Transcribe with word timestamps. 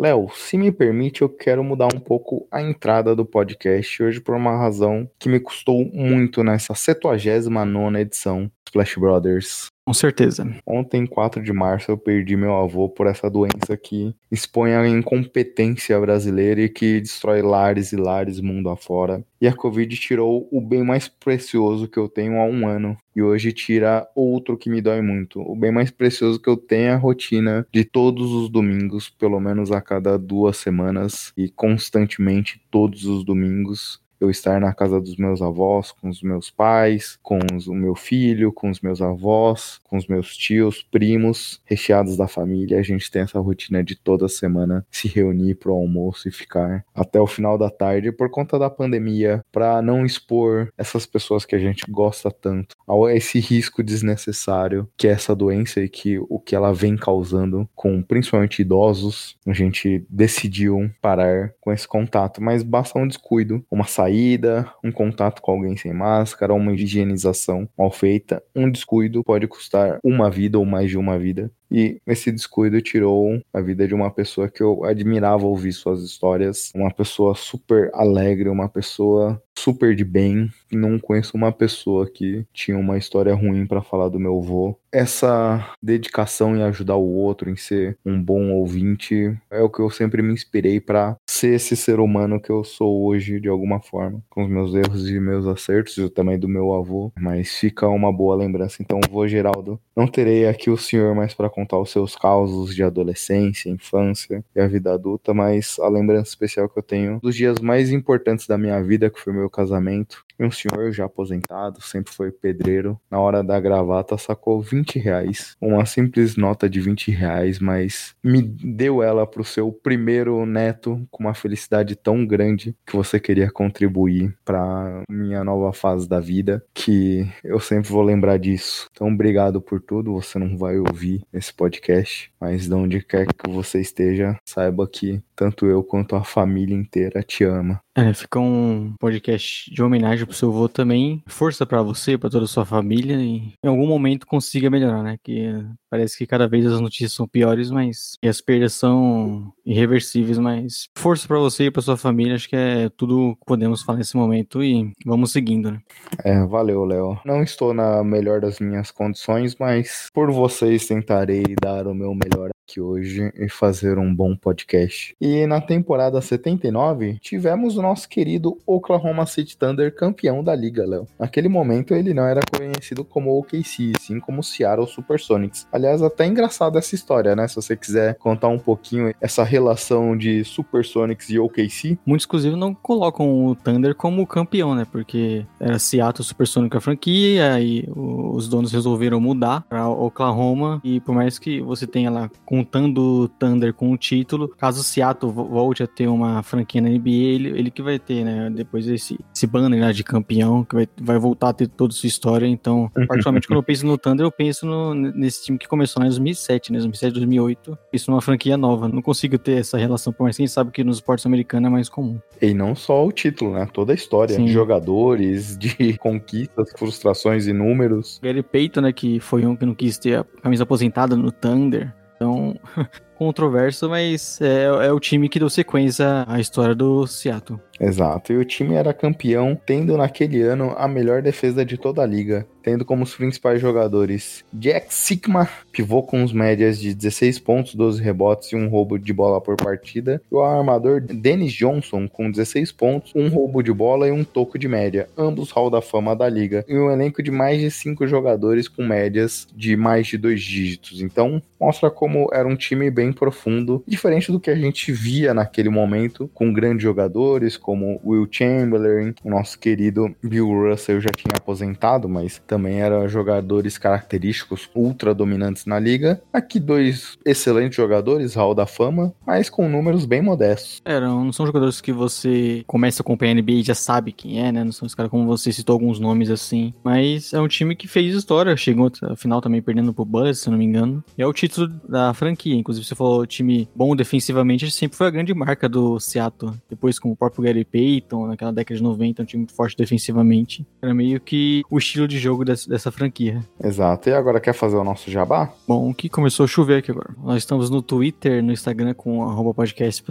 Léo, 0.00 0.30
se 0.32 0.56
me 0.56 0.72
permite, 0.72 1.20
eu 1.20 1.28
quero 1.28 1.62
mudar 1.62 1.94
um 1.94 2.00
pouco 2.00 2.48
a 2.50 2.62
entrada 2.62 3.14
do 3.14 3.22
podcast 3.22 4.02
hoje 4.02 4.18
por 4.18 4.34
uma 4.34 4.56
razão 4.56 5.06
que 5.18 5.28
me 5.28 5.38
custou 5.38 5.84
muito 5.92 6.42
nessa 6.42 6.74
79 6.74 8.00
edição 8.00 8.50
Splash 8.66 8.96
Brothers. 8.96 9.66
Com 9.90 9.94
certeza. 9.94 10.48
Ontem, 10.64 11.04
4 11.04 11.42
de 11.42 11.52
março, 11.52 11.90
eu 11.90 11.98
perdi 11.98 12.36
meu 12.36 12.54
avô 12.54 12.88
por 12.88 13.08
essa 13.08 13.28
doença 13.28 13.76
que 13.76 14.14
expõe 14.30 14.72
a 14.72 14.86
incompetência 14.86 15.98
brasileira 15.98 16.60
e 16.60 16.68
que 16.68 17.00
destrói 17.00 17.42
lares 17.42 17.90
e 17.90 17.96
lares 17.96 18.40
mundo 18.40 18.70
afora. 18.70 19.24
E 19.40 19.48
a 19.48 19.52
Covid 19.52 19.96
tirou 19.96 20.48
o 20.52 20.60
bem 20.60 20.84
mais 20.84 21.08
precioso 21.08 21.88
que 21.88 21.98
eu 21.98 22.08
tenho 22.08 22.38
há 22.38 22.44
um 22.44 22.68
ano. 22.68 22.96
E 23.16 23.20
hoje 23.20 23.52
tira 23.52 24.06
outro 24.14 24.56
que 24.56 24.70
me 24.70 24.80
dói 24.80 25.00
muito. 25.00 25.40
O 25.40 25.56
bem 25.56 25.72
mais 25.72 25.90
precioso 25.90 26.40
que 26.40 26.48
eu 26.48 26.56
tenho 26.56 26.90
é 26.90 26.92
a 26.92 26.96
rotina 26.96 27.66
de 27.72 27.84
todos 27.84 28.30
os 28.30 28.48
domingos, 28.48 29.08
pelo 29.08 29.40
menos 29.40 29.72
a 29.72 29.80
cada 29.80 30.16
duas 30.16 30.56
semanas, 30.56 31.32
e 31.36 31.48
constantemente 31.48 32.62
todos 32.70 33.06
os 33.06 33.24
domingos 33.24 34.00
eu 34.20 34.30
estar 34.30 34.60
na 34.60 34.74
casa 34.74 35.00
dos 35.00 35.16
meus 35.16 35.40
avós, 35.40 35.90
com 35.92 36.08
os 36.10 36.22
meus 36.22 36.50
pais, 36.50 37.18
com 37.22 37.38
os, 37.54 37.66
o 37.66 37.74
meu 37.74 37.94
filho, 37.94 38.52
com 38.52 38.68
os 38.68 38.80
meus 38.80 39.00
avós, 39.00 39.80
com 39.84 39.96
os 39.96 40.06
meus 40.06 40.36
tios, 40.36 40.82
primos, 40.82 41.60
recheados 41.64 42.16
da 42.16 42.28
família. 42.28 42.78
A 42.78 42.82
gente 42.82 43.10
tem 43.10 43.22
essa 43.22 43.40
rotina 43.40 43.82
de 43.82 43.96
toda 43.96 44.28
semana 44.28 44.84
se 44.90 45.08
reunir 45.08 45.54
pro 45.54 45.72
almoço 45.72 46.28
e 46.28 46.32
ficar 46.32 46.84
até 46.94 47.18
o 47.18 47.26
final 47.26 47.56
da 47.56 47.70
tarde 47.70 48.12
por 48.12 48.30
conta 48.30 48.58
da 48.58 48.68
pandemia, 48.68 49.42
para 49.50 49.80
não 49.80 50.04
expor 50.04 50.70
essas 50.76 51.06
pessoas 51.06 51.46
que 51.46 51.56
a 51.56 51.58
gente 51.58 51.84
gosta 51.88 52.30
tanto 52.30 52.76
a 52.86 53.14
esse 53.14 53.40
risco 53.40 53.82
desnecessário 53.82 54.88
que 54.96 55.08
é 55.08 55.12
essa 55.12 55.34
doença 55.34 55.80
e 55.80 55.88
que 55.88 56.18
o 56.28 56.38
que 56.38 56.54
ela 56.54 56.74
vem 56.74 56.96
causando 56.96 57.68
com 57.74 58.02
principalmente 58.02 58.60
idosos. 58.60 59.36
A 59.46 59.52
gente 59.52 60.04
decidiu 60.08 60.90
parar 61.00 61.54
com 61.60 61.72
esse 61.72 61.88
contato, 61.88 62.42
mas 62.42 62.62
basta 62.62 62.98
um 62.98 63.06
descuido, 63.08 63.64
uma 63.70 63.84
saída 63.84 64.09
saída, 64.10 64.72
um 64.84 64.90
contato 64.92 65.40
com 65.42 65.52
alguém 65.52 65.76
sem 65.76 65.92
máscara, 65.92 66.54
uma 66.54 66.72
higienização 66.74 67.68
mal 67.78 67.90
feita, 67.90 68.42
um 68.54 68.70
descuido 68.70 69.22
pode 69.24 69.46
custar 69.46 69.98
uma 70.04 70.30
vida 70.30 70.58
ou 70.58 70.66
mais 70.66 70.90
de 70.90 70.98
uma 70.98 71.18
vida. 71.18 71.50
E 71.70 72.00
esse 72.06 72.32
descuido 72.32 72.80
tirou 72.82 73.40
a 73.52 73.60
vida 73.60 73.86
de 73.86 73.94
uma 73.94 74.10
pessoa 74.10 74.48
que 74.48 74.62
eu 74.62 74.84
admirava 74.84 75.46
ouvir 75.46 75.72
suas 75.72 76.02
histórias, 76.02 76.70
uma 76.74 76.90
pessoa 76.90 77.34
super 77.34 77.90
alegre, 77.94 78.48
uma 78.48 78.68
pessoa 78.68 79.40
super 79.60 79.94
de 79.94 80.04
bem. 80.04 80.50
Não 80.72 80.98
conheço 80.98 81.36
uma 81.36 81.52
pessoa 81.52 82.10
que 82.10 82.46
tinha 82.52 82.78
uma 82.78 82.96
história 82.96 83.34
ruim 83.34 83.66
para 83.66 83.82
falar 83.82 84.08
do 84.08 84.18
meu 84.18 84.38
avô. 84.38 84.76
Essa 84.92 85.74
dedicação 85.82 86.56
em 86.56 86.62
ajudar 86.62 86.96
o 86.96 87.14
outro, 87.14 87.50
em 87.50 87.56
ser 87.56 87.96
um 88.04 88.20
bom 88.20 88.50
ouvinte, 88.52 89.36
é 89.50 89.60
o 89.60 89.70
que 89.70 89.80
eu 89.80 89.90
sempre 89.90 90.22
me 90.22 90.32
inspirei 90.32 90.80
para 90.80 91.16
ser 91.28 91.54
esse 91.54 91.76
ser 91.76 92.00
humano 92.00 92.40
que 92.40 92.50
eu 92.50 92.64
sou 92.64 93.04
hoje 93.04 93.38
de 93.40 93.48
alguma 93.48 93.80
forma, 93.80 94.20
com 94.28 94.44
os 94.44 94.50
meus 94.50 94.74
erros 94.74 95.08
e 95.08 95.20
meus 95.20 95.46
acertos 95.46 95.96
e 95.98 96.08
também 96.08 96.38
do 96.38 96.48
meu 96.48 96.72
avô. 96.72 97.12
Mas 97.20 97.54
fica 97.54 97.86
uma 97.86 98.12
boa 98.12 98.34
lembrança. 98.34 98.82
Então, 98.82 98.98
vô 99.10 99.28
Geraldo, 99.28 99.78
não 99.94 100.06
terei 100.06 100.48
aqui 100.48 100.70
o 100.70 100.76
senhor 100.76 101.14
mais 101.14 101.34
para 101.34 101.50
contar 101.60 101.78
os 101.78 101.90
seus 101.90 102.16
causos 102.16 102.74
de 102.74 102.82
adolescência, 102.82 103.68
infância 103.68 104.42
e 104.54 104.60
a 104.60 104.66
vida 104.66 104.92
adulta, 104.94 105.34
mas 105.34 105.78
a 105.78 105.88
lembrança 105.88 106.30
especial 106.30 106.68
que 106.68 106.78
eu 106.78 106.82
tenho 106.82 107.20
dos 107.20 107.36
dias 107.36 107.58
mais 107.58 107.92
importantes 107.92 108.46
da 108.46 108.56
minha 108.56 108.82
vida, 108.82 109.10
que 109.10 109.20
foi 109.20 109.32
meu 109.32 109.50
casamento, 109.50 110.24
um 110.38 110.50
senhor 110.50 110.90
já 110.90 111.04
aposentado, 111.04 111.82
sempre 111.82 112.12
foi 112.12 112.30
pedreiro, 112.30 112.98
na 113.10 113.20
hora 113.20 113.44
da 113.44 113.60
gravata 113.60 114.16
sacou 114.16 114.60
20 114.60 114.98
reais, 114.98 115.54
uma 115.60 115.84
simples 115.84 116.36
nota 116.36 116.68
de 116.68 116.80
20 116.80 117.10
reais, 117.10 117.58
mas 117.58 118.14
me 118.24 118.40
deu 118.40 119.02
ela 119.02 119.26
pro 119.26 119.44
seu 119.44 119.70
primeiro 119.70 120.46
neto 120.46 121.06
com 121.10 121.24
uma 121.24 121.34
felicidade 121.34 121.94
tão 121.94 122.24
grande 122.24 122.74
que 122.86 122.96
você 122.96 123.20
queria 123.20 123.50
contribuir 123.50 124.34
para 124.44 125.02
minha 125.10 125.44
nova 125.44 125.72
fase 125.72 126.08
da 126.08 126.20
vida, 126.20 126.64
que 126.72 127.28
eu 127.44 127.60
sempre 127.60 127.90
vou 127.90 128.02
lembrar 128.02 128.38
disso. 128.38 128.88
Então, 128.92 129.08
obrigado 129.08 129.60
por 129.60 129.80
tudo. 129.80 130.14
Você 130.14 130.38
não 130.38 130.56
vai 130.56 130.78
ouvir 130.78 131.22
esse 131.32 131.49
podcast, 131.52 132.32
mas 132.40 132.66
de 132.66 132.74
onde 132.74 133.02
quer 133.02 133.26
que 133.26 133.50
você 133.50 133.80
esteja, 133.80 134.36
saiba 134.44 134.86
que 134.86 135.22
tanto 135.40 135.64
eu 135.64 135.82
quanto 135.82 136.14
a 136.14 136.22
família 136.22 136.76
inteira 136.76 137.22
te 137.22 137.44
ama. 137.44 137.80
É, 137.96 138.12
fica 138.12 138.38
um 138.38 138.92
podcast 139.00 139.72
de 139.74 139.82
homenagem 139.82 140.26
pro 140.26 140.34
seu 140.34 140.50
avô 140.50 140.68
também. 140.68 141.22
Força 141.26 141.64
para 141.64 141.80
você, 141.80 142.18
para 142.18 142.28
toda 142.28 142.44
a 142.44 142.48
sua 142.48 142.66
família 142.66 143.16
e 143.16 143.54
em 143.64 143.68
algum 143.68 143.86
momento 143.86 144.26
consiga 144.26 144.68
melhorar, 144.68 145.02
né? 145.02 145.16
Que 145.24 145.50
parece 145.90 146.18
que 146.18 146.26
cada 146.26 146.46
vez 146.46 146.66
as 146.66 146.78
notícias 146.78 147.14
são 147.14 147.26
piores, 147.26 147.70
mas 147.70 148.18
e 148.22 148.28
as 148.28 148.42
perdas 148.42 148.74
são 148.74 149.50
irreversíveis, 149.64 150.36
mas 150.36 150.88
força 150.94 151.26
para 151.26 151.38
você 151.38 151.64
e 151.64 151.70
para 151.70 151.80
sua 151.80 151.96
família, 151.96 152.34
acho 152.34 152.48
que 152.48 152.56
é 152.56 152.90
tudo 152.90 153.34
que 153.36 153.46
podemos 153.46 153.82
falar 153.82 153.98
nesse 153.98 154.18
momento 154.18 154.62
e 154.62 154.92
vamos 155.06 155.32
seguindo, 155.32 155.70
né? 155.70 155.80
É, 156.22 156.44
valeu, 156.44 156.84
Léo. 156.84 157.18
Não 157.24 157.42
estou 157.42 157.72
na 157.72 158.04
melhor 158.04 158.42
das 158.42 158.60
minhas 158.60 158.90
condições, 158.90 159.56
mas 159.58 160.08
por 160.12 160.30
vocês 160.30 160.86
tentarei 160.86 161.56
dar 161.60 161.86
o 161.86 161.94
meu 161.94 162.14
melhor 162.14 162.50
aqui 162.70 162.80
hoje 162.80 163.32
e 163.36 163.48
fazer 163.48 163.98
um 163.98 164.14
bom 164.14 164.36
podcast. 164.36 165.16
E 165.20 165.44
na 165.46 165.60
temporada 165.60 166.20
79, 166.20 167.18
tivemos 167.20 167.76
o 167.76 167.82
nosso 167.82 168.08
querido 168.08 168.58
Oklahoma 168.64 169.26
City 169.26 169.56
Thunder 169.56 169.92
campeão 169.92 170.44
da 170.44 170.54
liga, 170.54 170.86
Léo. 170.86 171.06
Naquele 171.18 171.48
momento 171.48 171.92
ele 171.92 172.14
não 172.14 172.24
era 172.24 172.40
conhecido 172.56 173.04
como 173.04 173.36
OKC, 173.36 173.92
sim 173.98 174.20
como 174.20 174.42
Seattle 174.42 174.86
Supersonics. 174.86 175.66
Aliás, 175.72 176.00
até 176.00 176.26
engraçado 176.26 176.78
essa 176.78 176.94
história, 176.94 177.34
né? 177.34 177.48
Se 177.48 177.56
você 177.56 177.76
quiser 177.76 178.14
contar 178.16 178.48
um 178.48 178.58
pouquinho 178.58 179.12
essa 179.20 179.42
relação 179.42 180.16
de 180.16 180.44
Supersonics 180.44 181.28
e 181.30 181.38
OKC. 181.40 181.98
Muitos, 182.06 182.26
inclusive, 182.26 182.54
não 182.54 182.72
colocam 182.72 183.46
o 183.46 183.56
Thunder 183.56 183.96
como 183.96 184.26
campeão, 184.26 184.76
né? 184.76 184.86
Porque 184.90 185.44
era 185.58 185.78
Seattle 185.78 186.24
Supersonics 186.24 186.76
a 186.76 186.80
franquia, 186.80 187.60
e 187.60 187.88
os 187.96 188.48
donos 188.48 188.70
resolveram 188.70 189.20
mudar 189.20 189.62
para 189.68 189.88
Oklahoma. 189.88 190.80
E 190.84 191.00
por 191.00 191.14
mais 191.14 191.38
que 191.38 191.60
você 191.60 191.86
tenha 191.86 192.10
lá 192.10 192.30
contando 192.60 192.98
o 192.98 193.28
Thunder 193.28 193.72
com 193.72 193.90
o 193.90 193.96
título, 193.96 194.48
caso 194.48 194.80
o 194.80 194.84
Seattle 194.84 195.32
volte 195.32 195.82
a 195.82 195.86
ter 195.86 196.06
uma 196.06 196.42
franquia 196.42 196.80
na 196.80 196.90
NBA, 196.90 197.08
ele, 197.08 197.48
ele 197.58 197.70
que 197.70 197.80
vai 197.80 197.98
ter, 197.98 198.24
né? 198.24 198.50
Depois 198.50 198.86
esse, 198.86 199.18
esse 199.34 199.46
banner 199.46 199.80
né, 199.80 199.92
de 199.92 200.04
campeão, 200.04 200.62
que 200.62 200.74
vai, 200.74 200.88
vai 201.00 201.18
voltar 201.18 201.48
a 201.48 201.52
ter 201.54 201.68
toda 201.68 201.92
a 201.92 201.96
sua 201.96 202.06
história. 202.06 202.46
Então, 202.46 202.90
particularmente 202.94 203.46
quando 203.46 203.58
eu 203.58 203.62
penso 203.62 203.86
no 203.86 203.96
Thunder, 203.96 204.26
eu 204.26 204.30
penso 204.30 204.66
no, 204.66 204.94
nesse 204.94 205.44
time 205.44 205.58
que 205.58 205.66
começou 205.66 206.00
lá 206.00 206.06
em 206.06 206.10
2007, 206.10 206.72
né? 206.72 206.78
2007, 206.78 207.14
2008. 207.14 207.78
Penso 207.90 208.10
numa 208.10 208.20
franquia 208.20 208.56
nova. 208.56 208.88
Não 208.88 209.00
consigo 209.00 209.38
ter 209.38 209.60
essa 209.60 209.78
relação, 209.78 210.12
por 210.12 210.24
mais 210.24 210.36
que 210.36 210.42
a 210.42 210.46
gente 210.46 210.54
sabe 210.54 210.70
que 210.70 210.84
nos 210.84 210.98
esportes 210.98 211.24
americanos 211.24 211.68
é 211.68 211.70
mais 211.70 211.88
comum. 211.88 212.18
E 212.42 212.52
não 212.52 212.74
só 212.74 213.06
o 213.06 213.12
título, 213.12 213.54
né? 213.54 213.66
Toda 213.72 213.92
a 213.92 213.94
história 213.94 214.34
Sim. 214.34 214.44
de 214.44 214.52
jogadores, 214.52 215.56
de 215.58 215.96
conquistas, 215.98 216.72
frustrações 216.76 217.46
e 217.46 217.52
números. 217.52 218.20
Gary 218.22 218.42
Payton, 218.42 218.82
né, 218.82 218.92
que 218.92 219.18
foi 219.18 219.46
um 219.46 219.56
que 219.56 219.64
não 219.64 219.74
quis 219.74 219.98
ter 219.98 220.18
a 220.18 220.24
camisa 220.42 220.64
aposentada 220.64 221.16
no 221.16 221.30
Thunder. 221.30 221.94
Então, 222.20 222.54
controverso, 223.20 223.86
mas 223.86 224.40
é, 224.40 224.86
é, 224.86 224.90
o 224.90 224.98
time 224.98 225.28
que 225.28 225.38
deu 225.38 225.50
sequência 225.50 226.24
à 226.26 226.40
história 226.40 226.74
do 226.74 227.06
Seattle. 227.06 227.60
Exato, 227.78 228.32
e 228.32 228.36
o 228.36 228.44
time 228.44 228.74
era 228.74 228.92
campeão, 228.92 229.58
tendo 229.66 229.96
naquele 229.96 230.42
ano 230.42 230.74
a 230.76 230.86
melhor 230.86 231.22
defesa 231.22 231.64
de 231.64 231.78
toda 231.78 232.02
a 232.02 232.06
liga, 232.06 232.46
tendo 232.62 232.84
como 232.84 233.04
os 233.04 233.14
principais 233.14 233.58
jogadores 233.58 234.44
Jack 234.52 234.92
Sigma, 234.92 235.48
pivô 235.72 236.02
com 236.02 236.22
os 236.22 236.30
médias 236.30 236.78
de 236.78 236.94
16 236.94 237.38
pontos, 237.38 237.74
12 237.74 238.02
rebotes 238.02 238.52
e 238.52 238.56
um 238.56 238.68
roubo 238.68 238.98
de 238.98 239.14
bola 239.14 239.40
por 239.40 239.56
partida, 239.56 240.20
e 240.30 240.34
o 240.34 240.42
armador 240.42 241.00
Dennis 241.00 241.54
Johnson 241.54 242.06
com 242.06 242.30
16 242.30 242.70
pontos, 242.72 243.12
um 243.14 243.28
roubo 243.28 243.62
de 243.62 243.72
bola 243.72 244.06
e 244.06 244.10
um 244.10 244.24
toco 244.24 244.58
de 244.58 244.68
média, 244.68 245.08
ambos 245.16 245.50
hall 245.50 245.70
da 245.70 245.80
fama 245.80 246.14
da 246.14 246.28
liga, 246.28 246.64
e 246.68 246.78
um 246.78 246.90
elenco 246.90 247.22
de 247.22 247.30
mais 247.30 247.60
de 247.60 247.70
5 247.70 248.06
jogadores 248.06 248.68
com 248.68 248.86
médias 248.86 249.48
de 249.56 249.74
mais 249.74 250.06
de 250.06 250.18
dois 250.18 250.42
dígitos. 250.42 251.00
Então, 251.00 251.42
mostra 251.58 251.90
como 251.90 252.28
era 252.30 252.46
um 252.46 252.56
time 252.56 252.90
bem 252.90 253.09
bem 253.10 253.12
profundo, 253.12 253.82
diferente 253.86 254.30
do 254.30 254.40
que 254.40 254.50
a 254.50 254.54
gente 254.54 254.92
via 254.92 255.34
naquele 255.34 255.68
momento, 255.68 256.30
com 256.32 256.52
grandes 256.52 256.82
jogadores 256.82 257.56
como 257.56 258.00
Will 258.04 258.28
Chamberlain, 258.30 259.14
o 259.24 259.30
nosso 259.30 259.58
querido 259.58 260.14
Bill 260.22 260.46
Russell 260.48 261.00
já 261.00 261.10
tinha 261.10 261.36
aposentado, 261.36 262.08
mas 262.08 262.40
também 262.46 262.80
eram 262.80 263.08
jogadores 263.08 263.76
característicos 263.76 264.70
ultra 264.74 265.14
dominantes 265.14 265.66
na 265.66 265.78
liga. 265.78 266.22
Aqui 266.32 266.60
dois 266.60 267.18
excelentes 267.24 267.76
jogadores, 267.76 268.34
Hall 268.34 268.54
da 268.54 268.66
Fama, 268.66 269.12
mas 269.26 269.50
com 269.50 269.68
números 269.68 270.06
bem 270.06 270.22
modestos. 270.22 270.80
É, 270.84 271.00
não 271.00 271.32
são 271.32 271.46
jogadores 271.46 271.80
que 271.80 271.92
você 271.92 272.62
começa 272.66 273.02
a 273.02 273.02
acompanhar 273.02 273.32
a 273.32 273.34
NBA 273.34 273.52
e 273.52 273.62
já 273.62 273.74
sabe 273.74 274.12
quem 274.12 274.44
é, 274.44 274.52
né? 274.52 274.62
Não 274.62 274.72
são 274.72 274.86
os 274.86 274.94
caras 274.94 275.10
como 275.10 275.26
você 275.26 275.52
citou 275.52 275.74
alguns 275.74 275.98
nomes 275.98 276.30
assim. 276.30 276.72
Mas 276.84 277.32
é 277.32 277.40
um 277.40 277.48
time 277.48 277.74
que 277.74 277.88
fez 277.88 278.14
história, 278.14 278.56
chegou 278.56 278.90
ao 279.02 279.16
final 279.16 279.40
também 279.40 279.60
perdendo 279.60 279.92
pro 279.92 280.04
Bullets, 280.04 280.40
se 280.40 280.50
não 280.50 280.58
me 280.58 280.64
engano. 280.64 281.02
E 281.16 281.22
é 281.22 281.26
o 281.26 281.32
título 281.32 281.68
da 281.88 282.12
franquia. 282.14 282.54
Inclusive, 282.54 282.86
você 282.86 282.94
falou 283.00 283.26
time 283.26 283.66
bom 283.74 283.96
defensivamente, 283.96 284.70
sempre 284.70 284.98
foi 284.98 285.06
a 285.06 285.10
grande 285.10 285.32
marca 285.32 285.66
do 285.66 285.98
Seattle. 285.98 286.52
Depois 286.68 286.98
com 286.98 287.10
o 287.10 287.16
próprio 287.16 287.44
Gary 287.44 287.64
Payton, 287.64 288.26
naquela 288.26 288.52
década 288.52 288.76
de 288.76 288.82
90, 288.82 289.22
um 289.22 289.24
time 289.24 289.40
muito 289.40 289.54
forte 289.54 289.74
defensivamente. 289.74 290.66
Era 290.82 290.92
meio 290.92 291.18
que 291.18 291.62
o 291.70 291.78
estilo 291.78 292.06
de 292.06 292.18
jogo 292.18 292.44
dessa, 292.44 292.68
dessa 292.68 292.92
franquia. 292.92 293.42
Exato. 293.62 294.10
E 294.10 294.12
agora 294.12 294.38
quer 294.38 294.52
fazer 294.52 294.76
o 294.76 294.84
nosso 294.84 295.10
jabá? 295.10 295.50
Bom, 295.66 295.94
que 295.94 296.10
começou 296.10 296.44
a 296.44 296.46
chover 296.46 296.78
aqui 296.78 296.90
agora. 296.90 297.14
Nós 297.22 297.38
estamos 297.38 297.70
no 297.70 297.80
Twitter, 297.80 298.42
no 298.42 298.52
Instagram 298.52 298.92
com 298.92 299.22
arroba 299.22 299.54
podcast 299.54 300.02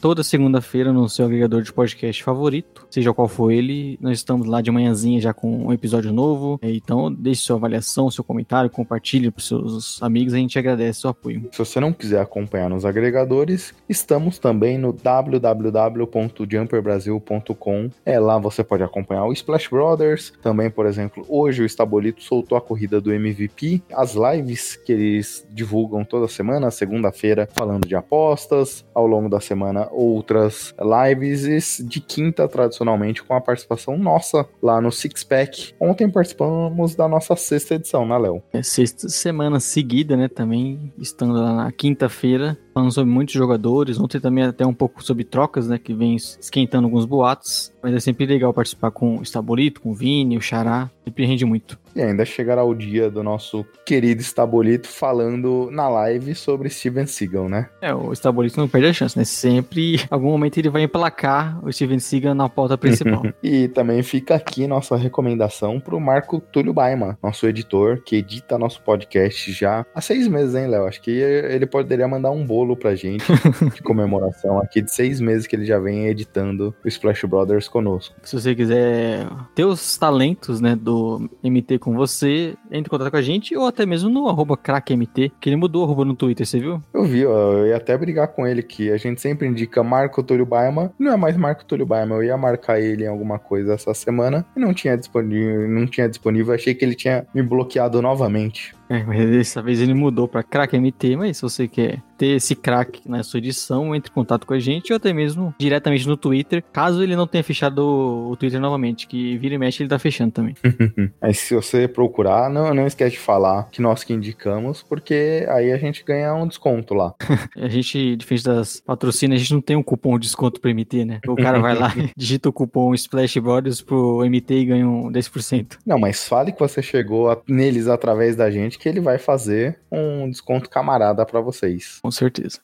toda 0.00 0.24
segunda-feira 0.24 0.92
no 0.92 1.08
seu 1.08 1.26
agregador 1.26 1.62
de 1.62 1.72
podcast 1.72 2.24
favorito, 2.24 2.86
seja 2.90 3.12
qual 3.12 3.28
for 3.28 3.52
ele. 3.52 3.98
Nós 4.00 4.18
estamos 4.18 4.46
lá 4.46 4.62
de 4.62 4.70
manhãzinha 4.70 5.20
já 5.20 5.34
com 5.34 5.66
um 5.66 5.72
episódio 5.72 6.12
novo. 6.12 6.60
Então, 6.62 7.12
deixe 7.12 7.42
sua 7.42 7.56
avaliação, 7.56 8.08
seu 8.10 8.22
comentário, 8.24 8.70
compartilhe 8.70 9.30
para 9.30 9.44
seus 9.44 10.02
amigos. 10.02 10.32
A 10.32 10.38
gente 10.38 10.58
agradece 10.58 11.06
o 11.06 11.10
apoio. 11.10 11.50
Se 11.52 11.58
você 11.58 11.78
não 11.78 11.92
quiser 11.92 12.20
acompanhar 12.20 12.70
nos 12.70 12.86
agregadores, 12.86 13.74
estamos 13.88 14.38
também 14.38 14.78
no 14.78 14.92
www.jumperbrasil.com. 14.92 17.90
É 18.04 18.18
lá 18.18 18.38
você 18.38 18.64
pode 18.64 18.82
acompanhar 18.82 19.26
o 19.26 19.32
Splash 19.32 19.68
Brothers. 19.68 20.32
Também, 20.40 20.70
por 20.70 20.86
exemplo, 20.86 21.24
hoje 21.28 21.62
o 21.62 21.66
Estabolito 21.66 22.22
soltou 22.22 22.56
a 22.56 22.60
corrida 22.60 23.00
do 23.00 23.12
MVP, 23.12 23.82
as 23.92 24.14
lives 24.14 24.76
que 24.76 24.92
eles 24.92 25.46
divulgam 25.50 26.04
toda 26.04 26.26
semana, 26.26 26.70
segunda-feira, 26.70 27.46
falando 27.52 27.86
de 27.86 27.94
apostas. 27.94 28.84
Ao 28.94 29.06
longo 29.06 29.28
da 29.28 29.40
semana, 29.40 29.89
outras 29.90 30.74
lives 30.78 31.78
de 31.86 32.00
quinta, 32.00 32.48
tradicionalmente, 32.48 33.22
com 33.22 33.34
a 33.34 33.40
participação 33.40 33.96
nossa 33.98 34.46
lá 34.62 34.80
no 34.80 34.90
Six 34.90 35.24
Pack. 35.24 35.74
Ontem 35.80 36.10
participamos 36.10 36.94
da 36.94 37.08
nossa 37.08 37.36
sexta 37.36 37.74
edição, 37.74 38.06
né, 38.06 38.18
Léo? 38.18 38.42
É 38.52 38.62
sexta 38.62 39.08
semana 39.08 39.60
seguida, 39.60 40.16
né? 40.16 40.28
Também 40.28 40.92
estando 40.98 41.34
lá 41.34 41.54
na 41.54 41.72
quinta-feira 41.72 42.58
falando 42.72 42.92
sobre 42.92 43.12
muitos 43.12 43.34
jogadores. 43.34 43.98
Ontem 43.98 44.20
também 44.20 44.44
até 44.44 44.66
um 44.66 44.74
pouco 44.74 45.02
sobre 45.02 45.24
trocas, 45.24 45.68
né? 45.68 45.78
Que 45.78 45.94
vem 45.94 46.16
esquentando 46.16 46.86
alguns 46.86 47.04
boatos. 47.04 47.72
Mas 47.82 47.94
é 47.94 48.00
sempre 48.00 48.26
legal 48.26 48.52
participar 48.52 48.90
com 48.90 49.18
o 49.18 49.22
Estabolito, 49.22 49.80
com 49.80 49.90
o 49.90 49.94
Vini, 49.94 50.36
o 50.36 50.40
Xará. 50.40 50.90
Sempre 51.04 51.24
rende 51.24 51.44
muito. 51.44 51.78
E 51.94 52.00
ainda 52.00 52.24
chegará 52.24 52.62
o 52.62 52.74
dia 52.74 53.10
do 53.10 53.22
nosso 53.22 53.64
querido 53.84 54.20
Estabolito 54.20 54.86
falando 54.86 55.68
na 55.72 55.88
live 55.88 56.34
sobre 56.34 56.70
Steven 56.70 57.06
Seagal, 57.06 57.48
né? 57.48 57.68
É, 57.80 57.92
o 57.92 58.12
Estabolito 58.12 58.60
não 58.60 58.68
perde 58.68 58.88
a 58.88 58.92
chance, 58.92 59.18
né? 59.18 59.24
Sempre, 59.24 59.96
em 59.96 60.08
algum 60.10 60.30
momento, 60.30 60.58
ele 60.58 60.68
vai 60.68 60.82
emplacar 60.82 61.58
o 61.64 61.72
Steven 61.72 61.98
Seagal 61.98 62.34
na 62.34 62.48
pauta 62.48 62.78
principal. 62.78 63.22
e 63.42 63.68
também 63.68 64.02
fica 64.02 64.34
aqui 64.36 64.66
nossa 64.66 64.96
recomendação 64.96 65.80
pro 65.80 65.98
Marco 65.98 66.40
Túlio 66.40 66.72
Baima, 66.72 67.18
nosso 67.22 67.46
editor, 67.46 68.02
que 68.04 68.16
edita 68.16 68.58
nosso 68.58 68.80
podcast 68.82 69.52
já 69.52 69.84
há 69.94 70.00
seis 70.00 70.28
meses, 70.28 70.54
hein, 70.54 70.68
Léo? 70.68 70.86
Acho 70.86 71.00
que 71.00 71.10
ele 71.10 71.66
poderia 71.66 72.06
mandar 72.06 72.30
um 72.30 72.44
bolo 72.44 72.69
pra 72.76 72.94
gente 72.94 73.24
de 73.74 73.82
comemoração 73.82 74.58
aqui 74.58 74.80
de 74.80 74.92
seis 74.92 75.20
meses 75.20 75.46
que 75.46 75.56
ele 75.56 75.64
já 75.64 75.78
vem 75.78 76.06
editando 76.06 76.74
o 76.84 76.88
Splash 76.88 77.24
Brothers 77.24 77.68
conosco. 77.68 78.14
Se 78.22 78.34
você 78.38 78.54
quiser 78.54 79.26
ter 79.54 79.64
os 79.64 79.96
talentos, 79.96 80.60
né, 80.60 80.76
do 80.76 81.28
MT 81.42 81.78
com 81.78 81.94
você, 81.94 82.54
entre 82.70 82.80
em 82.80 82.90
contato 82.90 83.10
com 83.10 83.16
a 83.16 83.22
gente 83.22 83.56
ou 83.56 83.66
até 83.66 83.84
mesmo 83.84 84.08
no 84.08 84.28
arroba 84.28 84.56
crackmt, 84.56 85.32
que 85.40 85.48
ele 85.48 85.56
mudou 85.56 85.82
o 85.82 85.84
arroba 85.84 86.04
no 86.04 86.14
Twitter, 86.14 86.46
você 86.46 86.58
viu? 86.58 86.82
Eu 86.92 87.04
vi, 87.04 87.26
ó, 87.26 87.52
eu 87.52 87.66
ia 87.68 87.76
até 87.76 87.96
brigar 87.96 88.28
com 88.28 88.46
ele 88.46 88.62
que 88.62 88.90
a 88.90 88.96
gente 88.96 89.20
sempre 89.20 89.46
indica 89.46 89.82
Marco 89.82 90.22
Túlio 90.22 90.46
Baima, 90.46 90.92
não 90.98 91.12
é 91.12 91.16
mais 91.16 91.36
Marco 91.36 91.64
Túlio 91.64 91.86
Baima, 91.86 92.14
eu 92.16 92.22
ia 92.22 92.36
marcar 92.36 92.80
ele 92.80 93.04
em 93.04 93.08
alguma 93.08 93.38
coisa 93.38 93.74
essa 93.74 93.94
semana 93.94 94.44
e 94.56 94.60
não 94.60 94.72
tinha 94.74 94.96
disponível, 94.96 95.68
não 95.68 95.86
tinha 95.86 96.08
disponível, 96.08 96.54
achei 96.54 96.74
que 96.74 96.84
ele 96.84 96.94
tinha 96.94 97.26
me 97.34 97.42
bloqueado 97.42 98.00
novamente. 98.00 98.74
É, 98.90 99.04
mas 99.04 99.30
dessa 99.30 99.62
vez 99.62 99.80
ele 99.80 99.94
mudou 99.94 100.26
para 100.26 100.42
Crack 100.42 100.76
MT, 100.76 101.16
mas 101.16 101.36
se 101.36 101.42
você 101.42 101.68
quer 101.68 102.02
ter 102.18 102.36
esse 102.36 102.54
crack 102.54 103.00
na 103.08 103.22
sua 103.22 103.38
edição, 103.38 103.94
entre 103.94 104.10
em 104.10 104.14
contato 104.14 104.46
com 104.46 104.52
a 104.52 104.58
gente 104.58 104.92
ou 104.92 104.96
até 104.96 105.10
mesmo 105.10 105.54
diretamente 105.58 106.06
no 106.06 106.16
Twitter, 106.16 106.62
caso 106.72 107.02
ele 107.02 107.16
não 107.16 107.26
tenha 107.26 107.42
fechado 107.42 107.78
o 107.78 108.36
Twitter 108.36 108.60
novamente, 108.60 109.06
que 109.06 109.38
vira 109.38 109.54
e 109.54 109.58
mexe 109.58 109.82
ele 109.82 109.88
tá 109.88 109.98
fechando 109.98 110.32
também. 110.32 110.54
Aí 111.22 111.32
se 111.32 111.54
você 111.54 111.86
procurar, 111.86 112.50
não, 112.50 112.74
não 112.74 112.86
esquece 112.86 113.12
de 113.12 113.18
falar 113.18 113.68
que 113.70 113.80
nós 113.80 114.04
que 114.04 114.12
indicamos, 114.12 114.82
porque 114.82 115.46
aí 115.48 115.72
a 115.72 115.78
gente 115.78 116.04
ganha 116.04 116.34
um 116.34 116.46
desconto 116.46 116.94
lá. 116.94 117.14
a 117.56 117.68
gente, 117.68 118.16
diferente 118.16 118.44
das 118.44 118.80
patrocínios, 118.80 119.40
a 119.40 119.42
gente 119.42 119.54
não 119.54 119.60
tem 119.60 119.76
um 119.76 119.82
cupom 119.82 120.18
de 120.18 120.26
desconto 120.26 120.60
pro 120.60 120.70
MT, 120.70 121.04
né? 121.04 121.20
O 121.26 121.36
cara 121.36 121.58
vai 121.58 121.74
lá, 121.74 121.94
digita 122.16 122.48
o 122.48 122.52
cupom 122.52 122.92
Splash 122.94 123.38
Brothers 123.38 123.80
pro 123.80 124.24
MT 124.24 124.54
e 124.54 124.64
ganha 124.66 124.88
um 124.88 125.10
10%. 125.10 125.78
Não, 125.86 125.98
mas 125.98 126.26
fale 126.26 126.52
que 126.52 126.60
você 126.60 126.82
chegou 126.82 127.30
a, 127.30 127.38
neles 127.48 127.88
através 127.88 128.36
da 128.36 128.50
gente, 128.50 128.78
que 128.80 128.88
ele 128.88 129.00
vai 129.00 129.18
fazer 129.18 129.78
um 129.92 130.28
desconto 130.28 130.70
camarada 130.70 131.24
para 131.26 131.40
vocês. 131.40 131.98
Com 132.02 132.10
certeza. 132.10 132.60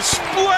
Splash! 0.00 0.51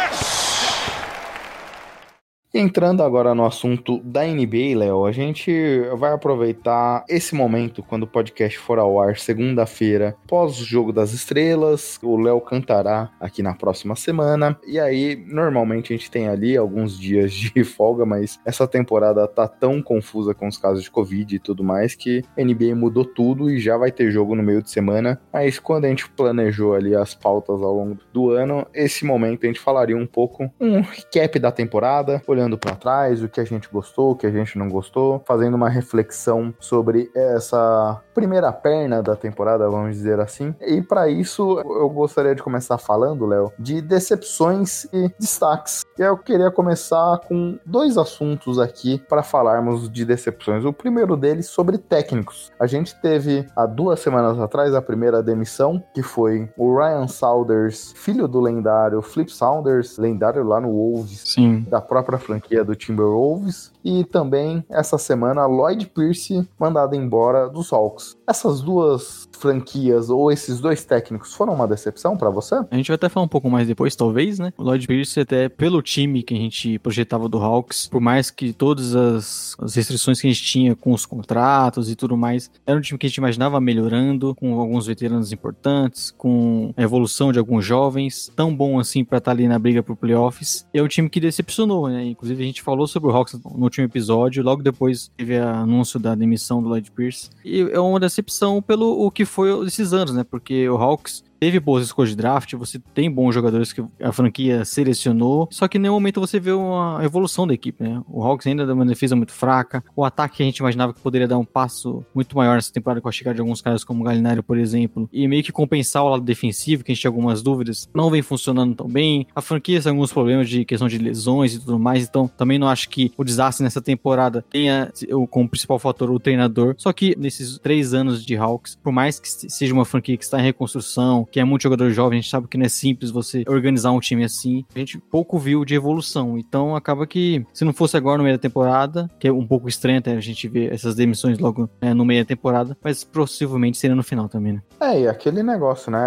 Entrando 2.57 3.03
agora 3.03 3.35
no 3.35 3.45
assunto 3.45 3.99
da 4.05 4.25
NBA, 4.25 4.79
Léo, 4.79 5.07
a 5.07 5.11
gente 5.11 5.53
vai 5.97 6.13
aproveitar 6.13 7.05
esse 7.09 7.35
momento 7.35 7.83
quando 7.83 8.05
o 8.05 8.07
podcast 8.07 8.57
for 8.57 8.79
ao 8.79 9.01
ar 9.01 9.17
segunda-feira, 9.17 10.17
pós 10.25 10.61
o 10.61 10.65
jogo 10.65 10.93
das 10.93 11.13
estrelas. 11.13 11.99
O 12.01 12.17
Léo 12.17 12.41
cantará 12.41 13.11
aqui 13.19 13.43
na 13.43 13.55
próxima 13.55 13.97
semana. 13.97 14.57
E 14.65 14.79
aí, 14.79 15.17
normalmente 15.27 15.93
a 15.93 15.97
gente 15.97 16.09
tem 16.09 16.29
ali 16.29 16.57
alguns 16.57 16.97
dias 16.97 17.33
de 17.33 17.51
folga, 17.67 18.07
mas 18.07 18.39
essa 18.47 18.69
temporada 18.69 19.27
tá 19.27 19.49
tão 19.49 19.83
confusa 19.83 20.33
com 20.33 20.47
os 20.47 20.57
casos 20.57 20.85
de 20.85 20.93
Covid 20.93 21.35
e 21.35 21.41
tudo 21.41 21.65
mais 21.65 21.97
que 21.97 22.23
a 22.39 22.41
NBA 22.41 22.77
mudou 22.77 23.05
tudo 23.05 23.51
e 23.51 23.59
já 23.59 23.77
vai 23.77 23.91
ter 23.91 24.13
jogo 24.13 24.37
no 24.37 24.45
meio 24.45 24.63
de 24.63 24.71
semana. 24.71 25.21
Mas 25.33 25.59
quando 25.59 25.87
a 25.87 25.89
gente 25.89 26.09
planejou 26.09 26.73
ali 26.73 26.95
as 26.95 27.17
pautas 27.17 27.61
ao 27.61 27.75
longo 27.75 27.99
do 28.13 28.31
ano, 28.31 28.65
esse 28.73 29.05
momento 29.05 29.43
a 29.43 29.49
gente 29.49 29.59
falaria 29.59 29.97
um 29.97 30.07
pouco 30.07 30.49
um 30.61 30.83
recap 30.83 31.37
da 31.41 31.51
temporada, 31.51 32.23
olhando 32.29 32.44
olhando 32.45 32.59
para 32.59 32.77
trás, 32.77 33.23
o 33.23 33.29
que 33.29 33.41
a 33.41 33.45
gente 33.45 33.69
gostou, 33.71 34.13
o 34.13 34.17
que 34.17 34.27
a 34.27 34.31
gente 34.31 34.59
não 34.59 34.69
gostou, 34.69 35.23
fazendo 35.27 35.55
uma 35.55 35.69
reflexão 35.69 36.55
sobre 36.61 37.11
essa 37.15 38.01
primeira 38.15 38.53
perna 38.53 39.03
da 39.03 39.17
temporada, 39.17 39.69
vamos 39.69 39.97
dizer 39.97 40.21
assim. 40.21 40.55
E 40.61 40.81
para 40.81 41.09
isso, 41.09 41.61
eu 41.61 41.89
gostaria 41.91 42.35
de 42.35 42.43
começar 42.43 42.79
falando, 42.79 43.27
Léo, 43.27 43.53
de 43.59 43.81
decepções 43.81 44.85
e 44.93 45.11
destaques. 45.19 45.85
E 45.99 46.03
eu 46.03 46.17
queria 46.17 46.51
começar 46.51 47.21
com 47.27 47.59
dois 47.67 47.99
assuntos 47.99 48.59
aqui 48.59 48.99
para 49.09 49.23
falarmos 49.23 49.91
de 49.91 50.05
decepções. 50.05 50.65
O 50.65 50.73
primeiro 50.73 51.17
deles 51.17 51.47
sobre 51.47 51.79
técnicos. 51.79 52.53
A 52.59 52.67
gente 52.67 52.95
teve 53.01 53.47
há 53.57 53.67
duas 53.67 54.01
semanas 54.01 54.39
atrás 54.39 54.75
a 54.75 54.83
primeira 54.83 55.23
demissão, 55.23 55.83
que 55.93 56.03
foi 56.03 56.49
o 56.57 56.77
Ryan 56.77 57.09
Saunders, 57.09 57.93
filho 57.97 58.29
do 58.29 58.41
lendário 58.41 59.03
Flip 59.03 59.31
Saunders, 59.31 59.99
lendário 59.99 60.45
lá 60.45 60.61
no 60.61 60.71
Wolves, 60.71 61.23
Sim. 61.25 61.67
da 61.69 61.81
própria 61.81 62.19
franquia 62.19 62.45
franquia 62.45 62.65
do 62.65 62.75
Timberwolves. 62.75 63.73
E 63.85 64.05
também, 64.05 64.65
essa 64.69 64.99
semana, 64.99 65.47
Lloyd 65.47 65.87
Pierce 65.87 66.49
mandado 66.59 66.95
embora 66.95 67.49
dos 67.49 67.73
Hawks. 67.73 68.04
Adiós. 68.05 68.17
Essas 68.27 68.61
duas 68.61 69.29
franquias 69.39 70.09
ou 70.09 70.33
esses 70.33 70.61
dois 70.61 70.85
técnicos 70.85 71.35
foram 71.35 71.55
uma 71.55 71.69
decepção 71.69 72.17
para 72.17 72.31
você? 72.31 72.55
A 72.71 72.77
gente 72.77 72.89
vai 72.89 72.95
até 72.95 73.09
falar 73.09 73.27
um 73.27 73.29
pouco 73.29 73.51
mais 73.51 73.69
depois, 73.69 73.95
talvez, 73.95 74.39
né? 74.39 74.53
O 74.57 74.63
Lloyd 74.63 74.87
Pierce, 74.87 75.21
até 75.21 75.49
pelo 75.49 75.83
time 75.83 76.23
que 76.23 76.35
a 76.35 76.37
gente 76.37 76.79
projetava 76.79 77.29
do 77.29 77.39
Hawks, 77.39 77.87
por 77.87 78.01
mais 78.01 78.31
que 78.31 78.53
todas 78.53 78.95
as, 78.95 79.57
as 79.61 79.75
restrições 79.75 80.21
que 80.21 80.27
a 80.27 80.31
gente 80.31 80.43
tinha 80.43 80.75
com 80.75 80.93
os 80.93 81.05
contratos 81.05 81.91
e 81.91 81.95
tudo 81.95 82.17
mais, 82.17 82.51
era 82.67 82.79
um 82.79 82.81
time 82.81 82.99
que 82.99 83.07
a 83.07 83.09
gente 83.09 83.19
imaginava 83.19 83.61
melhorando, 83.61 84.35
com 84.35 84.59
alguns 84.59 84.87
veteranos 84.87 85.33
importantes, 85.33 86.11
com 86.17 86.73
a 86.77 86.83
evolução 86.83 87.33
de 87.33 87.39
alguns 87.39 87.65
jovens, 87.65 88.33
tão 88.35 88.55
bom 88.55 88.79
assim 88.79 89.05
para 89.05 89.19
estar 89.19 89.31
tá 89.31 89.35
ali 89.35 89.47
na 89.47 89.59
briga 89.59 89.83
pro 89.83 89.97
playoffs. 89.97 90.67
É 90.73 90.83
um 90.83 90.89
time 90.89 91.11
que 91.11 91.21
decepcionou, 91.21 91.89
né? 91.89 92.05
Inclusive 92.05 92.43
a 92.43 92.47
gente 92.47 92.63
falou 92.63 92.87
sobre 92.87 93.11
o 93.11 93.13
Hawks 93.15 93.35
no 93.35 93.65
último 93.65 93.85
episódio, 93.85 94.43
logo 94.43 94.63
depois 94.63 95.11
teve 95.17 95.39
o 95.39 95.47
anúncio 95.47 96.01
da 96.01 96.15
demissão 96.15 96.63
do 96.63 96.69
Lloyd 96.69 96.91
Pierce. 96.91 97.31
E 97.45 97.61
é 97.61 97.81
uma 97.81 98.01
decepção 98.15 98.63
pelo 98.63 99.05
o 99.05 99.11
que 99.11 99.25
foi 99.25 99.67
esses 99.67 99.93
anos, 99.93 100.15
né? 100.15 100.25
Porque 100.25 100.69
o 100.69 100.77
Hawks 100.77 101.25
teve 101.45 101.61
boas 101.61 101.85
escolhas 101.85 102.09
de 102.09 102.17
draft, 102.17 102.55
você 102.55 102.79
tem 102.95 103.11
bons 103.11 103.35
jogadores 103.35 103.71
que 103.71 103.85
a 104.01 104.13
franquia 104.13 104.65
selecionou, 104.65 105.47
só 105.51 105.69
que 105.69 105.77
em 105.77 105.81
nenhum 105.83 105.93
momento 105.93 106.19
você 106.19 106.41
vê 106.41 106.53
uma 106.53 107.01
evolução 107.05 107.47
da 107.47 107.53
equipe, 107.53 107.85
né? 107.85 108.03
O 108.09 108.25
Hawks 108.25 108.47
ainda 108.47 108.65
dá 108.65 108.73
uma 108.73 108.87
defesa 108.87 109.15
muito 109.15 109.33
fraca, 109.33 109.85
o 109.95 110.07
ataque 110.07 110.39
que 110.39 110.43
a 110.43 110.47
gente 110.47 110.57
imaginava 110.57 110.95
que 110.95 111.03
poderia 111.03 111.29
dar 111.29 111.37
um 111.37 111.45
passo 111.45 112.03
muito 112.15 112.35
maior 112.35 112.55
nessa 112.55 112.73
temporada 112.73 112.99
com 113.03 113.11
a 113.11 113.13
chegada 113.13 113.35
de 113.35 113.43
alguns 113.43 113.61
caras 113.61 113.85
como 113.85 114.01
o 114.01 114.05
Galinário, 114.05 114.43
por 114.43 114.57
exemplo, 114.57 115.07
e 115.13 115.29
meio 115.29 115.43
que 115.43 115.53
compensar 115.53 116.03
o 116.03 116.09
lado 116.09 116.23
defensivo, 116.23 116.83
que 116.83 116.93
a 116.93 116.95
gente 116.95 117.03
tinha 117.03 117.11
algumas 117.11 117.43
dúvidas, 117.43 117.91
não 117.95 118.09
vem 118.09 118.23
funcionando 118.23 118.75
tão 118.75 118.89
bem. 118.89 119.27
A 119.37 119.43
franquia 119.43 119.83
tem 119.83 119.91
alguns 119.91 120.11
problemas 120.11 120.49
de 120.49 120.65
questão 120.65 120.89
de 120.89 120.97
lesões 120.97 121.53
e 121.53 121.61
tudo 121.61 121.79
mais, 121.79 122.09
então 122.09 122.27
também 122.27 122.59
não 122.59 122.69
acho 122.69 122.89
que 122.89 123.13
o 123.19 123.23
desastre 123.23 123.63
nessa 123.63 123.83
temporada 123.83 124.43
tenha 124.49 124.91
como 125.29 125.47
principal 125.47 125.79
fator 125.79 126.11
o 126.11 126.19
treinador. 126.19 126.75
Só 126.79 126.91
que 126.91 127.15
nesses 127.19 127.59
três 127.59 127.93
anos 127.93 128.25
de 128.25 128.35
Hawks, 128.35 128.79
por 128.83 128.95
mais 128.95 129.21
que 129.21 129.29
seja 129.29 129.75
uma 129.75 129.85
franquia 129.85 130.17
que 130.17 130.25
está 130.25 130.41
em 130.41 130.45
reconstrução, 130.45 131.29
que 131.35 131.41
é 131.41 131.45
muito 131.45 131.63
jogador 131.63 131.91
jovem, 131.91 132.21
a 132.21 132.23
gente 132.23 132.31
sabe 132.31 132.47
que 132.47 132.57
não 132.57 132.65
é 132.65 132.69
simples 132.69 133.11
você 133.11 133.43
organizar 133.49 133.91
um 133.91 133.99
time 133.99 134.23
assim. 134.23 134.65
A 134.73 134.79
gente 134.79 134.99
pouco 134.99 135.37
viu 135.37 135.65
de 135.65 135.75
evolução. 135.75 136.39
Então 136.39 136.77
acaba 136.77 137.09
que, 137.09 137.45
se 137.53 137.65
não 137.65 137.73
fosse 137.73 137.97
agora 137.97 138.19
no 138.19 138.23
meio 138.23 138.37
da 138.37 138.41
temporada, 138.41 139.11
que 139.19 139.27
é 139.27 139.33
um 139.33 139.45
pouco 139.45 139.69
estranho 139.69 139.99
até 139.99 140.13
a 140.13 140.21
gente 140.21 140.47
ver 140.47 140.73
essas 140.73 140.95
demissões 140.95 141.41
logo 141.41 141.69
né, 141.83 141.93
no 141.93 142.05
meio 142.05 142.23
da 142.23 142.29
temporada, 142.29 142.79
mas 142.81 143.03
possivelmente 143.03 143.79
seria 143.79 143.97
no 143.97 144.05
final 144.05 144.29
também, 144.29 144.53
né? 144.53 144.63
É, 144.79 145.01
e 145.01 145.09
aquele 145.09 145.43
negócio, 145.43 145.91
né? 145.91 145.99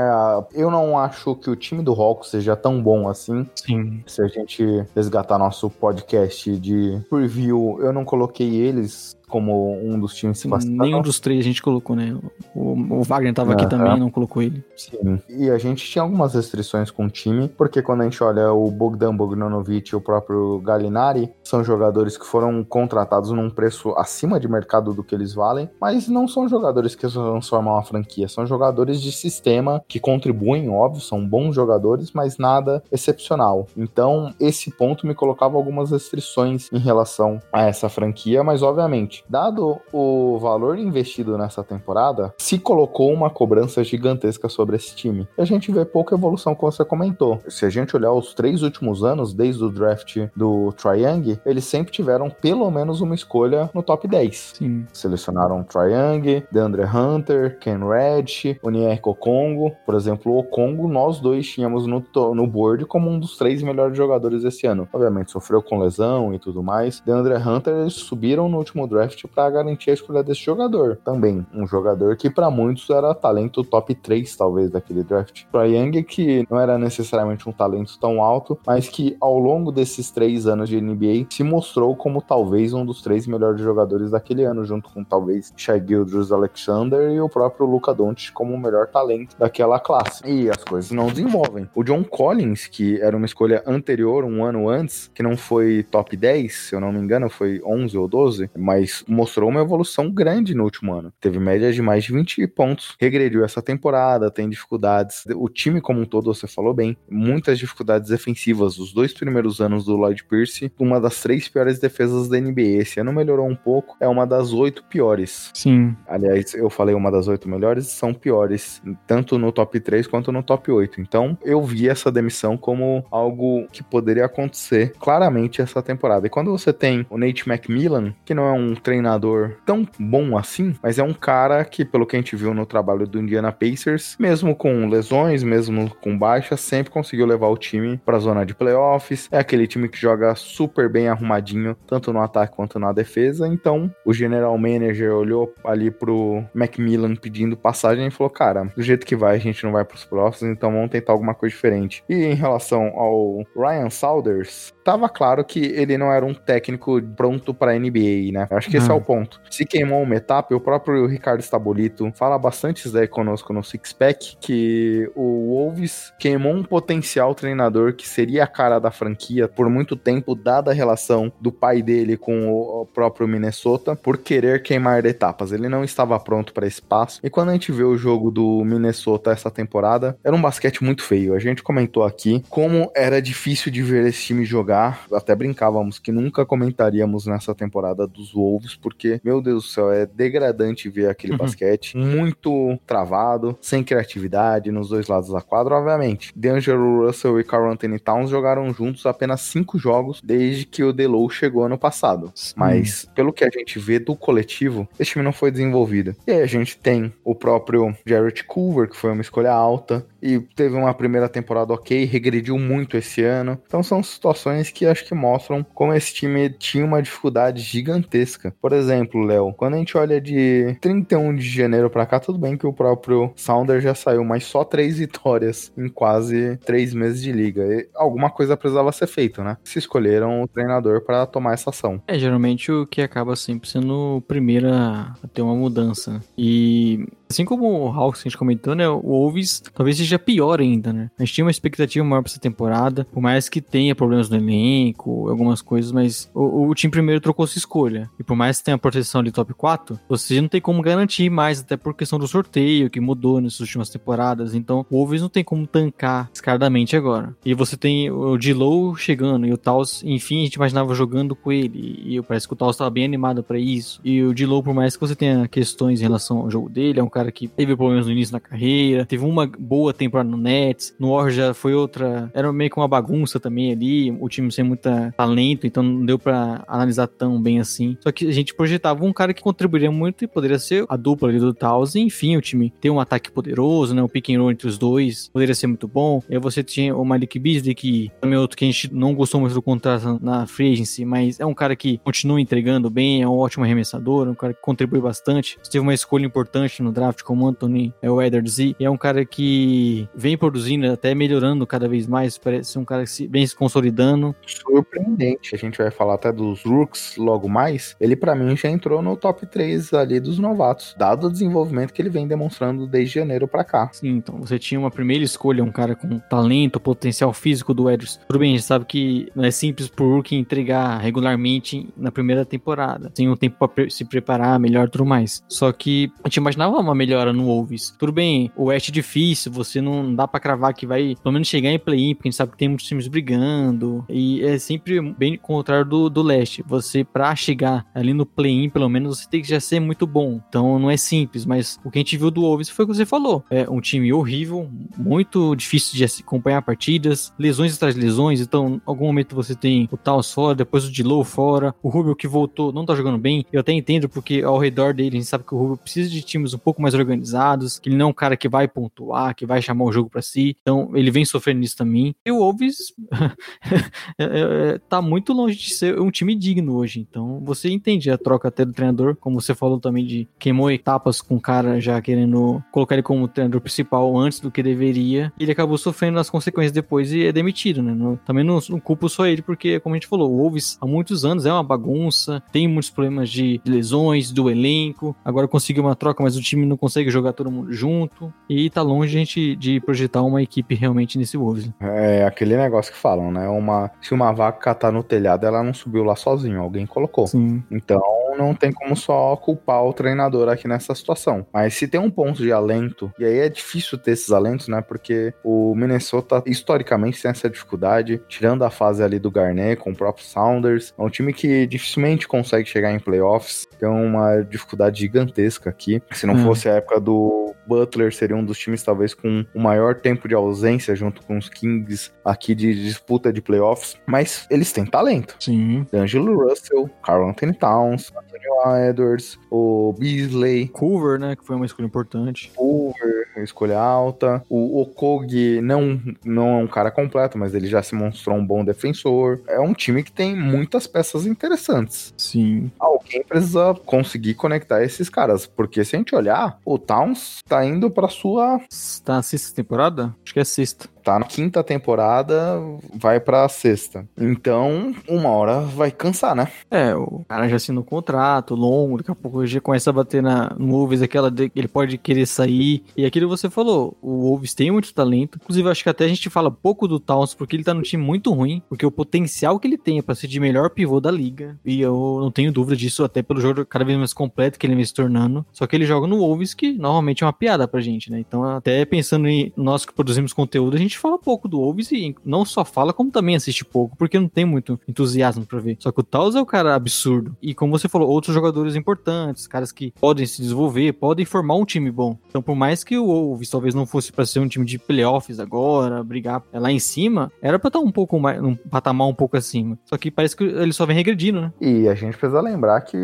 Eu 0.53 0.71
não 0.71 0.97
acho 0.97 1.35
que 1.35 1.49
o 1.49 1.57
time 1.57 1.83
do 1.83 1.91
Hawks 1.91 2.29
seja 2.29 2.55
tão 2.55 2.81
bom 2.81 3.09
assim. 3.09 3.45
Sim. 3.53 4.01
Se 4.07 4.21
a 4.21 4.29
gente 4.29 4.63
resgatar 4.95 5.37
nosso 5.37 5.69
podcast 5.69 6.57
de 6.57 7.01
preview, 7.09 7.79
eu 7.81 7.91
não 7.91 8.05
coloquei 8.05 8.55
eles 8.55 9.16
como 9.29 9.77
um 9.81 9.99
dos 9.99 10.15
times 10.15 10.39
Sim, 10.39 10.49
Nenhum 10.65 11.01
dos 11.01 11.19
três 11.19 11.39
a 11.39 11.43
gente 11.43 11.61
colocou, 11.61 11.95
né? 11.95 12.17
O, 12.55 12.99
o 12.99 13.03
Wagner 13.03 13.33
tava 13.33 13.53
aqui 13.53 13.69
também, 13.69 13.99
não 13.99 14.09
colocou 14.09 14.41
ele. 14.41 14.63
Sim. 14.75 15.21
E 15.29 15.49
a 15.49 15.57
gente 15.57 15.85
tinha 15.85 16.01
algumas 16.01 16.33
restrições 16.33 16.89
com 16.89 17.05
o 17.05 17.09
time, 17.09 17.49
porque 17.49 17.81
quando 17.81 18.01
a 18.01 18.03
gente 18.05 18.23
olha 18.23 18.51
o 18.51 18.69
Bogdan 18.71 19.15
Bogdanovic 19.15 19.91
e 19.91 19.95
o 19.95 20.01
próprio 20.01 20.59
Gallinari, 20.59 21.29
são 21.43 21.63
jogadores 21.63 22.17
que 22.17 22.25
foram 22.25 22.63
contratados 22.63 23.31
num 23.31 23.49
preço 23.49 23.93
acima 23.97 24.39
de 24.39 24.47
mercado 24.47 24.93
do 24.93 25.03
que 25.03 25.13
eles 25.13 25.33
valem, 25.33 25.69
mas 25.79 26.07
não 26.07 26.27
são 26.27 26.47
jogadores 26.47 26.95
que 26.95 27.07
transformam 27.07 27.77
a 27.77 27.83
franquia, 27.83 28.27
são 28.27 28.45
jogadores 28.45 29.01
de 29.01 29.11
sistema 29.11 29.83
que 29.87 29.99
contribuem, 29.99 30.69
óbvio, 30.69 31.01
são 31.01 31.27
bons 31.27 31.53
jogadores, 31.53 32.11
mas 32.13 32.37
nada 32.37 32.81
excepcional. 32.91 33.67
Então, 33.75 34.33
esse 34.39 34.71
ponto 34.71 35.05
me 35.05 35.13
colocava 35.13 35.57
algumas 35.57 35.91
restrições 35.91 36.71
em 36.71 36.79
relação 36.79 37.39
a 37.51 37.63
essa 37.63 37.89
franquia, 37.89 38.43
mas 38.43 38.61
obviamente 38.61 39.16
dado 39.29 39.79
o 39.91 40.37
valor 40.39 40.77
investido 40.77 41.37
nessa 41.37 41.63
temporada, 41.63 42.33
se 42.37 42.59
colocou 42.59 43.11
uma 43.11 43.29
cobrança 43.29 43.83
gigantesca 43.83 44.49
sobre 44.49 44.75
esse 44.75 44.95
time. 44.95 45.27
E 45.37 45.41
a 45.41 45.45
gente 45.45 45.71
vê 45.71 45.85
pouca 45.85 46.15
evolução, 46.15 46.55
como 46.55 46.71
você 46.71 46.83
comentou. 46.83 47.39
Se 47.47 47.65
a 47.65 47.69
gente 47.69 47.95
olhar 47.95 48.11
os 48.11 48.33
três 48.33 48.61
últimos 48.61 49.03
anos, 49.03 49.33
desde 49.33 49.63
o 49.63 49.69
draft 49.69 50.27
do 50.35 50.71
Triang, 50.73 51.39
eles 51.45 51.65
sempre 51.65 51.91
tiveram 51.91 52.29
pelo 52.29 52.69
menos 52.69 53.01
uma 53.01 53.15
escolha 53.15 53.69
no 53.73 53.83
top 53.83 54.07
10. 54.07 54.53
Sim. 54.57 54.85
Selecionaram 54.91 55.63
Triang, 55.63 56.43
DeAndre 56.51 56.83
Hunter, 56.83 57.59
Ken 57.59 57.79
Reddish, 57.79 58.57
Onier 58.61 58.99
Congo. 59.01 59.75
Por 59.85 59.95
exemplo, 59.95 60.37
o 60.37 60.43
Congo, 60.43 60.87
nós 60.87 61.19
dois 61.19 61.47
tínhamos 61.47 61.85
no, 61.85 62.03
no 62.33 62.47
board 62.47 62.85
como 62.85 63.09
um 63.09 63.19
dos 63.19 63.37
três 63.37 63.61
melhores 63.61 63.97
jogadores 63.97 64.43
esse 64.43 64.67
ano. 64.67 64.87
Obviamente, 64.91 65.31
sofreu 65.31 65.61
com 65.61 65.79
lesão 65.79 66.33
e 66.33 66.39
tudo 66.39 66.63
mais. 66.63 67.01
DeAndre 67.01 67.35
Hunter, 67.35 67.73
eles 67.75 67.93
subiram 67.93 68.49
no 68.49 68.57
último 68.57 68.87
draft 68.87 69.06
draft 69.07 69.25
para 69.33 69.49
garantir 69.49 69.91
a 69.91 69.93
escolha 69.93 70.21
desse 70.21 70.41
jogador. 70.41 70.97
Também 71.03 71.45
um 71.53 71.65
jogador 71.65 72.15
que 72.17 72.29
para 72.29 72.49
muitos 72.49 72.89
era 72.89 73.13
talento 73.13 73.63
top 73.63 73.95
3 73.95 74.35
talvez 74.35 74.69
daquele 74.69 75.03
draft. 75.03 75.45
Para 75.51 75.65
Young 75.65 76.03
que 76.03 76.45
não 76.49 76.59
era 76.59 76.77
necessariamente 76.77 77.47
um 77.47 77.51
talento 77.51 77.97
tão 77.99 78.21
alto, 78.21 78.59
mas 78.65 78.87
que 78.89 79.15
ao 79.19 79.39
longo 79.39 79.71
desses 79.71 80.11
três 80.11 80.45
anos 80.47 80.69
de 80.69 80.79
NBA 80.81 81.27
se 81.29 81.43
mostrou 81.43 81.95
como 81.95 82.21
talvez 82.21 82.73
um 82.73 82.85
dos 82.85 83.01
três 83.01 83.25
melhores 83.25 83.61
jogadores 83.61 84.11
daquele 84.11 84.43
ano, 84.43 84.65
junto 84.65 84.89
com 84.89 85.03
talvez 85.03 85.53
Shai 85.55 85.83
Gilders 85.85 86.31
Alexander 86.31 87.11
e 87.11 87.19
o 87.21 87.29
próprio 87.29 87.65
Luca 87.65 87.93
Doncic 87.93 88.33
como 88.33 88.53
o 88.53 88.59
melhor 88.59 88.87
talento 88.87 89.37
daquela 89.37 89.79
classe. 89.79 90.27
E 90.27 90.49
as 90.49 90.63
coisas 90.63 90.91
não 90.91 91.07
desenvolvem. 91.07 91.69
O 91.73 91.83
John 91.83 92.03
Collins, 92.03 92.67
que 92.67 92.99
era 93.01 93.15
uma 93.15 93.25
escolha 93.25 93.63
anterior, 93.65 94.23
um 94.25 94.43
ano 94.43 94.69
antes, 94.69 95.09
que 95.13 95.23
não 95.23 95.37
foi 95.37 95.83
top 95.83 96.15
10, 96.15 96.53
se 96.53 96.75
eu 96.75 96.79
não 96.79 96.91
me 96.91 96.99
engano, 96.99 97.29
foi 97.29 97.61
11 97.63 97.97
ou 97.97 98.07
12, 98.07 98.49
mas 98.57 98.96
mostrou 99.07 99.49
uma 99.49 99.61
evolução 99.61 100.09
grande 100.09 100.53
no 100.53 100.63
último 100.63 100.93
ano. 100.93 101.11
Teve 101.19 101.39
média 101.39 101.71
de 101.71 101.81
mais 101.81 102.03
de 102.03 102.13
20 102.13 102.47
pontos. 102.47 102.95
Regrediu 102.99 103.43
essa 103.43 103.61
temporada, 103.61 104.31
tem 104.31 104.49
dificuldades. 104.49 105.23
O 105.35 105.49
time 105.49 105.81
como 105.81 106.01
um 106.01 106.05
todo, 106.05 106.33
você 106.33 106.47
falou 106.47 106.73
bem, 106.73 106.97
muitas 107.09 107.59
dificuldades 107.59 108.09
defensivas. 108.09 108.77
Os 108.77 108.93
dois 108.93 109.13
primeiros 109.13 109.59
anos 109.59 109.85
do 109.85 109.95
Lloyd 109.95 110.23
Pierce, 110.23 110.71
uma 110.79 110.99
das 110.99 111.21
três 111.21 111.47
piores 111.47 111.79
defesas 111.79 112.27
da 112.27 112.39
NBA. 112.39 112.81
Esse 112.81 112.99
ano 112.99 113.13
melhorou 113.13 113.47
um 113.47 113.55
pouco, 113.55 113.95
é 113.99 114.07
uma 114.07 114.25
das 114.25 114.53
oito 114.53 114.83
piores. 114.85 115.51
Sim. 115.53 115.95
Aliás, 116.07 116.53
eu 116.53 116.69
falei 116.69 116.95
uma 116.95 117.11
das 117.11 117.27
oito 117.27 117.49
melhores, 117.49 117.87
são 117.87 118.13
piores, 118.13 118.81
tanto 119.05 119.37
no 119.37 119.51
top 119.51 119.79
3 119.79 120.07
quanto 120.07 120.31
no 120.31 120.43
top 120.43 120.71
8. 120.71 121.01
Então, 121.01 121.37
eu 121.43 121.61
vi 121.63 121.89
essa 121.89 122.11
demissão 122.11 122.57
como 122.57 123.05
algo 123.11 123.67
que 123.71 123.83
poderia 123.83 124.25
acontecer 124.25 124.93
claramente 124.99 125.61
essa 125.61 125.81
temporada. 125.81 126.27
E 126.27 126.29
quando 126.29 126.51
você 126.51 126.71
tem 126.73 127.05
o 127.09 127.17
Nate 127.17 127.49
McMillan, 127.49 128.13
que 128.25 128.33
não 128.33 128.43
é 128.43 128.51
um 128.51 128.75
treinador 128.87 129.57
tão 129.65 129.85
bom 129.99 130.37
assim, 130.37 130.73
mas 130.81 130.97
é 130.97 131.03
um 131.03 131.13
cara 131.13 131.65
que, 131.65 131.83
pelo 131.83 132.05
que 132.07 132.15
a 132.15 132.19
gente 132.19 132.37
viu 132.37 132.53
no 132.53 132.65
trabalho 132.65 133.05
do 133.05 133.19
Indiana 133.19 133.51
Pacers, 133.51 134.15
mesmo 134.17 134.55
com 134.55 134.87
lesões, 134.87 135.43
mesmo 135.43 135.93
com 136.01 136.17
baixas, 136.17 136.61
sempre 136.61 136.89
conseguiu 136.89 137.25
levar 137.25 137.49
o 137.49 137.57
time 137.57 137.99
para 138.05 138.15
a 138.15 138.19
zona 138.19 138.45
de 138.45 138.55
playoffs. 138.55 139.27
É 139.29 139.39
aquele 139.39 139.67
time 139.67 139.89
que 139.89 139.97
joga 139.99 140.33
super 140.35 140.87
bem 140.87 141.09
arrumadinho, 141.09 141.75
tanto 141.85 142.13
no 142.13 142.21
ataque 142.21 142.55
quanto 142.55 142.79
na 142.79 142.93
defesa. 142.93 143.45
Então, 143.45 143.93
o 144.05 144.13
general 144.13 144.57
manager 144.57 145.13
olhou 145.13 145.53
ali 145.65 145.91
pro 145.91 146.45
Macmillan 146.53 147.13
pedindo 147.17 147.57
passagem 147.57 148.07
e 148.07 148.11
falou: 148.11 148.29
Cara, 148.29 148.71
do 148.73 148.81
jeito 148.81 149.05
que 149.05 149.17
vai, 149.17 149.35
a 149.35 149.39
gente 149.39 149.65
não 149.65 149.73
vai 149.73 149.83
pros 149.83 150.05
próximos, 150.05 150.53
então 150.53 150.71
vamos 150.71 150.91
tentar 150.91 151.11
alguma 151.11 151.35
coisa 151.35 151.53
diferente. 151.53 152.05
E 152.07 152.15
em 152.15 152.35
relação 152.35 152.85
ao 152.95 153.43
Ryan 153.53 153.89
Saunders, 153.89 154.73
tava 154.81 155.09
claro 155.09 155.43
que 155.43 155.59
ele 155.59 155.97
não 155.97 156.09
era 156.09 156.25
um 156.25 156.33
técnico 156.33 157.01
pronto 157.17 157.53
para 157.53 157.77
NBA, 157.77 158.31
né? 158.31 158.47
Acho 158.49 158.69
que 158.69 158.76
esse 158.77 158.89
é 158.89 158.93
o 158.93 159.01
ponto. 159.01 159.41
Se 159.49 159.65
queimou 159.65 160.01
uma 160.01 160.15
etapa, 160.15 160.55
o 160.55 160.59
próprio 160.59 161.05
Ricardo 161.05 161.41
Stabolito 161.41 162.11
fala 162.15 162.37
bastante 162.37 162.85
isso 162.85 162.93
daí 162.93 163.07
conosco 163.07 163.53
no 163.53 163.63
Six 163.63 163.93
Pack, 163.93 164.37
que 164.39 165.09
o 165.15 165.47
Wolves 165.49 166.13
queimou 166.19 166.53
um 166.53 166.63
potencial 166.63 167.33
treinador 167.33 167.93
que 167.93 168.07
seria 168.07 168.43
a 168.43 168.47
cara 168.47 168.79
da 168.79 168.91
franquia 168.91 169.47
por 169.47 169.69
muito 169.69 169.95
tempo, 169.95 170.35
dada 170.35 170.71
a 170.71 170.73
relação 170.73 171.31
do 171.39 171.51
pai 171.51 171.81
dele 171.81 172.17
com 172.17 172.49
o 172.49 172.85
próprio 172.85 173.27
Minnesota, 173.27 173.95
por 173.95 174.17
querer 174.17 174.61
queimar 174.61 175.05
etapas. 175.05 175.51
Ele 175.51 175.69
não 175.69 175.83
estava 175.83 176.19
pronto 176.19 176.53
para 176.53 176.67
esse 176.67 176.81
passo. 176.81 177.19
E 177.23 177.29
quando 177.29 177.49
a 177.49 177.53
gente 177.53 177.71
vê 177.71 177.83
o 177.83 177.97
jogo 177.97 178.31
do 178.31 178.63
Minnesota 178.63 179.31
essa 179.31 179.49
temporada, 179.49 180.17
era 180.23 180.35
um 180.35 180.41
basquete 180.41 180.83
muito 180.83 181.03
feio. 181.03 181.33
A 181.33 181.39
gente 181.39 181.63
comentou 181.63 182.03
aqui 182.03 182.43
como 182.49 182.91
era 182.95 183.21
difícil 183.21 183.71
de 183.71 183.81
ver 183.81 184.05
esse 184.05 184.23
time 184.23 184.45
jogar. 184.45 185.05
Até 185.11 185.35
brincávamos 185.35 185.99
que 185.99 186.11
nunca 186.11 186.45
comentaríamos 186.45 187.25
nessa 187.25 187.53
temporada 187.55 188.07
dos 188.07 188.33
Wolves 188.33 188.66
porque, 188.75 189.19
meu 189.23 189.41
Deus 189.41 189.63
do 189.63 189.69
céu, 189.69 189.91
é 189.91 190.05
degradante 190.05 190.89
ver 190.89 191.09
aquele 191.09 191.33
uhum. 191.33 191.39
basquete 191.39 191.95
muito 191.95 192.77
travado, 192.85 193.57
sem 193.61 193.83
criatividade 193.83 194.71
nos 194.71 194.89
dois 194.89 195.07
lados 195.07 195.29
da 195.29 195.41
quadra, 195.41 195.75
obviamente. 195.75 196.31
D'Angelo 196.35 197.05
Russell 197.05 197.39
e 197.39 197.43
Carl 197.43 197.69
Anthony 197.69 197.99
Towns 197.99 198.29
jogaram 198.29 198.73
juntos 198.73 199.05
apenas 199.05 199.41
cinco 199.41 199.77
jogos 199.77 200.21
desde 200.23 200.65
que 200.65 200.83
o 200.83 200.93
Delo 200.93 201.29
chegou 201.29 201.65
ano 201.65 201.77
passado. 201.77 202.31
Sim. 202.35 202.53
Mas, 202.55 203.07
pelo 203.15 203.33
que 203.33 203.43
a 203.43 203.49
gente 203.49 203.79
vê 203.79 203.99
do 203.99 204.15
coletivo, 204.15 204.87
esse 204.99 205.11
time 205.11 205.23
não 205.23 205.33
foi 205.33 205.51
desenvolvido. 205.51 206.15
E 206.25 206.31
aí 206.31 206.41
a 206.41 206.47
gente 206.47 206.77
tem 206.77 207.13
o 207.23 207.35
próprio 207.35 207.95
Jarrett 208.05 208.43
Culver, 208.43 208.89
que 208.89 208.95
foi 208.95 209.11
uma 209.11 209.21
escolha 209.21 209.51
alta, 209.51 210.05
e 210.21 210.39
teve 210.39 210.75
uma 210.75 210.93
primeira 210.93 211.29
temporada 211.29 211.73
ok, 211.73 212.05
regrediu 212.05 212.57
muito 212.57 212.97
esse 212.97 213.23
ano. 213.23 213.59
Então 213.65 213.83
são 213.83 214.01
situações 214.01 214.69
que 214.69 214.85
acho 214.85 215.05
que 215.05 215.13
mostram 215.13 215.63
como 215.63 215.93
esse 215.93 216.13
time 216.13 216.49
tinha 216.49 216.85
uma 216.85 217.01
dificuldade 217.01 217.61
gigantesca. 217.61 218.53
Por 218.61 218.73
exemplo, 218.73 219.23
Léo, 219.23 219.53
quando 219.53 219.75
a 219.75 219.77
gente 219.77 219.97
olha 219.97 220.19
de 220.19 220.77
31 220.81 221.35
de 221.35 221.47
janeiro 221.47 221.89
para 221.89 222.05
cá, 222.05 222.19
tudo 222.19 222.37
bem 222.37 222.57
que 222.57 222.67
o 222.67 222.73
próprio 222.73 223.31
Sounder 223.35 223.79
já 223.81 223.93
saiu, 223.95 224.23
mas 224.23 224.45
só 224.45 224.63
três 224.63 224.97
vitórias 224.97 225.71
em 225.77 225.87
quase 225.87 226.57
três 226.65 226.93
meses 226.93 227.21
de 227.21 227.31
liga. 227.31 227.63
E 227.63 227.87
alguma 227.95 228.29
coisa 228.29 228.57
precisava 228.57 228.91
ser 228.91 229.07
feita, 229.07 229.43
né? 229.43 229.57
Se 229.63 229.79
escolheram 229.79 230.41
o 230.41 230.47
treinador 230.47 231.01
para 231.01 231.25
tomar 231.25 231.53
essa 231.53 231.69
ação. 231.69 232.01
É, 232.07 232.17
geralmente 232.17 232.71
o 232.71 232.85
que 232.85 233.01
acaba 233.01 233.35
sempre 233.35 233.69
sendo 233.69 234.17
o 234.17 234.21
primeiro 234.21 234.69
a 234.69 235.15
ter 235.33 235.41
uma 235.41 235.55
mudança. 235.55 236.21
E 236.37 237.05
Assim 237.29 237.43
como 237.43 237.67
o 237.67 237.87
Hawks 237.89 238.21
que 238.21 238.27
a 238.27 238.29
gente 238.29 238.37
comentou, 238.37 238.73
né? 238.73 238.87
O 238.87 239.01
Wolves 239.01 239.61
talvez 239.73 239.97
seja 239.97 240.17
pior 240.17 240.61
ainda, 240.61 240.93
né? 240.93 241.11
A 241.19 241.23
gente 241.23 241.33
tinha 241.33 241.45
uma 241.45 241.51
expectativa 241.51 242.05
maior 242.05 242.21
pra 242.21 242.31
essa 242.31 242.39
temporada, 242.39 243.05
por 243.05 243.21
mais 243.21 243.49
que 243.49 243.59
tenha 243.61 243.93
problemas 243.93 244.29
no 244.29 244.37
elenco, 244.37 245.29
algumas 245.29 245.61
coisas, 245.61 245.91
mas 245.91 246.29
o, 246.33 246.67
o 246.67 246.75
time 246.75 246.91
primeiro 246.91 247.19
trocou 247.19 247.45
sua 247.45 247.59
escolha. 247.59 248.09
E 248.17 248.23
por 248.23 248.35
mais 248.35 248.46
que 248.55 248.63
tenha 248.63 248.75
a 248.75 248.79
proteção 248.79 249.21
de 249.21 249.31
top 249.31 249.53
4, 249.53 249.99
você 250.07 250.39
não 250.39 250.47
tem 250.47 250.61
como 250.61 250.81
garantir 250.81 251.29
mais, 251.29 251.59
até 251.59 251.75
por 251.75 251.93
questão 251.93 252.17
do 252.17 252.27
sorteio 252.27 252.89
que 252.89 252.99
mudou 252.99 253.41
nessas 253.41 253.59
últimas 253.59 253.89
temporadas. 253.89 254.53
Então, 254.55 254.85
o 254.89 254.97
Wolves 254.97 255.21
não 255.21 255.29
tem 255.29 255.43
como 255.43 255.67
tancar 255.67 256.29
descaradamente 256.31 256.95
agora. 256.95 257.35
E 257.45 257.53
você 257.53 257.75
tem 257.75 258.09
o 258.09 258.37
D-Low 258.37 258.95
chegando 258.95 259.45
e 259.45 259.53
o 259.53 259.57
Taos, 259.57 260.03
enfim, 260.03 260.41
a 260.41 260.43
gente 260.45 260.55
imaginava 260.55 260.93
jogando 260.93 261.35
com 261.35 261.51
ele. 261.51 262.01
E 262.05 262.21
parece 262.21 262.47
que 262.47 262.53
o 262.53 262.57
Taos 262.57 262.75
estava 262.75 262.89
bem 262.89 263.05
animado 263.05 263.43
para 263.43 263.59
isso. 263.59 263.99
E 264.03 264.23
o 264.23 264.33
D-Low, 264.33 264.63
por 264.63 264.73
mais 264.73 264.95
que 264.95 265.01
você 265.01 265.15
tenha 265.15 265.47
questões 265.47 265.99
em 265.99 266.03
relação 266.03 266.39
ao 266.39 266.49
jogo 266.49 266.69
dele, 266.69 266.99
é 266.99 267.03
um 267.03 267.09
cara 267.09 267.31
que 267.31 267.47
teve 267.47 267.75
problemas 267.75 268.05
no 268.05 268.11
início 268.11 268.31
da 268.31 268.39
carreira, 268.39 269.05
teve 269.05 269.25
uma 269.25 269.47
boa 269.47 269.93
temporada 269.93 270.29
no 270.29 270.37
Nets, 270.37 270.95
no 270.99 271.11
Warriors 271.11 271.35
já 271.35 271.53
foi 271.53 271.73
outra, 271.73 272.29
era 272.33 272.51
meio 272.53 272.69
que 272.69 272.77
uma 272.77 272.87
bagunça 272.87 273.39
também 273.39 273.71
ali, 273.71 274.11
o 274.19 274.29
time 274.29 274.51
sem 274.51 274.63
muita 274.63 275.13
talento, 275.17 275.65
então 275.65 275.83
não 275.83 276.05
deu 276.05 276.19
para 276.19 276.63
analisar 276.67 277.07
tão 277.07 277.41
bem 277.41 277.59
assim. 277.59 277.97
Só 278.01 278.11
que 278.11 278.26
a 278.27 278.31
gente 278.31 278.53
projetava 278.53 279.05
um 279.05 279.13
cara 279.13 279.33
que 279.33 279.41
contribuiria 279.41 279.91
muito 279.91 280.23
e 280.23 280.27
poderia 280.27 280.59
ser 280.59 280.85
a 280.89 280.95
dupla 280.95 281.29
ali 281.29 281.39
do 281.39 281.53
Taos, 281.53 281.95
enfim, 281.95 282.35
o 282.35 282.41
time 282.41 282.73
tem 282.81 282.91
um 282.91 282.99
ataque 282.99 283.31
poderoso, 283.31 283.95
né, 283.95 284.01
o 284.01 284.09
pick 284.09 284.29
and 284.29 284.39
roll 284.39 284.51
entre 284.51 284.67
os 284.67 284.77
dois 284.77 285.29
poderia 285.29 285.55
ser 285.55 285.67
muito 285.67 285.87
bom. 285.87 286.21
E 286.29 286.35
aí 286.35 286.39
você 286.39 286.63
tinha 286.63 286.95
o 286.95 287.05
Malik 287.05 287.37
Beasley, 287.39 287.75
que 287.75 288.11
também 288.19 288.37
é 288.37 288.39
outro 288.39 288.57
que 288.57 288.65
a 288.65 288.67
gente 288.67 288.93
não 288.93 289.13
gostou 289.13 289.39
muito 289.39 289.53
do 289.53 289.61
contrato 289.61 290.19
na 290.21 290.45
free 290.47 290.73
agency, 290.73 291.05
mas 291.05 291.39
é 291.39 291.45
um 291.45 291.53
cara 291.53 291.75
que 291.75 291.99
continua 291.99 292.41
entregando 292.41 292.89
bem, 292.89 293.21
é 293.21 293.27
um 293.27 293.37
ótimo 293.37 293.63
arremessador, 293.63 294.27
um 294.27 294.35
cara 294.35 294.53
que 294.53 294.61
contribui 294.61 294.99
bastante. 294.99 295.57
Você 295.61 295.71
teve 295.71 295.81
uma 295.81 295.93
escolha 295.93 296.25
importante 296.25 296.81
no 296.81 296.91
draft 296.91 297.21
como 297.21 297.47
Anthony 297.47 297.93
é 298.01 298.09
o 298.09 298.21
Edwards 298.21 298.59
e 298.59 298.75
é 298.79 298.89
um 298.89 298.97
cara 298.97 299.25
que 299.25 300.07
vem 300.15 300.37
produzindo, 300.37 300.91
até 300.91 301.13
melhorando 301.13 301.65
cada 301.65 301.87
vez 301.87 302.07
mais, 302.07 302.37
parece 302.37 302.77
um 302.77 302.85
cara 302.85 303.05
que 303.05 303.27
vem 303.27 303.45
se 303.45 303.55
consolidando. 303.55 304.35
Surpreendente. 304.45 305.55
A 305.55 305.57
gente 305.57 305.77
vai 305.77 305.91
falar 305.91 306.15
até 306.15 306.31
dos 306.31 306.63
Rooks 306.63 307.15
logo 307.17 307.47
mais. 307.47 307.95
Ele 307.99 308.15
para 308.17 308.35
mim 308.35 308.55
já 308.55 308.69
entrou 308.69 309.01
no 309.01 309.15
top 309.15 309.45
3 309.45 309.93
ali 309.93 310.19
dos 310.19 310.39
novatos, 310.39 310.95
dado 310.97 311.27
o 311.27 311.31
desenvolvimento 311.31 311.93
que 311.93 312.01
ele 312.01 312.09
vem 312.09 312.27
demonstrando 312.27 312.87
desde 312.87 313.15
janeiro 313.15 313.47
para 313.47 313.63
cá. 313.63 313.89
Sim, 313.93 314.09
então 314.09 314.39
você 314.39 314.59
tinha 314.59 314.79
uma 314.79 314.91
primeira 314.91 315.23
escolha, 315.23 315.63
um 315.63 315.71
cara 315.71 315.95
com 315.95 316.19
talento, 316.19 316.79
potencial 316.79 317.31
físico 317.33 317.73
do 317.73 317.89
Edwards. 317.89 318.19
Tudo 318.27 318.39
bem, 318.39 318.53
a 318.53 318.57
gente 318.57 318.65
sabe 318.65 318.85
que 318.85 319.31
não 319.35 319.43
é 319.43 319.51
simples 319.51 319.87
pro 319.87 320.15
Rook 320.15 320.35
entregar 320.35 320.97
regularmente 320.99 321.87
na 321.95 322.11
primeira 322.11 322.45
temporada. 322.45 323.09
Tem 323.09 323.29
um 323.29 323.35
tempo 323.35 323.67
para 323.67 323.89
se 323.89 324.05
preparar 324.05 324.59
melhor 324.59 324.89
tudo 324.89 325.05
mais. 325.05 325.43
Só 325.47 325.71
que 325.71 326.11
a 326.23 326.27
gente 326.27 326.37
imaginava 326.37 326.77
uma 326.77 326.95
melhora 326.95 327.31
no 327.31 327.45
Wolves. 327.45 327.95
Tudo 327.97 328.11
bem, 328.11 328.51
o 328.55 328.65
West 328.65 328.89
é 328.89 328.91
difícil, 328.91 329.51
você 329.51 329.81
não 329.81 330.13
dá 330.13 330.27
para 330.27 330.39
cravar 330.39 330.73
que 330.73 330.85
vai 330.85 331.15
pelo 331.21 331.33
menos 331.33 331.47
chegar 331.47 331.69
em 331.69 331.79
play-in, 331.79 332.15
porque 332.15 332.27
a 332.27 332.31
gente 332.31 332.37
sabe 332.37 332.51
que 332.51 332.57
tem 332.57 332.67
muitos 332.67 332.85
times 332.85 333.07
brigando. 333.07 334.05
E 334.09 334.43
é 334.43 334.57
sempre 334.57 334.99
bem 335.13 335.37
contrário 335.37 335.85
do, 335.85 336.09
do 336.09 336.21
leste. 336.21 336.63
Você, 336.67 337.03
pra 337.03 337.35
chegar 337.35 337.85
ali 337.93 338.06
no 338.13 338.25
play-in, 338.25 338.69
pelo 338.69 338.89
menos, 338.89 339.19
você 339.19 339.29
tem 339.29 339.41
que 339.41 339.47
já 339.47 339.59
ser 339.59 339.79
muito 339.79 340.05
bom. 340.05 340.41
Então 340.47 340.79
não 340.79 340.89
é 340.89 340.97
simples, 340.97 341.45
mas 341.45 341.79
o 341.83 341.91
que 341.91 341.99
a 341.99 342.01
gente 342.01 342.17
viu 342.17 342.31
do 342.31 342.41
Wolves 342.41 342.69
foi 342.69 342.85
o 342.85 342.87
que 342.87 342.95
você 342.95 343.05
falou. 343.05 343.43
É 343.49 343.69
um 343.69 343.79
time 343.79 344.11
horrível, 344.11 344.69
muito 344.97 345.55
difícil 345.55 345.95
de 345.95 346.03
acompanhar 346.21 346.61
partidas, 346.61 347.33
lesões 347.37 347.75
atrás 347.75 347.95
de 347.95 348.01
lesões. 348.01 348.41
Então, 348.41 348.75
em 348.75 348.81
algum 348.85 349.07
momento 349.07 349.35
você 349.35 349.55
tem 349.55 349.87
o 349.91 349.97
Taos 349.97 350.31
fora, 350.31 350.55
depois 350.55 350.85
o 350.85 350.91
Dilow 350.91 351.23
fora, 351.23 351.73
o 351.81 351.89
Rubio 351.89 352.15
que 352.15 352.27
voltou, 352.27 352.71
não 352.71 352.85
tá 352.85 352.95
jogando 352.95 353.17
bem. 353.17 353.45
Eu 353.51 353.61
até 353.61 353.71
entendo, 353.71 354.09
porque 354.09 354.41
ao 354.41 354.57
redor 354.57 354.93
dele 354.93 355.17
a 355.17 355.19
gente 355.19 355.25
sabe 355.25 355.43
que 355.43 355.53
o 355.53 355.57
Rubio 355.57 355.77
precisa 355.77 356.09
de 356.09 356.21
times 356.21 356.53
um 356.53 356.57
pouco 356.57 356.81
mais 356.81 356.93
organizados, 356.93 357.79
que 357.79 357.89
ele 357.89 357.97
não 357.97 358.07
é 358.07 358.09
um 358.09 358.13
cara 358.13 358.37
que 358.37 358.47
vai 358.47 358.67
pontuar, 358.67 359.35
que 359.35 359.45
vai 359.45 359.61
chamar 359.61 359.85
o 359.85 359.91
jogo 359.91 360.09
para 360.09 360.21
si. 360.21 360.55
Então, 360.61 360.91
ele 360.95 361.11
vem 361.11 361.25
sofrendo 361.25 361.59
nisso 361.59 361.77
também. 361.77 362.15
E 362.25 362.31
o 362.31 362.39
Wolves 362.39 362.93
é, 364.17 364.23
é, 364.23 364.79
tá 364.89 365.01
muito 365.01 365.33
longe 365.33 365.57
de 365.57 365.73
ser 365.73 365.99
um 365.99 366.11
time 366.11 366.35
digno 366.35 366.75
hoje. 366.75 366.99
Então, 366.99 367.41
você 367.43 367.69
entende 367.69 367.96
a 368.11 368.17
troca 368.17 368.47
até 368.47 368.65
do 368.65 368.73
treinador, 368.73 369.15
como 369.15 369.39
você 369.39 369.53
falou 369.53 369.79
também 369.79 370.05
de 370.05 370.27
queimou 370.39 370.71
etapas 370.71 371.21
com 371.21 371.35
o 371.35 371.41
cara 371.41 371.79
já 371.79 372.01
querendo 372.01 372.63
colocar 372.71 372.95
ele 372.95 373.03
como 373.03 373.27
treinador 373.27 373.61
principal 373.61 374.17
antes 374.17 374.39
do 374.39 374.51
que 374.51 374.63
deveria. 374.63 375.31
Ele 375.39 375.51
acabou 375.51 375.77
sofrendo 375.77 376.19
as 376.19 376.29
consequências 376.29 376.71
depois 376.71 377.11
e 377.11 377.25
é 377.25 377.31
demitido, 377.31 377.81
né? 377.81 377.93
No, 377.93 378.17
também 378.17 378.43
não, 378.43 378.59
não 378.69 378.79
culpo 378.79 379.09
só 379.09 379.25
ele, 379.25 379.41
porque, 379.41 379.79
como 379.79 379.95
a 379.95 379.97
gente 379.97 380.07
falou, 380.07 380.31
o 380.31 380.37
Wolves 380.37 380.77
há 380.81 380.85
muitos 380.85 381.25
anos 381.25 381.45
é 381.45 381.51
uma 381.51 381.63
bagunça, 381.63 382.41
tem 382.51 382.67
muitos 382.67 382.89
problemas 382.89 383.29
de 383.29 383.61
lesões 383.65 384.31
do 384.31 384.49
elenco. 384.49 385.15
Agora 385.23 385.47
conseguiu 385.47 385.83
uma 385.83 385.95
troca, 385.95 386.23
mas 386.23 386.35
o 386.35 386.41
time 386.41 386.65
não 386.65 386.77
consegue 386.77 387.09
jogar 387.09 387.33
todo 387.33 387.51
mundo 387.51 387.71
junto. 387.73 388.33
E 388.49 388.69
tá 388.69 388.81
longe 388.81 389.15
a 389.15 389.19
gente 389.19 389.55
de 389.55 389.79
projetar 389.79 390.21
uma 390.21 390.41
equipe 390.41 390.75
realmente 390.75 391.17
nesse 391.17 391.37
Wolves. 391.37 391.69
É 391.79 392.25
aquele 392.25 392.57
negócio 392.57 392.91
que 392.91 392.97
falam, 392.97 393.31
né? 393.31 393.47
Uma, 393.47 393.91
se 394.01 394.13
uma 394.13 394.31
vaca 394.31 394.73
tá 394.73 394.91
no 394.91 395.03
telhado, 395.03 395.45
ela 395.45 395.63
não 395.63 395.73
subiu 395.73 396.03
lá 396.03 396.15
sozinho, 396.15 396.61
alguém 396.61 396.85
colocou. 396.85 397.27
Sim. 397.27 397.63
Então 397.89 398.26
não 398.37 398.53
tem 398.53 398.71
como 398.71 398.95
só 398.95 399.35
culpar 399.35 399.83
o 399.83 399.93
treinador 399.93 400.49
aqui 400.49 400.67
nessa 400.67 400.93
situação. 400.95 401.45
Mas 401.53 401.73
se 401.73 401.87
tem 401.87 401.99
um 401.99 402.09
ponto 402.09 402.41
de 402.41 402.51
alento, 402.51 403.11
e 403.19 403.25
aí 403.25 403.39
é 403.39 403.49
difícil 403.49 403.97
ter 403.97 404.11
esses 404.11 404.31
alentos, 404.31 404.67
né? 404.67 404.81
Porque 404.81 405.33
o 405.43 405.73
Minnesota 405.75 406.43
historicamente 406.45 407.21
tem 407.21 407.31
essa 407.31 407.49
dificuldade, 407.49 408.21
tirando 408.27 408.63
a 408.63 408.69
fase 408.69 409.03
ali 409.03 409.19
do 409.19 409.31
Garnett 409.31 409.81
com 409.81 409.91
o 409.91 409.95
próprio 409.95 410.25
Sounders. 410.25 410.93
É 410.97 411.01
um 411.01 411.09
time 411.09 411.33
que 411.33 411.65
dificilmente 411.67 412.27
consegue 412.27 412.67
chegar 412.67 412.91
em 412.91 412.99
playoffs. 412.99 413.67
Tem 413.79 413.87
uma 413.89 414.41
dificuldade 414.41 414.99
gigantesca 414.99 415.69
aqui. 415.69 416.01
Se 416.11 416.25
não 416.25 416.35
Hum. 416.35 416.43
fosse 416.45 416.69
a 416.69 416.73
época 416.75 416.99
do 416.99 417.53
Butler, 417.67 418.13
seria 418.13 418.35
um 418.35 418.43
dos 418.45 418.57
times 418.57 418.81
talvez 418.83 419.13
com 419.13 419.45
o 419.53 419.59
maior 419.59 419.95
tempo 419.95 420.27
de 420.27 420.35
ausência 420.35 420.95
junto 420.95 421.21
com 421.25 421.37
os 421.37 421.49
Kings 421.49 422.11
aqui 422.23 422.55
de 422.55 422.73
disputa 422.73 423.31
de 423.33 423.41
playoffs. 423.41 423.97
Mas 424.05 424.45
eles 424.49 424.71
têm 424.71 424.85
talento. 424.85 425.35
Sim. 425.39 425.85
D'Angelo 425.91 426.47
Russell, 426.47 426.89
Carl 427.03 427.27
Anthony 427.29 427.53
Towns, 427.53 428.11
Anthony 428.37 428.89
Edwards, 428.89 429.39
o 429.49 429.93
Beasley, 429.97 430.67
Cover, 430.67 431.19
né? 431.19 431.35
Que 431.35 431.43
foi 431.43 431.55
uma 431.55 431.65
escolha 431.65 431.85
importante. 431.85 432.51
Hoover, 432.57 433.27
escolha 433.37 433.79
alta. 433.79 434.43
O 434.49 434.81
Okogi 434.81 435.61
não, 435.61 436.01
não 436.23 436.59
é 436.59 436.63
um 436.63 436.67
cara 436.67 436.91
completo, 436.91 437.37
mas 437.37 437.53
ele 437.53 437.67
já 437.67 437.81
se 437.81 437.95
mostrou 437.95 438.37
um 438.37 438.45
bom 438.45 438.63
defensor. 438.63 439.41
É 439.47 439.59
um 439.59 439.73
time 439.73 440.03
que 440.03 440.11
tem 440.11 440.35
muitas 440.35 440.87
peças 440.87 441.25
interessantes. 441.25 442.13
Sim. 442.17 442.71
Alguém 442.79 443.23
precisa 443.23 443.73
conseguir 443.85 444.33
conectar 444.35 444.83
esses 444.83 445.09
caras, 445.09 445.45
porque 445.45 445.83
se 445.83 445.95
a 445.95 445.99
gente 445.99 446.15
olhar, 446.15 446.59
o 446.65 446.77
Towns 446.77 447.41
tá 447.47 447.65
indo 447.65 447.89
pra 447.89 448.07
sua 448.07 448.59
Tá 449.03 449.15
na 449.15 449.21
sexta 449.21 449.55
temporada? 449.55 450.15
Acho 450.23 450.33
que 450.33 450.39
é 450.39 450.43
sexta. 450.43 450.89
Tá 451.07 451.17
na 451.17 451.25
quinta 451.25 451.63
temporada, 451.63 452.59
vai 452.93 453.17
pra 453.17 453.47
sexta. 453.47 454.05
Então, 454.19 454.93
uma 455.07 455.29
hora 455.29 455.61
vai 455.61 455.89
cansar, 455.89 456.35
né? 456.35 456.49
É, 456.69 456.93
o 456.93 457.23
cara 457.29 457.47
já 457.47 457.55
assinou 457.55 457.81
um 457.81 457.85
contrato 457.85 458.53
longo, 458.55 458.97
daqui 458.97 459.11
a 459.11 459.15
pouco 459.15 459.47
já 459.47 459.61
começa 459.61 459.89
a 459.89 459.93
bater 459.93 460.21
na, 460.21 460.53
no 460.59 460.73
Wolves, 460.73 461.01
aquela 461.01 461.31
de, 461.31 461.49
ele 461.55 461.69
pode 461.69 461.97
querer 461.97 462.25
sair. 462.25 462.83
E 462.97 463.05
aquilo 463.05 463.29
que 463.29 463.37
você 463.37 463.49
falou, 463.49 463.97
o 464.01 464.23
Wolves 464.23 464.53
tem 464.53 464.69
muito 464.69 464.93
talento. 464.93 465.39
Inclusive, 465.41 465.69
acho 465.69 465.81
que 465.81 465.89
até 465.89 466.03
a 466.03 466.09
gente 466.09 466.29
fala 466.29 466.51
pouco 466.51 466.89
do 466.89 466.99
Towns, 466.99 467.33
porque 467.33 467.55
ele 467.55 467.63
tá 467.63 467.73
num 467.73 467.81
time 467.81 468.03
muito 468.03 468.33
ruim, 468.33 468.61
porque 468.67 468.85
o 468.85 468.91
potencial 468.91 469.57
que 469.61 469.67
ele 469.67 469.77
tem 469.77 469.99
é 469.99 470.01
pra 470.01 470.13
ser 470.13 470.27
de 470.27 470.41
melhor 470.41 470.71
pivô 470.71 470.99
da 470.99 471.09
liga. 471.09 471.57
E 471.63 471.79
eu 471.79 472.17
não 472.19 472.31
tenho 472.31 472.51
dúvida 472.51 472.75
disso, 472.75 473.05
até 473.05 473.23
pelo 473.23 473.39
jogo 473.39 473.65
cada 473.65 473.85
vez 473.85 473.97
mais 473.97 474.11
completo 474.11 474.59
que 474.59 474.67
ele 474.67 474.75
vem 474.75 474.83
se 474.83 474.93
tornando. 474.93 475.45
Só 475.53 475.65
que 475.65 475.73
ele 475.73 475.85
joga 475.85 476.05
no 476.05 476.17
Wolves, 476.17 476.53
que 476.53 476.73
normalmente 476.73 477.23
é 477.23 477.25
uma 477.25 477.31
piada 477.31 477.65
pra 477.65 477.79
gente, 477.79 478.11
né? 478.11 478.19
Então, 478.19 478.43
até 478.43 478.83
pensando 478.83 479.25
em 479.29 479.53
nós 479.55 479.85
que 479.85 479.93
produzimos 479.93 480.33
conteúdo, 480.33 480.75
a 480.75 480.79
gente 480.79 480.96
fala 480.99 481.17
pouco 481.17 481.47
do 481.47 481.59
Wolves 481.59 481.91
e 481.91 482.15
não 482.23 482.45
só 482.45 482.63
fala, 482.63 482.93
como 482.93 483.11
também 483.11 483.35
assiste 483.35 483.65
pouco, 483.65 483.95
porque 483.97 484.19
não 484.19 484.27
tem 484.27 484.45
muito 484.45 484.79
entusiasmo 484.87 485.45
pra 485.45 485.59
ver. 485.59 485.77
Só 485.79 485.91
que 485.91 485.99
o 485.99 486.03
Taos 486.03 486.35
é 486.35 486.41
o 486.41 486.45
cara 486.45 486.75
absurdo. 486.75 487.35
E 487.41 487.53
como 487.53 487.77
você 487.77 487.87
falou, 487.87 488.09
outros 488.09 488.33
jogadores 488.33 488.75
importantes, 488.75 489.47
caras 489.47 489.71
que 489.71 489.93
podem 489.99 490.25
se 490.25 490.41
desenvolver, 490.41 490.93
podem 490.93 491.25
formar 491.25 491.55
um 491.55 491.65
time 491.65 491.91
bom. 491.91 492.17
Então, 492.27 492.41
por 492.41 492.55
mais 492.55 492.83
que 492.83 492.97
o 492.97 493.05
Wolves 493.05 493.49
talvez 493.49 493.73
não 493.73 493.85
fosse 493.85 494.11
pra 494.11 494.25
ser 494.25 494.39
um 494.39 494.47
time 494.47 494.65
de 494.65 494.77
playoffs 494.77 495.39
agora, 495.39 496.03
brigar 496.03 496.43
lá 496.53 496.71
em 496.71 496.79
cima, 496.79 497.31
era 497.41 497.59
pra 497.59 497.69
estar 497.69 497.79
um 497.79 497.91
pouco 497.91 498.19
mais, 498.19 498.41
um 498.41 498.55
patamar 498.55 499.07
um 499.07 499.13
pouco 499.13 499.37
acima. 499.37 499.77
Só 499.85 499.97
que 499.97 500.11
parece 500.11 500.35
que 500.35 500.43
ele 500.43 500.73
só 500.73 500.85
vem 500.85 500.95
regredindo, 500.95 501.41
né? 501.41 501.53
E 501.59 501.87
a 501.87 501.95
gente 501.95 502.17
precisa 502.17 502.41
lembrar 502.41 502.81
que 502.81 502.97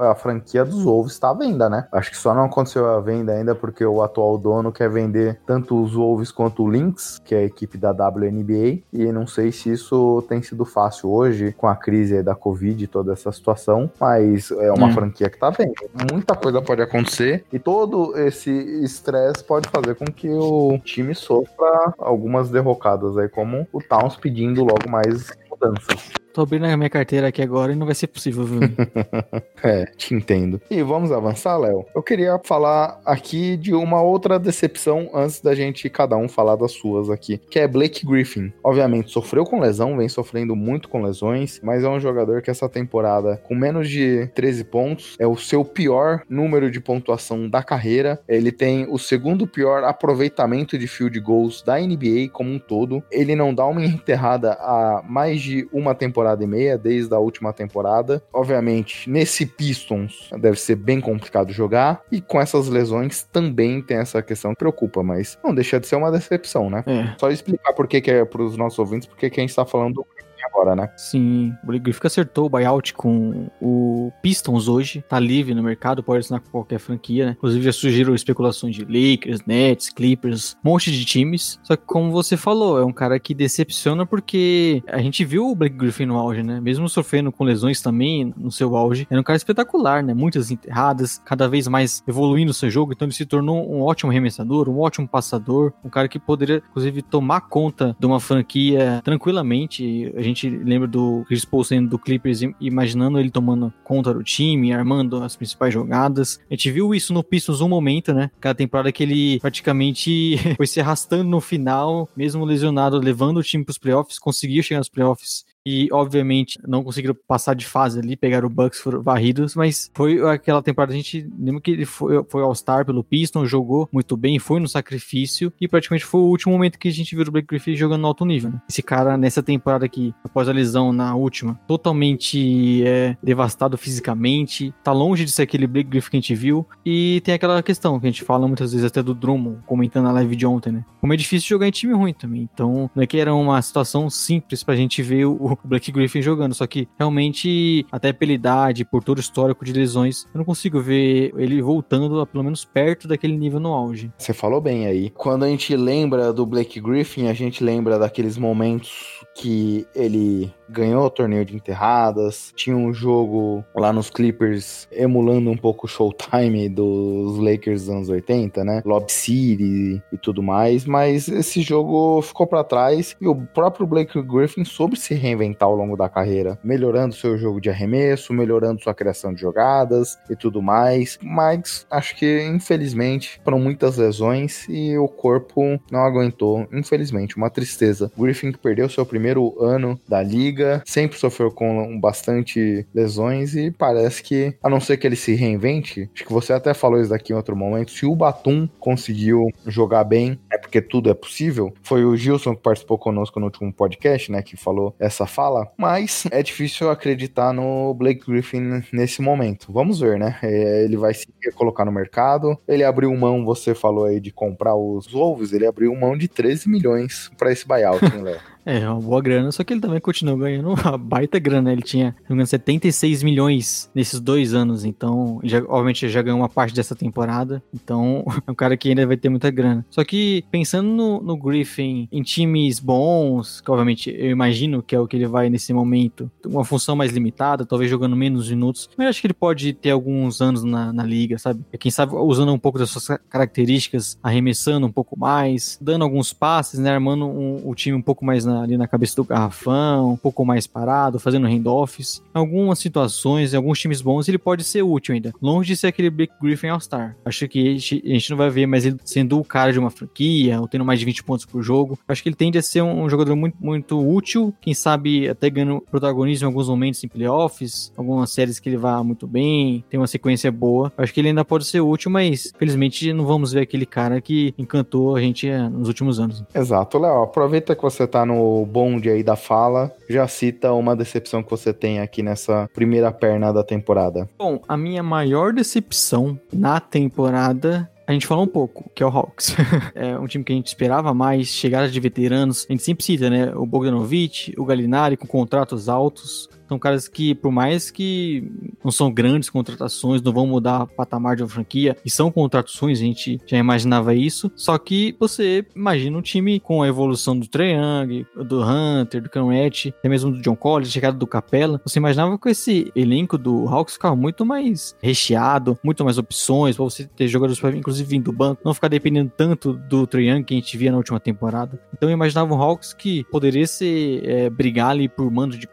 a 0.00 0.14
franquia 0.14 0.64
dos 0.64 0.82
Wolves 0.82 1.12
está 1.12 1.30
à 1.30 1.34
venda, 1.34 1.68
né? 1.68 1.86
Acho 1.92 2.10
que 2.10 2.16
só 2.16 2.34
não 2.34 2.44
aconteceu 2.44 2.86
a 2.86 3.00
venda 3.00 3.32
ainda 3.32 3.54
porque 3.54 3.84
o 3.84 4.02
atual 4.02 4.38
dono 4.38 4.72
quer 4.72 4.90
vender 4.90 5.40
tanto 5.46 5.82
os 5.82 5.94
Wolves 5.94 6.30
quanto 6.30 6.62
o 6.62 6.70
Lynx, 6.70 7.20
que 7.24 7.34
é 7.34 7.35
a 7.36 7.44
equipe 7.44 7.76
da 7.78 7.90
WNBA, 7.90 8.80
e 8.92 9.12
não 9.12 9.26
sei 9.26 9.52
se 9.52 9.70
isso 9.72 10.22
tem 10.28 10.42
sido 10.42 10.64
fácil 10.64 11.10
hoje 11.10 11.52
com 11.56 11.66
a 11.66 11.76
crise 11.76 12.22
da 12.22 12.34
Covid 12.34 12.82
e 12.84 12.86
toda 12.86 13.12
essa 13.12 13.30
situação, 13.32 13.90
mas 14.00 14.50
é 14.50 14.72
uma 14.72 14.86
Hum. 14.88 14.92
franquia 14.92 15.28
que 15.30 15.38
tá 15.38 15.50
vendo. 15.50 15.74
Muita 16.10 16.34
coisa 16.34 16.60
pode 16.62 16.82
acontecer 16.82 17.44
e 17.52 17.58
todo 17.58 18.16
esse 18.18 18.50
estresse 18.50 19.42
pode 19.44 19.68
fazer 19.68 19.94
com 19.94 20.04
que 20.06 20.28
o 20.28 20.78
time 20.84 21.14
sofra 21.14 21.94
algumas 21.98 22.50
derrocadas 22.50 23.16
aí, 23.18 23.28
como 23.28 23.66
o 23.72 23.80
Towns 23.80 24.16
pedindo 24.16 24.62
logo 24.62 24.88
mais 24.88 25.32
mudanças. 25.50 26.15
Tô 26.36 26.42
abrindo 26.42 26.66
a 26.66 26.76
minha 26.76 26.90
carteira 26.90 27.28
aqui 27.28 27.40
agora 27.40 27.72
e 27.72 27.74
não 27.74 27.86
vai 27.86 27.94
ser 27.94 28.08
possível, 28.08 28.44
viu? 28.44 28.60
é, 29.64 29.86
te 29.96 30.14
entendo. 30.14 30.60
E 30.70 30.82
vamos 30.82 31.10
avançar, 31.10 31.56
Léo? 31.56 31.86
Eu 31.94 32.02
queria 32.02 32.38
falar 32.44 33.00
aqui 33.06 33.56
de 33.56 33.72
uma 33.72 34.02
outra 34.02 34.38
decepção 34.38 35.08
antes 35.14 35.40
da 35.40 35.54
gente 35.54 35.88
cada 35.88 36.14
um 36.14 36.28
falar 36.28 36.56
das 36.56 36.72
suas 36.72 37.08
aqui, 37.08 37.38
que 37.38 37.58
é 37.58 37.66
Blake 37.66 38.04
Griffin. 38.04 38.52
Obviamente, 38.62 39.10
sofreu 39.10 39.44
com 39.44 39.58
lesão, 39.58 39.96
vem 39.96 40.10
sofrendo 40.10 40.54
muito 40.54 40.90
com 40.90 41.02
lesões, 41.02 41.58
mas 41.62 41.84
é 41.84 41.88
um 41.88 41.98
jogador 41.98 42.42
que 42.42 42.50
essa 42.50 42.68
temporada, 42.68 43.38
com 43.48 43.54
menos 43.54 43.88
de 43.88 44.26
13 44.34 44.64
pontos, 44.64 45.16
é 45.18 45.26
o 45.26 45.38
seu 45.38 45.64
pior 45.64 46.20
número 46.28 46.70
de 46.70 46.82
pontuação 46.82 47.48
da 47.48 47.62
carreira. 47.62 48.20
Ele 48.28 48.52
tem 48.52 48.86
o 48.90 48.98
segundo 48.98 49.46
pior 49.46 49.84
aproveitamento 49.84 50.76
de 50.76 50.86
field 50.86 51.18
goals 51.18 51.62
da 51.62 51.78
NBA 51.78 52.28
como 52.30 52.50
um 52.50 52.58
todo. 52.58 53.02
Ele 53.10 53.34
não 53.34 53.54
dá 53.54 53.64
uma 53.64 53.82
enterrada 53.82 54.52
há 54.60 55.02
mais 55.08 55.40
de 55.40 55.66
uma 55.72 55.94
temporada 55.94 56.25
e 56.42 56.46
meia, 56.46 56.78
desde 56.78 57.14
a 57.14 57.18
última 57.18 57.52
temporada. 57.52 58.22
Obviamente, 58.32 59.08
nesse 59.08 59.46
Pistons 59.46 60.30
deve 60.38 60.58
ser 60.58 60.76
bem 60.76 61.00
complicado 61.00 61.52
jogar, 61.52 62.02
e 62.10 62.20
com 62.20 62.40
essas 62.40 62.68
lesões 62.68 63.22
também 63.22 63.82
tem 63.82 63.98
essa 63.98 64.22
questão 64.22 64.52
que 64.52 64.58
preocupa, 64.58 65.02
mas 65.02 65.38
não 65.42 65.54
deixa 65.54 65.78
de 65.78 65.86
ser 65.86 65.96
uma 65.96 66.10
decepção, 66.10 66.70
né? 66.70 66.82
É. 66.86 67.14
Só 67.18 67.30
explicar 67.30 67.72
por 67.72 67.86
que, 67.86 68.00
que 68.00 68.10
é 68.10 68.24
para 68.24 68.42
os 68.42 68.56
nossos 68.56 68.78
ouvintes, 68.78 69.06
porque 69.06 69.30
que 69.30 69.40
a 69.40 69.42
gente 69.42 69.54
tá 69.54 69.64
falando 69.64 70.04
agora, 70.46 70.76
né? 70.76 70.88
Sim, 70.96 71.54
o 71.64 71.66
Griffin 71.66 72.06
acertou 72.06 72.46
o 72.46 72.48
buyout 72.48 72.94
com 72.94 73.48
o 73.60 74.12
Pistons 74.22 74.68
hoje, 74.68 75.04
tá 75.08 75.18
livre 75.18 75.54
no 75.54 75.62
mercado, 75.62 76.02
pode 76.02 76.20
assinar 76.20 76.40
com 76.40 76.50
qualquer 76.50 76.78
franquia, 76.78 77.26
né? 77.26 77.32
Inclusive 77.32 77.64
já 77.64 77.72
surgiram 77.72 78.14
especulações 78.14 78.74
de 78.74 78.84
Lakers, 78.84 79.40
Nets, 79.46 79.90
Clippers, 79.90 80.56
um 80.64 80.70
monte 80.70 80.90
de 80.90 81.04
times. 81.04 81.58
Só 81.62 81.76
que 81.76 81.84
como 81.84 82.10
você 82.10 82.36
falou, 82.36 82.78
é 82.78 82.84
um 82.84 82.92
cara 82.92 83.18
que 83.18 83.34
decepciona 83.34 84.06
porque 84.06 84.82
a 84.88 84.98
gente 84.98 85.24
viu 85.24 85.50
o 85.50 85.54
Blake 85.54 85.76
Griffin 85.76 86.06
no 86.06 86.16
auge, 86.16 86.42
né? 86.42 86.60
Mesmo 86.60 86.88
sofrendo 86.88 87.32
com 87.32 87.44
lesões 87.44 87.80
também 87.80 88.32
no 88.36 88.50
seu 88.50 88.76
auge, 88.76 89.06
era 89.10 89.20
um 89.20 89.24
cara 89.24 89.36
espetacular, 89.36 90.02
né? 90.02 90.14
Muitas 90.14 90.50
enterradas, 90.50 91.20
cada 91.24 91.48
vez 91.48 91.68
mais 91.68 92.02
evoluindo 92.06 92.50
o 92.50 92.54
seu 92.54 92.70
jogo, 92.70 92.92
então 92.92 93.06
ele 93.06 93.14
se 93.14 93.26
tornou 93.26 93.72
um 93.72 93.82
ótimo 93.82 94.10
arremessador, 94.10 94.68
um 94.68 94.80
ótimo 94.80 95.08
passador, 95.08 95.72
um 95.84 95.88
cara 95.88 96.08
que 96.08 96.18
poderia, 96.18 96.62
inclusive, 96.70 97.02
tomar 97.02 97.42
conta 97.42 97.96
de 97.98 98.06
uma 98.06 98.20
franquia 98.20 99.00
tranquilamente. 99.04 100.12
A 100.16 100.22
gente 100.22 100.35
lembra 100.44 100.88
do 100.88 101.24
Chris 101.26 101.44
Paul 101.44 101.64
sendo 101.64 101.90
do 101.90 101.98
Clippers, 101.98 102.40
imaginando 102.60 103.18
ele 103.18 103.30
tomando 103.30 103.72
conta 103.84 104.12
do 104.12 104.22
time, 104.22 104.72
armando 104.72 105.22
as 105.22 105.36
principais 105.36 105.72
jogadas. 105.72 106.40
A 106.50 106.54
gente 106.54 106.70
viu 106.70 106.94
isso 106.94 107.12
no 107.12 107.22
Pistons 107.22 107.60
um 107.60 107.68
momento, 107.68 108.12
né? 108.12 108.30
Cada 108.40 108.54
temporada 108.54 108.92
que 108.92 109.02
ele 109.02 109.40
praticamente 109.40 110.36
foi 110.56 110.66
se 110.66 110.80
arrastando 110.80 111.24
no 111.24 111.40
final, 111.40 112.08
mesmo 112.16 112.44
lesionado, 112.44 112.98
levando 112.98 113.38
o 113.38 113.42
time 113.42 113.64
para 113.64 113.72
os 113.72 113.78
playoffs, 113.78 114.18
conseguiu 114.18 114.62
chegar 114.62 114.80
nos 114.80 114.88
playoffs 114.88 115.44
e 115.66 115.88
obviamente 115.90 116.60
não 116.66 116.84
conseguiram 116.84 117.16
passar 117.26 117.54
de 117.54 117.66
fase 117.66 117.98
ali, 117.98 118.16
pegaram 118.16 118.46
o 118.46 118.50
Bucks, 118.50 118.80
foram 118.80 119.02
varridos, 119.02 119.56
mas 119.56 119.90
foi 119.92 120.20
aquela 120.30 120.62
temporada, 120.62 120.92
a 120.92 120.96
gente 120.96 121.28
lembra 121.36 121.60
que 121.60 121.72
ele 121.72 121.84
foi, 121.84 122.22
foi 122.28 122.42
All-Star 122.42 122.86
pelo 122.86 123.02
Piston, 123.02 123.44
jogou 123.44 123.88
muito 123.92 124.16
bem, 124.16 124.38
foi 124.38 124.60
no 124.60 124.68
sacrifício, 124.68 125.52
e 125.60 125.66
praticamente 125.66 126.04
foi 126.04 126.20
o 126.20 126.26
último 126.26 126.52
momento 126.52 126.78
que 126.78 126.86
a 126.86 126.92
gente 126.92 127.16
viu 127.16 127.24
o 127.26 127.30
Blake 127.32 127.48
Griffin 127.48 127.74
jogando 127.74 128.02
no 128.02 128.06
alto 128.06 128.24
nível, 128.24 128.50
né? 128.50 128.62
Esse 128.70 128.80
cara, 128.80 129.16
nessa 129.16 129.42
temporada 129.42 129.84
aqui, 129.84 130.14
após 130.22 130.48
a 130.48 130.52
lesão 130.52 130.92
na 130.92 131.16
última, 131.16 131.58
totalmente 131.66 132.84
é, 132.86 133.16
devastado 133.20 133.76
fisicamente, 133.76 134.72
tá 134.84 134.92
longe 134.92 135.24
de 135.24 135.32
ser 135.32 135.42
aquele 135.42 135.66
Blake 135.66 135.90
Griffin 135.90 136.10
que 136.10 136.16
a 136.16 136.20
gente 136.20 136.34
viu, 136.36 136.64
e 136.84 137.20
tem 137.24 137.34
aquela 137.34 137.60
questão 137.62 137.98
que 137.98 138.06
a 138.06 138.10
gente 138.10 138.22
fala 138.22 138.46
muitas 138.46 138.70
vezes 138.70 138.86
até 138.86 139.02
do 139.02 139.14
Drummond, 139.14 139.58
comentando 139.66 140.04
na 140.04 140.12
live 140.12 140.36
de 140.36 140.46
ontem, 140.46 140.72
né? 140.72 140.84
Como 141.00 141.12
é 141.12 141.16
difícil 141.16 141.48
jogar 141.48 141.66
em 141.66 141.72
time 141.72 141.92
ruim 141.92 142.12
também, 142.12 142.48
então 142.52 142.88
não 142.94 143.02
é 143.02 143.06
que 143.06 143.18
era 143.18 143.34
uma 143.34 143.60
situação 143.60 144.08
simples 144.08 144.62
pra 144.62 144.76
gente 144.76 145.02
ver 145.02 145.24
o, 145.24 145.55
o 145.64 145.68
Blake 145.68 145.92
Griffin 145.92 146.22
jogando. 146.22 146.54
Só 146.54 146.66
que 146.66 146.88
realmente, 146.98 147.86
até 147.90 148.12
pela 148.12 148.32
idade, 148.32 148.84
por 148.84 149.02
todo 149.02 149.18
o 149.18 149.20
histórico 149.20 149.64
de 149.64 149.72
lesões, 149.72 150.24
eu 150.34 150.38
não 150.38 150.44
consigo 150.44 150.80
ver 150.80 151.32
ele 151.36 151.60
voltando 151.62 152.20
a 152.20 152.26
pelo 152.26 152.44
menos 152.44 152.64
perto 152.64 153.08
daquele 153.08 153.36
nível 153.36 153.60
no 153.60 153.72
auge. 153.72 154.10
Você 154.18 154.32
falou 154.32 154.60
bem 154.60 154.86
aí. 154.86 155.10
Quando 155.10 155.44
a 155.44 155.48
gente 155.48 155.76
lembra 155.76 156.32
do 156.32 156.46
Blake 156.46 156.80
Griffin, 156.80 157.28
a 157.28 157.32
gente 157.32 157.62
lembra 157.62 157.98
daqueles 157.98 158.36
momentos 158.36 159.24
que 159.34 159.86
ele 159.94 160.52
ganhou 160.68 161.04
o 161.04 161.10
torneio 161.10 161.44
de 161.44 161.54
enterradas, 161.54 162.52
tinha 162.56 162.76
um 162.76 162.92
jogo 162.92 163.64
lá 163.74 163.92
nos 163.92 164.10
Clippers 164.10 164.88
emulando 164.90 165.50
um 165.50 165.56
pouco 165.56 165.86
o 165.86 165.88
showtime 165.88 166.68
dos 166.68 167.38
Lakers 167.38 167.82
dos 167.82 167.90
anos 167.90 168.08
80, 168.08 168.64
né? 168.64 168.82
Lob 168.84 169.10
City 169.10 170.02
e 170.12 170.18
tudo 170.18 170.42
mais, 170.42 170.84
mas 170.84 171.28
esse 171.28 171.60
jogo 171.62 172.20
ficou 172.22 172.46
para 172.46 172.64
trás 172.64 173.16
e 173.20 173.26
o 173.26 173.34
próprio 173.34 173.86
Blake 173.86 174.20
Griffin 174.22 174.64
soube 174.64 174.96
se 174.96 175.14
reinventar 175.14 175.68
ao 175.68 175.76
longo 175.76 175.96
da 175.96 176.08
carreira, 176.08 176.58
melhorando 176.62 177.14
seu 177.14 177.36
jogo 177.38 177.60
de 177.60 177.70
arremesso, 177.70 178.32
melhorando 178.32 178.82
sua 178.82 178.94
criação 178.94 179.32
de 179.32 179.40
jogadas 179.40 180.18
e 180.28 180.36
tudo 180.36 180.62
mais, 180.62 181.18
mas 181.22 181.86
acho 181.90 182.16
que 182.16 182.42
infelizmente 182.42 183.40
foram 183.44 183.58
muitas 183.58 183.96
lesões 183.96 184.66
e 184.68 184.96
o 184.98 185.08
corpo 185.08 185.80
não 185.90 186.00
aguentou, 186.00 186.66
infelizmente, 186.72 187.36
uma 187.36 187.50
tristeza. 187.50 188.10
Griffin 188.16 188.52
perdeu 188.52 188.88
seu 188.88 189.04
primeiro 189.04 189.54
ano 189.62 189.98
da 190.08 190.22
liga 190.22 190.55
liga, 190.56 190.82
sempre 190.86 191.18
sofreu 191.18 191.50
com 191.50 192.00
bastante 192.00 192.86
lesões 192.94 193.54
e 193.54 193.70
parece 193.70 194.22
que, 194.22 194.54
a 194.62 194.70
não 194.70 194.80
ser 194.80 194.96
que 194.96 195.06
ele 195.06 195.16
se 195.16 195.34
reinvente, 195.34 196.10
acho 196.14 196.24
que 196.24 196.32
você 196.32 196.52
até 196.52 196.72
falou 196.72 197.00
isso 197.00 197.10
daqui 197.10 197.32
em 197.32 197.36
outro 197.36 197.54
momento, 197.54 197.90
se 197.90 198.06
o 198.06 198.16
Batum 198.16 198.68
conseguiu 198.80 199.50
jogar 199.66 200.04
bem, 200.04 200.38
é 200.50 200.56
porque 200.56 200.80
tudo 200.80 201.10
é 201.10 201.14
possível. 201.14 201.74
Foi 201.82 202.04
o 202.04 202.16
Gilson 202.16 202.54
que 202.54 202.62
participou 202.62 202.98
conosco 202.98 203.38
no 203.38 203.46
último 203.46 203.72
podcast, 203.72 204.32
né, 204.32 204.42
que 204.42 204.56
falou 204.56 204.94
essa 204.98 205.26
fala, 205.26 205.70
mas 205.76 206.24
é 206.30 206.42
difícil 206.42 206.90
acreditar 206.90 207.52
no 207.52 207.92
Blake 207.94 208.26
Griffin 208.26 208.82
nesse 208.92 209.20
momento. 209.20 209.72
Vamos 209.72 210.00
ver, 210.00 210.18
né? 210.18 210.38
É, 210.42 210.84
ele 210.84 210.96
vai 210.96 211.12
se 211.12 211.26
colocar 211.54 211.84
no 211.84 211.92
mercado. 211.92 212.58
Ele 212.66 212.84
abriu 212.84 213.14
mão, 213.14 213.44
você 213.44 213.74
falou 213.74 214.06
aí 214.06 214.20
de 214.20 214.30
comprar 214.30 214.74
os 214.74 215.06
Wolves, 215.06 215.52
ele 215.52 215.66
abriu 215.66 215.94
mão 215.94 216.16
de 216.16 216.28
13 216.28 216.68
milhões 216.68 217.30
para 217.36 217.52
esse 217.52 217.66
buyout, 217.66 218.04
hein, 218.04 218.22
Léo? 218.22 218.40
É, 218.66 218.90
uma 218.90 219.00
boa 219.00 219.22
grana, 219.22 219.52
só 219.52 219.62
que 219.62 219.72
ele 219.72 219.80
também 219.80 220.00
continuou 220.00 220.36
ganhando 220.36 220.70
uma 220.74 220.98
baita 220.98 221.38
grana. 221.38 221.72
Ele 221.72 221.82
tinha 221.82 222.16
ganhando 222.28 222.44
76 222.44 223.22
milhões 223.22 223.88
nesses 223.94 224.18
dois 224.18 224.54
anos, 224.54 224.84
então, 224.84 225.38
já, 225.44 225.58
obviamente, 225.58 226.08
já 226.08 226.20
ganhou 226.20 226.40
uma 226.40 226.48
parte 226.48 226.74
dessa 226.74 226.96
temporada. 226.96 227.62
Então, 227.72 228.24
é 228.44 228.50
um 228.50 228.54
cara 228.56 228.76
que 228.76 228.88
ainda 228.88 229.06
vai 229.06 229.16
ter 229.16 229.28
muita 229.28 229.52
grana. 229.52 229.86
Só 229.88 230.02
que, 230.02 230.44
pensando 230.50 230.88
no, 230.88 231.22
no 231.22 231.36
Griffin 231.36 232.08
em 232.10 232.22
times 232.24 232.80
bons, 232.80 233.60
que 233.60 233.70
obviamente 233.70 234.10
eu 234.10 234.30
imagino 234.30 234.82
que 234.82 234.96
é 234.96 235.00
o 235.00 235.06
que 235.06 235.14
ele 235.14 235.28
vai 235.28 235.48
nesse 235.48 235.72
momento, 235.72 236.28
uma 236.44 236.64
função 236.64 236.96
mais 236.96 237.12
limitada, 237.12 237.64
talvez 237.64 237.88
jogando 237.88 238.16
menos 238.16 238.50
minutos, 238.50 238.90
mas 238.96 239.04
eu 239.04 239.10
acho 239.10 239.20
que 239.20 239.28
ele 239.28 239.34
pode 239.34 239.74
ter 239.74 239.90
alguns 239.90 240.40
anos 240.40 240.64
na, 240.64 240.92
na 240.92 241.04
liga, 241.04 241.38
sabe? 241.38 241.64
É, 241.72 241.78
quem 241.78 241.90
sabe 241.90 242.16
usando 242.16 242.52
um 242.52 242.58
pouco 242.58 242.80
das 242.80 242.90
suas 242.90 243.06
características, 243.28 244.18
arremessando 244.20 244.86
um 244.88 244.92
pouco 244.92 245.16
mais, 245.16 245.78
dando 245.80 246.02
alguns 246.02 246.32
passes, 246.32 246.80
né? 246.80 246.90
Armando 246.90 247.26
um, 247.26 247.62
o 247.64 247.74
time 247.74 247.96
um 247.96 248.02
pouco 248.02 248.24
mais 248.24 248.44
na 248.44 248.55
ali 248.62 248.76
na 248.76 248.86
cabeça 248.86 249.16
do 249.16 249.24
garrafão, 249.24 250.12
um 250.12 250.16
pouco 250.16 250.44
mais 250.44 250.66
parado, 250.66 251.18
fazendo 251.18 251.46
handoffs. 251.46 252.22
Em 252.34 252.38
algumas 252.38 252.78
situações, 252.78 253.52
em 253.52 253.56
alguns 253.56 253.78
times 253.78 254.00
bons, 254.00 254.28
ele 254.28 254.38
pode 254.38 254.64
ser 254.64 254.82
útil 254.82 255.14
ainda. 255.14 255.32
Longe 255.40 255.68
de 255.68 255.76
ser 255.76 255.88
aquele 255.88 256.10
Blake 256.10 256.32
Griffin 256.40 256.68
All-Star. 256.68 257.16
Acho 257.24 257.48
que 257.48 257.76
a 257.76 257.78
gente 257.78 258.30
não 258.30 258.36
vai 258.36 258.50
ver 258.50 258.66
mais 258.66 258.84
ele 258.84 258.96
sendo 259.04 259.38
o 259.38 259.44
cara 259.44 259.72
de 259.72 259.78
uma 259.78 259.90
franquia, 259.90 260.60
ou 260.60 260.68
tendo 260.68 260.84
mais 260.84 260.98
de 260.98 261.04
20 261.04 261.24
pontos 261.24 261.44
por 261.44 261.62
jogo. 261.62 261.98
Acho 262.06 262.22
que 262.22 262.28
ele 262.28 262.36
tende 262.36 262.58
a 262.58 262.62
ser 262.62 262.82
um 262.82 263.08
jogador 263.08 263.34
muito, 263.36 263.56
muito 263.60 263.98
útil, 263.98 264.54
quem 264.60 264.74
sabe 264.74 265.28
até 265.28 265.50
ganhando 265.50 265.82
protagonismo 265.90 266.46
em 266.46 266.48
alguns 266.48 266.68
momentos 266.68 267.02
em 267.02 267.08
playoffs, 267.08 267.92
algumas 267.96 268.30
séries 268.30 268.58
que 268.58 268.68
ele 268.68 268.76
vá 268.76 269.02
muito 269.02 269.26
bem, 269.26 269.84
tem 269.88 269.98
uma 269.98 270.06
sequência 270.06 270.50
boa. 270.50 270.92
Acho 270.96 271.12
que 271.12 271.20
ele 271.20 271.28
ainda 271.28 271.44
pode 271.44 271.64
ser 271.64 271.80
útil, 271.80 272.10
mas 272.10 272.52
felizmente 272.58 273.12
não 273.12 273.24
vamos 273.24 273.52
ver 273.52 273.60
aquele 273.60 273.86
cara 273.86 274.20
que 274.20 274.54
encantou 274.58 275.16
a 275.16 275.20
gente 275.20 275.48
é, 275.48 275.68
nos 275.68 275.88
últimos 275.88 276.20
anos. 276.20 276.44
Exato, 276.54 276.98
Léo. 276.98 277.22
Aproveita 277.22 277.74
que 277.74 277.82
você 277.82 278.06
tá 278.06 278.24
no 278.24 278.36
bonde 278.66 279.10
aí 279.10 279.22
da 279.22 279.36
fala, 279.36 279.92
já 280.08 280.26
cita 280.28 280.72
uma 280.72 280.94
decepção 280.94 281.42
que 281.42 281.50
você 281.50 281.72
tem 281.72 282.00
aqui 282.00 282.22
nessa 282.22 282.68
primeira 282.72 283.10
perna 283.10 283.52
da 283.52 283.62
temporada. 283.62 284.28
Bom, 284.38 284.60
a 284.68 284.76
minha 284.76 285.02
maior 285.02 285.52
decepção 285.52 286.38
na 286.52 286.80
temporada 286.80 287.88
a 288.06 288.12
gente 288.12 288.26
falou 288.26 288.44
um 288.44 288.48
pouco, 288.48 288.88
que 288.94 289.02
é 289.02 289.06
o 289.06 289.08
Hawks. 289.08 289.56
é 289.92 290.16
um 290.16 290.28
time 290.28 290.44
que 290.44 290.52
a 290.52 290.56
gente 290.56 290.68
esperava 290.68 291.12
mais, 291.12 291.48
chegada 291.48 291.88
de 291.88 291.98
veteranos. 291.98 292.64
A 292.68 292.72
gente 292.72 292.84
sempre 292.84 293.04
cita, 293.04 293.28
né? 293.28 293.52
O 293.56 293.66
Bogdanovic, 293.66 294.54
o 294.56 294.64
Galinari 294.64 295.16
com 295.16 295.26
contratos 295.26 295.88
altos. 295.88 296.48
São 296.68 296.78
caras 296.78 297.08
que, 297.08 297.34
por 297.34 297.52
mais 297.52 297.90
que 297.90 298.50
não 298.84 298.90
são 298.90 299.12
grandes 299.12 299.50
contratações, 299.50 300.22
não 300.22 300.32
vão 300.32 300.46
mudar 300.46 300.84
o 300.84 300.86
patamar 300.86 301.36
de 301.36 301.42
uma 301.42 301.48
franquia, 301.48 301.96
e 302.04 302.10
são 302.10 302.30
contratos 302.30 302.76
ruins, 302.78 303.00
a 303.00 303.04
gente 303.04 303.40
já 303.46 303.56
imaginava 303.56 304.14
isso. 304.14 304.50
Só 304.54 304.76
que 304.78 305.16
você 305.18 305.64
imagina 305.74 306.16
um 306.16 306.22
time 306.22 306.60
com 306.60 306.82
a 306.82 306.88
evolução 306.88 307.38
do 307.38 307.46
Trae 307.46 307.72
Young, 307.72 308.26
do 308.44 308.62
Hunter, 308.62 309.22
do 309.22 309.30
Canrett, 309.30 309.94
até 309.98 310.08
mesmo 310.08 310.30
do 310.30 310.40
John 310.40 310.56
Collins, 310.56 310.90
chegada 310.90 311.16
do 311.16 311.26
Capella. 311.26 311.80
Você 311.84 311.98
imaginava 311.98 312.38
que 312.38 312.48
esse 312.48 312.92
elenco 312.94 313.38
do 313.38 313.68
Hawks 313.68 313.94
ficava 313.94 314.16
muito 314.16 314.44
mais 314.44 314.96
recheado, 315.00 315.78
muito 315.82 316.04
mais 316.04 316.18
opções, 316.18 316.76
para 316.76 316.84
você 316.84 317.04
ter 317.04 317.28
jogadores, 317.28 317.60
pra, 317.60 317.70
inclusive 317.70 318.08
vindo 318.08 318.24
do 318.24 318.32
banco, 318.32 318.62
não 318.64 318.74
ficar 318.74 318.88
dependendo 318.88 319.32
tanto 319.36 319.72
do 319.72 320.06
Trae 320.06 320.28
Young 320.28 320.44
que 320.44 320.54
a 320.54 320.56
gente 320.56 320.76
via 320.76 320.90
na 320.90 320.98
última 320.98 321.20
temporada. 321.20 321.80
Então 321.92 322.08
eu 322.08 322.14
imaginava 322.14 322.52
um 322.52 322.60
Hawks 322.60 322.92
que 322.92 323.24
poderia 323.24 323.66
ser, 323.66 324.24
é, 324.24 324.50
brigar 324.50 324.90
ali 324.90 325.08
por 325.08 325.30
mando 325.30 325.56
de 325.56 325.66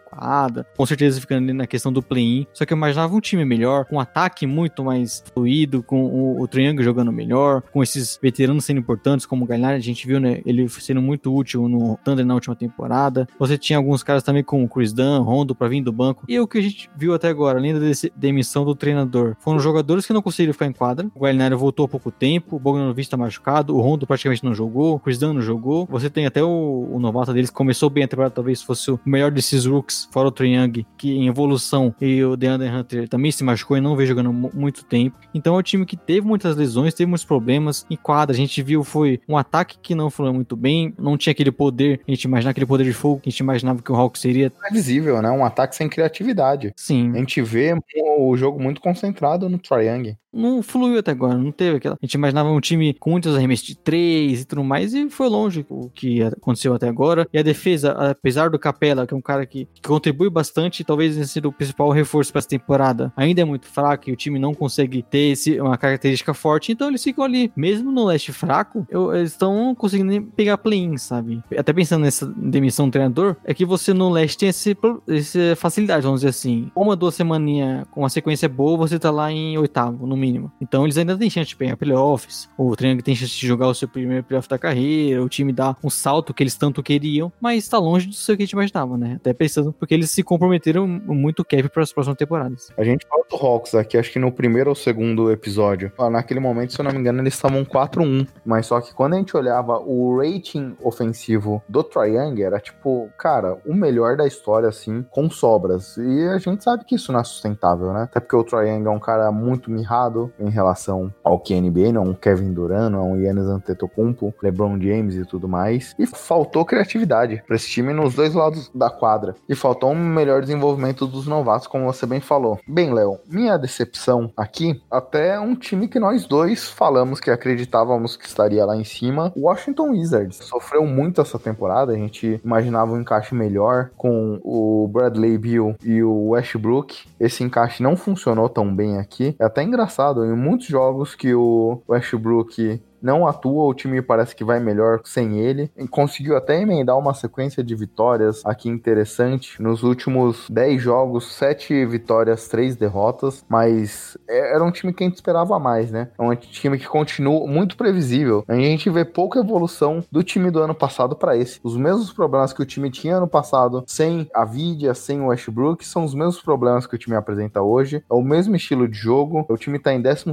com 0.75 0.85
certeza 0.85 1.19
ficando 1.19 1.43
ali 1.43 1.53
na 1.53 1.67
questão 1.67 1.91
do 1.91 2.01
play-in. 2.01 2.47
Só 2.53 2.65
que 2.65 2.73
eu 2.73 2.77
imaginava 2.77 3.15
um 3.15 3.19
time 3.19 3.45
melhor, 3.45 3.85
com 3.85 3.95
um 3.95 3.99
ataque 3.99 4.45
muito 4.45 4.83
mais 4.83 5.23
fluido, 5.33 5.83
com 5.83 6.05
o, 6.05 6.41
o 6.41 6.47
jogando 6.81 7.11
melhor, 7.11 7.61
com 7.61 7.81
esses 7.81 8.19
veteranos 8.21 8.65
sendo 8.65 8.79
importantes, 8.79 9.25
como 9.25 9.43
o 9.43 9.47
Galhardo, 9.47 9.77
a 9.77 9.79
gente 9.79 10.05
viu, 10.05 10.19
né, 10.19 10.41
ele 10.45 10.67
sendo 10.69 11.01
muito 11.01 11.33
útil 11.33 11.67
no 11.67 11.97
Thunder 12.03 12.25
na 12.25 12.33
última 12.33 12.55
temporada. 12.55 13.27
Você 13.39 13.57
tinha 13.57 13.77
alguns 13.77 14.03
caras 14.03 14.23
também 14.23 14.43
como 14.43 14.65
o 14.65 14.69
Chris 14.69 14.93
Dunn, 14.93 15.21
Rondo 15.21 15.55
para 15.55 15.67
vir 15.67 15.81
do 15.81 15.91
banco. 15.91 16.25
E 16.27 16.39
o 16.39 16.47
que 16.47 16.57
a 16.57 16.61
gente 16.61 16.89
viu 16.95 17.13
até 17.13 17.27
agora, 17.27 17.59
além 17.59 17.73
da 17.73 17.79
demissão 18.15 18.65
do 18.65 18.75
treinador, 18.75 19.35
foram 19.39 19.59
jogadores 19.59 20.05
que 20.05 20.13
não 20.13 20.21
conseguiram 20.21 20.53
ficar 20.53 20.67
em 20.67 20.73
quadra. 20.73 21.09
O 21.13 21.21
Galhardo 21.21 21.57
voltou 21.57 21.85
há 21.85 21.89
pouco 21.89 22.11
tempo, 22.11 22.55
o 22.55 22.59
Bogdanovich 22.59 23.09
tá 23.09 23.17
machucado, 23.17 23.75
o 23.75 23.81
Rondo 23.81 24.07
praticamente 24.07 24.43
não 24.43 24.53
jogou, 24.53 24.95
o 24.95 24.99
Chris 24.99 25.17
Dunn 25.17 25.33
não 25.33 25.41
jogou. 25.41 25.87
Você 25.89 26.09
tem 26.09 26.25
até 26.25 26.43
o, 26.43 26.89
o 26.91 26.99
novato 26.99 27.33
deles 27.33 27.49
começou 27.49 27.89
bem 27.89 28.03
a 28.03 28.07
temporada, 28.07 28.33
talvez 28.33 28.61
fosse 28.61 28.91
o 28.91 28.99
melhor 29.05 29.31
desses 29.31 29.65
rooks, 29.65 30.02
fora 30.11 30.27
o 30.27 30.31
Triang, 30.31 30.85
que 30.97 31.11
em 31.11 31.27
evolução, 31.27 31.93
e 32.01 32.23
o 32.23 32.35
DeAndre 32.35 32.69
Hunter 32.69 33.09
também 33.09 33.31
se 33.31 33.43
machucou 33.43 33.77
e 33.77 33.81
não 33.81 33.95
veio 33.95 34.07
jogando 34.07 34.31
muito 34.31 34.83
tempo. 34.85 35.17
Então 35.33 35.55
é 35.55 35.59
um 35.59 35.63
time 35.63 35.85
que 35.85 35.97
teve 35.97 36.25
muitas 36.25 36.55
lesões, 36.55 36.93
teve 36.93 37.09
muitos 37.09 37.25
problemas 37.25 37.85
em 37.89 37.95
quadra. 37.95 38.33
A 38.33 38.37
gente 38.37 38.61
viu 38.61 38.83
foi 38.83 39.19
um 39.27 39.37
ataque 39.37 39.77
que 39.81 39.95
não 39.95 40.09
foi 40.09 40.31
muito 40.31 40.55
bem, 40.55 40.93
não 40.97 41.17
tinha 41.17 41.31
aquele 41.31 41.51
poder, 41.51 42.01
a 42.07 42.11
gente 42.11 42.23
imaginava 42.23 42.51
aquele 42.51 42.65
poder 42.65 42.83
de 42.83 42.93
fogo 42.93 43.21
que 43.21 43.29
a 43.29 43.31
gente 43.31 43.39
imaginava 43.39 43.81
que 43.81 43.91
o 43.91 43.95
Hawks 43.95 44.21
seria. 44.21 44.49
Previsível, 44.49 45.21
né? 45.21 45.29
Um 45.31 45.45
ataque 45.45 45.75
sem 45.75 45.89
criatividade. 45.89 46.73
Sim. 46.75 47.11
A 47.13 47.17
gente 47.17 47.41
vê 47.41 47.75
o 48.17 48.35
jogo 48.37 48.61
muito 48.61 48.81
concentrado 48.81 49.49
no 49.49 49.57
Triang 49.57 50.17
não 50.33 50.63
fluiu 50.63 50.99
até 50.99 51.11
agora, 51.11 51.37
não 51.37 51.51
teve 51.51 51.77
aquela. 51.77 51.95
A 52.01 52.05
gente 52.05 52.15
imaginava 52.15 52.49
um 52.49 52.59
time 52.59 52.93
com 52.93 53.11
muitos 53.11 53.35
arremessos 53.35 53.65
de 53.65 53.75
três 53.75 54.41
e 54.41 54.45
tudo 54.45 54.63
mais, 54.63 54.93
e 54.93 55.09
foi 55.09 55.29
longe 55.29 55.65
o 55.69 55.89
que 55.89 56.23
aconteceu 56.23 56.73
até 56.73 56.87
agora. 56.87 57.27
E 57.31 57.37
a 57.37 57.43
defesa, 57.43 57.91
apesar 57.91 58.49
do 58.49 58.57
Capela, 58.57 59.05
que 59.05 59.13
é 59.13 59.17
um 59.17 59.21
cara 59.21 59.45
que, 59.45 59.67
que 59.73 59.81
contribui 59.81 60.29
bastante, 60.29 60.83
talvez 60.83 61.13
tenha 61.13 61.25
sido 61.25 61.49
o 61.49 61.53
principal 61.53 61.89
reforço 61.91 62.31
para 62.31 62.39
essa 62.39 62.49
temporada, 62.49 63.13
ainda 63.15 63.41
é 63.41 63.45
muito 63.45 63.67
fraco 63.67 64.09
e 64.09 64.13
o 64.13 64.15
time 64.15 64.39
não 64.39 64.53
consegue 64.53 65.03
ter 65.03 65.31
esse, 65.31 65.59
uma 65.59 65.77
característica 65.77 66.33
forte, 66.33 66.71
então 66.71 66.87
eles 66.87 67.03
ficam 67.03 67.23
ali. 67.23 67.51
Mesmo 67.55 67.91
no 67.91 68.05
leste 68.05 68.31
fraco, 68.31 68.87
eu, 68.89 69.13
eles 69.13 69.31
estão 69.31 69.75
conseguindo 69.75 70.25
pegar 70.35 70.57
play-in, 70.57 70.97
sabe? 70.97 71.43
Até 71.55 71.71
pensando 71.71 72.03
nessa 72.03 72.25
demissão 72.25 72.87
do 72.87 72.91
treinador, 72.91 73.35
é 73.43 73.53
que 73.53 73.65
você 73.65 73.93
no 73.93 74.09
leste 74.09 74.37
tem 74.37 74.49
esse, 74.49 74.75
essa 75.07 75.55
facilidade, 75.55 76.03
vamos 76.03 76.21
dizer 76.21 76.29
assim. 76.29 76.71
Uma, 76.75 76.95
duas 76.95 77.15
semaninhas 77.15 77.85
com 77.91 78.01
uma 78.01 78.09
sequência 78.09 78.49
boa, 78.49 78.77
você 78.77 78.97
tá 78.97 79.11
lá 79.11 79.31
em 79.31 79.57
oitavo, 79.57 80.07
no 80.07 80.17
mínimo. 80.23 80.51
Então 80.61 80.85
eles 80.85 80.97
ainda 80.97 81.17
têm 81.17 81.29
chance 81.29 81.49
de 81.49 81.55
pegar 81.55 81.75
playoffs. 81.75 82.49
O 82.57 82.75
Triangle 82.75 83.03
tem 83.03 83.15
chance 83.15 83.37
de 83.37 83.45
jogar 83.45 83.67
o 83.67 83.73
seu 83.73 83.87
primeiro 83.87 84.23
playoff 84.23 84.47
da 84.47 84.57
carreira. 84.57 85.23
O 85.23 85.29
time 85.29 85.51
dá 85.51 85.75
um 85.83 85.89
salto 85.89 86.33
que 86.33 86.41
eles 86.41 86.55
tanto 86.55 86.81
queriam, 86.81 87.31
mas 87.41 87.63
está 87.63 87.77
longe 87.77 88.07
do 88.07 88.13
seu 88.13 88.35
que 88.37 88.43
a 88.43 88.45
gente 88.45 88.53
imaginava, 88.53 88.97
né? 88.97 89.15
Até 89.17 89.33
pensando 89.33 89.73
porque 89.73 89.93
eles 89.93 90.09
se 90.09 90.23
comprometeram 90.23 90.87
muito 90.87 91.43
cap 91.43 91.67
para 91.69 91.83
as 91.83 91.91
próximas 91.91 92.17
temporadas. 92.17 92.71
A 92.77 92.83
gente 92.83 93.05
fala 93.07 93.23
do 93.29 93.35
Hawks 93.35 93.75
aqui, 93.75 93.97
acho 93.97 94.11
que 94.11 94.19
no 94.19 94.31
primeiro 94.31 94.69
ou 94.69 94.75
segundo 94.75 95.31
episódio. 95.31 95.91
Naquele 96.11 96.39
momento, 96.39 96.73
se 96.73 96.79
eu 96.79 96.85
não 96.85 96.91
me 96.91 96.99
engano, 96.99 97.21
eles 97.21 97.33
estavam 97.33 97.65
4-1. 97.65 98.27
Mas 98.45 98.67
só 98.67 98.79
que 98.79 98.93
quando 98.93 99.13
a 99.13 99.17
gente 99.17 99.35
olhava 99.35 99.79
o 99.79 100.17
rating 100.17 100.75
ofensivo 100.81 101.61
do 101.67 101.83
Triangle, 101.83 102.43
era 102.43 102.59
tipo, 102.59 103.09
cara, 103.17 103.57
o 103.65 103.73
melhor 103.73 104.15
da 104.15 104.25
história, 104.25 104.69
assim, 104.69 105.05
com 105.09 105.29
sobras. 105.29 105.97
E 105.97 106.27
a 106.29 106.37
gente 106.37 106.63
sabe 106.63 106.85
que 106.85 106.95
isso 106.95 107.11
não 107.11 107.19
é 107.19 107.23
sustentável, 107.23 107.91
né? 107.93 108.03
Até 108.03 108.19
porque 108.19 108.35
o 108.35 108.43
Triangle 108.43 108.93
é 108.93 108.95
um 108.95 108.99
cara 108.99 109.31
muito 109.31 109.71
mirrado 109.71 110.12
em 110.39 110.49
relação 110.49 111.13
ao 111.23 111.37
NBA, 111.37 111.91
não 111.91 112.03
um 112.03 112.13
Kevin 112.13 112.53
Durant, 112.53 112.91
não 112.91 113.11
um 113.11 113.21
Yannis 113.21 113.45
Antetokounmpo, 113.45 114.33
LeBron 114.41 114.79
James 114.79 115.15
e 115.15 115.25
tudo 115.25 115.47
mais. 115.47 115.95
E 115.97 116.05
faltou 116.05 116.65
criatividade 116.65 117.43
para 117.45 117.55
esse 117.55 117.69
time 117.69 117.93
nos 117.93 118.15
dois 118.15 118.33
lados 118.33 118.71
da 118.73 118.89
quadra. 118.89 119.35
E 119.47 119.55
faltou 119.55 119.91
um 119.91 119.95
melhor 119.95 120.41
desenvolvimento 120.41 121.05
dos 121.05 121.27
novatos, 121.27 121.67
como 121.67 121.85
você 121.85 122.05
bem 122.05 122.19
falou. 122.19 122.59
Bem, 122.67 122.93
Léo, 122.93 123.19
minha 123.27 123.57
decepção 123.57 124.31
aqui, 124.35 124.81
até 124.89 125.39
um 125.39 125.55
time 125.55 125.87
que 125.87 125.99
nós 125.99 126.25
dois 126.25 126.67
falamos 126.69 127.19
que 127.19 127.31
acreditávamos 127.31 128.17
que 128.17 128.25
estaria 128.25 128.65
lá 128.65 128.75
em 128.75 128.83
cima, 128.83 129.31
o 129.35 129.41
Washington 129.47 129.91
Wizards. 129.91 130.37
Sofreu 130.37 130.85
muito 130.85 131.21
essa 131.21 131.39
temporada, 131.39 131.91
a 131.91 131.95
gente 131.95 132.39
imaginava 132.43 132.93
um 132.93 133.01
encaixe 133.01 133.35
melhor 133.35 133.89
com 133.97 134.39
o 134.43 134.87
Bradley 134.91 135.37
Beal 135.37 135.75
e 135.83 136.03
o 136.03 136.29
Westbrook. 136.29 137.05
Esse 137.19 137.43
encaixe 137.43 137.81
não 137.81 137.95
funcionou 137.95 138.49
tão 138.49 138.73
bem 138.73 138.97
aqui. 138.97 139.35
É 139.39 139.45
até 139.45 139.63
engraçado 139.63 140.02
engraçado, 140.03 140.25
em 140.25 140.35
muitos 140.35 140.67
jogos 140.67 141.15
que 141.15 141.33
o 141.33 141.81
Westbrook 141.87 142.81
não 143.03 143.27
atua, 143.27 143.65
o 143.65 143.73
time 143.73 144.01
parece 144.01 144.35
que 144.35 144.43
vai 144.43 144.59
melhor 144.59 145.01
sem 145.03 145.39
ele. 145.39 145.69
E 145.77 145.87
conseguiu 145.87 146.37
até 146.37 146.61
emendar 146.61 146.97
uma 146.97 147.13
sequência 147.13 147.63
de 147.63 147.75
vitórias 147.75 148.41
aqui 148.45 148.69
interessante. 148.69 149.61
Nos 149.61 149.83
últimos 149.83 150.49
10 150.49 150.81
jogos, 150.81 151.35
7 151.35 151.85
vitórias, 151.85 152.47
3 152.47 152.77
derrotas, 152.77 153.43
mas 153.49 154.17
é, 154.27 154.55
era 154.55 154.63
um 154.63 154.71
time 154.71 154.93
que 154.93 155.03
a 155.03 155.07
gente 155.07 155.15
esperava 155.15 155.59
mais, 155.59 155.91
né? 155.91 156.09
É 156.17 156.23
um 156.23 156.33
time 156.35 156.79
que 156.79 156.87
continua 156.87 157.45
muito 157.45 157.75
previsível. 157.75 158.45
A 158.47 158.55
gente 158.55 158.89
vê 158.89 159.03
pouca 159.03 159.39
evolução 159.39 160.03
do 160.09 160.23
time 160.23 160.49
do 160.49 160.61
ano 160.61 160.73
passado 160.73 161.15
para 161.15 161.35
esse. 161.35 161.59
Os 161.63 161.75
mesmos 161.75 162.13
problemas 162.13 162.53
que 162.53 162.61
o 162.61 162.65
time 162.65 162.89
tinha 162.89 163.17
ano 163.17 163.27
passado, 163.27 163.83
sem 163.85 164.29
a 164.33 164.45
Vidia, 164.45 164.93
sem 164.93 165.19
o 165.19 165.27
Westbrook, 165.27 165.85
são 165.85 166.05
os 166.05 166.15
mesmos 166.15 166.41
problemas 166.41 166.87
que 166.87 166.95
o 166.95 166.97
time 166.97 167.15
apresenta 167.15 167.61
hoje. 167.61 168.03
É 168.09 168.13
o 168.13 168.21
mesmo 168.21 168.55
estilo 168.55 168.87
de 168.87 168.97
jogo. 168.97 169.45
O 169.49 169.57
time 169.57 169.77
tá 169.77 169.93
em 169.93 170.01
12 170.01 170.23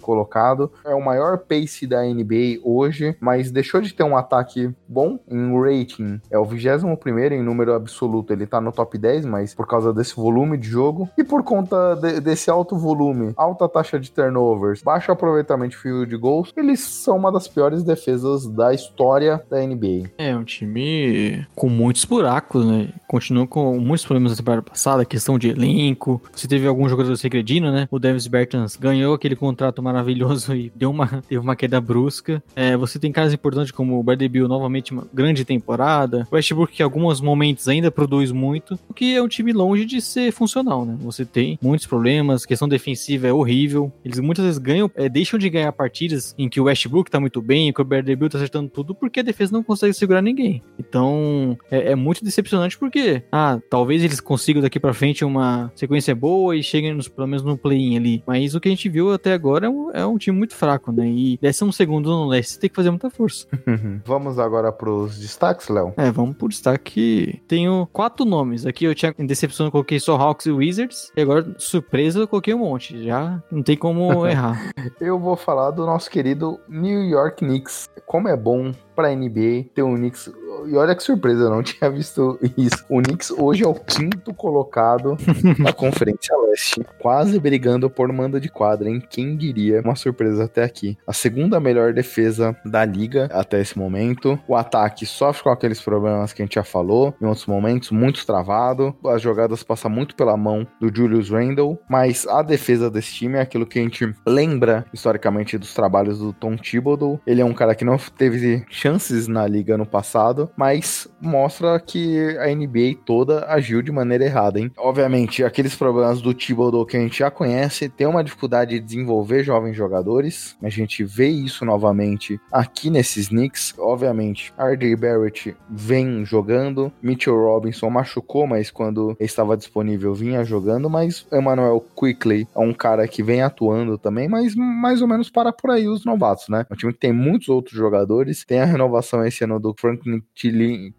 colocado. 0.00 0.70
É 0.84 0.94
o 0.94 1.04
maior 1.04 1.38
pace 1.38 1.86
da 1.86 2.06
NBA 2.12 2.60
hoje, 2.62 3.16
mas 3.20 3.50
deixou 3.50 3.80
de 3.80 3.92
ter 3.92 4.04
um 4.04 4.16
ataque 4.16 4.70
bom 4.88 5.18
em 5.28 5.52
rating. 5.60 6.20
É 6.30 6.38
o 6.38 6.44
21 6.44 6.96
em 7.32 7.42
número 7.42 7.74
absoluto, 7.74 8.32
ele 8.32 8.46
tá 8.46 8.60
no 8.60 8.72
top 8.72 8.98
10, 8.98 9.24
mas 9.26 9.54
por 9.54 9.66
causa 9.66 9.92
desse 9.92 10.14
volume 10.14 10.56
de 10.56 10.68
jogo 10.68 11.08
e 11.16 11.24
por 11.24 11.42
conta 11.42 11.94
de, 11.96 12.20
desse 12.20 12.50
alto 12.50 12.76
volume, 12.76 13.32
alta 13.36 13.68
taxa 13.68 13.98
de 13.98 14.10
turnovers, 14.10 14.82
baixo 14.82 15.12
aproveitamento 15.12 15.70
de 15.70 15.76
field 15.76 16.08
de 16.08 16.16
gols, 16.16 16.52
eles 16.56 16.80
são 16.80 17.16
uma 17.16 17.32
das 17.32 17.48
piores 17.48 17.82
defesas 17.82 18.46
da 18.46 18.72
história 18.74 19.42
da 19.50 19.60
NBA. 19.60 20.10
É, 20.18 20.36
um 20.36 20.44
time 20.44 21.46
com 21.54 21.68
muitos 21.68 22.04
buracos, 22.04 22.64
né? 22.66 22.88
Continua 23.08 23.46
com 23.46 23.78
muitos 23.78 24.04
problemas 24.04 24.32
na 24.32 24.36
temporada 24.36 24.62
passada, 24.62 25.04
questão 25.04 25.38
de 25.38 25.48
elenco. 25.48 26.20
Você 26.32 26.46
teve 26.46 26.66
alguns 26.66 26.90
jogadores 26.90 27.20
regredindo, 27.20 27.70
né? 27.70 27.88
O 27.90 27.98
Davis 27.98 28.26
Bertans 28.26 28.76
ganhou 28.76 29.14
aquele 29.14 29.36
contrato 29.36 29.82
maravilhoso 29.82 30.54
e 30.54 30.72
deu 30.74 30.90
uma, 30.90 31.06
teve 31.28 31.38
uma 31.38 31.56
queda 31.56 31.80
brusca 31.80 32.01
brusca. 32.02 32.42
É, 32.56 32.76
você 32.76 32.98
tem 32.98 33.12
caras 33.12 33.32
importantes 33.32 33.70
como 33.70 33.98
o 33.98 34.02
Bradley 34.02 34.28
Bill, 34.28 34.48
novamente 34.48 34.92
uma 34.92 35.06
grande 35.12 35.44
temporada. 35.44 36.26
O 36.30 36.34
Westbrook, 36.34 36.72
que 36.72 36.82
em 36.82 36.84
alguns 36.84 37.20
momentos 37.20 37.68
ainda 37.68 37.90
produz 37.90 38.32
muito, 38.32 38.78
o 38.88 38.94
que 38.94 39.14
é 39.14 39.22
um 39.22 39.28
time 39.28 39.52
longe 39.52 39.84
de 39.84 40.00
ser 40.00 40.32
funcional, 40.32 40.84
né? 40.84 40.96
Você 41.00 41.24
tem 41.24 41.58
muitos 41.62 41.86
problemas, 41.86 42.44
questão 42.44 42.68
defensiva 42.68 43.28
é 43.28 43.32
horrível. 43.32 43.92
Eles 44.04 44.18
muitas 44.18 44.44
vezes 44.44 44.58
ganham, 44.58 44.90
é, 44.94 45.08
deixam 45.08 45.38
de 45.38 45.48
ganhar 45.48 45.72
partidas 45.72 46.34
em 46.36 46.48
que 46.48 46.60
o 46.60 46.64
Westbrook 46.64 47.10
tá 47.10 47.20
muito 47.20 47.40
bem, 47.40 47.72
que 47.72 47.80
o 47.80 47.84
Bradley 47.84 48.16
Bill 48.16 48.28
tá 48.28 48.38
acertando 48.38 48.68
tudo, 48.68 48.94
porque 48.94 49.20
a 49.20 49.22
defesa 49.22 49.52
não 49.52 49.62
consegue 49.62 49.94
segurar 49.94 50.22
ninguém. 50.22 50.62
Então, 50.78 51.56
é, 51.70 51.92
é 51.92 51.94
muito 51.94 52.24
decepcionante 52.24 52.76
porque, 52.76 53.22
ah, 53.30 53.60
talvez 53.70 54.02
eles 54.02 54.20
consigam 54.20 54.62
daqui 54.62 54.80
para 54.80 54.94
frente 54.94 55.24
uma 55.24 55.70
sequência 55.74 56.14
boa 56.14 56.56
e 56.56 56.62
cheguem 56.62 56.94
nos, 56.94 57.08
pelo 57.08 57.26
menos 57.26 57.44
no 57.44 57.56
play-in 57.56 57.96
ali. 57.96 58.22
Mas 58.26 58.54
o 58.54 58.60
que 58.60 58.68
a 58.68 58.70
gente 58.70 58.88
viu 58.88 59.12
até 59.12 59.32
agora 59.32 59.66
é 59.66 59.70
um, 59.70 59.90
é 59.92 60.06
um 60.06 60.18
time 60.18 60.36
muito 60.36 60.54
fraco, 60.54 60.90
né? 60.90 61.06
E 61.06 61.38
décimo 61.40 61.72
segundo 61.72 61.91
segundo 61.92 62.10
no 62.10 62.26
leste, 62.26 62.52
você 62.54 62.60
tem 62.60 62.70
que 62.70 62.76
fazer 62.76 62.90
muita 62.90 63.10
força. 63.10 63.46
vamos 64.06 64.38
agora 64.38 64.72
pros 64.72 65.18
destaques, 65.18 65.68
Léo? 65.68 65.92
É, 65.98 66.10
vamos 66.10 66.36
pro 66.36 66.48
destaque. 66.48 67.42
Tenho 67.46 67.86
quatro 67.92 68.24
nomes. 68.24 68.64
Aqui 68.64 68.86
eu 68.86 68.94
tinha 68.94 69.14
em 69.18 69.26
decepção, 69.26 69.66
eu 69.66 69.72
coloquei 69.72 70.00
só 70.00 70.16
Hawks 70.16 70.46
e 70.46 70.50
Wizards. 70.50 71.12
E 71.14 71.20
agora, 71.20 71.54
surpresa, 71.58 72.20
eu 72.20 72.28
coloquei 72.28 72.54
um 72.54 72.58
monte. 72.58 73.04
Já 73.04 73.42
não 73.50 73.62
tem 73.62 73.76
como 73.76 74.24
errar. 74.26 74.72
eu 75.00 75.18
vou 75.18 75.36
falar 75.36 75.70
do 75.72 75.84
nosso 75.84 76.10
querido 76.10 76.58
New 76.66 77.02
York 77.02 77.44
Knicks. 77.44 77.90
Como 78.06 78.26
é 78.28 78.36
bom 78.36 78.72
pra 78.94 79.14
NBA 79.14 79.66
ter 79.74 79.82
um 79.82 79.96
Knicks 79.96 80.30
e 80.66 80.76
olha 80.76 80.94
que 80.94 81.02
surpresa, 81.02 81.44
eu 81.44 81.50
não 81.50 81.62
tinha 81.62 81.90
visto 81.90 82.38
isso. 82.56 82.84
O 82.88 83.02
Knicks 83.02 83.30
hoje 83.30 83.64
é 83.64 83.68
o 83.68 83.74
quinto 83.74 84.34
colocado 84.34 85.16
na 85.58 85.72
Conferência 85.72 86.36
Leste, 86.36 86.84
quase 86.98 87.38
brigando 87.40 87.88
por 87.90 88.12
mando 88.12 88.40
de 88.40 88.48
quadra, 88.48 88.88
hein? 88.88 89.02
Quem 89.08 89.36
diria? 89.36 89.80
Uma 89.80 89.96
surpresa 89.96 90.44
até 90.44 90.62
aqui. 90.62 90.96
A 91.06 91.12
segunda 91.12 91.58
melhor 91.58 91.71
defesa 91.92 92.56
da 92.64 92.84
liga 92.84 93.28
até 93.32 93.60
esse 93.60 93.78
momento. 93.78 94.38
O 94.46 94.56
ataque 94.56 95.06
sofre 95.06 95.42
com 95.42 95.50
aqueles 95.50 95.80
problemas 95.80 96.32
que 96.32 96.42
a 96.42 96.44
gente 96.44 96.54
já 96.54 96.64
falou, 96.64 97.14
em 97.20 97.26
outros 97.26 97.46
momentos, 97.46 97.90
muito 97.90 98.24
travado. 98.26 98.94
As 99.06 99.22
jogadas 99.22 99.62
passam 99.62 99.90
muito 99.90 100.14
pela 100.14 100.36
mão 100.36 100.66
do 100.80 100.94
Julius 100.94 101.30
Randle, 101.30 101.78
mas 101.88 102.26
a 102.26 102.42
defesa 102.42 102.90
desse 102.90 103.14
time 103.14 103.38
é 103.38 103.40
aquilo 103.40 103.66
que 103.66 103.78
a 103.78 103.82
gente 103.82 104.14
lembra 104.26 104.84
historicamente 104.92 105.58
dos 105.58 105.74
trabalhos 105.74 106.18
do 106.18 106.32
Tom 106.32 106.56
Thibodeau. 106.56 107.20
Ele 107.26 107.40
é 107.40 107.44
um 107.44 107.54
cara 107.54 107.74
que 107.74 107.84
não 107.84 107.96
teve 107.96 108.64
chances 108.68 109.26
na 109.26 109.46
liga 109.46 109.76
no 109.76 109.86
passado 109.86 110.50
mas 110.56 111.08
mostra 111.20 111.78
que 111.80 112.36
a 112.38 112.46
NBA 112.54 113.00
toda 113.04 113.46
agiu 113.46 113.82
de 113.82 113.90
maneira 113.90 114.24
errada, 114.24 114.58
hein? 114.58 114.70
Obviamente, 114.76 115.44
aqueles 115.44 115.74
problemas 115.74 116.20
do 116.20 116.34
Thibodeau 116.34 116.86
que 116.86 116.96
a 116.96 117.00
gente 117.00 117.18
já 117.18 117.30
conhece, 117.30 117.88
tem 117.88 118.06
uma 118.06 118.24
dificuldade 118.24 118.78
de 118.78 118.80
desenvolver 118.80 119.42
jovens 119.42 119.76
jogadores, 119.76 120.56
a 120.62 120.68
gente 120.68 121.04
vê 121.04 121.28
isso 121.28 121.61
novamente 121.64 122.40
aqui 122.50 122.90
nesses 122.90 123.28
Knicks, 123.28 123.74
obviamente, 123.78 124.52
RJ 124.58 124.96
Barrett 124.96 125.56
vem 125.68 126.24
jogando, 126.24 126.92
Mitchell 127.02 127.36
Robinson 127.36 127.90
machucou, 127.90 128.46
mas 128.46 128.70
quando 128.70 129.16
estava 129.20 129.56
disponível 129.56 130.14
vinha 130.14 130.44
jogando, 130.44 130.88
mas 130.88 131.26
Emmanuel 131.32 131.84
Quickly 131.98 132.46
é 132.54 132.58
um 132.58 132.72
cara 132.72 133.06
que 133.08 133.22
vem 133.22 133.42
atuando 133.42 133.98
também, 133.98 134.28
mas 134.28 134.54
mais 134.54 135.02
ou 135.02 135.08
menos 135.08 135.30
para 135.30 135.52
por 135.52 135.70
aí 135.70 135.88
os 135.88 136.04
novatos, 136.04 136.48
né? 136.48 136.66
Um 136.70 136.76
time 136.76 136.92
que 136.92 136.98
tem 136.98 137.12
muitos 137.12 137.48
outros 137.48 137.76
jogadores, 137.76 138.44
tem 138.44 138.60
a 138.60 138.64
renovação 138.64 139.24
esse 139.24 139.44
ano 139.44 139.58
do 139.58 139.74
Franklin 139.78 140.22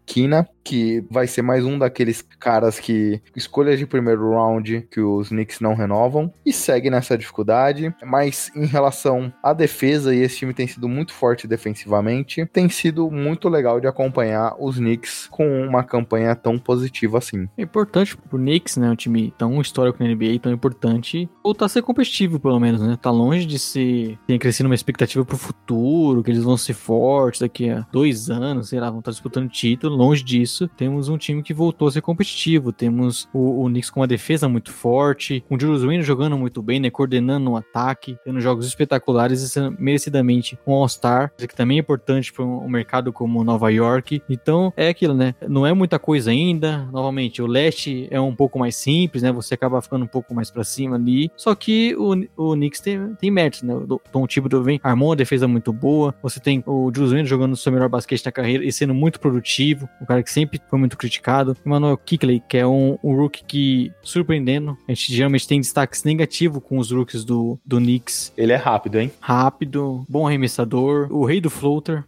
Kina, 0.06 0.48
que 0.64 1.04
vai 1.10 1.26
ser 1.26 1.42
mais 1.42 1.64
um 1.64 1.78
daqueles 1.78 2.22
caras 2.40 2.80
que 2.80 3.20
escolhas 3.36 3.78
de 3.78 3.86
primeiro 3.86 4.30
round 4.30 4.88
que 4.90 5.00
os 5.00 5.28
Knicks 5.28 5.60
não 5.60 5.74
renovam 5.74 6.32
e 6.44 6.52
segue 6.52 6.88
nessa 6.88 7.18
dificuldade, 7.18 7.94
mas 8.02 8.50
em 8.56 8.64
relação 8.64 9.32
à 9.42 9.52
defesa 9.52 10.14
e 10.14 10.20
esse 10.20 10.38
time 10.38 10.53
tem 10.54 10.66
sido 10.66 10.88
muito 10.88 11.12
forte 11.12 11.46
defensivamente, 11.46 12.46
tem 12.46 12.68
sido 12.68 13.10
muito 13.10 13.48
legal 13.48 13.80
de 13.80 13.86
acompanhar 13.86 14.54
os 14.58 14.76
Knicks 14.76 15.28
com 15.30 15.62
uma 15.62 15.82
campanha 15.82 16.34
tão 16.34 16.58
positiva 16.58 17.18
assim. 17.18 17.48
É 17.58 17.62
importante 17.62 18.16
pro 18.16 18.38
Knicks, 18.38 18.76
né, 18.76 18.90
um 18.90 18.96
time 18.96 19.34
tão 19.36 19.60
histórico 19.60 20.02
na 20.02 20.08
NBA, 20.08 20.38
tão 20.40 20.52
importante, 20.52 21.28
voltar 21.42 21.66
a 21.66 21.68
ser 21.68 21.82
competitivo 21.82 22.40
pelo 22.40 22.58
menos, 22.58 22.80
né? 22.80 22.96
Tá 23.00 23.10
longe 23.10 23.44
de 23.44 23.58
ser 23.58 24.18
tem 24.26 24.38
crescido 24.38 24.68
uma 24.68 24.74
expectativa 24.74 25.24
pro 25.24 25.36
futuro, 25.36 26.22
que 26.22 26.30
eles 26.30 26.42
vão 26.42 26.56
ser 26.56 26.74
fortes 26.74 27.40
daqui 27.40 27.68
a 27.68 27.86
dois 27.92 28.30
anos, 28.30 28.68
sei 28.68 28.80
lá, 28.80 28.90
vão 28.90 29.00
estar 29.00 29.10
disputando 29.10 29.48
título, 29.48 29.96
longe 29.96 30.22
disso 30.22 30.44
isso, 30.44 30.68
temos 30.68 31.08
um 31.08 31.18
time 31.18 31.42
que 31.42 31.52
voltou 31.52 31.88
a 31.88 31.92
ser 31.92 32.00
competitivo. 32.00 32.72
Temos 32.72 33.28
o, 33.32 33.64
o 33.64 33.68
Knicks 33.68 33.90
com 33.90 34.00
uma 34.00 34.06
defesa 34.06 34.48
muito 34.48 34.70
forte, 34.70 35.44
com 35.48 35.56
o 35.56 35.60
Julius 35.60 35.82
Randle 35.82 36.02
jogando 36.02 36.38
muito 36.38 36.62
bem, 36.62 36.78
né, 36.78 36.90
coordenando 36.90 37.50
um 37.50 37.56
ataque, 37.56 38.16
tendo 38.24 38.40
jogos 38.40 38.66
espetaculares 38.66 39.42
e 39.42 39.48
sendo 39.48 39.76
merecidamente 39.78 40.43
um 40.66 40.72
All-Star, 40.72 41.32
que 41.36 41.54
também 41.54 41.78
é 41.78 41.80
importante 41.80 42.32
para 42.32 42.44
um 42.44 42.68
mercado 42.68 43.12
como 43.12 43.44
Nova 43.44 43.70
York. 43.70 44.22
Então, 44.28 44.72
é 44.76 44.88
aquilo, 44.88 45.14
né? 45.14 45.34
Não 45.46 45.66
é 45.66 45.72
muita 45.72 45.98
coisa 45.98 46.30
ainda. 46.30 46.88
Novamente, 46.92 47.42
o 47.42 47.46
leste 47.46 48.08
é 48.10 48.20
um 48.20 48.34
pouco 48.34 48.58
mais 48.58 48.76
simples, 48.76 49.22
né? 49.22 49.32
Você 49.32 49.54
acaba 49.54 49.82
ficando 49.82 50.04
um 50.04 50.08
pouco 50.08 50.34
mais 50.34 50.50
para 50.50 50.64
cima 50.64 50.96
ali. 50.96 51.30
Só 51.36 51.54
que 51.54 51.94
o, 51.96 52.14
o 52.36 52.54
Knicks 52.54 52.80
tem, 52.80 53.14
tem 53.14 53.30
méritos, 53.30 53.62
né? 53.62 53.74
O 53.74 54.00
Tom 54.10 54.26
Thibodeau 54.26 54.62
vem, 54.62 54.80
armou 54.82 55.10
uma 55.10 55.16
defesa 55.16 55.48
muito 55.48 55.72
boa. 55.72 56.14
Você 56.22 56.40
tem 56.40 56.62
o 56.66 56.90
Julius 56.94 57.12
Randle 57.12 57.26
jogando 57.26 57.52
o 57.52 57.56
seu 57.56 57.72
melhor 57.72 57.88
basquete 57.88 58.24
na 58.24 58.32
carreira 58.32 58.64
e 58.64 58.72
sendo 58.72 58.94
muito 58.94 59.20
produtivo. 59.20 59.88
O 60.00 60.06
cara 60.06 60.22
que 60.22 60.30
sempre 60.30 60.54
sempre 60.54 60.60
foi 60.68 60.78
muito 60.78 60.96
criticado. 60.96 61.56
Emmanuel 61.64 61.96
Kickley, 61.96 62.42
que 62.48 62.56
é 62.56 62.66
um, 62.66 62.98
um 63.02 63.14
rookie 63.14 63.44
que, 63.44 63.92
surpreendendo, 64.02 64.76
a 64.86 64.92
gente 64.92 65.12
geralmente 65.12 65.48
tem 65.48 65.60
destaques 65.60 66.04
negativos 66.04 66.62
com 66.62 66.78
os 66.78 66.90
rookies 66.90 67.24
do, 67.24 67.58
do 67.64 67.78
Knicks. 67.78 68.32
Ele 68.36 68.52
é 68.52 68.56
rápido, 68.56 68.98
hein? 68.98 69.10
Rápido, 69.20 70.04
bom 70.08 70.26
arremessador, 70.34 71.08
o 71.10 71.24
rei 71.24 71.40
do 71.40 71.50
floater. 71.50 72.04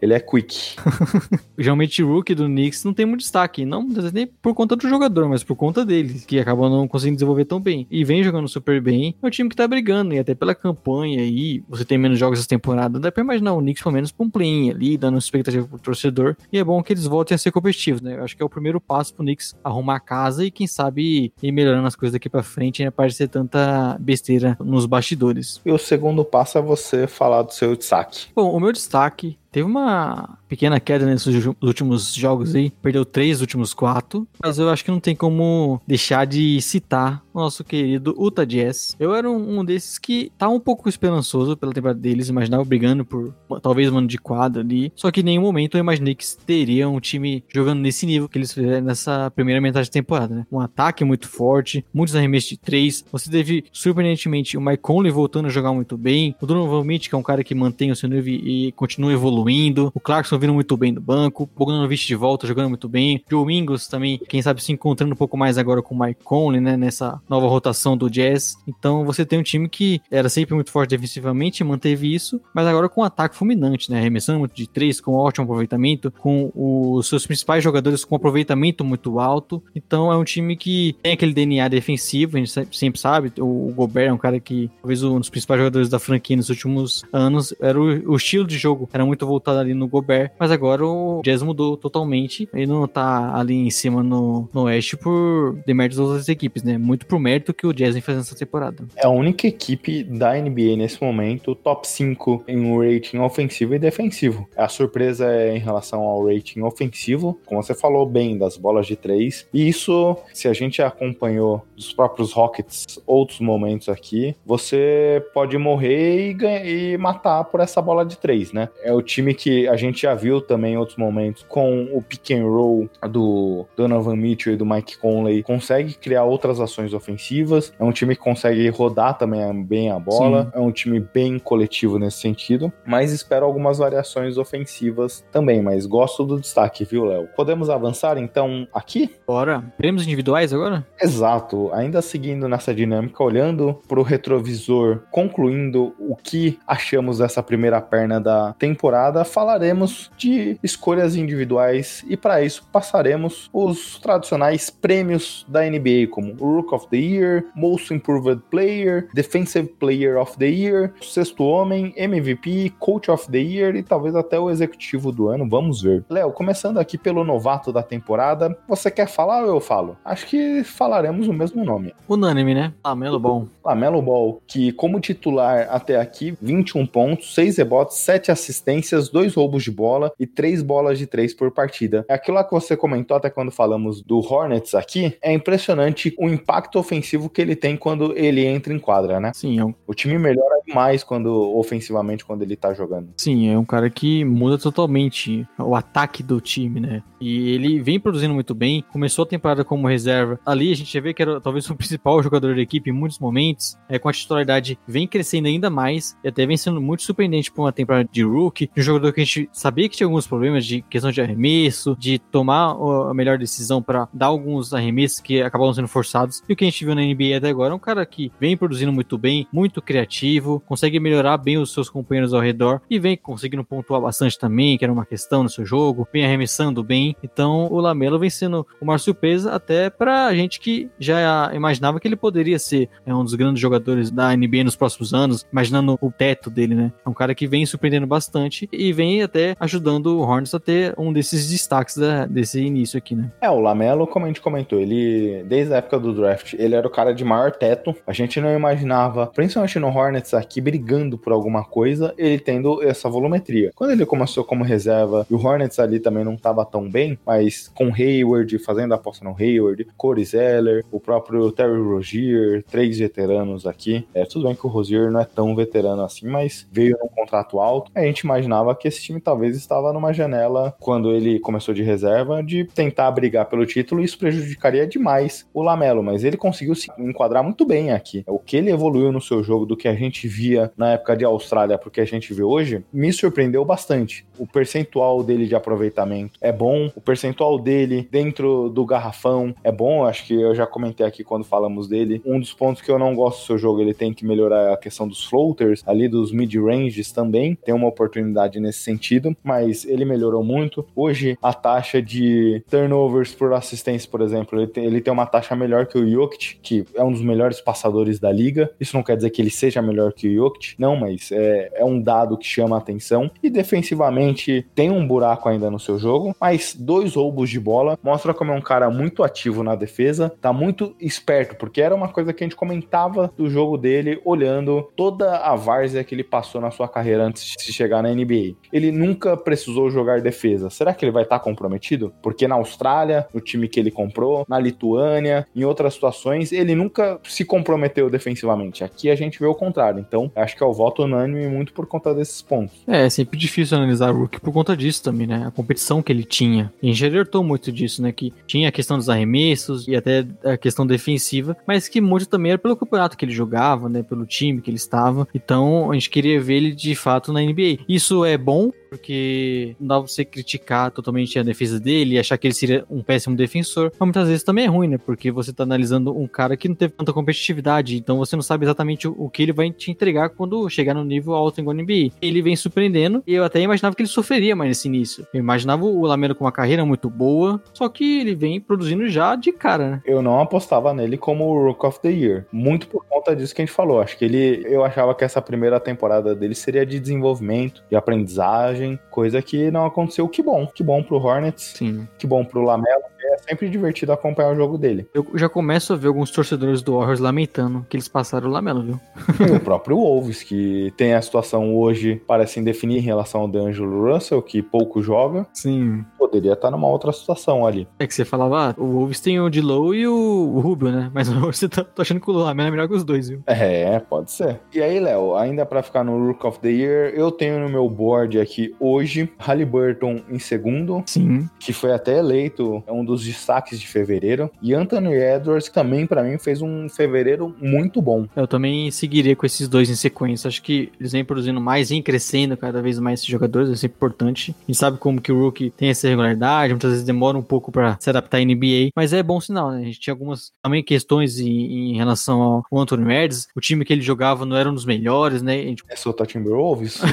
Ele 0.00 0.14
é 0.14 0.20
quick. 0.20 0.76
geralmente 1.58 2.02
o 2.02 2.12
rookie 2.12 2.34
do 2.34 2.46
Knicks 2.46 2.84
não 2.84 2.94
tem 2.94 3.06
muito 3.06 3.20
destaque, 3.20 3.64
não 3.64 3.86
nem 4.12 4.26
por 4.26 4.54
conta 4.54 4.76
do 4.76 4.88
jogador, 4.88 5.28
mas 5.28 5.44
por 5.44 5.56
conta 5.56 5.84
dele, 5.84 6.22
que 6.26 6.38
acabam 6.38 6.70
não 6.70 6.88
conseguindo 6.88 7.16
desenvolver 7.16 7.44
tão 7.44 7.60
bem. 7.60 7.86
E 7.90 8.04
vem 8.04 8.22
jogando 8.22 8.48
super 8.48 8.80
bem. 8.80 9.14
É 9.22 9.26
um 9.26 9.30
time 9.30 9.50
que 9.50 9.56
tá 9.56 9.66
brigando, 9.66 10.14
e 10.14 10.18
até 10.18 10.34
pela 10.34 10.54
campanha 10.54 11.20
aí, 11.20 11.62
você 11.68 11.84
tem 11.84 11.98
menos 11.98 12.18
jogos 12.18 12.38
essa 12.38 12.48
temporada, 12.48 12.98
dá 12.98 13.12
pra 13.12 13.22
imaginar 13.22 13.52
o 13.52 13.60
Knicks 13.60 13.82
pelo 13.82 13.94
menos 13.94 14.12
pra 14.12 14.26
um 14.26 14.30
play 14.30 14.70
ali, 14.70 14.96
dando 14.96 15.18
expectativa 15.18 15.66
pro 15.66 15.78
torcedor. 15.78 16.36
E 16.52 16.58
é 16.58 16.64
bom 16.64 16.82
que 16.82 16.92
eles 16.92 17.06
voltem 17.06 17.34
a 17.34 17.38
ser 17.38 17.50
competitivos 17.50 17.98
né? 18.00 18.16
Eu 18.16 18.24
acho 18.24 18.36
que 18.36 18.42
é 18.42 18.46
o 18.46 18.48
primeiro 18.48 18.80
passo 18.80 19.14
pro 19.14 19.24
Knicks 19.24 19.56
arrumar 19.62 19.96
a 19.96 20.00
casa 20.00 20.44
e 20.44 20.50
quem 20.50 20.66
sabe 20.66 21.32
ir 21.42 21.52
melhorando 21.52 21.86
as 21.86 21.96
coisas 21.96 22.12
daqui 22.12 22.28
para 22.28 22.42
frente, 22.42 22.84
né? 22.84 22.90
Para 22.90 23.10
ser 23.10 23.28
tanta 23.28 23.96
besteira 24.00 24.56
nos 24.60 24.86
bastidores. 24.86 25.60
E 25.64 25.70
o 25.70 25.78
segundo 25.78 26.24
passo 26.24 26.58
é 26.58 26.62
você 26.62 27.06
falar 27.06 27.42
do 27.42 27.52
seu 27.58 27.76
destaque. 27.76 28.28
Bom, 28.34 28.50
o 28.54 28.60
meu 28.60 28.72
destaque 28.72 29.38
Teve 29.50 29.66
uma 29.66 30.37
pequena 30.48 30.80
queda 30.80 31.04
nesses 31.04 31.46
últimos 31.60 32.14
jogos 32.14 32.54
aí, 32.54 32.70
perdeu 32.82 33.04
três 33.04 33.40
últimos 33.40 33.74
quatro, 33.74 34.26
mas 34.42 34.58
eu 34.58 34.68
acho 34.70 34.84
que 34.84 34.90
não 34.90 35.00
tem 35.00 35.14
como 35.14 35.80
deixar 35.86 36.26
de 36.26 36.60
citar 36.60 37.22
o 37.32 37.38
nosso 37.40 37.64
querido 37.64 38.14
Utah 38.18 38.44
Jazz. 38.44 38.96
Eu 38.98 39.14
era 39.14 39.30
um, 39.30 39.58
um 39.58 39.64
desses 39.64 39.98
que 39.98 40.32
tá 40.38 40.48
um 40.48 40.60
pouco 40.60 40.88
esperançoso 40.88 41.56
pela 41.56 41.72
temporada 41.72 41.98
deles, 41.98 42.28
imaginava 42.28 42.64
brigando 42.64 43.04
por 43.04 43.34
talvez 43.62 43.90
mano 43.90 44.06
de 44.06 44.18
quadra 44.18 44.62
ali, 44.62 44.92
só 44.94 45.10
que 45.10 45.20
em 45.20 45.24
nenhum 45.24 45.42
momento 45.42 45.76
eu 45.76 45.80
imaginei 45.80 46.14
que 46.14 46.24
teria 46.46 46.88
um 46.88 47.00
time 47.00 47.44
jogando 47.52 47.80
nesse 47.80 48.06
nível 48.06 48.28
que 48.28 48.38
eles 48.38 48.52
fizeram 48.52 48.86
nessa 48.86 49.30
primeira 49.30 49.60
metade 49.60 49.86
de 49.86 49.90
temporada, 49.90 50.34
né? 50.34 50.46
Um 50.50 50.60
ataque 50.60 51.04
muito 51.04 51.28
forte, 51.28 51.84
muitos 51.92 52.14
arremessos 52.14 52.50
de 52.50 52.56
três, 52.56 53.04
você 53.10 53.30
teve 53.30 53.64
surpreendentemente 53.72 54.56
o 54.56 54.60
Mike 54.60 54.82
Conley 54.82 55.10
voltando 55.10 55.46
a 55.46 55.50
jogar 55.50 55.72
muito 55.72 55.96
bem, 55.96 56.34
o 56.40 56.46
Donovan 56.46 56.84
Mitchell 56.84 57.08
que 57.08 57.14
é 57.14 57.18
um 57.18 57.22
cara 57.22 57.42
que 57.42 57.54
mantém 57.54 57.90
o 57.90 57.96
seu 57.96 58.08
nível 58.08 58.34
e 58.34 58.72
continua 58.72 59.12
evoluindo, 59.12 59.90
o 59.94 60.00
Clarkson 60.00 60.37
vindo 60.38 60.54
muito 60.54 60.76
bem 60.76 60.92
do 60.92 61.00
banco, 61.00 61.48
Bogdanovich 61.56 62.06
de 62.06 62.14
volta 62.14 62.46
jogando 62.46 62.68
muito 62.68 62.88
bem, 62.88 63.22
Joe 63.28 63.52
Ingles 63.52 63.86
também, 63.86 64.18
quem 64.28 64.42
sabe 64.42 64.62
se 64.62 64.72
encontrando 64.72 65.12
um 65.12 65.16
pouco 65.16 65.36
mais 65.36 65.58
agora 65.58 65.82
com 65.82 65.94
o 65.94 65.98
Mike 65.98 66.22
Conley, 66.24 66.60
né, 66.60 66.76
nessa 66.76 67.20
nova 67.28 67.46
rotação 67.46 67.96
do 67.96 68.10
Jazz. 68.10 68.56
Então 68.66 69.04
você 69.04 69.24
tem 69.24 69.38
um 69.38 69.42
time 69.42 69.68
que 69.68 70.00
era 70.10 70.28
sempre 70.28 70.54
muito 70.54 70.70
forte 70.70 70.90
defensivamente, 70.90 71.62
manteve 71.64 72.12
isso, 72.12 72.40
mas 72.54 72.66
agora 72.66 72.88
com 72.88 73.00
um 73.00 73.04
ataque 73.04 73.36
fulminante, 73.36 73.90
né, 73.90 73.98
arremessando 73.98 74.48
de 74.52 74.68
três, 74.68 75.00
com 75.00 75.14
ótimo 75.14 75.44
aproveitamento, 75.44 76.10
com 76.10 76.50
os 76.54 77.08
seus 77.08 77.26
principais 77.26 77.62
jogadores 77.62 78.04
com 78.04 78.16
aproveitamento 78.16 78.84
muito 78.84 79.18
alto. 79.18 79.62
Então 79.74 80.12
é 80.12 80.16
um 80.16 80.24
time 80.24 80.56
que 80.56 80.96
tem 81.02 81.12
aquele 81.12 81.32
DNA 81.32 81.68
defensivo, 81.68 82.36
a 82.36 82.40
gente 82.40 82.76
sempre 82.76 83.00
sabe, 83.00 83.32
o 83.38 83.72
Gobert 83.74 84.08
é 84.08 84.12
um 84.12 84.18
cara 84.18 84.40
que 84.40 84.70
talvez 84.80 85.02
um 85.02 85.18
dos 85.18 85.30
principais 85.30 85.58
jogadores 85.60 85.88
da 85.88 85.98
franquia 85.98 86.36
nos 86.36 86.48
últimos 86.48 87.04
anos, 87.12 87.54
era 87.60 87.78
o, 87.80 88.12
o 88.12 88.16
estilo 88.16 88.46
de 88.46 88.58
jogo 88.58 88.88
era 88.92 89.04
muito 89.04 89.26
voltado 89.26 89.58
ali 89.58 89.74
no 89.74 89.88
Gobert, 89.88 90.27
mas 90.38 90.50
agora 90.50 90.84
o 90.84 91.20
Jazz 91.24 91.42
mudou 91.42 91.76
totalmente. 91.76 92.48
Ele 92.52 92.66
não 92.66 92.86
tá 92.86 93.34
ali 93.36 93.54
em 93.54 93.70
cima 93.70 94.02
no, 94.02 94.48
no 94.52 94.62
Oeste 94.62 94.96
por 94.96 95.58
demérito 95.66 95.98
das 95.98 96.06
outras 96.06 96.28
equipes, 96.28 96.62
né? 96.62 96.78
Muito 96.78 97.06
por 97.06 97.18
mérito 97.18 97.54
que 97.54 97.66
o 97.66 97.72
Jazz 97.72 97.94
vem 97.94 98.02
fazendo 98.02 98.22
essa 98.22 98.36
temporada. 98.36 98.84
É 98.96 99.06
a 99.06 99.10
única 99.10 99.46
equipe 99.46 100.04
da 100.04 100.34
NBA 100.34 100.76
nesse 100.76 101.02
momento, 101.02 101.54
top 101.54 101.86
5 101.86 102.44
em 102.48 102.76
rating 102.76 103.18
ofensivo 103.18 103.74
e 103.74 103.78
defensivo. 103.78 104.48
A 104.56 104.68
surpresa 104.68 105.26
é 105.26 105.56
em 105.56 105.60
relação 105.60 106.02
ao 106.02 106.26
rating 106.26 106.62
ofensivo, 106.62 107.38
como 107.46 107.62
você 107.62 107.74
falou 107.74 108.06
bem, 108.06 108.36
das 108.38 108.56
bolas 108.56 108.86
de 108.86 108.96
três. 108.96 109.46
E 109.52 109.68
isso, 109.68 110.16
se 110.32 110.48
a 110.48 110.52
gente 110.52 110.82
acompanhou 110.82 111.64
dos 111.76 111.92
próprios 111.92 112.32
Rockets 112.32 112.98
outros 113.06 113.40
momentos 113.40 113.88
aqui, 113.88 114.34
você 114.44 115.24
pode 115.32 115.56
morrer 115.58 116.30
e, 116.30 116.34
ganhar, 116.34 116.66
e 116.66 116.96
matar 116.98 117.44
por 117.44 117.60
essa 117.60 117.80
bola 117.80 118.04
de 118.04 118.18
três, 118.18 118.52
né? 118.52 118.68
É 118.82 118.92
o 118.92 119.02
time 119.02 119.34
que 119.34 119.68
a 119.68 119.76
gente 119.76 120.02
já 120.02 120.14
viu 120.18 120.40
também 120.40 120.74
em 120.74 120.76
outros 120.76 120.96
momentos 120.96 121.44
com 121.48 121.84
o 121.92 122.02
pick 122.02 122.30
and 122.32 122.44
roll 122.44 122.88
do 123.10 123.66
Donovan 123.76 124.16
Mitchell 124.16 124.54
e 124.54 124.56
do 124.56 124.66
Mike 124.66 124.98
Conley, 124.98 125.42
consegue 125.42 125.94
criar 125.94 126.24
outras 126.24 126.60
ações 126.60 126.92
ofensivas. 126.92 127.72
É 127.78 127.84
um 127.84 127.92
time 127.92 128.14
que 128.14 128.22
consegue 128.22 128.68
rodar 128.68 129.16
também 129.16 129.64
bem 129.64 129.90
a 129.90 129.98
bola. 129.98 130.44
Sim. 130.44 130.50
É 130.54 130.60
um 130.60 130.72
time 130.72 131.00
bem 131.00 131.38
coletivo 131.38 131.98
nesse 131.98 132.18
sentido. 132.18 132.72
Mas 132.84 133.12
espero 133.12 133.46
algumas 133.46 133.78
variações 133.78 134.36
ofensivas 134.36 135.24
também. 135.30 135.62
Mas 135.62 135.86
gosto 135.86 136.24
do 136.24 136.40
destaque, 136.40 136.84
viu, 136.84 137.04
Léo? 137.04 137.28
Podemos 137.36 137.70
avançar 137.70 138.18
então 138.18 138.66
aqui? 138.74 139.10
Bora. 139.26 139.62
Prêmios 139.76 140.04
individuais 140.04 140.52
agora? 140.52 140.86
Exato. 141.00 141.70
Ainda 141.72 142.02
seguindo 142.02 142.48
nessa 142.48 142.74
dinâmica, 142.74 143.22
olhando 143.22 143.80
para 143.86 144.00
o 144.00 144.02
retrovisor, 144.02 145.02
concluindo 145.10 145.94
o 145.98 146.16
que 146.16 146.58
achamos 146.66 147.18
dessa 147.18 147.42
primeira 147.42 147.80
perna 147.80 148.20
da 148.20 148.52
temporada 148.58 148.88
temporada 148.88 149.24
falaremos 149.24 150.07
de 150.16 150.58
escolhas 150.62 151.16
individuais 151.16 152.04
e 152.08 152.16
para 152.16 152.42
isso 152.42 152.66
passaremos 152.72 153.48
os 153.52 153.98
tradicionais 153.98 154.70
prêmios 154.70 155.46
da 155.48 155.62
NBA 155.62 156.08
como 156.10 156.34
Rook 156.34 156.74
of 156.74 156.88
the 156.88 156.96
Year, 156.96 157.44
Most 157.54 157.92
Improved 157.92 158.42
Player, 158.50 159.08
Defensive 159.14 159.68
Player 159.78 160.18
of 160.18 160.36
the 160.38 160.46
Year, 160.46 160.92
Sexto 161.00 161.44
Homem, 161.44 161.92
MVP, 161.96 162.74
Coach 162.78 163.10
of 163.10 163.30
the 163.30 163.38
Year 163.38 163.76
e 163.76 163.82
talvez 163.82 164.14
até 164.14 164.38
o 164.38 164.50
Executivo 164.50 165.12
do 165.12 165.28
Ano, 165.28 165.48
vamos 165.48 165.82
ver. 165.82 166.04
Léo, 166.08 166.32
começando 166.32 166.78
aqui 166.78 166.98
pelo 166.98 167.24
novato 167.24 167.72
da 167.72 167.82
temporada, 167.82 168.56
você 168.68 168.90
quer 168.90 169.08
falar 169.08 169.44
ou 169.44 169.48
eu 169.48 169.60
falo? 169.60 169.96
Acho 170.04 170.26
que 170.26 170.62
falaremos 170.64 171.28
o 171.28 171.32
mesmo 171.32 171.64
nome. 171.64 171.94
Unânime, 172.08 172.54
né? 172.54 172.72
Lamelo 172.84 173.18
Ball. 173.18 173.48
Lamelo 173.64 174.02
Ball, 174.02 174.40
que 174.46 174.72
como 174.72 175.00
titular 175.00 175.68
até 175.70 175.96
aqui, 175.96 176.36
21 176.40 176.86
pontos, 176.86 177.34
6 177.34 177.58
rebotes, 177.58 177.96
7 177.98 178.30
assistências 178.30 178.58
assistências, 178.58 179.08
dois 179.08 179.34
roubos 179.34 179.62
de 179.62 179.70
bola, 179.70 179.97
bola 179.98 180.12
e 180.18 180.26
três 180.26 180.62
bolas 180.62 180.98
de 180.98 181.06
três 181.06 181.34
por 181.34 181.50
partida. 181.50 182.04
É 182.08 182.14
aquilo 182.14 182.36
lá 182.36 182.44
que 182.44 182.52
você 182.52 182.76
comentou 182.76 183.16
até 183.16 183.28
quando 183.28 183.50
falamos 183.50 184.02
do 184.02 184.18
Hornets 184.18 184.74
aqui, 184.74 185.16
é 185.20 185.32
impressionante 185.32 186.14
o 186.18 186.28
impacto 186.28 186.78
ofensivo 186.78 187.28
que 187.28 187.40
ele 187.42 187.56
tem 187.56 187.76
quando 187.76 188.16
ele 188.16 188.44
entra 188.44 188.72
em 188.72 188.78
quadra, 188.78 189.18
né? 189.18 189.32
Sim, 189.34 189.58
é 189.58 189.64
um, 189.64 189.74
O 189.86 189.94
time 189.94 190.18
melhora 190.18 190.60
demais 190.66 191.02
quando 191.02 191.32
ofensivamente 191.58 192.24
quando 192.24 192.42
ele 192.42 192.56
tá 192.56 192.72
jogando. 192.72 193.08
sim, 193.16 193.48
é 193.48 193.58
um 193.58 193.64
cara 193.64 193.90
que 193.90 194.24
muda 194.24 194.58
totalmente 194.58 195.46
o 195.58 195.74
ataque 195.74 196.22
do 196.22 196.40
time, 196.40 196.80
né? 196.80 197.02
E 197.20 197.50
ele 197.50 197.80
vem 197.80 197.98
produzindo 197.98 198.32
muito 198.32 198.54
bem. 198.54 198.84
Começou 198.92 199.24
a 199.24 199.26
temporada 199.26 199.64
como 199.64 199.88
reserva. 199.88 200.38
Ali 200.46 200.70
a 200.70 200.76
gente 200.76 200.92
já 200.92 201.00
vê 201.00 201.12
que 201.12 201.20
era 201.22 201.40
talvez 201.40 201.68
o 201.68 201.74
principal 201.76 202.22
jogador 202.22 202.54
da 202.54 202.60
equipe 202.60 202.90
em 202.90 202.92
muitos 202.92 203.18
momentos. 203.18 203.76
É, 203.88 203.98
com 203.98 204.08
a 204.08 204.12
titularidade 204.12 204.78
vem 204.86 205.08
crescendo 205.08 205.48
ainda 205.48 205.68
mais 205.68 206.16
e 206.22 206.28
até 206.28 206.46
vem 206.46 206.56
sendo 206.56 206.80
muito 206.80 207.02
surpreendente 207.02 207.50
para 207.50 207.62
uma 207.62 207.72
temporada 207.72 208.08
de 208.10 208.22
rookie. 208.22 208.70
De 208.74 208.80
um 208.80 208.84
jogador 208.84 209.12
que 209.12 209.20
a 209.20 209.24
gente 209.24 209.48
sabia 209.52 209.87
que 209.88 209.96
tinha 209.96 210.06
alguns 210.06 210.26
problemas 210.26 210.64
de 210.64 210.82
questão 210.82 211.10
de 211.10 211.20
arremesso, 211.20 211.96
de 211.98 212.18
tomar 212.18 212.76
a 213.10 213.14
melhor 213.14 213.38
decisão 213.38 213.82
para 213.82 214.08
dar 214.12 214.26
alguns 214.26 214.72
arremessos 214.74 215.20
que 215.20 215.42
acabaram 215.42 215.72
sendo 215.72 215.88
forçados. 215.88 216.42
E 216.48 216.52
o 216.52 216.56
que 216.56 216.64
a 216.64 216.70
gente 216.70 216.84
viu 216.84 216.94
na 216.94 217.02
NBA 217.02 217.36
até 217.36 217.48
agora 217.48 217.72
é 217.72 217.76
um 217.76 217.80
cara 217.80 218.04
que 218.04 218.32
vem 218.40 218.56
produzindo 218.56 218.92
muito 218.92 219.16
bem, 219.16 219.46
muito 219.52 219.80
criativo, 219.80 220.60
consegue 220.66 221.00
melhorar 221.00 221.38
bem 221.38 221.58
os 221.58 221.72
seus 221.72 221.88
companheiros 221.88 222.34
ao 222.34 222.40
redor 222.40 222.80
e 222.88 222.98
vem 222.98 223.16
conseguindo 223.16 223.64
pontuar 223.64 224.00
bastante 224.00 224.38
também, 224.38 224.76
que 224.76 224.84
era 224.84 224.92
uma 224.92 225.06
questão 225.06 225.42
no 225.42 225.48
seu 225.48 225.64
jogo, 225.64 226.06
vem 226.12 226.24
arremessando 226.24 226.82
bem. 226.82 227.16
Então 227.22 227.66
o 227.70 227.80
Lamelo 227.80 228.18
vem 228.18 228.30
sendo 228.30 228.66
uma 228.80 228.98
surpresa 228.98 229.52
até 229.52 229.90
pra 229.90 230.34
gente 230.34 230.60
que 230.60 230.90
já 230.98 231.50
imaginava 231.54 232.00
que 232.00 232.08
ele 232.08 232.16
poderia 232.16 232.58
ser 232.58 232.88
é, 233.06 233.14
um 233.14 233.24
dos 233.24 233.34
grandes 233.34 233.60
jogadores 233.60 234.10
da 234.10 234.34
NBA 234.36 234.64
nos 234.64 234.76
próximos 234.76 235.14
anos, 235.14 235.46
imaginando 235.52 235.98
o 236.00 236.10
teto 236.10 236.50
dele, 236.50 236.74
né? 236.74 236.92
É 237.04 237.08
um 237.08 237.14
cara 237.14 237.34
que 237.34 237.46
vem 237.46 237.64
surpreendendo 237.66 238.06
bastante 238.06 238.68
e 238.72 238.92
vem 238.92 239.22
até 239.22 239.56
ajudando 239.60 239.67
o 239.76 240.20
Hornets 240.20 240.54
a 240.54 240.60
ter 240.60 240.94
um 240.98 241.12
desses 241.12 241.48
destaques 241.50 241.96
da- 241.96 242.26
desse 242.26 242.60
início 242.60 242.98
aqui, 242.98 243.14
né? 243.14 243.30
É, 243.40 243.50
o 243.50 243.60
Lamelo, 243.60 244.06
como 244.06 244.24
a 244.24 244.28
gente 244.28 244.40
comentou, 244.40 244.78
ele, 244.78 245.42
desde 245.44 245.72
a 245.74 245.78
época 245.78 245.98
do 245.98 246.14
draft, 246.14 246.54
ele 246.54 246.74
era 246.74 246.86
o 246.86 246.90
cara 246.90 247.12
de 247.14 247.24
maior 247.24 247.52
teto. 247.52 247.94
A 248.06 248.12
gente 248.12 248.40
não 248.40 248.54
imaginava, 248.54 249.26
principalmente 249.26 249.78
no 249.78 249.88
Hornets 249.88 250.34
aqui, 250.34 250.60
brigando 250.60 251.18
por 251.18 251.32
alguma 251.32 251.64
coisa, 251.64 252.14
ele 252.16 252.38
tendo 252.38 252.82
essa 252.82 253.08
volumetria. 253.08 253.70
Quando 253.74 253.90
ele 253.92 254.06
começou 254.06 254.44
como 254.44 254.64
reserva, 254.64 255.26
e 255.30 255.34
o 255.34 255.38
Hornets 255.44 255.78
ali 255.78 256.00
também 256.00 256.24
não 256.24 256.36
tava 256.36 256.64
tão 256.64 256.88
bem, 256.88 257.18
mas 257.26 257.68
com 257.74 257.92
Hayward, 257.92 258.58
fazendo 258.58 258.94
aposta 258.94 259.24
no 259.24 259.34
Hayward, 259.38 259.86
Corey 259.96 260.24
Zeller, 260.24 260.84
o 260.90 261.00
próprio 261.00 261.50
Terry 261.52 261.80
Rozier, 261.80 262.64
três 262.70 262.98
veteranos 262.98 263.66
aqui. 263.66 264.06
É, 264.14 264.24
tudo 264.24 264.46
bem 264.46 264.54
que 264.54 264.66
o 264.66 264.70
Rozier 264.70 265.10
não 265.10 265.20
é 265.20 265.24
tão 265.24 265.54
veterano 265.54 266.02
assim, 266.02 266.26
mas 266.26 266.66
veio 266.70 266.96
num 267.00 267.08
contrato 267.08 267.58
alto. 267.60 267.90
A 267.94 268.02
gente 268.02 268.20
imaginava 268.20 268.74
que 268.74 268.88
esse 268.88 269.02
time 269.02 269.20
talvez 269.20 269.56
estava 269.58 269.92
numa 269.92 270.12
janela, 270.12 270.74
quando 270.80 271.12
ele 271.12 271.38
começou 271.40 271.74
de 271.74 271.82
reserva, 271.82 272.42
de 272.42 272.64
tentar 272.64 273.10
brigar 273.10 273.46
pelo 273.46 273.66
título, 273.66 274.02
isso 274.02 274.18
prejudicaria 274.18 274.86
demais 274.86 275.46
o 275.52 275.62
Lamelo, 275.62 276.02
mas 276.02 276.24
ele 276.24 276.36
conseguiu 276.36 276.74
se 276.74 276.88
enquadrar 276.98 277.42
muito 277.42 277.64
bem 277.64 277.92
aqui. 277.92 278.24
O 278.26 278.38
que 278.38 278.56
ele 278.56 278.70
evoluiu 278.70 279.12
no 279.12 279.20
seu 279.20 279.42
jogo 279.42 279.66
do 279.66 279.76
que 279.76 279.88
a 279.88 279.94
gente 279.94 280.26
via 280.26 280.72
na 280.76 280.92
época 280.92 281.16
de 281.16 281.24
Austrália 281.24 281.78
pro 281.78 281.90
que 281.90 282.00
a 282.00 282.04
gente 282.04 282.32
vê 282.32 282.42
hoje, 282.42 282.84
me 282.92 283.12
surpreendeu 283.12 283.64
bastante. 283.64 284.26
O 284.38 284.46
percentual 284.46 285.22
dele 285.22 285.46
de 285.46 285.54
aproveitamento 285.54 286.38
é 286.40 286.52
bom, 286.52 286.90
o 286.94 287.00
percentual 287.00 287.58
dele 287.58 288.08
dentro 288.10 288.68
do 288.68 288.84
garrafão 288.84 289.54
é 289.64 289.72
bom, 289.72 290.04
acho 290.04 290.24
que 290.26 290.34
eu 290.34 290.54
já 290.54 290.66
comentei 290.66 291.04
aqui 291.04 291.24
quando 291.24 291.44
falamos 291.44 291.88
dele. 291.88 292.22
Um 292.24 292.38
dos 292.38 292.52
pontos 292.52 292.82
que 292.82 292.90
eu 292.90 292.98
não 292.98 293.14
gosto 293.14 293.40
do 293.40 293.46
seu 293.46 293.58
jogo, 293.58 293.80
ele 293.80 293.94
tem 293.94 294.12
que 294.12 294.24
melhorar 294.24 294.72
a 294.72 294.76
questão 294.76 295.06
dos 295.06 295.24
floaters, 295.24 295.82
ali 295.86 296.08
dos 296.08 296.32
mid-ranges 296.32 297.12
também, 297.12 297.56
tem 297.64 297.74
uma 297.74 297.88
oportunidade 297.88 298.60
nesse 298.60 298.80
sentido, 298.80 299.36
mas 299.48 299.86
ele 299.86 300.04
melhorou 300.04 300.44
muito. 300.44 300.86
Hoje, 300.94 301.38
a 301.42 301.54
taxa 301.54 302.02
de 302.02 302.62
turnovers 302.70 303.34
por 303.34 303.54
assistência, 303.54 304.06
por 304.10 304.20
exemplo, 304.20 304.60
ele 304.60 304.66
tem, 304.66 304.84
ele 304.84 305.00
tem 305.00 305.10
uma 305.10 305.24
taxa 305.24 305.56
melhor 305.56 305.86
que 305.86 305.96
o 305.96 306.06
Jokic, 306.06 306.58
que 306.62 306.84
é 306.94 307.02
um 307.02 307.10
dos 307.10 307.22
melhores 307.22 307.62
passadores 307.62 308.18
da 308.18 308.30
liga. 308.30 308.70
Isso 308.78 308.94
não 308.94 309.02
quer 309.02 309.16
dizer 309.16 309.30
que 309.30 309.40
ele 309.40 309.50
seja 309.50 309.80
melhor 309.80 310.12
que 310.12 310.28
o 310.28 310.34
Jokic, 310.34 310.74
não, 310.78 310.94
mas 310.96 311.32
é, 311.32 311.70
é 311.76 311.84
um 311.84 311.98
dado 311.98 312.36
que 312.36 312.46
chama 312.46 312.76
a 312.76 312.78
atenção. 312.78 313.30
E 313.42 313.48
defensivamente 313.48 314.66
tem 314.74 314.90
um 314.90 315.06
buraco 315.06 315.48
ainda 315.48 315.70
no 315.70 315.80
seu 315.80 315.98
jogo, 315.98 316.36
mas 316.38 316.76
dois 316.78 317.14
roubos 317.14 317.48
de 317.48 317.58
bola 317.58 317.98
mostra 318.02 318.34
como 318.34 318.52
é 318.52 318.54
um 318.54 318.60
cara 318.60 318.90
muito 318.90 319.22
ativo 319.22 319.62
na 319.62 319.74
defesa, 319.74 320.30
tá 320.42 320.52
muito 320.52 320.94
esperto, 321.00 321.56
porque 321.56 321.80
era 321.80 321.94
uma 321.94 322.08
coisa 322.08 322.34
que 322.34 322.44
a 322.44 322.46
gente 322.46 322.56
comentava 322.56 323.32
do 323.34 323.48
jogo 323.48 323.78
dele, 323.78 324.20
olhando 324.26 324.90
toda 324.94 325.38
a 325.38 325.56
várzea 325.56 326.04
que 326.04 326.14
ele 326.14 326.24
passou 326.24 326.60
na 326.60 326.70
sua 326.70 326.86
carreira 326.86 327.24
antes 327.24 327.54
de 327.56 327.72
chegar 327.72 328.02
na 328.02 328.12
NBA. 328.12 328.56
Ele 328.70 328.92
nunca 328.92 329.37
precisou 329.38 329.90
jogar 329.90 330.20
defesa. 330.20 330.70
Será 330.70 330.92
que 330.92 331.04
ele 331.04 331.12
vai 331.12 331.22
estar 331.22 331.38
comprometido? 331.38 332.12
Porque 332.22 332.46
na 332.46 332.56
Austrália, 332.56 333.26
no 333.32 333.40
time 333.40 333.68
que 333.68 333.80
ele 333.80 333.90
comprou, 333.90 334.44
na 334.48 334.58
Lituânia, 334.58 335.46
em 335.54 335.64
outras 335.64 335.94
situações, 335.94 336.52
ele 336.52 336.74
nunca 336.74 337.20
se 337.24 337.44
comprometeu 337.44 338.10
defensivamente. 338.10 338.84
Aqui 338.84 339.10
a 339.10 339.16
gente 339.16 339.38
vê 339.38 339.46
o 339.46 339.54
contrário. 339.54 340.00
Então, 340.00 340.30
acho 340.34 340.56
que 340.56 340.62
é 340.62 340.66
o 340.66 340.72
voto 340.72 341.04
unânime 341.04 341.48
muito 341.48 341.72
por 341.72 341.86
conta 341.86 342.14
desses 342.14 342.42
pontos. 342.42 342.76
É, 342.86 343.06
é 343.06 343.10
sempre 343.10 343.38
difícil 343.38 343.76
analisar 343.76 344.10
o 344.10 344.18
Rookie 344.18 344.40
por 344.40 344.52
conta 344.52 344.76
disso 344.76 345.02
também, 345.02 345.26
né? 345.26 345.44
A 345.46 345.50
competição 345.50 346.02
que 346.02 346.12
ele 346.12 346.24
tinha. 346.24 346.72
E 346.82 346.92
alertou 347.04 347.42
muito 347.42 347.72
disso, 347.72 348.02
né? 348.02 348.12
Que 348.12 348.32
tinha 348.46 348.68
a 348.68 348.72
questão 348.72 348.96
dos 348.96 349.08
arremessos 349.08 349.86
e 349.88 349.96
até 349.96 350.24
a 350.44 350.56
questão 350.56 350.86
defensiva, 350.86 351.56
mas 351.66 351.88
que 351.88 352.00
muito 352.00 352.28
também 352.28 352.52
era 352.52 352.58
pelo 352.58 352.76
campeonato 352.76 353.16
que 353.16 353.24
ele 353.24 353.32
jogava, 353.32 353.88
né? 353.88 354.02
Pelo 354.02 354.26
time 354.26 354.60
que 354.60 354.70
ele 354.70 354.76
estava. 354.76 355.26
Então 355.34 355.90
a 355.90 355.94
gente 355.94 356.10
queria 356.10 356.40
ver 356.40 356.56
ele 356.56 356.74
de 356.74 356.94
fato 356.94 357.32
na 357.32 357.40
NBA. 357.40 357.78
Isso 357.88 358.24
é 358.24 358.36
bom 358.36 358.70
porque 358.88 359.76
não 359.80 359.88
dá 359.88 359.98
você 359.98 360.24
criticar 360.24 360.90
totalmente 360.90 361.38
a 361.38 361.42
defesa 361.42 361.78
dele 361.78 362.14
e 362.14 362.18
achar 362.18 362.36
que 362.36 362.46
ele 362.46 362.54
seria 362.54 362.84
um 362.90 363.02
péssimo 363.02 363.36
defensor, 363.36 363.92
mas 363.98 364.06
muitas 364.06 364.28
vezes 364.28 364.42
também 364.42 364.64
é 364.64 364.68
ruim, 364.68 364.88
né? 364.88 364.98
Porque 364.98 365.30
você 365.30 365.52
tá 365.52 365.62
analisando 365.62 366.16
um 366.16 366.26
cara 366.26 366.56
que 366.56 366.68
não 366.68 366.74
teve 366.74 366.94
tanta 366.94 367.12
competitividade, 367.12 367.96
então 367.96 368.18
você 368.18 368.36
não 368.36 368.42
sabe 368.42 368.64
exatamente 368.64 369.06
o, 369.06 369.14
o 369.18 369.30
que 369.30 369.42
ele 369.42 369.52
vai 369.52 369.70
te 369.70 369.90
entregar 369.90 370.30
quando 370.30 370.68
chegar 370.68 370.94
no 370.94 371.04
nível 371.04 371.34
alto 371.34 371.60
em 371.60 371.64
NBA. 371.64 372.12
Ele 372.20 372.42
vem 372.42 372.56
surpreendendo 372.56 373.22
e 373.26 373.34
eu 373.34 373.44
até 373.44 373.60
imaginava 373.60 373.94
que 373.94 374.02
ele 374.02 374.08
sofreria 374.08 374.56
mais 374.56 374.70
nesse 374.70 374.88
início. 374.88 375.26
Eu 375.32 375.40
imaginava 375.40 375.84
o 375.84 376.06
Lamelo 376.06 376.34
com 376.34 376.44
uma 376.44 376.52
carreira 376.52 376.84
muito 376.84 377.08
boa, 377.10 377.62
só 377.72 377.88
que 377.88 378.20
ele 378.20 378.34
vem 378.34 378.60
produzindo 378.60 379.08
já 379.08 379.36
de 379.36 379.52
cara, 379.52 379.90
né? 379.90 380.02
Eu 380.04 380.22
não 380.22 380.40
apostava 380.40 380.92
nele 380.94 381.16
como 381.16 381.44
o 381.44 381.66
Rook 381.66 381.86
of 381.86 382.00
the 382.00 382.10
Year. 382.10 382.46
Muito 382.52 382.88
por 382.88 383.04
conta 383.04 383.34
disso 383.34 383.54
que 383.54 383.62
a 383.62 383.64
gente 383.64 383.74
falou. 383.74 384.00
Acho 384.00 384.16
que 384.16 384.24
ele. 384.24 384.64
Eu 384.66 384.84
achava 384.84 385.14
que 385.14 385.24
essa 385.24 385.40
primeira 385.40 385.78
temporada 385.80 386.34
dele 386.34 386.54
seria 386.54 386.84
de 386.84 386.98
desenvolvimento, 386.98 387.82
de 387.88 387.96
aprendizagem, 387.96 388.77
coisa 389.10 389.42
que 389.42 389.70
não 389.70 389.86
aconteceu. 389.86 390.28
Que 390.28 390.42
bom. 390.42 390.66
Que 390.66 390.82
bom 390.82 391.02
pro 391.02 391.16
Hornets, 391.16 391.74
Sim. 391.76 392.06
que 392.18 392.26
bom 392.26 392.44
pro 392.44 392.62
Lamelo. 392.62 393.02
É 393.20 393.38
sempre 393.38 393.68
divertido 393.68 394.12
acompanhar 394.12 394.52
o 394.52 394.56
jogo 394.56 394.78
dele. 394.78 395.08
Eu 395.12 395.26
já 395.34 395.48
começo 395.48 395.92
a 395.92 395.96
ver 395.96 396.08
alguns 396.08 396.30
torcedores 396.30 396.82
do 396.82 396.96
Warriors 396.98 397.20
lamentando 397.20 397.84
que 397.88 397.96
eles 397.96 398.08
passaram 398.08 398.48
o 398.48 398.52
Lamelo, 398.52 398.82
viu? 398.82 399.00
E 399.46 399.52
o 399.52 399.60
próprio 399.60 399.96
Wolves, 399.96 400.42
que 400.42 400.92
tem 400.96 401.14
a 401.14 401.22
situação 401.22 401.76
hoje, 401.76 402.20
parece 402.26 402.60
indefinir 402.60 402.98
em 402.98 403.02
relação 403.02 403.42
ao 403.42 403.48
D'Angelo 403.48 404.12
Russell, 404.12 404.42
que 404.42 404.62
pouco 404.62 405.02
joga, 405.02 405.46
Sim. 405.52 406.04
poderia 406.18 406.52
estar 406.52 406.70
numa 406.70 406.88
outra 406.88 407.12
situação 407.12 407.66
ali. 407.66 407.86
É 407.98 408.06
que 408.06 408.14
você 408.14 408.24
falava, 408.24 408.70
ah, 408.70 408.74
o 408.76 408.86
Wolves 408.86 409.20
tem 409.20 409.40
o 409.40 409.48
Dilow 409.48 409.94
e 409.94 410.06
o, 410.06 410.14
o 410.14 410.60
Rubio, 410.60 410.90
né? 410.90 411.10
Mas 411.12 411.28
você 411.32 411.68
tá, 411.68 411.84
tô 411.84 412.02
achando 412.02 412.20
que 412.20 412.30
o 412.30 412.34
Lamelo 412.34 412.68
é 412.68 412.70
melhor 412.70 412.88
que 412.88 412.94
os 412.94 413.04
dois, 413.04 413.28
viu? 413.28 413.42
É, 413.46 413.98
pode 413.98 414.30
ser. 414.30 414.60
E 414.72 414.80
aí, 414.80 414.98
Léo, 415.00 415.34
ainda 415.34 415.64
pra 415.66 415.82
ficar 415.82 416.04
no 416.04 416.26
Rook 416.26 416.46
of 416.46 416.58
the 416.60 416.68
Year, 416.68 417.12
eu 417.14 417.30
tenho 417.30 417.58
no 417.58 417.68
meu 417.68 417.88
board 417.88 418.40
aqui 418.40 418.74
hoje 418.78 419.30
Halliburton 419.38 420.20
em 420.30 420.38
segundo, 420.38 421.02
Sim. 421.06 421.48
que 421.58 421.72
foi 421.72 421.92
até 421.92 422.18
eleito 422.18 422.82
um 422.88 423.04
dos 423.08 423.24
destaques 423.24 423.80
de 423.80 423.86
fevereiro, 423.86 424.50
e 424.62 424.74
Anthony 424.74 425.14
Edwards 425.14 425.68
também 425.68 426.06
pra 426.06 426.22
mim 426.22 426.38
fez 426.38 426.60
um 426.60 426.88
fevereiro 426.88 427.54
muito 427.60 428.02
bom. 428.02 428.26
Eu 428.36 428.46
também 428.46 428.90
seguiria 428.90 429.34
com 429.34 429.46
esses 429.46 429.66
dois 429.68 429.88
em 429.88 429.94
sequência. 429.94 430.48
Acho 430.48 430.62
que 430.62 430.92
eles 431.00 431.12
vêm 431.12 431.24
produzindo 431.24 431.60
mais, 431.60 431.88
vêm 431.88 432.02
crescendo 432.02 432.56
cada 432.56 432.82
vez 432.82 432.98
mais 432.98 433.20
esses 433.20 433.30
jogadores, 433.30 433.70
é 433.70 433.76
sempre 433.76 433.96
importante. 433.96 434.54
A 434.58 434.66
gente 434.66 434.78
sabe 434.78 434.98
como 434.98 435.20
que 435.20 435.32
o 435.32 435.40
Rookie 435.40 435.70
tem 435.70 435.88
essa 435.88 436.08
regularidade, 436.08 436.72
muitas 436.72 436.90
vezes 436.90 437.06
demora 437.06 437.38
um 437.38 437.42
pouco 437.42 437.72
pra 437.72 437.96
se 437.98 438.10
adaptar 438.10 438.38
à 438.38 438.44
NBA, 438.44 438.90
mas 438.94 439.12
é 439.12 439.22
bom 439.22 439.40
sinal, 439.40 439.70
né? 439.70 439.80
A 439.80 439.84
gente 439.84 440.00
tinha 440.00 440.12
algumas 440.12 440.52
também 440.62 440.82
questões 440.82 441.38
em, 441.38 441.92
em 441.92 441.96
relação 441.96 442.62
ao 442.70 442.78
Anthony 442.78 443.02
Edwards. 443.12 443.48
O 443.56 443.60
time 443.60 443.84
que 443.84 443.92
ele 443.92 444.02
jogava 444.02 444.44
não 444.44 444.56
era 444.56 444.70
um 444.70 444.74
dos 444.74 444.84
melhores, 444.84 445.42
né? 445.42 445.60
A 445.60 445.64
gente 445.64 445.82
É 445.88 445.96
Sota 445.96 446.26
Timberwolves? 446.26 447.00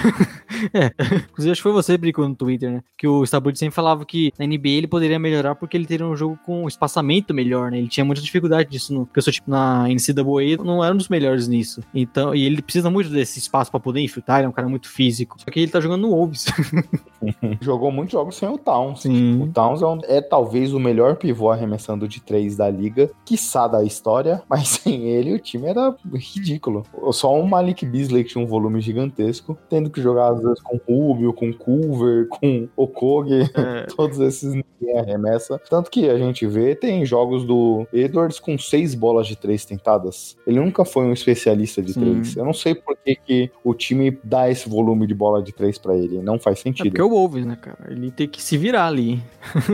É, 0.74 0.92
inclusive 1.36 1.52
acho 1.52 1.60
que 1.60 1.64
foi 1.64 1.74
você 1.74 1.94
que 1.94 1.98
brincou 2.00 2.28
no 2.28 2.34
Twitter, 2.36 2.72
né? 2.72 2.82
Que 2.98 3.08
o 3.08 3.24
Stabud 3.26 3.58
sempre 3.60 3.76
falava 3.76 4.06
que 4.06 4.32
na 4.40 4.46
NBA 4.48 4.70
ele 4.70 4.88
poderia 4.88 5.20
melhorar 5.20 5.56
porque 5.56 5.76
ele 5.76 5.86
teria 5.86 6.06
um 6.08 6.16
jogo 6.16 6.40
com 6.46 6.66
espaçamento 6.68 7.34
melhor, 7.34 7.70
né? 7.70 7.78
Ele 7.78 7.88
tinha 7.90 8.06
muita 8.06 8.22
dificuldade 8.22 8.70
disso, 8.70 8.94
no, 8.94 9.06
porque 9.06 9.20
eu 9.20 9.24
sou 9.24 9.34
tipo 9.34 9.50
na 9.52 9.88
NCAA 9.90 10.64
não 10.64 10.84
era 10.84 10.94
um 10.94 10.98
dos 10.98 11.10
melhores 11.10 11.48
nisso. 11.48 11.82
Então, 11.94 12.34
e 12.34 12.44
ele 12.44 12.62
precisa 12.62 12.90
muito 12.90 13.10
desse 13.10 13.38
espaço 13.40 13.70
pra 13.70 13.80
poder 13.80 14.00
infiltrar, 14.02 14.40
ele 14.40 14.46
é 14.46 14.50
um 14.50 14.54
cara 14.54 14.70
muito 14.70 14.90
físico. 14.90 15.36
Só 15.40 15.52
que 15.52 15.60
ele 15.60 15.72
tá 15.72 15.80
jogando 15.82 16.02
no 16.04 16.10
Wolves. 16.12 16.46
Jogou 17.62 17.92
muitos 17.92 18.14
jogos 18.14 18.36
sem 18.36 18.48
o 18.48 18.58
Towns. 18.58 19.02
Sim. 19.02 19.42
O 19.42 19.48
Towns 19.52 19.82
é, 19.82 19.86
um- 19.86 20.00
é 20.08 20.22
talvez 20.22 20.74
o 20.74 20.80
melhor 20.80 21.16
pivô 21.16 21.50
arremessando 21.50 22.08
de 22.08 22.22
três 22.22 22.56
da 22.56 22.70
liga, 22.70 23.10
quiçá 23.26 23.68
da 23.68 23.84
história, 23.84 24.42
mas 24.50 24.68
sem 24.68 25.04
ele 25.06 25.34
o 25.34 25.40
time 25.40 25.68
era 25.68 25.96
ridículo. 26.14 26.84
Só 27.12 27.34
um 27.36 27.46
Malik 27.48 27.86
Beasley 27.86 28.24
que 28.24 28.32
tinha 28.32 28.44
um 28.44 28.48
volume 28.48 28.80
gigantesco, 28.82 29.58
tendo 29.70 29.90
que 29.90 30.02
jogar 30.02 30.30
às 30.34 30.42
vezes 30.42 30.62
com 30.62 30.80
Rubio, 30.88 31.25
com 31.34 31.54
Culver, 31.54 32.28
com 32.30 32.68
Okogie, 32.76 33.50
É, 33.56 33.86
todos 33.96 34.20
esses 34.20 34.54
ninguém 34.54 35.00
arremessa. 35.00 35.60
Tanto 35.70 35.90
que 35.90 36.10
a 36.10 36.18
gente 36.18 36.46
vê, 36.46 36.76
tem 36.76 37.06
jogos 37.06 37.46
do 37.46 37.88
Edwards 37.94 38.40
com 38.40 38.58
seis 38.58 38.94
bolas 38.94 39.28
de 39.28 39.36
três 39.36 39.66
tentadas. 39.66 40.38
Ele 40.46 40.60
nunca 40.60 40.86
foi 40.86 41.06
um 41.06 41.14
especialista 41.14 41.82
de 41.82 41.94
Sim. 41.94 42.02
três. 42.02 42.36
Eu 42.36 42.46
não 42.46 42.54
sei 42.54 42.76
por 42.76 42.96
que, 42.98 43.16
que 43.16 43.52
o 43.64 43.74
time 43.74 44.18
dá 44.24 44.50
esse 44.50 44.68
volume 44.70 45.08
de 45.08 45.14
bola 45.14 45.42
de 45.42 45.52
três 45.52 45.78
pra 45.78 45.96
ele. 45.96 46.22
Não 46.22 46.40
faz 46.40 46.60
é 46.60 46.62
sentido. 46.64 46.90
porque 46.90 47.02
é 47.02 47.04
o 47.04 47.10
Wolves, 47.10 47.46
né, 47.46 47.58
cara? 47.60 47.88
Ele 47.90 48.12
tem 48.12 48.28
que 48.28 48.42
se 48.42 48.58
virar 48.58 48.88
ali. 48.88 49.22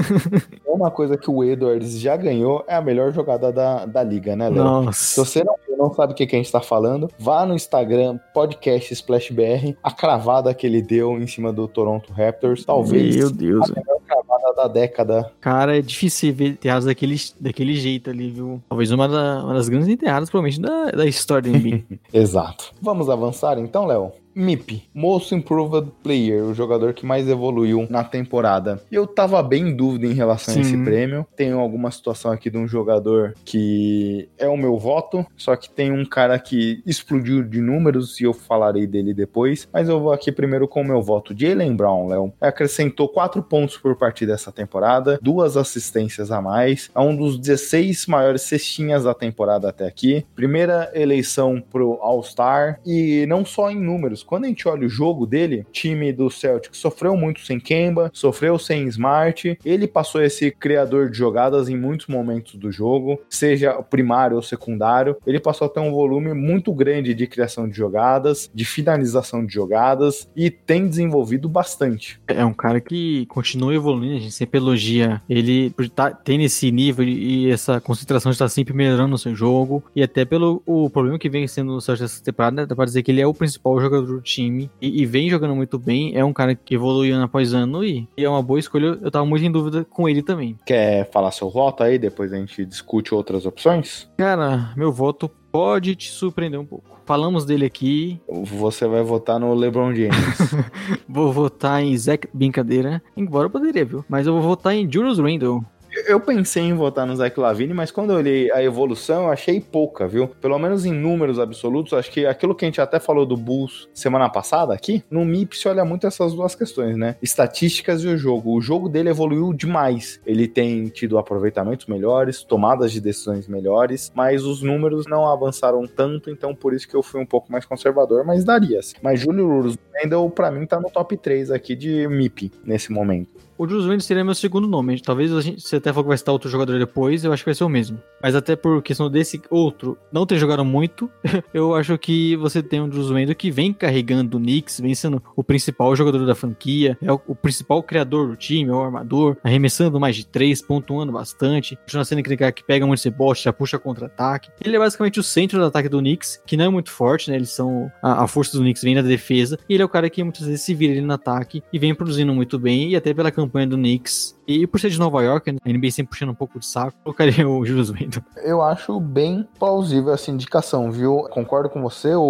Uma 0.66 0.92
coisa 0.92 1.18
que 1.18 1.30
o 1.30 1.44
Edwards 1.44 2.00
já 2.00 2.16
ganhou 2.16 2.64
é 2.68 2.76
a 2.76 2.82
melhor 2.82 3.12
jogada 3.12 3.52
da, 3.52 3.86
da 3.86 4.04
liga, 4.04 4.36
né, 4.36 4.50
Léo? 4.50 4.92
Se 4.94 5.20
você 5.20 5.44
não, 5.44 5.56
não 5.82 5.92
sabe 5.94 6.14
o 6.14 6.16
que, 6.16 6.28
que 6.28 6.36
a 6.36 6.40
gente 6.40 6.52
tá 6.52 6.62
falando, 6.62 7.10
vá 7.18 7.44
no 7.44 7.56
Instagram, 7.56 8.20
podcast 8.34 8.94
SplashBR, 8.94 9.76
a 9.82 9.92
cravada 9.92 10.54
que 10.54 10.68
ele 10.68 10.82
deu 10.82 11.18
em 11.18 11.26
cima 11.26 11.41
do 11.50 11.66
Toronto 11.66 12.12
Raptors. 12.12 12.66
Talvez 12.66 13.16
Meu 13.16 13.32
Deus, 13.32 13.72
a 13.72 13.74
melhor 13.74 13.98
cravada 14.06 14.54
da 14.54 14.68
década. 14.68 15.32
Cara, 15.40 15.78
é 15.78 15.82
difícil 15.82 16.34
ver 16.34 16.50
enterrados 16.50 16.86
daquele, 16.86 17.16
daquele 17.40 17.76
jeito 17.76 18.10
ali, 18.10 18.30
viu? 18.30 18.62
Talvez 18.68 18.92
uma, 18.92 19.08
da- 19.08 19.44
uma 19.46 19.54
das 19.54 19.70
grandes 19.70 19.88
enterradas, 19.88 20.30
provavelmente, 20.30 20.60
da, 20.62 20.92
da 20.92 21.06
história 21.06 21.50
do 21.50 21.58
NBA. 21.58 21.84
Exato. 22.14 22.74
Vamos 22.82 23.10
avançar 23.10 23.58
então, 23.58 23.86
Léo? 23.86 24.12
MIP, 24.36 24.84
Most 24.94 25.34
Improved 25.34 25.92
Player, 26.04 26.44
o 26.44 26.54
jogador 26.54 26.94
que 26.94 27.06
mais 27.06 27.28
evoluiu 27.28 27.88
na 27.90 28.04
temporada. 28.04 28.82
Eu 28.92 29.06
tava 29.06 29.42
bem 29.44 29.70
em 29.70 29.76
dúvida 29.76 30.08
em 30.08 30.14
relação 30.14 30.56
a 30.56 30.60
esse 30.60 30.72
Sim. 30.72 30.84
prêmio. 30.84 31.26
Tenho 31.36 31.60
alguma 31.60 31.92
situação 31.92 32.32
aqui 32.32 32.50
de 32.50 32.58
um 32.58 32.68
jogador 32.68 33.36
que 33.46 34.30
é 34.38 34.48
o 34.48 34.58
meu 34.58 34.78
voto, 34.78 35.26
só 35.36 35.56
que 35.56 35.70
tem 35.70 35.92
um 35.92 36.06
cara 36.06 36.38
que 36.40 36.82
explodiu 36.86 37.44
de 37.44 37.62
números 37.62 38.20
e 38.20 38.24
eu 38.24 38.34
falarei 38.34 38.88
dele 38.88 39.14
depois. 39.14 39.68
Mas 39.72 39.90
eu 39.90 40.00
vou 40.00 40.12
aqui 40.12 40.32
primeiro 40.32 40.68
com 40.68 40.82
o 40.82 40.86
meu 40.86 41.02
voto. 41.02 41.34
Jalen 41.38 41.76
Brown, 41.76 42.08
Léo, 42.08 42.34
acrescentou 42.40 43.10
4 43.10 43.42
pontos 43.44 43.78
por 43.78 43.96
partida 43.96 44.34
essa 44.34 44.52
temporada, 44.52 45.20
duas 45.22 45.58
assistências 45.58 46.32
a 46.32 46.42
mais, 46.42 46.90
é 46.94 47.00
um 47.00 47.16
dos 47.16 47.38
16 47.38 48.08
maiores 48.08 48.42
cestinhas 48.44 49.04
da 49.04 49.14
temporada 49.14 49.70
até 49.70 49.86
aqui. 49.86 50.26
Primeira 50.36 50.92
eleição 50.94 51.62
pro 51.72 52.00
All-Star 52.02 52.80
e 52.86 53.26
não 53.28 53.46
só 53.46 53.70
em 53.70 53.80
números. 53.80 54.21
Quando 54.24 54.46
a 54.46 54.48
gente 54.48 54.68
olha 54.68 54.86
o 54.86 54.90
jogo 54.90 55.26
dele, 55.26 55.66
time 55.72 56.12
do 56.12 56.30
Celtic 56.30 56.76
sofreu 56.76 57.16
muito 57.16 57.42
sem 57.42 57.60
Kemba, 57.60 58.10
sofreu 58.14 58.58
sem 58.58 58.88
Smart. 58.88 59.58
Ele 59.64 59.88
passou 59.88 60.22
esse 60.22 60.52
criador 60.52 61.10
de 61.10 61.18
jogadas 61.18 61.70
em 61.70 61.78
muitos 61.78 62.08
momentos 62.08 62.56
do 62.56 62.72
jogo, 62.72 63.20
seja 63.30 63.74
primário 63.84 64.36
ou 64.36 64.42
secundário. 64.42 65.18
Ele 65.26 65.40
passou 65.40 65.68
a 65.68 65.70
ter 65.70 65.80
um 65.80 65.92
volume 65.92 66.34
muito 66.34 66.74
grande 66.74 67.14
de 67.14 67.28
criação 67.28 67.68
de 67.68 67.76
jogadas, 67.76 68.50
de 68.54 68.66
finalização 68.66 69.46
de 69.46 69.54
jogadas 69.54 70.30
e 70.36 70.50
tem 70.50 70.88
desenvolvido 70.88 71.48
bastante. 71.48 72.20
É 72.28 72.46
um 72.46 72.54
cara 72.54 72.80
que 72.80 73.26
continua 73.28 73.74
evoluindo, 73.74 74.18
a 74.18 74.20
gente 74.20 74.32
sempre 74.32 74.60
elogia 74.60 75.22
ele 75.30 75.70
por 75.72 75.88
tá, 75.90 76.12
ter 76.12 76.38
nesse 76.38 76.72
nível 76.72 77.06
e 77.06 77.50
essa 77.50 77.80
concentração 77.80 78.32
de 78.32 78.36
estar 78.36 78.50
sempre 78.50 78.74
melhorando 78.74 79.10
no 79.10 79.18
seu 79.18 79.36
jogo. 79.36 79.84
E 79.96 80.04
até 80.04 80.26
pelo 80.26 80.62
o 80.66 80.90
problema 80.90 81.20
que 81.20 81.30
vem 81.30 81.48
sendo 81.48 81.74
no 81.74 81.82
Celtics 81.82 82.12
essa 82.12 82.24
temporada, 82.24 82.56
né, 82.56 82.66
dá 82.66 82.76
pra 82.76 82.86
dizer 82.86 83.04
que 83.04 83.12
ele 83.12 83.22
é 83.22 83.28
o 83.28 83.34
principal 83.34 83.80
jogador 83.80 84.11
do 84.12 84.22
time 84.22 84.70
e, 84.82 85.02
e 85.02 85.06
vem 85.06 85.30
jogando 85.30 85.56
muito 85.56 85.78
bem. 85.80 86.16
É 86.16 86.24
um 86.24 86.34
cara 86.34 86.56
que 86.56 86.76
evolui 86.76 87.12
ano 87.12 87.24
após 87.24 87.54
ano 87.54 87.84
e, 87.84 88.08
e 88.18 88.24
é 88.24 88.30
uma 88.30 88.42
boa 88.42 88.60
escolha. 88.60 88.98
Eu 89.02 89.12
tava 89.12 89.26
muito 89.26 89.46
em 89.46 89.52
dúvida 89.52 89.86
com 89.86 90.08
ele 90.08 90.22
também. 90.22 90.58
Quer 90.66 91.10
falar 91.12 91.32
seu 91.32 91.50
voto 91.50 91.84
aí? 91.84 91.98
Depois 91.98 92.32
a 92.34 92.38
gente 92.38 92.66
discute 92.66 93.14
outras 93.14 93.46
opções? 93.46 94.10
Cara, 94.18 94.74
meu 94.76 94.92
voto 94.92 95.30
pode 95.52 95.96
te 95.96 96.10
surpreender 96.10 96.60
um 96.60 96.66
pouco. 96.66 96.92
Falamos 97.06 97.46
dele 97.46 97.66
aqui, 97.66 98.22
Você 98.30 98.88
vai 98.88 99.04
votar 99.04 99.40
no 99.40 99.54
LeBron 99.54 99.94
James. 99.94 100.38
vou 101.10 101.34
votar 101.34 101.84
em 101.84 101.98
Zach 101.98 102.28
Brincadeira, 102.34 103.02
embora 103.18 103.48
eu 103.48 103.50
poderia, 103.50 103.84
viu? 103.84 104.06
Mas 104.08 104.28
eu 104.28 104.34
vou 104.34 104.42
votar 104.42 104.74
em 104.74 104.90
Julius 104.90 105.20
Randle. 105.20 105.66
Eu 106.08 106.20
pensei 106.20 106.64
em 106.64 106.74
votar 106.74 107.06
no 107.06 107.16
Zach 107.16 107.40
Lavine, 107.40 107.74
mas 107.74 107.92
quando 107.92 108.12
eu 108.12 108.18
olhei 108.18 108.52
a 108.52 108.64
evolução, 108.64 109.24
eu 109.24 109.32
achei 109.32 109.60
pouca, 109.60 110.08
viu? 110.08 110.28
Pelo 110.28 110.58
menos 110.58 110.86
em 110.86 110.94
números 110.94 111.40
absolutos, 111.40 111.94
acho 111.94 112.12
que 112.12 112.26
aquilo 112.26 112.56
que 112.56 112.66
a 112.66 112.68
gente 112.68 112.82
até 112.82 113.00
falou 113.00 113.26
do 113.26 113.38
Bulls 113.38 113.90
semana 113.94 114.30
passada 114.30 114.74
aqui, 114.74 115.04
no 115.10 115.26
MIP 115.26 115.58
se 115.58 115.68
olha 115.68 115.84
muito 115.86 116.08
essas 116.08 116.34
duas 116.34 116.56
questões, 116.56 116.98
né? 116.98 117.16
Estatísticas 117.22 118.04
e 118.04 118.08
o 118.08 118.18
jogo. 118.18 118.54
O 118.54 118.62
jogo 118.62 118.90
dele 118.90 119.10
evoluiu 119.10 119.54
demais. 119.54 120.20
Ele 120.26 120.48
tem 120.48 120.88
tido 120.88 121.18
aproveitamentos 121.18 121.86
melhores, 121.86 122.44
tomadas 122.44 122.92
de 122.92 123.02
decisões 123.02 123.48
melhores, 123.48 124.12
mas 124.16 124.44
os 124.44 124.62
números 124.62 125.06
não 125.08 125.28
avançaram 125.28 125.86
tanto, 125.88 126.30
então 126.30 126.56
por 126.56 126.74
isso 126.74 126.88
que 126.88 126.96
eu 126.96 127.04
fui 127.04 127.22
um 127.22 127.26
pouco 127.26 127.52
mais 127.52 127.66
conservador, 127.66 128.26
mas 128.26 128.44
daria. 128.44 128.80
Mas 129.02 129.20
Julius 129.20 129.78
Randle, 129.94 130.30
pra 130.30 130.52
mim, 130.52 130.66
tá 130.66 130.80
no 130.80 130.90
top 130.90 131.18
3 131.18 131.52
aqui 131.52 131.76
de 131.76 132.08
MIP 132.08 132.52
nesse 132.64 132.92
momento. 132.92 133.41
O 133.62 133.68
Julius 133.68 133.86
Randle 133.86 134.02
seria 134.02 134.24
meu 134.24 134.34
segundo 134.34 134.68
nome. 134.68 135.00
Talvez 135.00 135.32
a 135.32 135.40
gente, 135.40 135.62
você 135.62 135.76
até 135.76 135.94
falou 135.94 136.06
que 136.06 136.08
vai 136.08 136.18
citar 136.18 136.34
outro 136.34 136.50
jogador 136.50 136.80
depois, 136.80 137.24
eu 137.24 137.32
acho 137.32 137.44
que 137.44 137.50
vai 137.50 137.54
ser 137.54 137.64
o 137.64 137.70
mesmo. 137.70 138.02
Mas 138.20 138.34
até 138.34 138.56
por 138.56 138.82
questão 138.82 139.08
desse 139.08 139.40
outro 139.52 140.00
não 140.12 140.26
ter 140.26 140.40
jogado 140.40 140.66
muito, 140.66 141.08
eu 141.54 141.76
acho 141.76 141.96
que 142.00 142.36
você 142.38 142.64
tem 142.64 142.82
um 142.82 142.92
Julius 142.92 143.12
Randle 143.12 143.36
que 143.36 143.52
vem 143.52 143.72
carregando 143.72 144.38
o 144.38 144.40
Knicks, 144.40 144.80
vem 144.80 144.96
sendo 144.96 145.22
o 145.36 145.44
principal 145.44 145.96
jogador 145.96 146.26
da 146.26 146.34
franquia, 146.34 146.98
é 147.04 147.12
o, 147.14 147.22
o 147.28 147.36
principal 147.36 147.84
criador 147.84 148.30
do 148.30 148.36
time, 148.36 148.72
é 148.72 148.74
o 148.74 148.82
armador, 148.82 149.38
arremessando 149.44 150.00
mais 150.00 150.16
de 150.16 150.26
três, 150.26 150.60
pontuando 150.60 151.12
bastante, 151.12 151.76
continua 151.76 152.04
sendo 152.04 152.18
aquele 152.18 152.38
cara 152.38 152.52
que 152.52 152.64
pega 152.64 152.88
muito 152.88 153.04
rebote, 153.04 153.44
já 153.44 153.54
puxa 153.54 153.78
contra-ataque. 153.78 154.50
Ele 154.66 154.76
é 154.76 154.80
basicamente 154.80 155.20
o 155.20 155.24
centro 155.24 155.60
do 155.60 155.66
ataque 155.66 155.88
do 155.88 156.00
Knicks, 156.00 156.42
que 156.48 156.58
não 156.58 156.66
é 156.66 156.70
muito 156.70 156.90
forte, 156.90 157.30
né? 157.30 157.36
Eles 157.36 157.52
são. 157.52 157.92
A, 158.02 158.24
a 158.24 158.28
força 158.28 158.58
do 158.58 158.64
Knicks 158.64 158.82
vem 158.82 158.96
na 158.96 159.04
defesa, 159.04 159.60
e 159.70 159.76
ele 159.76 159.84
é 159.84 159.86
o 159.86 159.90
cara 159.90 160.10
que 160.10 160.24
muitas 160.24 160.48
vezes 160.48 160.64
se 160.64 160.74
vira 160.74 160.94
ali 160.94 161.02
no 161.02 161.14
ataque 161.14 161.62
e 161.72 161.78
vem 161.78 161.94
produzindo 161.94 162.34
muito 162.34 162.58
bem, 162.58 162.90
e 162.90 162.96
até 162.96 163.14
pela 163.14 163.30
campanha 163.30 163.51
do 163.70 163.78
Knicks. 163.78 164.34
E 164.52 164.68
por 164.68 164.82
ser 164.82 164.90
de 164.90 165.00
Nova 165.00 165.24
York, 165.24 165.50
né, 165.50 165.60
a 165.64 165.70
NBA 165.70 165.92
sempre 165.92 166.10
puxando 166.10 166.32
um 166.32 166.36
pouco 166.36 166.60
de 166.60 166.66
saco, 166.66 166.98
colocaria 167.04 167.48
o 167.48 167.66
Julius 167.66 167.90
Randle. 167.90 168.22
Eu 168.44 168.62
acho 168.62 169.00
bem 169.00 169.48
plausível 169.58 170.14
essa 170.14 170.30
indicação, 170.30 170.92
viu? 170.92 171.26
Concordo 171.30 171.70
com 171.70 171.82
você, 171.82 172.14
o, 172.16 172.22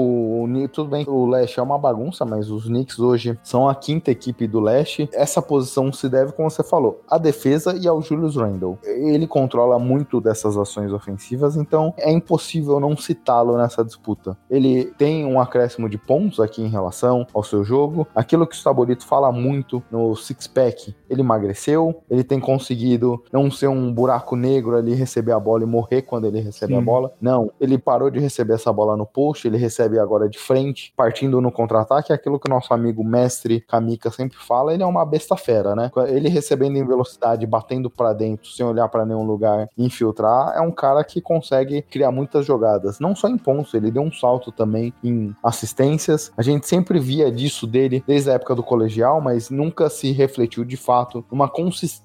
o 0.44 0.70
tudo 0.70 0.90
bem 0.90 1.04
o 1.08 1.26
leste 1.26 1.60
é 1.60 1.64
uma 1.64 1.80
bagunça, 1.80 2.24
mas 2.24 2.52
os 2.52 2.66
Knicks 2.66 3.00
hoje 3.00 3.40
são 3.42 3.68
a 3.68 3.74
quinta 3.74 4.12
equipe 4.12 4.48
do 4.48 4.60
leste. 4.60 5.10
Essa 5.14 5.42
posição 5.42 5.92
se 5.92 6.08
deve, 6.08 6.32
como 6.34 6.50
você 6.50 6.64
falou, 6.64 7.02
à 7.10 7.18
defesa 7.18 7.76
e 7.76 7.88
ao 7.88 8.02
Julius 8.04 8.36
Randle. 8.36 8.78
Ele 8.84 9.26
controla 9.26 9.80
muito 9.80 10.22
dessas 10.22 10.56
ações 10.58 10.94
ofensivas, 10.94 11.56
então 11.56 11.92
é 11.98 12.12
impossível 12.12 12.80
não 12.80 12.96
citá-lo 12.96 13.58
nessa 13.58 13.84
disputa. 13.84 14.38
Ele 14.48 14.86
tem 14.98 15.26
um 15.26 15.40
acréscimo 15.40 15.90
de 15.90 15.98
pontos 15.98 16.40
aqui 16.40 16.62
em 16.62 16.70
relação 16.70 17.26
ao 17.34 17.44
seu 17.44 17.64
jogo. 17.64 18.08
Aquilo 18.14 18.46
que 18.46 18.56
o 18.56 18.60
Saborito 18.60 19.06
fala 19.06 19.32
muito 19.32 19.82
no 19.90 20.16
six-pack, 20.16 20.96
ele 21.10 21.22
emagreceu, 21.22 22.04
ele 22.12 22.26
tem 22.26 22.42
conseguido 22.42 23.24
não 23.32 23.50
ser 23.50 23.70
um 23.70 23.92
buraco 23.92 24.36
negro 24.36 24.76
ali, 24.76 24.94
receber 24.94 25.32
a 25.32 25.40
bola 25.40 25.64
e 25.64 25.66
morrer 25.66 26.02
quando 26.02 26.28
ele 26.28 26.42
recebe 26.42 26.76
a 26.76 26.80
Sim. 26.80 26.84
bola. 26.84 27.14
Não, 27.22 27.50
ele 27.60 27.78
parou 27.78 28.10
de 28.12 28.20
receber 28.20 28.56
essa 28.56 28.72
bola 28.74 28.98
no 28.98 29.06
post, 29.06 29.48
ele 29.48 29.56
recebe 29.56 29.98
agora 29.98 30.28
de 30.28 30.38
frente, 30.38 30.94
partindo 30.96 31.40
no 31.40 31.50
contra-ataque, 31.52 32.12
é 32.12 32.16
aquilo 32.16 32.38
que 32.38 32.50
o 32.50 32.54
nosso 32.54 32.74
amigo 32.74 33.02
mestre 33.02 33.62
Kamika 33.62 34.12
sempre 34.12 34.38
fala, 34.38 34.74
ele 34.74 34.84
é 34.84 34.86
uma 34.86 35.06
besta 35.06 35.38
fera, 35.38 35.74
né? 35.74 35.90
Ele 36.10 36.28
recebendo 36.28 36.76
em 36.76 36.86
velocidade, 36.86 37.48
batendo 37.48 37.90
pra 37.90 38.12
dentro, 38.12 38.50
sem 38.50 38.66
olhar 38.66 38.90
pra 38.90 39.06
nenhum 39.06 39.24
lugar, 39.24 39.70
infiltrar, 39.78 40.54
é 40.54 40.60
um 40.60 40.72
cara 40.72 41.02
que 41.06 41.22
consegue 41.22 41.82
criar 41.84 42.12
muitas 42.12 42.46
jogadas, 42.46 43.00
não 43.00 43.16
só 43.16 43.30
em 43.30 43.38
pontos, 43.38 43.74
ele 43.74 43.90
deu 43.90 44.02
um 44.02 44.12
salto 44.12 44.52
também 44.52 44.94
em 45.02 45.34
assistências. 45.42 46.32
A 46.36 46.42
gente 46.42 46.68
sempre 46.68 47.00
via 47.00 47.32
disso 47.32 47.66
dele 47.66 48.04
desde 48.06 48.30
a 48.30 48.34
época 48.34 48.54
do 48.54 48.64
colegial, 48.64 49.22
mas 49.22 49.50
nunca 49.50 49.90
se 49.90 50.12
refletiu 50.12 50.66
de 50.66 50.76
fato 50.76 51.24
numa 51.32 51.48
consistência 51.48 52.01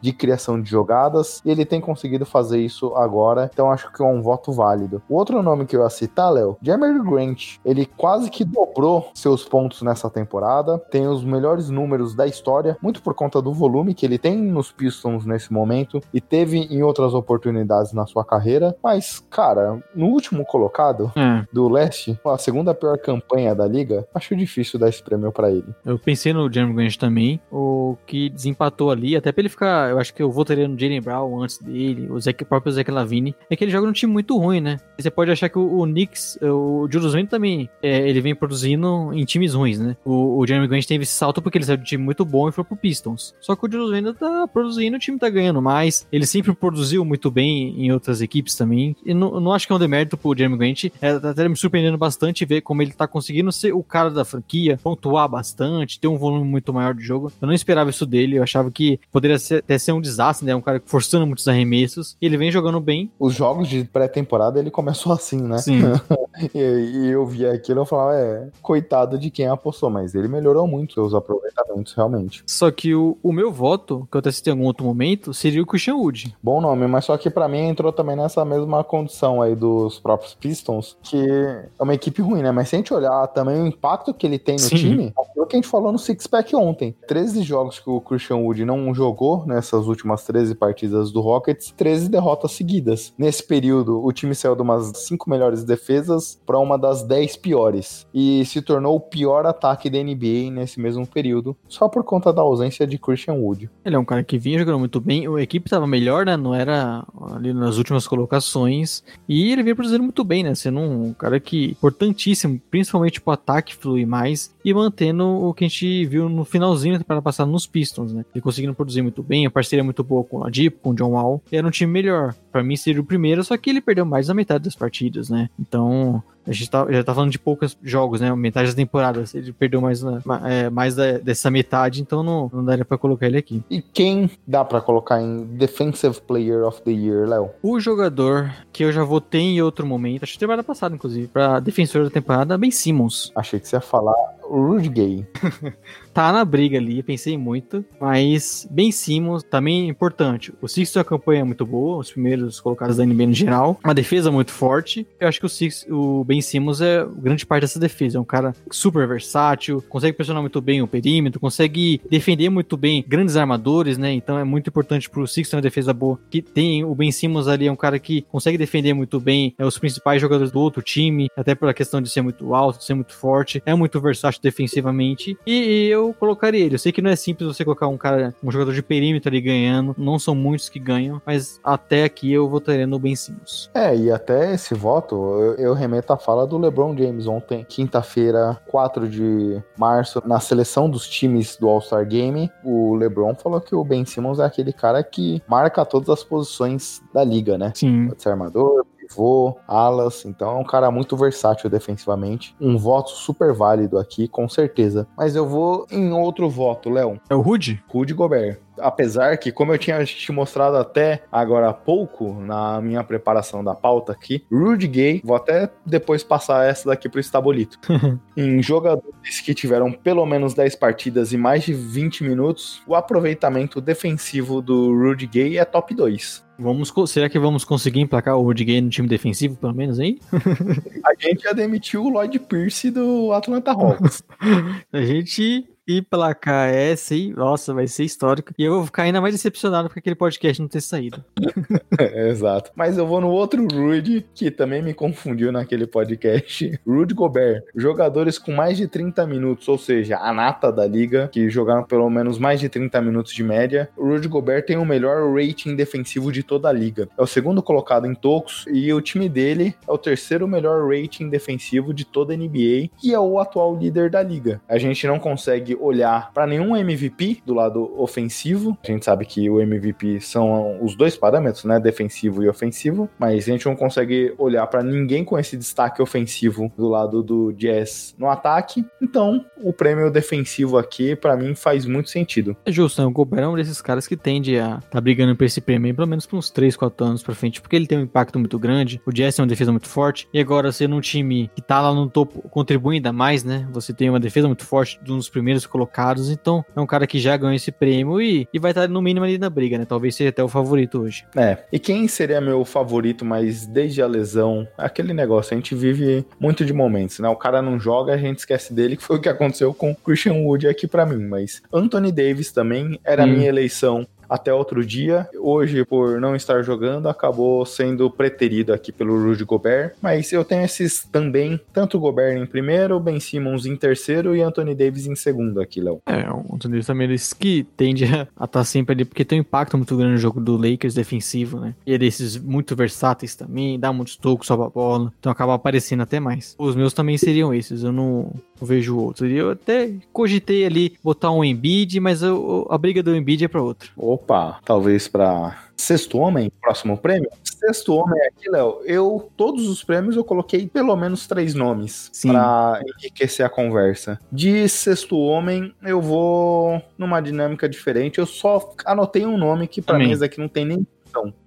de 0.00 0.12
criação 0.12 0.60
de 0.60 0.68
jogadas, 0.70 1.40
e 1.44 1.50
ele 1.50 1.64
tem 1.64 1.80
conseguido 1.80 2.26
fazer 2.26 2.58
isso 2.60 2.94
agora, 2.94 3.50
então 3.52 3.70
acho 3.70 3.92
que 3.92 4.02
é 4.02 4.06
um 4.06 4.22
voto 4.22 4.52
válido. 4.52 5.02
O 5.08 5.14
outro 5.14 5.42
nome 5.42 5.66
que 5.66 5.76
eu 5.76 5.82
ia 5.82 5.90
citar, 5.90 6.32
Léo, 6.32 6.56
Jammer 6.62 7.02
Grant, 7.02 7.56
ele 7.64 7.86
quase 7.86 8.30
que 8.30 8.44
dobrou 8.44 9.10
seus 9.14 9.44
pontos 9.44 9.82
nessa 9.82 10.10
temporada, 10.10 10.78
tem 10.90 11.06
os 11.06 11.24
melhores 11.24 11.70
números 11.70 12.14
da 12.14 12.26
história, 12.26 12.76
muito 12.82 13.02
por 13.02 13.14
conta 13.14 13.40
do 13.40 13.52
volume 13.52 13.94
que 13.94 14.04
ele 14.04 14.18
tem 14.18 14.36
nos 14.36 14.70
Pistons 14.72 15.24
nesse 15.24 15.52
momento 15.52 16.00
e 16.12 16.20
teve 16.20 16.58
em 16.58 16.82
outras 16.82 17.14
oportunidades 17.14 17.92
na 17.92 18.06
sua 18.06 18.24
carreira, 18.24 18.76
mas, 18.82 19.20
cara, 19.30 19.82
no 19.94 20.06
último 20.06 20.44
colocado 20.44 21.12
É, 21.16 21.44
do 21.52 21.68
leste, 21.68 22.18
a 22.24 22.38
segunda 22.38 22.74
pior 22.74 22.98
campanha 22.98 23.54
da 23.54 23.66
liga, 23.66 24.06
acho 24.14 24.36
difícil 24.36 24.78
dar 24.78 24.88
esse 24.88 25.02
prêmio 25.02 25.30
pra 25.32 25.50
ele. 25.50 25.74
eu 25.84 25.98
pensei 25.98 26.32
no 26.32 26.52
Jeremy 26.52 26.74
Grant 26.74 26.96
também, 26.96 27.40
o 27.50 27.96
que 28.06 28.28
desempatou 28.28 28.90
ali, 28.90 29.16
até 29.16 29.32
pra 29.36 29.42
ele 29.42 29.48
ficar. 29.50 29.90
Eu 29.90 29.98
acho 29.98 30.14
que 30.14 30.22
eu 30.22 30.30
votaria 30.30 30.66
no 30.66 30.78
Jalen 30.78 31.00
Brown 31.00 31.42
antes 31.42 31.58
dele, 31.58 32.08
o, 32.10 32.18
Zach, 32.18 32.42
próprio 32.46 32.72
Zach 32.72 32.90
Lavine. 32.90 33.36
É 33.50 33.54
que 33.54 33.62
ele 33.62 33.70
joga 33.70 33.86
num 33.86 33.92
time 33.92 34.12
muito 34.12 34.36
ruim, 34.36 34.60
né? 34.60 34.80
Você 34.98 35.10
pode 35.10 35.30
achar 35.30 35.48
que 35.50 35.58
o, 35.58 35.80
o 35.80 35.84
Knicks, 35.84 36.38
o 36.42 36.88
Julius 36.90 37.12
Randle 37.14 37.28
também, 37.28 37.68
é, 37.82 38.08
ele 38.08 38.20
vem 38.20 38.34
produzindo 38.34 39.12
em 39.12 39.24
times 39.24 39.52
ruins, 39.52 39.78
né? 39.78 39.96
O, 40.04 40.38
o 40.38 40.46
Jeremy 40.46 40.66
Grant 40.66 40.86
teve 40.86 41.02
esse 41.02 41.12
salto 41.12 41.42
porque 41.42 41.58
ele 41.58 41.64
saiu 41.66 41.76
de 41.76 41.82
um 41.82 41.86
time 41.86 42.02
muito 42.02 42.24
bom 42.24 42.48
e 42.48 42.52
foi 42.52 42.64
pro 42.64 42.76
Pistons. 42.76 43.34
Só 43.40 43.54
que 43.54 43.66
o 43.66 43.70
Julius 43.70 43.92
Randle 43.92 44.14
tá 44.14 44.48
produzindo, 44.48 44.96
o 44.96 45.00
time 45.00 45.18
tá 45.18 45.28
ganhando 45.28 45.60
mais. 45.60 46.06
Ele 46.10 46.26
sempre 46.26 46.54
produziu 46.54 47.04
muito 47.04 47.30
bem 47.30 47.74
em 47.78 47.92
outras 47.92 48.22
equipes 48.22 48.54
também. 48.54 48.96
E 49.04 49.12
não, 49.12 49.38
não 49.38 49.52
acho 49.52 49.66
que 49.66 49.72
é 49.72 49.76
um 49.76 49.78
demérito 49.78 50.16
pro 50.16 50.36
Jeremy 50.36 50.56
Grant. 50.56 50.84
É, 51.00 51.18
tá 51.18 51.30
até 51.30 51.46
me 51.46 51.56
surpreendendo 51.56 51.98
bastante 51.98 52.44
ver 52.46 52.62
como 52.62 52.80
ele 52.80 52.92
tá 52.92 53.06
conseguindo 53.06 53.52
ser 53.52 53.74
o 53.74 53.82
cara 53.82 54.10
da 54.10 54.24
franquia, 54.24 54.78
pontuar 54.82 55.28
bastante, 55.28 56.00
ter 56.00 56.08
um 56.08 56.16
volume 56.16 56.48
muito 56.48 56.72
maior 56.72 56.94
de 56.94 57.04
jogo. 57.04 57.30
Eu 57.40 57.46
não 57.46 57.54
esperava 57.54 57.90
isso 57.90 58.06
dele, 58.06 58.38
eu 58.38 58.42
achava 58.42 58.70
que 58.70 58.98
poderia 59.12 59.25
ser, 59.38 59.58
até 59.58 59.78
ser 59.78 59.92
um 59.92 60.00
desastre, 60.00 60.46
né? 60.46 60.54
Um 60.54 60.60
cara 60.60 60.80
forçando 60.84 61.26
muitos 61.26 61.46
arremessos. 61.48 62.16
E 62.20 62.26
ele 62.26 62.36
vem 62.36 62.50
jogando 62.50 62.80
bem. 62.80 63.10
Os 63.18 63.34
jogos 63.34 63.68
de 63.68 63.84
pré-temporada 63.84 64.58
ele 64.58 64.70
começou 64.70 65.12
assim, 65.12 65.40
né? 65.42 65.58
Sim. 65.58 65.80
e, 66.54 66.58
e 66.58 67.10
eu 67.10 67.26
via 67.26 67.52
aquilo 67.52 67.82
e 67.82 67.86
falava, 67.86 68.14
é, 68.16 68.48
coitado 68.62 69.18
de 69.18 69.30
quem 69.30 69.46
apostou, 69.46 69.90
mas 69.90 70.14
ele 70.14 70.28
melhorou 70.28 70.66
muito 70.66 70.94
seus 70.94 71.14
aproveitamentos, 71.14 71.94
realmente. 71.94 72.42
Só 72.46 72.70
que 72.70 72.94
o, 72.94 73.16
o 73.22 73.32
meu 73.32 73.52
voto, 73.52 74.06
que 74.10 74.16
eu 74.16 74.20
até 74.20 74.30
citei 74.30 74.52
em 74.52 74.56
algum 74.56 74.66
outro 74.66 74.84
momento, 74.84 75.32
seria 75.34 75.62
o 75.62 75.66
Christian 75.66 75.96
Wood. 75.96 76.36
Bom 76.42 76.60
nome, 76.60 76.86
mas 76.86 77.04
só 77.04 77.16
que 77.16 77.30
para 77.30 77.48
mim 77.48 77.68
entrou 77.68 77.92
também 77.92 78.16
nessa 78.16 78.44
mesma 78.44 78.82
condição 78.84 79.42
aí 79.42 79.54
dos 79.54 79.98
próprios 79.98 80.34
Pistons, 80.34 80.96
que 81.02 81.18
é 81.18 81.82
uma 81.82 81.94
equipe 81.94 82.22
ruim, 82.22 82.42
né? 82.42 82.50
Mas 82.50 82.68
se 82.68 82.76
a 82.76 82.78
gente 82.78 82.92
olhar 82.92 83.26
também 83.28 83.60
o 83.60 83.66
impacto 83.66 84.14
que 84.14 84.26
ele 84.26 84.38
tem 84.38 84.56
no 84.56 84.60
Sim. 84.60 84.76
time, 84.76 85.12
aquilo 85.18 85.46
que 85.46 85.56
a 85.56 85.58
gente 85.58 85.68
falou 85.68 85.92
no 85.92 85.98
Six 85.98 86.26
Pack 86.26 86.54
ontem. 86.54 86.94
13 87.06 87.42
jogos 87.42 87.78
que 87.78 87.88
o 87.88 88.00
Christian 88.00 88.36
Wood 88.36 88.64
não 88.64 88.94
jogou 88.94 89.05
nessas 89.46 89.86
últimas 89.86 90.24
13 90.24 90.54
partidas 90.54 91.12
do 91.12 91.20
Rockets, 91.20 91.72
13 91.76 92.08
derrotas 92.08 92.52
seguidas. 92.52 93.12
Nesse 93.18 93.46
período, 93.46 94.04
o 94.04 94.12
time 94.12 94.34
saiu 94.34 94.56
de 94.56 94.62
umas 94.62 94.92
5 94.94 95.28
melhores 95.28 95.64
defesas 95.64 96.40
para 96.46 96.58
uma 96.58 96.78
das 96.78 97.02
10 97.02 97.36
piores 97.36 98.06
e 98.14 98.44
se 98.44 98.62
tornou 98.62 98.96
o 98.96 99.00
pior 99.00 99.46
ataque 99.46 99.90
da 99.90 99.98
NBA 99.98 100.50
nesse 100.50 100.80
mesmo 100.80 101.06
período, 101.06 101.56
só 101.68 101.88
por 101.88 102.04
conta 102.04 102.32
da 102.32 102.42
ausência 102.42 102.86
de 102.86 102.98
Christian 102.98 103.34
Wood. 103.34 103.70
Ele 103.84 103.96
é 103.96 103.98
um 103.98 104.04
cara 104.04 104.24
que 104.24 104.38
vinha 104.38 104.58
jogando 104.58 104.78
muito 104.78 105.00
bem, 105.00 105.26
a 105.26 105.42
equipe 105.42 105.70
tava 105.70 105.86
melhor, 105.86 106.26
né? 106.26 106.36
Não 106.36 106.54
era 106.54 107.04
ali 107.32 107.52
nas 107.52 107.76
últimas 107.76 108.06
colocações. 108.06 109.02
E 109.28 109.52
ele 109.52 109.62
vinha 109.62 109.74
produzindo 109.74 110.02
muito 110.02 110.24
bem, 110.24 110.42
né? 110.42 110.54
Sendo 110.54 110.80
um 110.80 111.12
cara 111.12 111.38
que 111.40 111.70
importantíssimo, 111.70 112.60
principalmente 112.70 113.20
pro 113.20 113.32
ataque 113.32 113.74
fluir 113.74 114.06
mais 114.06 114.54
e 114.64 114.72
mantendo 114.74 115.24
o 115.24 115.54
que 115.54 115.64
a 115.64 115.68
gente 115.68 116.04
viu 116.06 116.28
no 116.28 116.44
finalzinho 116.44 116.98
temporada 116.98 117.22
passada 117.22 117.50
nos 117.50 117.66
Pistons, 117.66 118.12
né? 118.12 118.24
Ele 118.34 118.42
conseguindo 118.42 118.74
produzir 118.74 118.95
muito 119.02 119.22
bem, 119.22 119.46
a 119.46 119.50
parceria 119.50 119.84
muito 119.84 120.02
boa 120.04 120.24
com 120.24 120.38
o 120.38 120.44
Adipo, 120.44 120.78
com 120.82 120.90
o 120.90 120.94
John 120.94 121.10
Wall. 121.12 121.42
E 121.50 121.56
era 121.56 121.66
um 121.66 121.70
time 121.70 121.92
melhor. 121.92 122.34
Pra 122.52 122.62
mim 122.62 122.76
seria 122.76 123.00
o 123.00 123.04
primeiro, 123.04 123.44
só 123.44 123.56
que 123.56 123.68
ele 123.70 123.80
perdeu 123.80 124.04
mais 124.06 124.26
da 124.28 124.34
metade 124.34 124.64
das 124.64 124.74
partidas, 124.74 125.28
né? 125.28 125.50
Então, 125.60 126.22
a 126.46 126.52
gente 126.52 126.70
tá, 126.70 126.86
já 126.90 127.04
tá 127.04 127.14
falando 127.14 127.30
de 127.30 127.38
poucos 127.38 127.76
jogos, 127.82 128.20
né? 128.20 128.34
Metade 128.34 128.66
das 128.68 128.74
temporadas. 128.74 129.34
Ele 129.34 129.52
perdeu 129.52 129.80
mais, 129.80 130.02
na- 130.02 130.22
é, 130.44 130.70
mais 130.70 130.94
da- 130.94 131.18
dessa 131.18 131.50
metade, 131.50 132.00
então 132.00 132.22
não, 132.22 132.50
não 132.52 132.64
daria 132.64 132.84
pra 132.84 132.96
colocar 132.96 133.26
ele 133.26 133.36
aqui. 133.36 133.62
E 133.70 133.82
quem 133.82 134.30
dá 134.46 134.64
pra 134.64 134.80
colocar 134.80 135.20
em 135.20 135.44
Defensive 135.44 136.18
Player 136.22 136.64
of 136.64 136.80
the 136.82 136.92
Year, 136.92 137.28
Léo? 137.28 137.50
O 137.62 137.78
jogador 137.78 138.50
que 138.72 138.84
eu 138.84 138.92
já 138.92 139.04
votei 139.04 139.40
em 139.42 139.60
outro 139.60 139.86
momento, 139.86 140.22
acho 140.22 140.32
que 140.32 140.38
temporada 140.38 140.62
passada, 140.64 140.94
inclusive, 140.94 141.26
pra 141.26 141.60
defensor 141.60 142.04
da 142.04 142.10
temporada, 142.10 142.56
Ben 142.56 142.70
Simmons. 142.70 143.32
Achei 143.36 143.60
que 143.60 143.68
você 143.68 143.76
ia 143.76 143.80
falar 143.80 144.14
Rudy 144.48 144.88
Gay. 144.88 145.26
Tá 146.16 146.32
na 146.32 146.46
briga 146.46 146.78
ali, 146.78 147.02
pensei 147.02 147.36
muito, 147.36 147.84
mas 148.00 148.66
Ben 148.70 148.90
Simmons 148.90 149.42
também 149.42 149.84
é 149.84 149.90
importante. 149.90 150.50
O 150.62 150.66
Six 150.66 150.90
tem 150.90 151.00
uma 151.00 151.04
campanha 151.04 151.44
muito 151.44 151.66
boa, 151.66 151.98
os 151.98 152.10
primeiros 152.10 152.58
colocados 152.58 152.96
da 152.96 153.04
NBA 153.04 153.26
no 153.26 153.34
geral, 153.34 153.78
uma 153.84 153.92
defesa 153.92 154.32
muito 154.32 154.50
forte. 154.50 155.06
Eu 155.20 155.28
acho 155.28 155.38
que 155.38 155.44
o 155.44 155.48
Six, 155.50 155.86
o 155.90 156.24
Ben 156.24 156.40
Simmons 156.40 156.80
é 156.80 157.06
grande 157.18 157.44
parte 157.44 157.64
dessa 157.64 157.78
defesa, 157.78 158.16
é 158.16 158.20
um 158.22 158.24
cara 158.24 158.54
super 158.70 159.06
versátil, 159.06 159.84
consegue 159.90 160.16
pressionar 160.16 160.40
muito 160.42 160.58
bem 160.62 160.80
o 160.80 160.88
perímetro, 160.88 161.38
consegue 161.38 162.00
defender 162.08 162.48
muito 162.48 162.78
bem 162.78 163.04
grandes 163.06 163.36
armadores, 163.36 163.98
né? 163.98 164.10
Então 164.10 164.38
é 164.38 164.44
muito 164.44 164.68
importante 164.68 165.10
pro 165.10 165.26
Six 165.26 165.50
ter 165.50 165.56
uma 165.56 165.60
defesa 165.60 165.92
boa. 165.92 166.18
Que 166.30 166.40
tem 166.40 166.82
o 166.82 166.94
Ben 166.94 167.12
Simmons 167.12 167.46
ali, 167.46 167.66
é 167.66 167.70
um 167.70 167.76
cara 167.76 167.98
que 167.98 168.22
consegue 168.22 168.56
defender 168.56 168.94
muito 168.94 169.20
bem 169.20 169.54
é, 169.58 169.66
os 169.66 169.76
principais 169.76 170.22
jogadores 170.22 170.50
do 170.50 170.60
outro 170.60 170.80
time, 170.80 171.28
até 171.36 171.54
pela 171.54 171.74
questão 171.74 172.00
de 172.00 172.08
ser 172.08 172.22
muito 172.22 172.54
alto, 172.54 172.78
de 172.78 172.86
ser 172.86 172.94
muito 172.94 173.12
forte, 173.12 173.62
é 173.66 173.74
muito 173.74 174.00
versátil 174.00 174.40
defensivamente. 174.40 175.36
E, 175.46 175.52
e 175.52 175.88
eu 175.88 176.05
colocaria 176.12 176.64
ele. 176.64 176.74
Eu 176.74 176.78
sei 176.78 176.92
que 176.92 177.02
não 177.02 177.10
é 177.10 177.16
simples 177.16 177.46
você 177.46 177.64
colocar 177.64 177.88
um 177.88 177.96
cara, 177.96 178.34
um 178.42 178.50
jogador 178.50 178.72
de 178.72 178.82
perímetro 178.82 179.28
ali 179.28 179.40
ganhando, 179.40 179.94
não 179.98 180.18
são 180.18 180.34
muitos 180.34 180.68
que 180.68 180.78
ganham, 180.78 181.20
mas 181.24 181.60
até 181.62 182.04
aqui 182.04 182.32
eu 182.32 182.48
votaria 182.48 182.86
no 182.86 182.98
Ben 182.98 183.14
Simmons. 183.14 183.70
É, 183.74 183.96
e 183.96 184.10
até 184.10 184.54
esse 184.54 184.74
voto, 184.74 185.14
eu, 185.14 185.54
eu 185.54 185.74
remeto 185.74 186.12
à 186.12 186.16
fala 186.16 186.46
do 186.46 186.58
LeBron 186.58 186.96
James 186.96 187.26
ontem, 187.26 187.64
quinta-feira, 187.68 188.60
4 188.68 189.08
de 189.08 189.62
março, 189.78 190.22
na 190.26 190.40
seleção 190.40 190.88
dos 190.88 191.08
times 191.08 191.56
do 191.56 191.68
All-Star 191.68 192.06
Game, 192.06 192.50
o 192.64 192.94
LeBron 192.94 193.34
falou 193.34 193.60
que 193.60 193.74
o 193.74 193.84
Ben 193.84 194.04
Simmons 194.04 194.38
é 194.38 194.44
aquele 194.44 194.72
cara 194.72 195.02
que 195.02 195.42
marca 195.46 195.84
todas 195.84 196.08
as 196.08 196.22
posições 196.22 197.02
da 197.12 197.24
liga, 197.24 197.56
né? 197.58 197.72
Sim. 197.74 198.08
Pode 198.08 198.22
ser 198.22 198.30
armador, 198.30 198.84
pivô, 199.06 199.56
alas, 199.66 200.24
então 200.24 200.56
é 200.56 200.58
um 200.58 200.64
cara 200.64 200.90
muito 200.90 201.16
versátil 201.16 201.70
defensivamente. 201.70 202.54
Um 202.60 202.76
voto 202.76 203.10
super 203.10 203.52
válido 203.52 203.98
aqui, 203.98 204.28
com 204.28 204.48
certeza. 204.48 205.06
Mas 205.16 205.36
eu 205.36 205.46
vou 205.46 205.86
em 205.90 206.12
outro 206.12 206.48
voto, 206.48 206.90
Léo. 206.90 207.20
É 207.28 207.34
o 207.34 207.40
Rudy? 207.40 207.82
Rudy 207.88 208.14
Gobert. 208.14 208.58
Apesar 208.78 209.36
que, 209.38 209.52
como 209.52 209.72
eu 209.72 209.78
tinha 209.78 210.04
te 210.04 210.32
mostrado 210.32 210.76
até 210.76 211.22
agora 211.30 211.70
há 211.70 211.72
pouco, 211.72 212.34
na 212.40 212.80
minha 212.80 213.02
preparação 213.02 213.62
da 213.62 213.74
pauta 213.74 214.12
aqui, 214.12 214.44
Rudy 214.50 214.88
Gay, 214.88 215.20
vou 215.24 215.36
até 215.36 215.70
depois 215.84 216.22
passar 216.22 216.68
essa 216.68 216.88
daqui 216.88 217.08
pro 217.08 217.20
Estabolito. 217.20 217.78
em 218.36 218.62
jogadores 218.62 219.40
que 219.40 219.54
tiveram 219.54 219.92
pelo 219.92 220.24
menos 220.26 220.54
10 220.54 220.76
partidas 220.76 221.32
e 221.32 221.36
mais 221.36 221.64
de 221.64 221.72
20 221.72 222.24
minutos, 222.24 222.82
o 222.86 222.94
aproveitamento 222.94 223.80
defensivo 223.80 224.60
do 224.60 224.92
Rudy 224.92 225.26
Gay 225.26 225.58
é 225.58 225.64
top 225.64 225.94
2. 225.94 226.46
Vamos, 226.58 226.92
será 227.10 227.28
que 227.28 227.38
vamos 227.38 227.64
conseguir 227.64 228.00
emplacar 228.00 228.36
o 228.36 228.42
Rudy 228.42 228.64
Gay 228.64 228.80
no 228.80 228.88
time 228.88 229.06
defensivo, 229.06 229.56
pelo 229.56 229.74
menos 229.74 230.00
aí? 230.00 230.18
A 231.04 231.12
gente 231.18 231.42
já 231.42 231.52
demitiu 231.52 232.04
o 232.04 232.08
Lloyd 232.08 232.38
Pierce 232.38 232.90
do 232.90 233.32
Atlanta 233.32 233.72
Hawks. 233.72 234.22
A 234.92 235.02
gente 235.02 235.68
emplacar 235.88 236.68
essa 236.68 237.14
aí, 237.14 237.32
nossa, 237.32 237.72
vai 237.72 237.86
ser 237.86 238.04
histórico. 238.04 238.52
E 238.58 238.64
eu 238.64 238.74
vou 238.74 238.86
ficar 238.86 239.04
ainda 239.04 239.20
mais 239.20 239.34
decepcionado 239.34 239.88
porque 239.88 240.00
aquele 240.00 240.16
podcast 240.16 240.60
não 240.60 240.68
ter 240.68 240.80
saído. 240.80 241.24
Exato. 242.28 242.70
Mas 242.74 242.98
eu 242.98 243.06
vou 243.06 243.20
no 243.20 243.28
outro 243.28 243.66
Rudy, 243.66 244.26
que 244.34 244.50
também 244.50 244.82
me 244.82 244.92
confundiu 244.92 245.52
naquele 245.52 245.86
podcast. 245.86 246.78
Rudy 246.86 247.14
Gobert. 247.14 247.62
Jogadores 247.74 248.38
com 248.38 248.52
mais 248.52 248.76
de 248.76 248.88
30 248.88 249.26
minutos, 249.26 249.68
ou 249.68 249.78
seja, 249.78 250.18
a 250.18 250.32
nata 250.32 250.72
da 250.72 250.86
liga, 250.86 251.28
que 251.28 251.48
jogaram 251.48 251.84
pelo 251.84 252.08
menos 252.10 252.38
mais 252.38 252.60
de 252.60 252.68
30 252.68 253.00
minutos 253.00 253.32
de 253.32 253.42
média. 253.42 253.88
O 253.96 254.08
Rudy 254.08 254.28
Gobert 254.28 254.64
tem 254.66 254.76
o 254.76 254.84
melhor 254.84 255.32
rating 255.34 255.76
defensivo 255.76 256.32
de 256.32 256.42
toda 256.42 256.68
a 256.68 256.72
liga. 256.72 257.08
É 257.16 257.22
o 257.22 257.26
segundo 257.26 257.62
colocado 257.62 258.06
em 258.06 258.14
tocos 258.14 258.64
e 258.68 258.92
o 258.92 259.00
time 259.00 259.28
dele 259.28 259.74
é 259.86 259.92
o 259.92 259.98
terceiro 259.98 260.48
melhor 260.48 260.88
rating 260.88 261.28
defensivo 261.28 261.94
de 261.94 262.04
toda 262.04 262.34
a 262.34 262.36
NBA 262.36 262.90
e 263.02 263.12
é 263.12 263.18
o 263.18 263.38
atual 263.38 263.76
líder 263.76 264.10
da 264.10 264.22
liga. 264.22 264.60
A 264.68 264.78
gente 264.78 265.06
não 265.06 265.18
consegue 265.18 265.75
olhar 265.80 266.32
para 266.32 266.46
nenhum 266.46 266.76
MVP 266.76 267.42
do 267.44 267.54
lado 267.54 267.92
ofensivo. 268.00 268.76
A 268.82 268.90
gente 268.90 269.04
sabe 269.04 269.24
que 269.24 269.48
o 269.48 269.60
MVP 269.60 270.20
são 270.20 270.82
os 270.82 270.96
dois 270.96 271.16
parâmetros, 271.16 271.64
né, 271.64 271.78
defensivo 271.80 272.42
e 272.42 272.48
ofensivo, 272.48 273.08
mas 273.18 273.48
a 273.48 273.52
gente 273.52 273.66
não 273.66 273.76
consegue 273.76 274.34
olhar 274.38 274.66
para 274.66 274.82
ninguém 274.82 275.24
com 275.24 275.38
esse 275.38 275.56
destaque 275.56 276.02
ofensivo 276.02 276.72
do 276.76 276.88
lado 276.88 277.22
do 277.22 277.52
Jazz 277.52 278.14
no 278.18 278.28
ataque. 278.28 278.84
Então, 279.00 279.44
o 279.62 279.72
prêmio 279.72 280.10
defensivo 280.10 280.78
aqui 280.78 281.14
para 281.14 281.36
mim 281.36 281.54
faz 281.54 281.86
muito 281.86 282.10
sentido. 282.10 282.56
É 282.64 282.72
justo, 282.72 283.00
né? 283.00 283.06
O 283.06 283.10
Gobert 283.10 283.44
é 283.44 283.48
um 283.48 283.56
desses 283.56 283.80
caras 283.80 284.06
que 284.06 284.16
tende 284.16 284.58
a 284.58 284.80
tá 284.90 285.00
brigando 285.00 285.34
por 285.36 285.44
esse 285.44 285.60
prêmio 285.60 285.76
pelo 285.94 286.06
menos 286.06 286.26
por 286.26 286.36
uns 286.36 286.50
3, 286.50 286.76
4 286.76 287.06
anos 287.06 287.22
pra 287.22 287.34
frente, 287.34 287.60
porque 287.60 287.76
ele 287.76 287.86
tem 287.86 287.98
um 287.98 288.02
impacto 288.02 288.38
muito 288.38 288.58
grande. 288.58 289.00
O 289.06 289.12
Jazz 289.12 289.36
tem 289.36 289.42
uma 289.42 289.48
defesa 289.48 289.70
muito 289.70 289.88
forte. 289.88 290.28
E 290.32 290.40
agora, 290.40 290.72
sendo 290.72 290.96
um 290.96 291.00
time 291.00 291.50
que 291.54 291.62
tá 291.62 291.80
lá 291.80 291.92
no 291.92 292.08
topo, 292.08 292.48
contribui 292.48 292.96
ainda 292.96 293.12
mais, 293.12 293.44
né? 293.44 293.68
Você 293.72 293.92
tem 293.92 294.08
uma 294.08 294.20
defesa 294.20 294.46
muito 294.46 294.64
forte, 294.64 294.98
um 295.02 295.16
dos 295.16 295.28
primeiros 295.28 295.65
colocados. 295.66 296.30
Então, 296.30 296.64
é 296.74 296.80
um 296.80 296.86
cara 296.86 297.06
que 297.06 297.18
já 297.18 297.36
ganhou 297.36 297.54
esse 297.54 297.70
prêmio 297.72 298.20
e, 298.20 298.46
e 298.52 298.58
vai 298.58 298.70
estar 298.70 298.88
no 298.88 299.00
mínimo 299.02 299.24
ali 299.24 299.38
na 299.38 299.50
briga, 299.50 299.78
né? 299.78 299.84
Talvez 299.84 300.14
seja 300.14 300.30
até 300.30 300.42
o 300.42 300.48
favorito 300.48 301.00
hoje. 301.02 301.24
É, 301.36 301.58
e 301.72 301.78
quem 301.78 302.06
seria 302.08 302.40
meu 302.40 302.64
favorito, 302.64 303.24
mas 303.24 303.66
desde 303.66 304.02
a 304.02 304.06
lesão, 304.06 304.66
aquele 304.78 305.12
negócio, 305.12 305.54
a 305.54 305.56
gente 305.56 305.74
vive 305.74 306.24
muito 306.40 306.64
de 306.64 306.72
momentos, 306.72 307.18
né? 307.18 307.28
O 307.28 307.36
cara 307.36 307.60
não 307.62 307.78
joga, 307.78 308.14
a 308.14 308.18
gente 308.18 308.38
esquece 308.38 308.72
dele, 308.72 308.96
que 308.96 309.02
foi 309.02 309.16
o 309.16 309.20
que 309.20 309.28
aconteceu 309.28 309.72
com 309.74 309.90
o 309.92 309.94
Christian 309.96 310.34
Wood 310.34 310.66
aqui 310.68 310.86
pra 310.86 311.04
mim, 311.06 311.24
mas 311.24 311.62
Anthony 311.72 312.12
Davis 312.12 312.52
também 312.52 312.98
era 313.04 313.22
a 313.22 313.26
Hum. 313.26 313.30
minha 313.32 313.48
eleição 313.48 314.06
até 314.28 314.52
outro 314.52 314.84
dia. 314.84 315.28
Hoje, 315.38 315.84
por 315.84 316.20
não 316.20 316.34
estar 316.34 316.62
jogando, 316.62 317.08
acabou 317.08 317.64
sendo 317.64 318.10
preterido 318.10 318.72
aqui 318.72 318.92
pelo 318.92 319.22
Rudy 319.22 319.44
Gobert. 319.44 319.92
Mas 320.00 320.32
eu 320.32 320.44
tenho 320.44 320.64
esses 320.64 321.04
também, 321.04 321.60
tanto 321.72 321.98
Gobert 321.98 322.36
em 322.36 322.46
primeiro, 322.46 322.98
Ben 323.00 323.20
Simmons 323.20 323.66
em 323.66 323.76
terceiro 323.76 324.36
e 324.36 324.42
Anthony 324.42 324.74
Davis 324.74 325.06
em 325.06 325.14
segundo 325.14 325.60
aqui, 325.60 325.80
Léo. 325.80 326.00
É, 326.06 326.30
o 326.30 326.54
Anthony 326.54 326.72
Davis 326.72 326.86
também 326.86 327.06
é 327.06 327.10
desse 327.10 327.34
que 327.34 327.66
tende 327.76 328.04
a 328.04 328.22
estar 328.22 328.46
tá 328.46 328.64
sempre 328.64 328.94
ali, 328.94 329.04
porque 329.04 329.24
tem 329.24 329.38
um 329.38 329.42
impacto 329.42 329.76
muito 329.76 329.96
grande 329.96 330.12
no 330.12 330.18
jogo 330.18 330.40
do 330.40 330.56
Lakers 330.56 330.94
defensivo, 330.94 331.60
né? 331.60 331.74
E 331.86 331.92
é 331.92 331.98
desses 331.98 332.36
muito 332.36 332.74
versáteis 332.74 333.34
também, 333.34 333.78
dá 333.78 333.92
muitos 333.92 334.16
tocos, 334.16 334.46
sobe 334.46 334.64
a 334.64 334.68
bola, 334.68 335.12
então 335.18 335.30
acaba 335.30 335.54
aparecendo 335.54 336.02
até 336.02 336.20
mais. 336.20 336.54
Os 336.58 336.74
meus 336.74 336.92
também 336.92 337.18
seriam 337.18 337.52
esses, 337.52 337.82
eu 337.82 337.92
não, 337.92 338.32
não 338.60 338.66
vejo 338.66 338.96
outros. 338.96 339.30
Eu 339.30 339.50
até 339.50 339.92
cogitei 340.12 340.64
ali 340.64 340.96
botar 341.02 341.30
um 341.30 341.44
Embiid, 341.44 342.00
mas 342.00 342.22
eu, 342.22 342.66
a 342.70 342.78
briga 342.78 343.02
do 343.02 343.14
Embiid 343.14 343.44
é 343.44 343.48
pra 343.48 343.62
outro. 343.62 343.90
Opa, 344.16 344.60
talvez 344.64 345.06
pra 345.08 345.58
sexto 345.76 346.16
homem, 346.16 346.50
próximo 346.62 346.96
prêmio. 346.96 347.28
Sexto 347.44 347.94
homem 347.94 348.18
aqui, 348.26 348.48
Léo, 348.48 348.80
eu, 348.86 349.30
todos 349.36 349.68
os 349.68 349.84
prêmios 349.84 350.16
eu 350.16 350.24
coloquei 350.24 350.66
pelo 350.66 350.96
menos 350.96 351.26
três 351.26 351.54
nomes 351.54 352.10
pra 352.22 352.80
enriquecer 352.98 353.44
a 353.44 353.50
conversa. 353.50 354.18
De 354.32 354.66
sexto 354.70 355.18
homem, 355.18 355.74
eu 355.82 356.00
vou 356.00 356.80
numa 356.96 357.20
dinâmica 357.20 357.68
diferente. 357.68 358.18
Eu 358.18 358.24
só 358.24 358.72
anotei 358.86 359.26
um 359.26 359.36
nome 359.36 359.68
que 359.68 359.82
pra 359.82 359.96
Também. 359.96 360.08
mim 360.08 360.14
esse 360.14 360.24
aqui 360.24 360.40
não 360.40 360.48
tem 360.48 360.64
nem. 360.64 360.86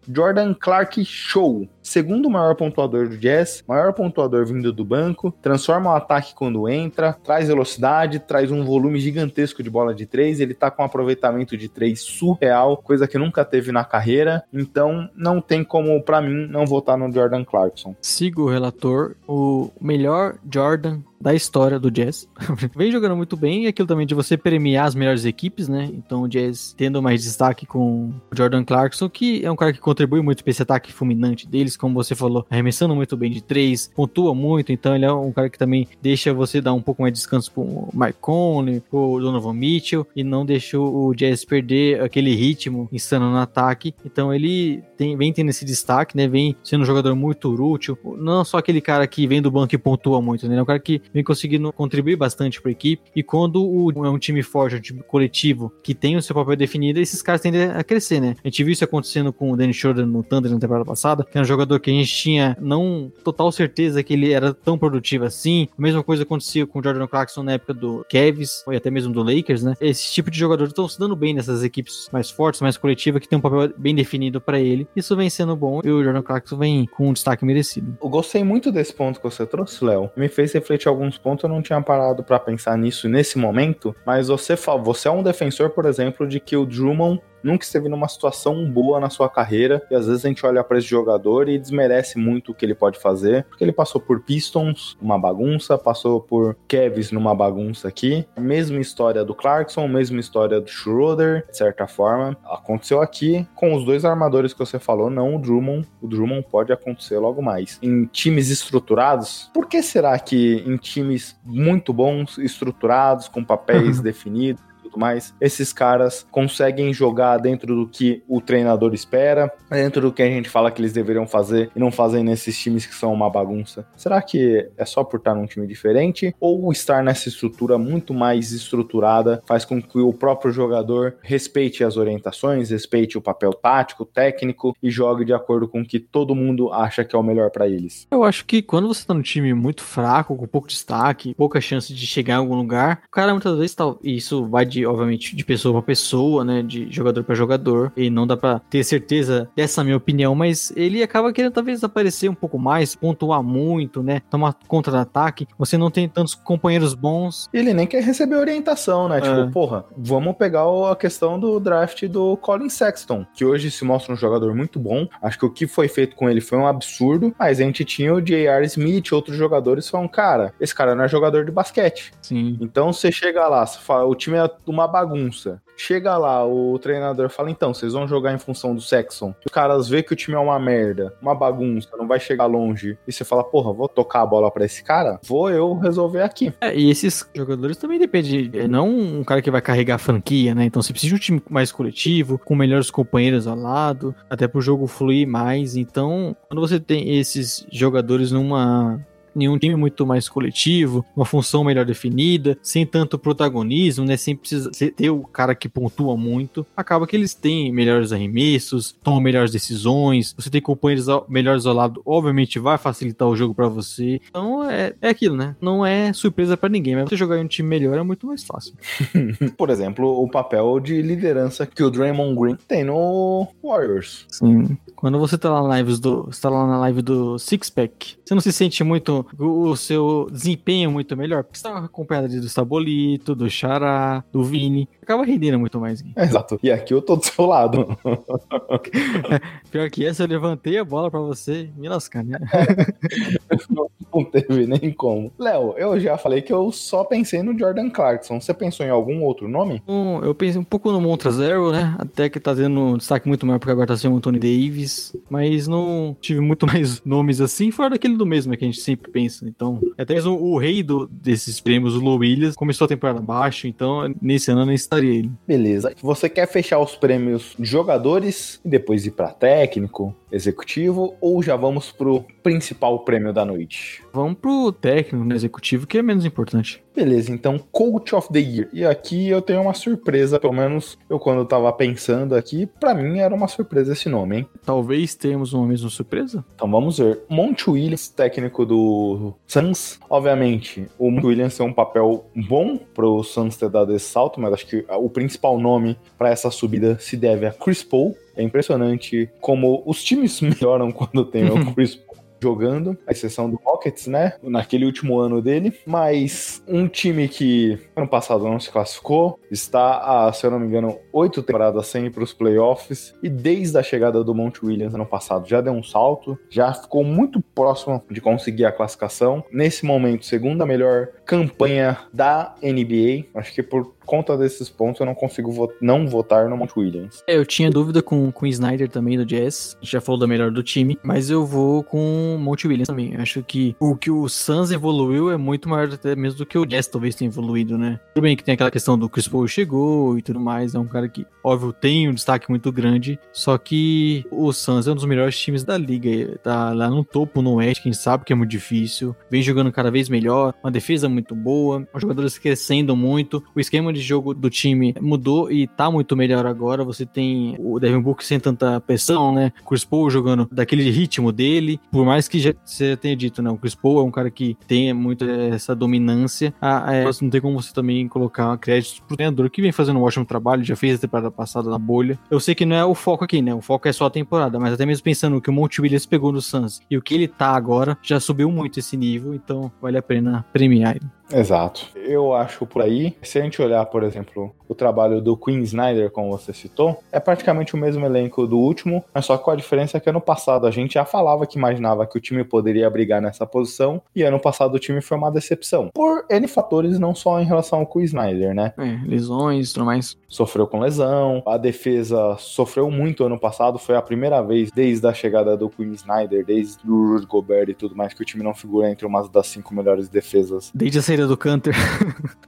Jordan 0.08 0.54
Clark 0.54 1.04
Show. 1.06 1.68
Segundo 1.82 2.30
maior 2.30 2.56
pontuador 2.56 3.10
do 3.10 3.18
Jazz, 3.18 3.64
maior 3.68 3.94
pontuador 3.94 4.46
vindo 4.46 4.72
do 4.72 4.86
banco, 4.86 5.34
transforma 5.42 5.92
o 5.92 5.96
ataque 5.96 6.36
quando 6.36 6.70
entra, 6.70 7.14
traz 7.14 7.48
velocidade, 7.48 8.20
traz 8.20 8.52
um 8.52 8.64
volume 8.64 9.00
gigantesco 9.00 9.64
de 9.64 9.70
bola 9.70 9.94
de 9.94 10.06
três. 10.06 10.40
Ele 10.40 10.54
tá 10.54 10.70
com 10.70 10.84
um 10.84 10.86
aproveitamento 10.86 11.58
de 11.58 11.68
três 11.68 12.02
surreal, 12.02 12.78
coisa 12.78 13.08
que 13.08 13.18
nunca 13.18 13.44
teve 13.44 13.72
na 13.72 13.84
carreira. 13.84 14.44
Então 14.54 15.10
não 15.16 15.42
tem 15.42 15.64
como, 15.64 16.02
pra 16.04 16.22
mim, 16.22 16.48
não 16.48 16.66
votar 16.66 16.98
no 16.98 17.12
Jordan 17.12 17.44
Clarkson. 17.44 17.96
Sigo 18.02 18.44
o 18.44 18.50
relator, 18.50 19.16
o 19.28 19.72
melhor 19.82 20.36
Jordan 20.52 21.02
da 21.20 21.34
história 21.34 21.80
do 21.80 21.92
Jazz. 21.92 22.28
Vem 22.76 22.92
jogando 22.92 23.16
muito 23.16 23.36
bem 23.36 23.66
e 23.66 23.68
aquilo 23.68 23.88
também 23.88 24.08
de 24.08 24.16
você 24.16 24.38
premiar 24.38 24.88
as 24.88 24.96
melhores 24.96 25.26
equipes, 25.26 25.68
né? 25.68 25.90
Então 25.92 26.22
o 26.22 26.28
Jazz 26.30 26.74
tendo 26.78 27.02
mais 27.02 27.24
destaque 27.24 27.66
com 27.66 28.14
o 28.32 28.36
Jordan 28.36 28.64
Clarkson, 28.64 29.10
que 29.10 29.44
é 29.46 29.52
um 29.52 29.56
cara 29.56 29.74
que 29.74 29.80
contribui 30.00 30.22
muito 30.22 30.44
para 30.44 30.52
esse 30.52 30.62
ataque 30.62 30.94
fulminante 30.94 31.46
deles, 31.46 31.76
como 31.76 31.94
você 31.94 32.16
falou, 32.16 32.46
arremessando 32.50 32.96
muito 32.96 33.18
bem 33.18 33.30
de 33.30 33.42
três, 33.42 33.92
pontua 33.94 34.34
muito, 34.34 34.72
então 34.72 34.96
ele 34.96 35.04
é 35.04 35.12
um 35.12 35.32
cara 35.32 35.50
que 35.50 35.58
também 35.58 35.88
deixa 36.02 36.34
você 36.34 36.62
dar 36.62 36.74
um 36.74 36.82
pouco 36.82 37.02
mais 37.02 37.14
de 37.14 37.20
descanso 37.20 37.52
pro 37.52 37.90
Mike 37.94 38.18
Conley, 38.22 38.82
pro 38.90 39.20
Donovan 39.20 39.54
Mitchell 39.54 40.08
e 40.16 40.24
não 40.24 40.46
deixou 40.46 41.08
o 41.08 41.14
Jazz 41.14 41.44
perder 41.44 42.02
aquele 42.02 42.34
ritmo 42.34 42.88
insano 42.92 43.30
no 43.30 43.38
ataque. 43.38 43.94
Então 44.06 44.34
ele 44.34 44.82
tem, 44.98 45.18
vem 45.18 45.34
tendo 45.34 45.50
esse 45.50 45.66
destaque, 45.66 46.16
né? 46.16 46.28
Vem 46.28 46.56
sendo 46.64 46.82
um 46.82 46.86
jogador 46.86 47.16
muito 47.16 47.50
útil, 47.50 47.98
não 48.18 48.46
só 48.46 48.58
aquele 48.58 48.80
cara 48.80 49.06
que 49.08 49.28
vem 49.28 49.42
do 49.42 49.52
banco 49.52 49.76
e 49.76 49.78
pontua 49.78 50.22
muito, 50.22 50.48
né? 50.48 50.56
É 50.56 50.62
um 50.62 50.66
cara 50.66 50.80
que 50.80 51.02
vem 51.14 51.24
conseguindo 51.24 51.72
contribuir 51.74 52.16
bastante 52.16 52.62
para 52.62 52.70
a 52.70 52.72
equipe. 52.72 53.04
E 53.16 53.24
quando 53.24 53.64
o, 53.64 54.06
é 54.06 54.10
um 54.10 54.20
time 54.20 54.42
forte, 54.44 54.76
um 54.76 54.82
time 54.82 55.04
coletivo, 55.04 55.72
que 55.84 55.94
tem 55.94 56.16
o 56.16 56.22
seu 56.22 56.36
papel 56.36 56.56
definido, 56.56 57.00
esses 57.00 57.22
caras 57.22 57.42
tendem 57.42 57.64
a 57.64 57.84
crescer, 57.84 58.22
né? 58.22 58.36
A 58.44 58.48
gente 58.48 58.64
viu 58.64 58.72
isso 58.72 58.84
acontecendo 58.84 59.34
com 59.34 59.52
o 59.52 59.58
Dennis 59.58 59.76
Schroeder 59.80 60.06
no 60.06 60.24
Thunder 60.24 60.52
na 60.52 60.60
temporada 60.60 60.86
passada, 60.86 61.24
que 61.24 61.38
era 61.38 61.44
um 61.44 61.48
jogador 61.48 61.80
que 61.80 61.90
a 61.90 61.94
gente 61.94 62.14
tinha 62.14 62.58
não 62.60 63.12
total 63.24 63.52
certeza 63.52 64.04
que 64.04 64.14
ele 64.14 64.32
era 64.32 64.54
tão 64.54 64.78
produtivo 64.78 65.26
assim. 65.26 65.68
A 65.78 65.82
mesma 65.82 66.04
coisa 66.04 66.24
acontecia 66.24 66.66
com 66.66 66.80
o 66.80 66.84
Jordan 66.84 67.08
Clarkson 67.08 67.44
na 67.44 67.54
época 67.54 67.74
do 67.74 68.06
Cavs, 68.10 68.64
ou 68.66 68.76
até 68.76 68.90
mesmo 68.90 69.14
do 69.14 69.24
Lakers, 69.24 69.64
né? 69.64 69.76
Esse 69.80 70.12
tipo 70.12 70.30
de 70.30 70.38
jogadores 70.38 70.72
estão 70.72 70.88
se 70.88 71.00
dando 71.00 71.16
bem 71.16 71.34
nessas 71.34 71.64
equipes 71.64 72.10
mais 72.12 72.30
fortes, 72.30 72.62
mais 72.62 72.78
coletivas, 72.78 73.22
que 73.22 73.28
tem 73.28 73.38
um 73.38 73.42
papel 73.42 73.74
bem 73.78 73.96
definido 73.96 74.42
para 74.42 74.60
ele. 74.60 74.88
Isso 74.96 75.16
vem 75.16 75.30
sendo 75.30 75.56
bom 75.56 75.82
e 75.84 75.90
o 75.90 76.04
Jordan 76.04 76.22
Clarkson 76.22 76.58
vem 76.58 76.86
com 76.86 77.10
um 77.10 77.14
destaque 77.14 77.46
merecido. 77.46 77.98
Eu 78.02 78.10
gostei 78.10 78.44
muito 78.44 78.72
desse 78.72 78.94
ponto 78.94 79.20
que 79.20 79.30
você 79.30 79.46
trouxe, 79.46 79.84
Léo. 79.84 80.10
Me 80.16 80.28
fez 80.28 80.54
refletir 80.54 80.88
alguns 80.88 81.18
pontos, 81.18 81.44
eu 81.44 81.50
não 81.50 81.62
tinha 81.62 81.82
parado 81.82 82.24
pra 82.24 82.40
pensar 82.40 82.78
nisso 82.78 83.08
nesse 83.08 83.38
momento, 83.38 83.96
mas 84.06 84.28
você, 84.28 84.56
você 84.84 85.08
é 85.08 85.12
um 85.12 85.24
defensor, 85.24 85.70
por 85.70 85.86
exemplo, 85.86 86.28
de 86.28 86.40
que 86.40 86.56
o 86.56 86.66
Drummond 86.66 87.22
nunca 87.44 87.64
esteve 87.64 87.90
numa 87.90 88.08
situação 88.08 88.70
boa 88.70 89.00
na 89.00 89.10
sua 89.10 89.30
carreira, 89.30 89.69
e 89.90 89.96
às 89.96 90.08
vezes 90.08 90.26
a 90.26 90.28
gente 90.28 90.46
olha 90.46 90.64
pra 90.64 90.78
esse 90.78 90.88
jogador 90.88 91.50
e 91.50 91.58
desmerece 91.58 92.18
muito 92.18 92.52
o 92.52 92.56
que 92.56 92.66
ele 92.66 92.76
pode 92.76 93.00
fazer, 93.00 93.44
porque 93.46 93.64
ele 93.64 93.72
passou 93.72 94.00
por 94.00 94.22
Pistons, 94.22 94.98
uma 95.02 95.20
bagunça, 95.20 95.78
passou 95.78 96.22
por 96.22 96.56
Cavs 96.68 97.12
numa 97.12 97.36
bagunça 97.36 97.88
aqui, 97.88 98.26
mesma 98.38 98.80
história 98.80 99.24
do 99.24 99.36
Clarkson, 99.36 99.88
mesma 99.88 100.20
história 100.20 100.60
do 100.60 100.70
Schroeder, 100.70 101.46
de 101.50 101.58
certa 101.58 101.88
forma, 101.88 102.38
aconteceu 102.46 103.02
aqui 103.02 103.48
com 103.56 103.76
os 103.76 103.86
dois 103.86 104.06
armadores 104.06 104.54
que 104.54 104.60
você 104.60 104.80
falou, 104.80 105.10
não 105.10 105.36
o 105.36 105.40
Drummond, 105.40 105.88
o 106.02 106.08
Drummond 106.08 106.46
pode 106.50 106.72
acontecer 106.72 107.18
logo 107.20 107.42
mais. 107.42 107.80
Em 107.82 108.06
times 108.06 108.50
estruturados, 108.50 109.50
por 109.54 109.68
que 109.68 109.82
será 109.82 110.18
que 110.18 110.64
em 110.66 110.78
times 110.78 111.38
muito 111.46 111.94
bons, 111.94 112.38
estruturados, 112.38 113.28
com 113.28 113.44
papéis 113.44 114.00
definidos, 114.02 114.62
tudo 114.90 115.00
mais, 115.00 115.34
esses 115.40 115.72
caras 115.72 116.26
conseguem 116.32 116.94
jogar 116.94 117.38
dentro 117.38 117.76
do 117.76 117.88
que 117.88 118.24
o 118.28 118.42
treinador 118.42 118.94
espera, 118.94 119.52
dentro 119.70 120.02
do 120.02 120.12
que 120.12 120.22
a 120.22 120.28
gente 120.28 120.50
fala 120.50 120.72
que 120.72 120.82
eles 120.82 120.94
deveriam 120.94 121.28
fazer 121.28 121.72
e 121.76 121.80
não 121.80 121.92
fazem 121.92 122.24
nesses 122.24 122.58
times 122.58 122.86
que 122.86 122.96
são 122.96 123.14
uma 123.14 123.30
bagunça. 123.30 123.86
Será 123.96 124.22
que 124.22 124.70
é 124.78 124.86
só 124.86 125.04
por 125.04 125.18
estar 125.18 125.36
num 125.36 125.46
time 125.46 125.68
diferente 125.68 126.36
ou 126.40 126.72
estar 126.72 127.04
nessa 127.04 127.30
estrutura 127.30 127.78
muito 127.78 128.14
mais 128.14 128.52
estruturada 128.52 129.42
faz 129.46 129.66
com 129.66 129.82
que 129.82 130.00
o 130.00 130.14
próprio 130.14 130.52
jogador 130.52 131.18
respeite 131.22 131.84
as 131.84 131.98
orientações, 131.98 132.70
respeite 132.70 133.18
o 133.18 133.22
papel 133.22 133.54
tático, 133.54 134.06
técnico 134.06 134.76
e 134.82 134.90
jogue 134.90 135.26
de 135.26 135.34
acordo 135.34 135.68
com 135.68 135.82
o 135.82 135.86
que 135.86 136.00
todo 136.00 136.36
mundo 136.36 136.72
acha 136.72 137.04
que 137.04 137.16
é 137.16 137.20
o 137.20 137.24
melhor 137.24 137.52
para 137.52 137.68
eles? 137.68 138.08
Eu 138.12 138.24
acho 138.24 138.46
que 138.46 138.62
quando 138.62 138.88
você 138.88 139.06
tá 139.06 139.14
num 139.14 139.22
time 139.22 139.54
muito 139.54 139.84
fraco, 139.84 140.36
com 140.36 140.48
pouco 140.48 140.68
destaque, 140.68 141.34
pouca 141.36 141.62
chance 141.62 141.94
de 141.94 142.08
chegar 142.08 142.36
em 142.36 142.38
algum 142.38 142.56
lugar, 142.56 143.02
o 143.08 143.12
cara 143.12 143.32
muitas 143.32 143.58
vezes 143.58 143.76
tá. 143.76 143.96
Isso 144.04 144.46
vai 144.48 144.66
de, 144.66 144.79
obviamente, 144.86 145.36
de 145.36 145.46
pessoa 145.46 145.74
pra 145.74 145.82
pessoa, 145.82 146.44
né? 146.44 146.62
De 146.62 146.92
jogador 146.92 147.24
pra 147.24 147.36
jogador. 147.36 147.92
E 147.96 148.10
não 148.10 148.26
dá 148.26 148.38
pra 148.38 148.60
ter 148.70 148.84
certeza 148.84 149.50
dessa 149.56 149.84
minha 149.84 149.98
opinião, 149.98 150.36
mas 150.36 150.72
ele 150.76 151.04
acaba 151.04 151.32
querendo 151.34 151.54
talvez 151.54 151.84
aparecer 151.84 152.30
um 152.30 152.36
pouco 152.36 152.58
mais, 152.58 152.96
pontuar 152.96 153.44
muito, 153.44 154.02
né? 154.04 154.22
Tomar 154.30 154.56
contra-ataque. 154.68 155.48
Você 155.58 155.78
não 155.78 155.92
tem 155.92 156.08
tantos 156.08 156.36
companheiros 156.36 156.94
bons. 156.94 157.50
Ele 157.54 157.74
nem 157.74 157.88
quer 157.88 158.04
receber 158.04 158.36
orientação, 158.36 159.08
né? 159.08 159.18
É. 159.18 159.22
Tipo, 159.22 159.52
porra, 159.52 159.86
vamos 159.98 160.36
pegar 160.36 160.64
a 160.92 160.96
questão 160.96 161.40
do 161.40 161.60
draft 161.60 162.06
do 162.08 162.38
Colin 162.38 162.70
Sexton, 162.70 163.26
que 163.34 163.46
hoje 163.46 163.72
se 163.72 163.84
mostra 163.84 164.14
um 164.14 164.18
jogador 164.18 164.54
muito 164.56 164.80
bom. 164.80 165.08
Acho 165.22 165.40
que 165.40 165.46
o 165.46 165.50
que 165.50 165.68
foi 165.68 165.88
feito 165.88 166.16
com 166.16 166.30
ele 166.30 166.42
foi 166.42 166.58
um 166.58 166.68
absurdo, 166.68 167.34
mas 167.38 167.60
a 167.60 167.64
gente 167.64 167.84
tinha 167.86 168.14
o 168.14 168.22
J.R. 168.22 168.66
Smith, 168.66 169.12
outros 169.12 169.36
jogadores 169.36 169.90
falam, 169.90 170.08
cara, 170.08 170.54
esse 170.60 170.74
cara 170.74 170.96
não 170.96 171.04
é 171.04 171.08
jogador 171.08 171.46
de 171.46 171.52
basquete. 171.52 172.12
Sim. 172.22 172.58
Então 172.62 172.92
você 172.94 173.12
chega 173.12 173.48
lá, 173.48 173.66
fala, 173.66 174.06
o 174.06 174.16
time 174.16 174.38
é 174.38 174.50
uma 174.72 174.88
bagunça. 174.88 175.62
Chega 175.76 176.18
lá, 176.18 176.46
o 176.46 176.78
treinador 176.78 177.30
fala, 177.30 177.50
então, 177.50 177.74
vocês 177.74 177.94
vão 177.94 178.08
jogar 178.08 178.34
em 178.34 178.38
função 178.38 178.76
do 178.76 178.82
Sexton. 178.82 179.34
Os 179.46 179.52
caras 179.52 179.88
vê 179.88 180.04
que 180.04 180.14
o 180.14 180.16
time 180.16 180.36
é 180.36 180.40
uma 180.40 180.60
merda, 180.60 181.14
uma 181.22 181.34
bagunça, 181.34 181.90
não 181.98 182.08
vai 182.08 182.20
chegar 182.20 182.46
longe. 182.46 182.98
E 183.08 183.12
você 183.12 183.24
fala, 183.24 183.44
porra, 183.44 183.72
vou 183.72 183.88
tocar 183.88 184.22
a 184.22 184.26
bola 184.26 184.52
pra 184.52 184.66
esse 184.66 184.84
cara? 184.84 185.20
Vou 185.24 185.50
eu 185.50 185.74
resolver 185.74 186.22
aqui. 186.22 186.54
É, 186.60 186.76
e 186.76 186.90
esses 186.90 187.30
jogadores 187.34 187.78
também 187.78 187.98
dependem. 187.98 188.52
É 188.54 188.68
não 188.68 188.90
um 188.90 189.24
cara 189.24 189.42
que 189.42 189.50
vai 189.50 189.62
carregar 189.62 189.96
a 189.96 190.00
franquia, 190.00 190.54
né? 190.54 190.66
Então 190.66 190.82
você 190.82 190.92
precisa 190.92 191.12
de 191.12 191.16
um 191.16 191.24
time 191.24 191.44
mais 191.50 191.72
coletivo, 191.72 192.38
com 192.38 192.56
melhores 192.56 192.92
companheiros 192.92 193.48
ao 193.48 193.56
lado, 193.56 194.14
até 194.30 194.48
pro 194.48 194.62
jogo 194.62 194.88
fluir 194.88 195.28
mais. 195.28 195.76
Então, 195.76 196.36
quando 196.48 196.60
você 196.60 196.80
tem 196.80 197.18
esses 197.18 197.66
jogadores 197.72 198.32
numa. 198.32 199.00
Em 199.36 199.48
um 199.48 199.58
time 199.58 199.76
muito 199.76 200.06
mais 200.06 200.28
coletivo, 200.28 201.06
uma 201.16 201.26
função 201.26 201.64
melhor 201.64 201.86
definida, 201.86 202.58
sem 202.62 202.86
tanto 202.86 203.18
protagonismo, 203.18 204.06
né? 204.06 204.18
Sem 204.18 204.36
precisar 204.36 204.70
ter 204.96 205.10
o 205.10 205.22
cara 205.22 205.56
que 205.56 205.70
pontua 205.70 206.16
muito. 206.16 206.66
Acaba 206.76 207.08
que 207.08 207.16
eles 207.16 207.34
têm 207.34 207.72
melhores 207.72 208.12
arremessos, 208.12 208.96
tomam 209.04 209.22
melhores 209.22 209.52
decisões. 209.52 210.34
Você 210.38 210.50
tem 210.50 210.62
companheiros 210.62 211.08
melhores 211.28 211.66
ao 211.66 211.74
lado, 211.74 212.02
obviamente 212.06 212.60
vai 212.60 212.78
facilitar 212.78 213.28
o 213.28 213.36
jogo 213.36 213.54
pra 213.54 213.68
você. 213.68 214.22
Então 214.30 214.70
é, 214.70 214.94
é 215.02 215.10
aquilo, 215.10 215.36
né? 215.36 215.56
Não 215.62 215.86
é 215.86 216.12
surpresa 216.14 216.58
pra 216.58 216.70
ninguém, 216.70 216.96
mas 216.96 217.10
você 217.10 217.16
jogar 217.16 217.38
em 217.38 217.44
um 217.44 217.48
time 217.48 217.70
melhor 217.70 217.98
é 217.98 218.04
muito 218.04 218.28
mais 218.28 218.44
fácil. 218.44 218.74
Por 219.58 219.70
exemplo, 219.70 220.22
o 220.22 220.30
papel 220.30 220.80
de 220.80 221.02
liderança 221.02 221.66
que 221.66 221.84
o 221.84 221.90
Draymond 221.90 222.40
Green 222.40 222.58
tem 222.68 222.84
no 222.84 223.48
Warriors. 223.64 224.26
Sim. 224.30 224.78
Quando 224.96 225.18
você 225.18 225.38
tá 225.38 225.50
lá 225.50 225.62
na 225.62 225.68
live 225.70 225.98
do, 225.98 226.26
você 226.26 226.42
tá 226.42 226.50
lá 226.50 226.68
na 226.68 226.78
live 226.80 227.02
do 227.02 227.40
Six 227.40 227.70
Pack, 227.70 228.18
você 228.24 228.34
não 228.34 228.42
se 228.42 228.52
sente 228.52 228.84
muito 228.84 229.19
o, 229.38 229.70
o 229.70 229.78
seu 229.78 230.28
desempenho 230.32 230.92
muito 230.92 231.16
melhor, 231.16 231.44
porque 231.44 231.58
você 231.58 231.64
tá 231.64 231.78
acompanhado 231.78 232.28
ali 232.28 232.40
do 232.40 232.50
Sabolito, 232.50 233.36
do 233.36 233.50
Xará, 233.50 234.24
do 234.32 234.44
Vini, 234.44 234.88
acaba 235.02 235.24
rendendo 235.24 235.60
muito 235.60 235.80
mais. 235.80 236.02
Gui. 236.02 236.14
Exato. 236.16 236.60
E 236.62 236.72
aqui 236.72 236.94
eu 236.94 237.02
tô 237.02 237.16
do 237.16 237.26
seu 237.26 237.46
lado. 237.46 237.88
Pior 239.72 239.90
que 239.90 240.06
essa, 240.06 240.24
eu 240.24 240.28
levantei 240.28 240.78
a 240.78 240.84
bola 240.84 241.10
pra 241.10 241.20
você 241.20 241.70
me 241.76 241.90
lascar, 241.90 242.24
né? 242.24 242.40
Não 244.14 244.24
teve 244.24 244.66
nem 244.66 244.92
como. 244.92 245.32
Léo, 245.38 245.76
eu 245.78 246.00
já 246.00 246.18
falei 246.18 246.42
que 246.42 246.52
eu 246.52 246.72
só 246.72 247.04
pensei 247.04 247.42
no 247.44 247.58
Jordan 247.58 247.90
Clarkson. 247.90 248.40
Você 248.40 248.54
pensou 248.54 248.86
em 248.86 248.90
algum 248.90 249.24
outro 249.24 249.48
nome? 249.48 249.82
Bom, 249.86 250.22
eu 250.24 250.34
pensei 250.34 250.60
um 250.60 250.64
pouco 250.64 250.92
no 250.92 251.00
Montrezl, 251.00 251.72
né? 251.72 251.96
Até 251.98 252.30
que 252.30 252.40
tá 252.40 252.56
tendo 252.56 252.80
um 252.80 252.98
destaque 252.98 253.28
muito 253.28 253.46
maior 253.46 253.60
porque 253.60 253.72
agora 253.72 253.88
tá 253.88 253.98
sendo 253.98 254.16
o 254.16 254.18
Anthony 254.18 254.40
Davis. 254.40 255.16
Mas 255.30 255.68
não 255.68 256.16
tive 256.20 256.40
muito 256.40 256.66
mais 256.68 257.04
nomes 257.04 257.42
assim, 257.42 257.72
fora 257.72 257.92
daquele 257.92 258.18
do 258.18 258.26
mesmo 258.26 258.56
que 258.56 258.64
a 258.64 258.68
gente 258.68 258.82
sempre 258.82 259.12
pensa. 259.12 259.48
Então, 259.48 259.80
até 259.98 260.14
mesmo 260.14 260.34
o 260.34 260.58
rei 260.58 260.84
do, 260.84 261.08
desses 261.08 261.60
prêmios, 261.60 261.96
o 261.96 262.00
Low 262.00 262.18
Williams, 262.18 262.56
começou 262.56 262.86
a 262.86 262.88
temporada 262.88 263.22
baixo, 263.22 263.68
então 263.68 264.14
nesse 264.22 264.52
ano 264.52 264.62
eu 264.62 264.66
nem 264.66 264.76
estaria 264.76 265.20
ele. 265.20 265.32
Beleza. 265.48 265.94
Você 266.02 266.30
quer 266.30 266.48
fechar 266.48 266.80
os 266.80 266.96
prêmios 266.96 267.56
de 267.58 267.66
jogadores 267.66 268.60
e 268.64 268.70
depois 268.70 269.06
ir 269.06 269.12
pra 269.12 269.30
técnico, 269.30 270.16
executivo, 270.32 271.16
ou 271.20 271.42
já 271.42 271.56
vamos 271.56 271.92
pro 271.92 272.24
principal 272.44 273.00
prêmio 273.00 273.34
da 273.34 273.46
noite? 273.46 274.04
Vamos 274.14 274.38
pro 274.40 274.72
técnico, 274.72 275.26
no 275.26 275.36
executivo, 275.36 275.88
que 275.88 275.98
é 275.98 276.02
menos 276.02 276.26
importante. 276.26 276.84
Beleza, 276.96 277.32
então 277.32 277.58
Coach 277.72 278.14
of 278.16 278.32
the 278.32 278.40
Year. 278.40 278.70
E 278.74 278.86
aqui 278.86 279.30
eu 279.30 279.42
tenho 279.42 279.62
uma 279.62 279.74
surpresa, 279.74 280.40
pelo 280.40 280.54
menos 280.54 280.98
eu 281.10 281.20
quando 281.20 281.40
eu 281.40 281.46
tava 281.46 281.72
pensando 281.72 282.36
aqui, 282.36 282.66
pra 282.66 282.94
mim 282.94 283.20
era 283.20 283.34
uma 283.34 283.48
surpresa 283.48 283.94
esse 283.94 284.10
nome, 284.10 284.38
hein? 284.38 284.48
Talvez 284.66 285.16
tenhamos 285.16 285.54
uma 285.54 285.66
mesma 285.66 285.90
surpresa. 285.90 286.44
Então 286.56 286.70
vamos 286.70 286.98
ver. 286.98 287.22
Monte 287.30 287.70
Williams, 287.70 288.10
técnico 288.10 288.66
do 288.66 289.34
Suns. 289.48 290.00
Obviamente, 290.10 290.88
o 290.98 291.10
Monte 291.10 291.28
Williams 291.28 291.58
tem 291.58 291.66
um 291.66 291.74
papel 291.74 292.26
bom 292.36 292.78
pro 292.78 293.24
Suns 293.24 293.56
ter 293.56 293.70
dado 293.70 293.96
esse 293.96 294.06
salto, 294.06 294.40
mas 294.40 294.54
acho 294.54 294.68
que 294.68 294.86
o 294.90 295.10
principal 295.10 295.60
nome 295.60 295.98
para 296.18 296.30
essa 296.30 296.52
subida 296.52 296.98
se 297.00 297.16
deve 297.16 297.46
a 297.46 297.52
Chris 297.52 297.84
Paul. 297.84 298.16
É 298.36 298.44
impressionante 298.44 299.30
como 299.42 299.84
os 299.86 300.04
times 300.04 300.40
melhoram 300.42 300.92
quando 300.92 301.26
tem 301.26 301.50
o 301.50 301.66
Chris 301.74 301.96
Paul 301.96 302.09
jogando, 302.42 302.98
a 303.06 303.12
exceção 303.12 303.50
do 303.50 303.60
Rockets, 303.64 304.08
né? 304.08 304.34
Naquele 304.42 304.86
último 304.86 305.20
ano 305.20 305.42
dele. 305.42 305.74
Mas 305.86 306.64
um 306.68 306.88
time 306.88 307.28
que 307.28 307.80
ano 307.96 308.08
passado 308.08 308.44
não 308.44 308.60
se 308.60 308.72
classificou, 308.72 309.40
está 309.52 310.28
a, 310.28 310.34
se 310.34 310.46
eu 310.46 310.52
não 310.52 310.60
me 310.60 310.68
engano, 310.68 310.98
oito 311.14 311.42
temporadas 311.42 311.88
sem 311.88 312.10
para 312.10 312.24
os 312.24 312.34
playoffs. 312.34 313.14
E 313.22 313.30
desde 313.30 313.78
a 313.78 313.84
chegada 313.84 314.24
do 314.24 314.36
Monte 314.36 314.66
Williams 314.66 314.94
ano 314.94 315.06
passado 315.06 315.48
já 315.48 315.62
deu 315.62 315.74
um 315.74 315.84
salto, 315.84 316.38
já 316.50 316.74
ficou 316.74 317.04
muito 317.04 317.42
próximo 317.42 318.04
de 318.10 318.22
conseguir 318.22 318.66
a 318.66 318.72
classificação. 318.72 319.44
Nesse 319.52 319.86
momento, 319.86 320.26
segunda 320.26 320.66
melhor 320.66 321.10
campanha 321.26 321.98
da 322.14 322.56
NBA. 322.62 323.26
Acho 323.36 323.54
que 323.54 323.64
por 323.64 323.94
conta 324.10 324.36
desses 324.36 324.70
pontos 324.70 325.00
eu 325.00 325.06
não 325.06 325.14
consigo 325.14 325.52
vo 325.52 325.72
não 325.80 326.08
votar 326.08 326.50
no 326.50 326.58
Monte 326.58 326.74
Williams. 326.76 327.24
É, 327.28 327.38
eu 327.38 327.46
tinha 327.46 327.70
dúvida 327.70 328.02
com, 328.02 328.32
com 328.32 328.46
o 328.46 328.48
Snyder 328.48 328.90
também 328.90 329.16
do 329.16 329.24
Jazz. 329.24 329.78
Já 329.84 330.02
falou 330.02 330.20
da 330.20 330.26
melhor 330.26 330.50
do 330.50 330.64
time, 330.64 330.98
mas 331.04 331.30
eu 331.30 331.46
vou 331.46 331.84
com 331.84 332.36
o 332.36 332.40
Monte 332.40 332.68
Williams 332.68 332.88
também. 332.88 333.16
Acho 333.18 333.44
que 333.44 333.76
o 333.80 333.96
que 333.96 334.10
o 334.10 334.28
Suns 334.28 334.72
evoluiu 334.72 335.30
é 335.30 335.38
muito 335.38 335.70
maior 335.70 335.94
até 335.94 336.16
mesmo 336.16 336.40
do 336.40 336.46
que 336.48 336.58
o 336.58 336.66
Jazz 336.66 336.88
talvez 336.88 337.14
tenha 337.14 337.30
evoluído, 337.30 337.78
né? 337.78 338.00
Tudo 338.16 338.24
bem 338.24 338.36
que 338.36 338.44
tem 338.44 338.56
aquela 338.56 338.72
questão 338.72 338.98
do 338.98 339.08
Chris 339.08 339.28
Paul 339.28 339.48
chegou 339.48 340.18
e 340.18 340.24
tudo 340.24 340.40
mais, 340.40 340.74
é 340.74 340.80
um 340.80 340.88
cara 340.88 341.08
que, 341.08 341.28
óbvio, 341.44 341.72
tem 341.72 342.10
um 342.10 342.14
destaque 342.14 342.50
muito 342.50 342.72
grande, 342.72 343.20
só 343.32 343.58
que 343.58 344.26
o 344.32 344.52
Suns 344.52 344.88
é 344.88 344.92
um 344.92 344.96
dos 344.96 345.06
melhores 345.06 345.38
times 345.38 345.64
da 345.64 345.78
liga, 345.78 346.38
tá 346.42 346.74
lá 346.74 346.90
no 346.90 347.04
topo 347.04 347.42
no 347.42 347.56
Oeste, 347.56 347.84
quem 347.84 347.94
sabe 347.94 348.26
que 348.26 348.34
é 348.34 348.36
muito 348.36 348.50
difícil, 348.50 349.16
vem 349.30 349.44
jogando 349.44 349.72
cada 349.72 349.92
vez 349.92 350.10
melhor, 350.10 350.54
uma 350.64 350.72
defesa 350.72 351.08
muito 351.08 351.36
boa, 351.36 351.88
os 351.94 352.02
jogadores 352.02 352.38
crescendo 352.38 352.96
muito, 352.96 353.44
o 353.56 353.60
esquema 353.60 353.94
de 353.94 353.99
jogo 354.02 354.34
do 354.34 354.50
time 354.50 354.96
mudou 355.02 355.52
e 355.52 355.68
tá 355.68 355.90
muito 355.90 356.16
melhor 356.16 356.46
agora. 356.46 356.84
Você 356.84 357.06
tem 357.06 357.56
o 357.60 357.80
Devin 357.80 358.02
Booker 358.02 358.26
sem 358.26 358.40
tanta 358.40 358.80
pressão, 358.80 359.34
né? 359.34 359.52
Chris 359.68 359.84
Paul 359.84 360.10
jogando 360.10 360.48
daquele 360.52 360.90
ritmo 360.90 361.32
dele. 361.32 361.80
Por 361.92 362.06
mais 362.06 362.28
que 362.28 362.40
já, 362.40 362.54
você 362.64 362.96
tenha 362.96 363.16
dito, 363.16 363.42
né? 363.42 363.50
O 363.50 363.58
Chris 363.58 363.76
Paul 363.76 364.00
é 364.00 364.04
um 364.04 364.12
cara 364.12 364.30
que 364.30 364.58
tem 364.68 364.94
muito 364.94 365.26
essa 365.26 365.76
dominância. 365.76 366.54
Ah, 366.62 366.94
é, 366.94 367.06
não 367.22 367.30
tem 367.30 367.42
como 367.42 367.62
você 367.62 367.74
também 367.74 368.08
colocar 368.08 368.58
créditos 368.58 369.00
pro 369.00 369.16
treinador 369.16 369.50
que 369.50 369.62
vem 369.62 369.72
fazendo 369.72 370.00
um 370.00 370.04
ótimo 370.04 370.26
trabalho, 370.26 370.64
já 370.64 370.76
fez 370.76 370.96
a 370.96 371.02
temporada 371.02 371.32
passada 371.32 371.70
na 371.70 371.78
bolha. 371.78 372.20
Eu 372.30 372.40
sei 372.40 372.56
que 372.56 372.66
não 372.66 372.76
é 372.76 372.86
o 372.86 372.96
foco 372.96 373.24
aqui, 373.24 373.42
né? 373.42 373.54
O 373.54 373.62
foco 373.62 373.88
é 373.88 373.92
só 373.92 374.06
a 374.06 374.10
temporada, 374.10 374.60
mas 374.60 374.74
até 374.74 374.86
mesmo 374.86 375.04
pensando 375.04 375.42
que 375.42 375.50
o 375.50 375.54
Monte 375.54 375.82
Williams 375.82 376.06
pegou 376.06 376.32
no 376.32 376.42
Suns 376.42 376.82
e 376.90 376.98
o 376.98 377.02
que 377.02 377.16
ele 377.16 377.28
tá 377.28 377.52
agora, 377.52 377.98
já 378.02 378.20
subiu 378.20 378.52
muito 378.52 378.80
esse 378.80 378.96
nível, 378.96 379.34
então 379.34 379.72
vale 379.82 379.98
a 379.98 380.02
pena 380.02 380.46
premiar 380.52 380.96
ele. 380.96 381.19
Exato. 381.32 381.88
Eu 381.96 382.34
acho 382.34 382.66
por 382.66 382.82
aí, 382.82 383.16
se 383.22 383.40
a 383.40 383.42
gente 383.42 383.62
olhar, 383.62 383.86
por 383.86 384.04
exemplo, 384.04 384.54
o 384.68 384.76
trabalho 384.76 385.22
do 385.22 385.36
Queen 385.36 385.62
Snyder, 385.62 386.12
como 386.12 386.32
você 386.32 386.54
citou, 386.54 387.02
é 387.12 387.20
praticamente 387.20 387.76
o 387.76 387.78
mesmo 387.78 388.06
elenco 388.06 388.46
do 388.46 388.58
último, 388.58 389.04
mas 389.14 389.26
só 389.26 389.38
com 389.38 389.52
a 389.52 389.56
diferença 389.56 389.98
é 389.98 390.00
que 390.00 390.10
ano 390.10 390.22
passado 390.22 390.68
a 390.68 390.72
gente 390.72 390.94
já 390.94 391.06
falava 391.06 391.48
que 391.48 391.58
imaginava 391.58 392.06
que 392.06 392.18
o 392.18 392.22
time 392.22 392.44
poderia 392.44 392.90
brigar 392.90 393.22
nessa 393.22 393.46
posição, 393.46 394.02
e 394.16 394.24
ano 394.24 394.40
passado 394.40 394.76
o 394.76 394.80
time 394.80 395.02
foi 395.02 395.18
uma 395.18 395.32
decepção. 395.32 395.90
Por 395.94 396.26
N 396.30 396.48
fatores, 396.48 397.00
não 397.00 397.16
só 397.16 397.40
em 397.40 397.46
relação 397.46 397.80
ao 397.80 397.88
Queen 397.88 398.06
Snyder, 398.06 398.54
né? 398.54 398.74
É, 398.78 399.00
lesões 399.08 399.70
e 399.70 399.74
tudo 399.74 399.86
mais. 399.86 400.18
Sofreu 400.28 400.68
com 400.68 400.80
lesão, 400.80 401.42
a 401.46 401.58
defesa 401.58 402.36
sofreu 402.38 402.90
muito 402.92 403.24
ano 403.24 403.40
passado, 403.40 403.80
foi 403.80 403.96
a 403.96 404.02
primeira 404.02 404.42
vez 404.42 404.72
desde 404.72 405.08
a 405.08 405.14
chegada 405.14 405.58
do 405.58 405.70
Queen 405.70 405.94
Snyder, 405.94 406.46
desde 406.46 406.90
o 406.90 407.14
Rudy 407.14 407.26
Gobert 407.26 407.70
e 407.70 407.74
tudo 407.74 407.96
mais, 407.96 408.14
que 408.14 408.22
o 408.22 408.26
time 408.26 408.44
não 408.44 408.54
figura 408.54 408.90
entre 408.90 409.06
uma 409.06 409.28
das 409.28 409.48
cinco 409.48 409.74
melhores 409.74 410.08
defesas. 410.08 410.72
Desde 410.74 411.00
a 411.00 411.02
saída 411.20 411.28
do 411.28 411.38
Canter. 411.38 411.76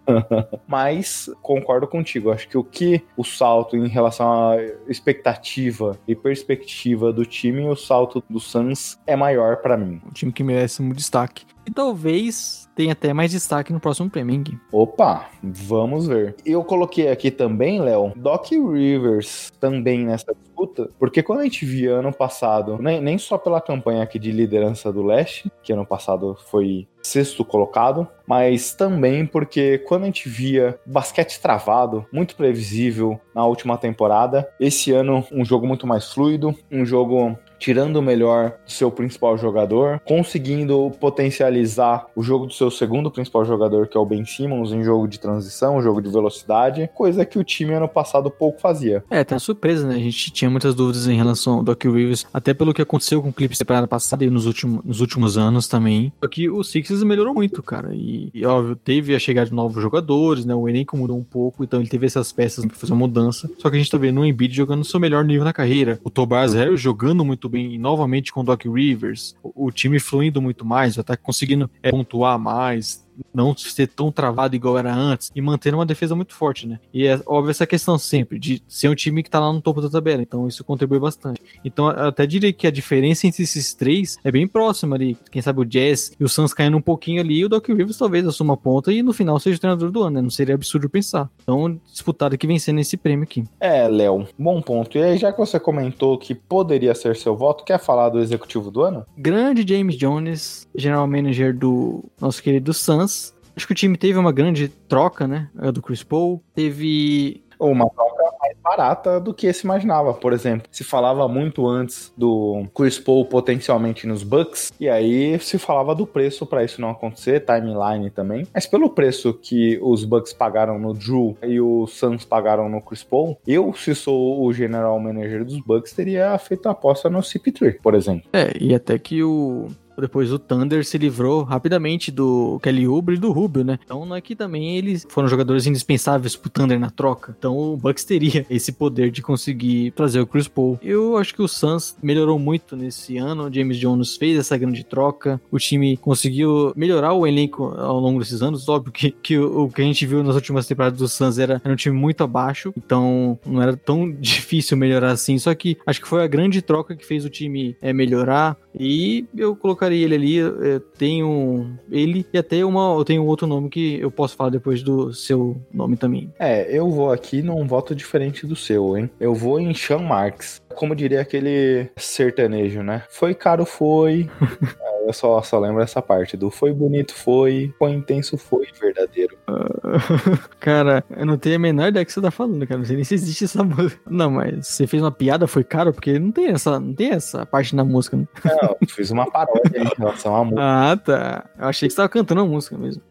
Mas 0.68 1.30
concordo 1.42 1.88
contigo. 1.88 2.32
Acho 2.32 2.48
que 2.48 2.58
o 2.58 2.64
que 2.64 3.04
o 3.18 3.24
salto 3.24 3.76
em 3.76 3.88
relação 3.88 4.52
à 4.52 4.58
expectativa 4.88 6.00
e 6.08 6.16
perspectiva 6.16 7.12
do 7.12 7.26
time, 7.26 7.68
o 7.68 7.76
salto 7.76 8.24
do 8.30 8.40
Suns 8.40 8.98
é 9.06 9.16
maior 9.16 9.58
para 9.58 9.78
mim. 9.78 10.02
Um 10.06 10.12
time 10.12 10.32
que 10.32 10.44
merece 10.44 10.82
um 10.82 10.90
destaque. 10.90 11.46
E 11.66 11.72
talvez 11.72 12.61
tenha 12.76 12.94
até 12.94 13.14
mais 13.14 13.32
destaque 13.32 13.74
no 13.74 13.80
próximo 13.80 14.10
prêmio? 14.10 14.32
Opa, 14.72 15.30
vamos 15.42 16.08
ver. 16.08 16.36
Eu 16.46 16.64
coloquei 16.64 17.10
aqui 17.10 17.30
também, 17.32 17.82
Léo, 17.82 18.14
Doc 18.16 18.50
Rivers 18.52 19.52
também 19.60 20.06
nessa 20.06 20.34
disputa, 20.34 20.90
porque 21.00 21.24
quando 21.24 21.40
a 21.40 21.44
gente 21.44 21.66
via 21.66 21.96
ano 21.96 22.14
passado, 22.14 22.78
nem, 22.80 23.02
nem 23.02 23.18
só 23.18 23.38
pela 23.38 23.60
campanha 23.60 24.04
aqui 24.04 24.18
de 24.18 24.32
liderança 24.32 24.92
do 24.92 25.04
leste, 25.04 25.52
que 25.64 25.74
ano 25.74 25.86
passado 25.86 26.38
foi 26.50 26.88
sexto 27.02 27.44
colocado, 27.44 28.08
mas 28.28 28.74
também 28.74 29.26
porque 29.26 29.80
quando 29.80 30.04
a 30.04 30.06
gente 30.06 30.30
via 30.30 30.80
basquete 30.86 31.42
travado, 31.42 32.06
muito 32.12 32.36
previsível 32.36 33.20
na 33.34 33.46
última 33.46 33.78
temporada, 33.78 34.48
esse 34.60 34.92
ano 34.92 35.26
um 35.32 35.44
jogo 35.44 35.68
muito 35.68 35.88
mais 35.88 36.12
fluido, 36.14 36.56
um 36.72 36.86
jogo 36.86 37.38
tirando 37.62 37.98
o 37.98 38.02
melhor 38.02 38.58
do 38.66 38.72
seu 38.72 38.90
principal 38.90 39.38
jogador, 39.38 40.02
conseguindo 40.04 40.92
potencializar 41.00 42.08
o 42.16 42.24
jogo 42.24 42.48
do 42.48 42.54
seu 42.54 42.72
segundo 42.72 43.12
principal 43.12 43.46
jogador, 43.46 43.88
que 43.88 43.96
é 43.96 44.00
o 44.00 44.06
Ben 44.06 44.26
Simmons, 44.26 44.72
em 44.72 44.84
jogo 44.84 45.08
de 45.08 45.20
transição, 45.20 45.80
jogo 45.80 46.02
de 46.02 46.10
velocidade, 46.10 46.90
coisa 46.96 47.24
que 47.24 47.38
o 47.38 47.44
time 47.44 47.74
ano 47.76 47.88
passado 47.88 48.32
pouco 48.32 48.60
fazia. 48.60 49.04
É, 49.12 49.24
tá 49.24 49.38
surpresa, 49.38 49.88
né? 49.88 49.94
A 49.94 50.00
gente 50.00 50.32
tinha 50.32 50.50
muitas 50.50 50.74
dúvidas 50.74 51.08
em 51.08 51.16
relação 51.16 51.58
ao 51.58 51.64
Doc 51.64 51.84
Rivers, 51.84 52.26
até 52.34 52.52
pelo 52.52 52.74
que 52.74 52.82
aconteceu 52.82 53.22
com 53.22 53.30
o 53.30 53.34
Clips 53.34 53.60
temporada 53.60 53.88
passada 53.88 54.26
e 54.26 54.30
nos 54.30 54.48
últimos, 54.48 54.84
nos 54.84 55.00
últimos 55.00 55.38
anos 55.38 55.68
também. 55.68 56.12
Só 56.20 56.28
que 56.28 56.50
o 56.50 56.64
Sixers 56.64 57.04
melhorou 57.04 57.36
muito, 57.36 57.62
cara. 57.62 57.94
E, 57.94 58.32
e, 58.34 58.44
óbvio, 58.44 58.76
teve 58.76 59.14
a 59.14 59.20
chegada 59.20 59.50
de 59.50 59.56
novos 59.56 59.80
jogadores, 59.80 60.46
né? 60.46 60.56
O 60.56 60.68
elenco 60.68 60.98
mudou 60.98 61.16
um 61.16 61.24
pouco, 61.24 61.64
então 61.64 61.80
ele 61.80 61.90
teve 61.90 62.08
essas 62.08 62.32
peças 62.32 62.66
pra 62.66 62.76
fazer 62.76 62.94
uma 62.94 63.08
mudança. 63.08 63.48
Só 63.60 63.70
que 63.70 63.76
a 63.76 63.80
gente 63.80 63.92
tá 63.92 64.00
vendo 64.00 64.22
o 64.22 64.26
Embiid 64.26 64.56
jogando 64.56 64.80
no 64.80 64.86
seu 64.86 65.00
melhor 65.00 65.24
nível 65.24 65.44
na 65.44 65.54
carreira. 65.54 66.00
O 66.04 66.10
Tobias 66.10 66.56
Harris 66.56 66.82
jogando 66.82 67.24
muito 67.24 67.51
bem 67.52 67.78
novamente 67.78 68.32
com 68.32 68.42
o 68.42 68.44
Doc 68.44 68.66
Rivers, 68.66 69.36
o, 69.44 69.68
o 69.68 69.72
time 69.72 70.00
fluindo 70.00 70.42
muito 70.42 70.66
mais, 70.66 70.96
tá 70.96 71.18
conseguindo 71.18 71.70
é, 71.84 71.92
pontuar 71.92 72.40
mais, 72.40 73.06
não 73.34 73.56
ser 73.56 73.88
tão 73.88 74.12
travado 74.12 74.56
igual 74.56 74.78
era 74.78 74.94
antes 74.94 75.32
e 75.36 75.42
manter 75.42 75.74
uma 75.74 75.86
defesa 75.86 76.16
muito 76.16 76.34
forte, 76.34 76.68
né? 76.68 76.80
E 76.94 77.06
é 77.06 77.20
óbvio 77.26 77.52
essa 77.52 77.68
questão 77.68 77.98
sempre 77.98 78.40
de 78.40 78.62
ser 78.68 78.90
um 78.90 78.96
time 78.96 79.24
que 79.24 79.30
tá 79.30 79.40
lá 79.40 79.52
no 79.52 79.62
topo 79.62 79.82
da 79.82 79.90
tabela, 79.90 80.22
então 80.22 80.48
isso 80.48 80.64
contribui 80.64 81.00
bastante. 81.00 81.42
Então 81.64 81.90
eu 81.92 82.08
até 82.08 82.26
diria 82.26 82.52
que 82.54 82.68
a 82.68 82.72
diferença 82.72 83.28
entre 83.28 83.44
esses 83.44 83.74
três 83.74 84.18
é 84.24 84.32
bem 84.32 84.48
próxima 84.48 84.96
ali. 84.96 85.18
Quem 85.30 85.42
sabe 85.42 85.62
o 85.62 85.66
Jazz 85.66 86.14
e 86.20 86.24
o 86.24 86.30
Suns 86.30 86.54
caindo 86.54 86.78
um 86.78 86.82
pouquinho 86.82 87.22
ali 87.22 87.40
e 87.40 87.46
o 87.46 87.50
Doc 87.50 87.68
Rivers 87.68 87.98
talvez 87.98 88.26
assuma 88.28 88.54
a 88.54 88.58
ponta 88.58 88.92
e 88.92 89.02
no 89.02 89.14
final 89.14 89.40
seja 89.40 89.58
o 89.58 89.60
treinador 89.60 89.92
do 89.92 90.04
ano, 90.04 90.16
né? 90.16 90.22
Não 90.22 90.30
seria 90.30 90.56
absurdo 90.56 90.90
pensar. 90.90 91.30
Então 91.42 91.80
disputado 91.92 92.36
aqui 92.36 92.48
vencendo 92.48 92.80
esse 92.80 92.98
prêmio 92.98 93.24
aqui. 93.24 93.44
É, 93.60 93.88
Léo, 93.88 94.28
bom 94.38 94.62
ponto. 94.62 94.98
E 94.98 95.04
aí, 95.04 95.18
já 95.18 95.32
que 95.32 95.38
você 95.38 95.60
comentou 95.60 96.18
que 96.18 96.34
poderia 96.34 96.94
ser 96.96 97.16
seu 97.16 97.36
voto, 97.36 97.64
quer 97.64 97.80
falar 97.80 98.10
do 98.10 98.20
executivo 98.20 98.72
do 98.72 98.82
ano? 98.82 99.06
Grande 99.18 99.66
James 99.68 99.96
Jones, 99.96 100.68
general 100.76 101.08
manager 101.08 101.56
do 101.56 102.04
nosso 102.20 102.42
querido 102.42 102.74
Suns, 102.74 103.11
Acho 103.56 103.68
que 103.68 103.74
o 103.74 103.76
time 103.76 103.98
teve 103.98 104.18
uma 104.18 104.32
grande 104.32 104.70
troca, 104.70 105.28
né? 105.28 105.50
Do 105.74 105.82
Chris 105.82 106.04
Paul. 106.04 106.42
Teve. 106.54 107.44
Uma 107.60 107.88
troca 107.90 108.22
mais 108.42 108.58
barata 108.58 109.20
do 109.20 109.34
que 109.34 109.52
se 109.54 109.66
imaginava. 109.66 110.16
Por 110.16 110.34
exemplo, 110.34 110.68
se 110.72 110.84
falava 110.84 111.28
muito 111.28 111.68
antes 111.68 112.12
do 112.18 112.66
Chris 112.74 112.98
Paul 112.98 113.26
potencialmente 113.26 114.08
nos 114.08 114.24
Bucks, 114.24 114.74
e 114.80 114.90
aí 114.90 115.38
se 115.40 115.60
falava 115.60 115.94
do 115.94 116.08
preço 116.08 116.44
para 116.46 116.64
isso 116.64 116.82
não 116.82 116.90
acontecer, 116.90 117.46
timeline 117.46 118.10
também. 118.10 118.48
Mas 118.52 118.66
pelo 118.66 118.90
preço 118.90 119.32
que 119.34 119.80
os 119.82 120.04
Bucks 120.04 120.34
pagaram 120.34 120.80
no 120.80 120.92
Drew 120.92 121.38
e 121.44 121.62
os 121.62 121.94
Suns 121.94 122.26
pagaram 122.26 122.68
no 122.68 122.82
Chris 122.82 123.04
Paul, 123.04 123.38
eu, 123.46 123.72
se 123.74 123.94
sou 123.94 124.44
o 124.44 124.52
general 124.52 125.00
manager 125.00 125.46
dos 125.46 125.60
Bucks, 125.60 125.94
teria 125.94 126.36
feito 126.40 126.68
a 126.68 126.72
aposta 126.72 127.12
no 127.12 127.20
CP3, 127.20 127.78
por 127.80 127.94
exemplo. 127.94 128.28
É, 128.34 128.52
e 128.60 128.74
até 128.74 128.98
que 128.98 129.24
o 129.24 129.68
depois 129.98 130.32
o 130.32 130.40
Thunder 130.40 130.86
se 130.86 130.98
livrou 130.98 131.44
rapidamente 131.44 132.12
do 132.12 132.60
Kelly 132.62 132.88
Oubre 132.88 133.16
e 133.16 133.20
do 133.20 133.32
Rubio, 133.32 133.64
né? 133.64 133.80
Então 133.84 134.06
não 134.06 134.16
é 134.16 134.22
que 134.22 134.36
também 134.36 134.78
eles 134.78 135.06
foram 135.10 135.28
jogadores 135.28 135.66
indispensáveis 135.68 136.36
pro 136.36 136.50
Thunder 136.50 136.80
na 136.80 136.90
troca. 136.90 137.36
Então 137.38 137.58
o 137.58 137.78
Bucks 137.78 138.04
teria 138.04 138.46
esse 138.50 138.72
poder 138.72 139.12
de 139.12 139.22
conseguir 139.22 139.92
trazer 139.92 140.20
o 140.20 140.28
Chris 140.28 140.48
Paul. 140.48 140.80
Eu 140.82 141.18
acho 141.18 141.34
que 141.34 141.42
o 141.42 141.48
Suns 141.48 141.96
melhorou 142.02 142.40
muito 142.40 142.76
nesse 142.76 143.18
ano. 143.18 143.48
O 143.48 143.54
James 143.54 143.78
Jones 143.78 144.16
fez 144.16 144.38
essa 144.38 144.58
grande 144.58 144.84
troca. 144.84 145.40
O 145.52 145.58
time 145.58 145.98
conseguiu 145.98 146.74
melhorar 146.76 147.14
o 147.14 147.26
elenco 147.26 147.66
ao 147.78 148.00
longo 148.00 148.20
desses 148.20 148.42
anos. 148.42 148.68
Óbvio 148.68 148.92
que, 148.92 149.12
que 149.12 149.38
o, 149.38 149.64
o 149.64 149.70
que 149.70 149.82
a 149.82 149.86
gente 149.86 150.06
viu 150.06 150.24
nas 150.24 150.36
últimas 150.36 150.68
temporadas 150.68 151.00
do 151.00 151.08
Suns 151.08 151.38
era, 151.38 151.62
era 151.64 151.74
um 151.74 151.78
time 151.78 151.98
muito 151.98 152.24
abaixo. 152.24 152.74
Então 152.78 153.40
não 153.46 153.62
era 153.62 153.76
tão 153.76 154.10
difícil 154.20 154.78
melhorar 154.78 155.12
assim. 155.12 155.38
Só 155.38 155.54
que 155.54 155.78
acho 155.86 156.02
que 156.02 156.08
foi 156.08 156.24
a 156.24 156.28
grande 156.28 156.62
troca 156.62 156.96
que 156.96 157.06
fez 157.06 157.26
o 157.26 157.30
time 157.30 157.76
é, 157.82 157.94
melhorar. 157.94 158.58
E 158.78 159.26
eu 159.36 159.56
colocaria 159.56 159.91
ele 159.98 160.16
ali. 160.16 160.36
Eu 160.36 160.80
tenho 160.80 161.78
ele 161.90 162.26
e 162.34 162.38
até 162.38 162.64
uma. 162.66 162.94
Eu 162.96 163.06
tenho 163.06 163.26
outro 163.26 163.48
nome 163.48 163.70
que 163.70 164.00
eu 164.00 164.12
posso 164.12 164.36
falar 164.36 164.50
depois 164.50 164.82
do 164.84 165.14
seu 165.14 165.62
nome 165.74 165.98
também. 165.98 166.32
É, 166.40 166.66
eu 166.76 166.90
vou 166.90 167.12
aqui 167.12 167.42
num 167.42 167.66
voto 167.66 167.96
diferente 167.96 168.46
do 168.46 168.56
seu, 168.56 168.98
hein? 168.98 169.10
Eu 169.20 169.34
vou 169.34 169.60
em 169.60 169.74
Sean 169.74 170.00
Marks. 170.00 170.62
Como 170.72 170.96
diria 170.96 171.22
aquele 171.22 171.90
sertanejo, 171.98 172.82
né? 172.82 173.04
Foi 173.10 173.34
caro, 173.34 173.66
foi. 173.66 174.30
É, 174.82 175.08
eu 175.10 175.14
só, 175.14 175.42
só 175.42 175.60
lembro 175.60 175.82
essa 175.82 176.02
parte 176.02 176.38
do 176.38 176.50
foi 176.50 176.74
bonito, 176.74 177.14
foi. 177.14 177.74
Foi 177.78 177.92
intenso, 177.92 178.38
foi 178.38 178.68
verdadeiro. 178.80 179.38
cara, 180.60 181.04
eu 181.16 181.26
não 181.26 181.38
tenho 181.38 181.56
a 181.56 181.60
menor 181.60 181.88
ideia 181.90 182.06
que 182.06 182.12
você 182.12 182.22
tá 182.22 182.32
falando, 182.32 182.66
cara. 182.68 182.78
Não 182.78 182.86
sei 182.86 182.96
nem 182.96 183.06
se 183.06 183.16
existe 183.16 183.46
essa 183.46 183.64
música. 183.64 184.02
Não, 184.10 184.32
mas 184.32 184.68
você 184.68 184.88
fez 184.88 185.02
uma 185.02 185.12
piada, 185.12 185.48
foi 185.48 185.64
caro, 185.64 185.94
porque 185.94 186.18
não 186.20 186.32
tem 186.32 186.48
essa, 186.48 186.80
não 186.80 186.94
tem 186.94 187.12
essa 187.12 187.46
parte 187.46 187.76
na 187.76 187.84
música, 187.84 188.18
né? 188.18 188.26
Não, 188.46 188.78
eu 188.80 188.88
fiz 188.88 189.12
uma 189.12 189.30
paródia 189.30 189.82
em 189.82 189.98
relação 189.98 190.36
à 190.36 190.44
música. 190.44 190.62
Ah, 190.62 190.98
tá. 190.98 191.46
Eu 191.60 191.68
achei 191.68 191.88
que 191.88 191.94
você 191.94 191.98
tava 191.98 192.10
cantando 192.10 192.42
a 192.42 192.46
música 192.46 192.78
mesmo. 192.78 193.02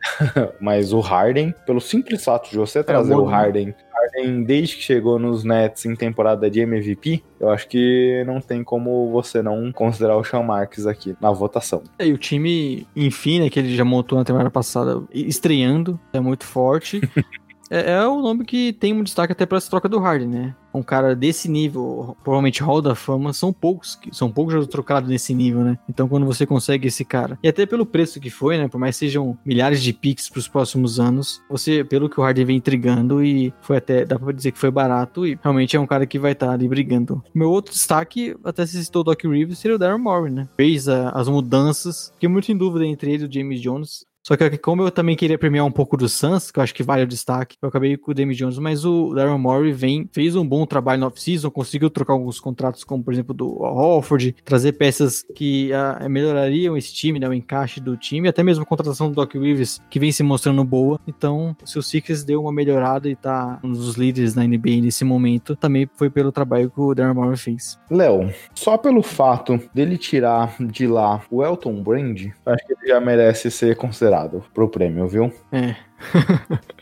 Mas 0.60 0.92
o 0.92 1.00
Harden, 1.00 1.54
pelo 1.66 1.80
simples 1.80 2.24
fato 2.24 2.50
de 2.50 2.56
você 2.56 2.82
trazer 2.82 3.14
bom, 3.14 3.26
o 3.26 3.30
né? 3.30 3.74
Harden, 4.00 4.44
desde 4.44 4.76
que 4.76 4.82
chegou 4.82 5.18
nos 5.18 5.44
Nets 5.44 5.84
em 5.84 5.94
temporada 5.94 6.50
de 6.50 6.60
MVP, 6.60 7.22
eu 7.38 7.50
acho 7.50 7.68
que 7.68 8.22
não 8.26 8.40
tem 8.40 8.62
como 8.64 9.10
você 9.10 9.42
não 9.42 9.72
considerar 9.72 10.16
o 10.16 10.24
Sean 10.24 10.42
Marks 10.42 10.86
aqui 10.86 11.16
na 11.20 11.30
votação. 11.30 11.82
É, 11.98 12.06
E 12.06 12.12
o 12.12 12.18
time, 12.18 12.86
enfim, 12.94 13.40
né, 13.40 13.50
que 13.50 13.58
ele 13.58 13.74
já 13.74 13.84
montou 13.84 14.18
na 14.18 14.24
temporada 14.24 14.50
passada, 14.50 15.02
estreando, 15.12 15.98
é 16.12 16.20
muito 16.20 16.44
forte. 16.44 17.00
é, 17.70 17.92
é 17.92 18.06
o 18.06 18.20
nome 18.20 18.44
que 18.44 18.72
tem 18.72 18.92
um 18.92 19.02
destaque 19.02 19.32
até 19.32 19.46
pra 19.46 19.58
essa 19.58 19.70
troca 19.70 19.88
do 19.88 19.98
Harden, 19.98 20.28
né? 20.28 20.54
Um 20.72 20.84
cara 20.84 21.16
desse 21.16 21.48
nível, 21.48 22.16
provavelmente 22.22 22.62
Hall 22.62 22.80
da 22.80 22.94
Fama, 22.94 23.32
são 23.32 23.52
poucos, 23.52 23.98
são 24.12 24.30
poucos 24.30 24.52
jogadores 24.52 24.70
trocados 24.72 25.10
nesse 25.10 25.34
nível, 25.34 25.62
né? 25.64 25.76
Então 25.88 26.08
quando 26.08 26.24
você 26.24 26.46
consegue 26.46 26.86
esse 26.86 27.04
cara, 27.04 27.36
e 27.42 27.48
até 27.48 27.66
pelo 27.66 27.84
preço 27.84 28.20
que 28.20 28.30
foi, 28.30 28.56
né? 28.56 28.68
Por 28.68 28.78
mais 28.78 28.94
sejam 28.96 29.36
milhares 29.44 29.82
de 29.82 29.92
picks 29.92 30.28
pros 30.28 30.46
próximos 30.46 31.00
anos, 31.00 31.42
você, 31.50 31.82
pelo 31.82 32.08
que 32.08 32.20
o 32.20 32.22
Harden 32.22 32.44
vem 32.44 32.56
intrigando, 32.56 33.22
e 33.24 33.52
foi 33.60 33.78
até, 33.78 34.04
dá 34.04 34.16
pra 34.16 34.32
dizer 34.32 34.52
que 34.52 34.58
foi 34.58 34.70
barato, 34.70 35.26
e 35.26 35.36
realmente 35.42 35.76
é 35.76 35.80
um 35.80 35.86
cara 35.88 36.06
que 36.06 36.20
vai 36.20 36.32
estar 36.32 36.52
ali 36.52 36.68
brigando. 36.68 37.20
Meu 37.34 37.50
outro 37.50 37.72
destaque, 37.72 38.36
até 38.44 38.64
se 38.64 38.82
citou 38.84 39.00
o 39.00 39.04
Doc 39.04 39.24
Rivers, 39.24 39.58
seria 39.58 39.74
o 39.74 39.78
Darren 39.78 39.98
Morey, 40.00 40.32
né? 40.32 40.48
Fez 40.56 40.88
a- 40.88 41.10
as 41.10 41.26
mudanças, 41.28 42.10
fiquei 42.14 42.28
muito 42.28 42.50
em 42.52 42.56
dúvida 42.56 42.86
entre 42.86 43.12
ele 43.12 43.24
e 43.24 43.26
o 43.26 43.32
James 43.32 43.60
Jones. 43.60 44.04
Só 44.22 44.36
que 44.36 44.58
como 44.58 44.82
eu 44.82 44.90
também 44.90 45.16
queria 45.16 45.38
premiar 45.38 45.64
um 45.64 45.70
pouco 45.70 45.96
do 45.96 46.08
Suns, 46.08 46.50
que 46.50 46.58
eu 46.58 46.62
acho 46.62 46.74
que 46.74 46.82
vale 46.82 47.02
o 47.02 47.06
destaque, 47.06 47.56
eu 47.60 47.68
acabei 47.68 47.96
com 47.96 48.10
o 48.10 48.14
Damian 48.14 48.36
Jones, 48.36 48.58
mas 48.58 48.84
o 48.84 49.14
Darren 49.14 49.38
Morey 49.38 49.72
vem, 49.72 50.08
fez 50.12 50.36
um 50.36 50.46
bom 50.46 50.66
trabalho 50.66 51.00
no 51.00 51.06
off-season, 51.06 51.50
conseguiu 51.50 51.88
trocar 51.88 52.12
alguns 52.12 52.38
contratos, 52.38 52.84
como 52.84 53.02
por 53.02 53.14
exemplo 53.14 53.34
do 53.34 53.48
Holford, 53.48 54.36
trazer 54.44 54.72
peças 54.72 55.24
que 55.34 55.72
ah, 55.72 56.06
melhorariam 56.08 56.76
esse 56.76 56.92
time, 56.92 57.18
né, 57.18 57.28
o 57.28 57.32
encaixe 57.32 57.80
do 57.80 57.96
time, 57.96 58.28
até 58.28 58.42
mesmo 58.42 58.62
a 58.62 58.66
contratação 58.66 59.08
do 59.08 59.14
Doc 59.14 59.34
Rivers, 59.34 59.80
que 59.88 59.98
vem 59.98 60.12
se 60.12 60.22
mostrando 60.22 60.62
boa. 60.64 61.00
Então, 61.06 61.56
se 61.64 61.78
o 61.78 61.82
Sixers 61.82 62.22
deu 62.22 62.42
uma 62.42 62.52
melhorada 62.52 63.08
e 63.08 63.16
tá 63.16 63.58
um 63.64 63.72
dos 63.72 63.94
líderes 63.94 64.34
na 64.34 64.44
NBA 64.44 64.82
nesse 64.82 65.04
momento, 65.04 65.56
também 65.56 65.88
foi 65.94 66.10
pelo 66.10 66.30
trabalho 66.30 66.70
que 66.70 66.80
o 66.80 66.94
Darren 66.94 67.14
Morey 67.14 67.38
fez. 67.38 67.78
Léo, 67.90 68.30
só 68.54 68.76
pelo 68.76 69.02
fato 69.02 69.58
dele 69.72 69.96
tirar 69.96 70.54
de 70.60 70.86
lá 70.86 71.22
o 71.30 71.42
Elton 71.42 71.82
Brand, 71.82 72.26
acho 72.44 72.66
que 72.66 72.72
ele 72.74 72.88
já 72.88 73.00
merece 73.00 73.50
ser 73.50 73.76
considerado 73.76 74.09
pro 74.54 74.68
prêmio, 74.68 75.06
viu? 75.06 75.32
É. 75.52 75.74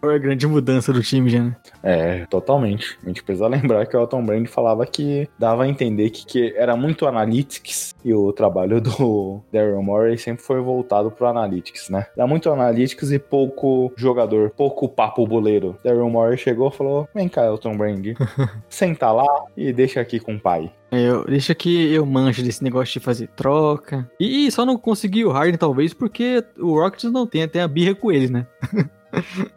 Foi 0.00 0.16
a 0.16 0.18
grande 0.18 0.46
mudança 0.48 0.92
do 0.92 1.00
time 1.00 1.30
já, 1.30 1.42
né? 1.42 1.56
É, 1.82 2.26
totalmente. 2.26 2.98
A 3.04 3.06
gente 3.06 3.22
precisa 3.22 3.46
lembrar 3.46 3.86
que 3.86 3.96
o 3.96 4.00
Elton 4.00 4.24
Brand 4.24 4.46
falava 4.48 4.84
que 4.84 5.28
dava 5.38 5.62
a 5.62 5.68
entender 5.68 6.10
que, 6.10 6.26
que 6.26 6.54
era 6.56 6.76
muito 6.76 7.06
analytics 7.06 7.94
e 8.04 8.12
o 8.12 8.32
trabalho 8.32 8.80
do 8.80 9.40
Daryl 9.52 9.82
Morey 9.82 10.18
sempre 10.18 10.42
foi 10.42 10.60
voltado 10.60 11.10
pro 11.10 11.26
analytics, 11.26 11.88
né? 11.88 12.06
Era 12.16 12.26
muito 12.26 12.50
analytics 12.50 13.12
e 13.12 13.18
pouco 13.18 13.92
jogador, 13.96 14.50
pouco 14.50 14.88
papo 14.88 15.26
boleiro. 15.26 15.78
Daryl 15.84 16.10
Morey 16.10 16.36
chegou 16.36 16.68
e 16.68 16.76
falou: 16.76 17.08
Vem 17.14 17.28
cá, 17.28 17.44
Elton 17.44 17.76
Brand, 17.76 18.04
senta 18.68 19.12
lá 19.12 19.26
e 19.56 19.72
deixa 19.72 20.00
aqui 20.00 20.18
com 20.18 20.34
o 20.34 20.40
pai. 20.40 20.72
É, 20.90 21.00
Eu, 21.00 21.24
deixa 21.24 21.54
que 21.54 21.92
eu 21.92 22.04
manjo 22.04 22.42
desse 22.42 22.62
negócio 22.62 22.92
de 22.92 23.00
fazer 23.00 23.28
troca. 23.28 24.10
E, 24.20 24.50
só 24.50 24.66
não 24.66 24.76
consegui 24.76 25.24
o 25.24 25.30
Harden, 25.30 25.56
talvez, 25.56 25.94
porque 25.94 26.44
o 26.58 26.74
Rockets 26.74 27.10
não 27.10 27.26
tem 27.26 27.44
até 27.44 27.62
a 27.62 27.68
birra 27.68 27.94
com 27.94 28.12
ele, 28.12 28.28
né? 28.28 28.46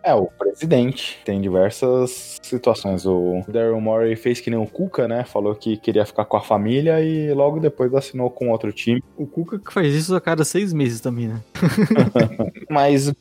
É, 0.04 0.14
o 0.14 0.26
presidente 0.26 1.20
tem 1.24 1.42
diversas 1.42 2.40
situações. 2.42 3.06
O 3.06 3.44
Daryl 3.48 3.80
Morey 3.80 4.16
fez 4.16 4.40
que 4.40 4.50
nem 4.50 4.60
o 4.60 4.68
Cuca, 4.68 5.08
né? 5.08 5.24
Falou 5.24 5.56
que 5.56 5.78
queria 5.78 6.06
ficar 6.06 6.26
com 6.26 6.38
a 6.38 6.42
família 6.42 7.02
e 7.02 7.34
logo 7.34 7.60
depois 7.60 7.94
assinou 7.94 8.30
com 8.30 8.50
outro 8.50 8.72
time. 8.72 9.04
O 9.18 9.26
Cuca 9.26 9.60
que 9.60 9.74
faz 9.74 9.94
isso 9.94 10.16
a 10.16 10.22
cada 10.22 10.44
seis 10.44 10.74
meses 10.74 11.00
também, 11.00 11.28
né? 11.28 11.42
Mas 12.70 13.14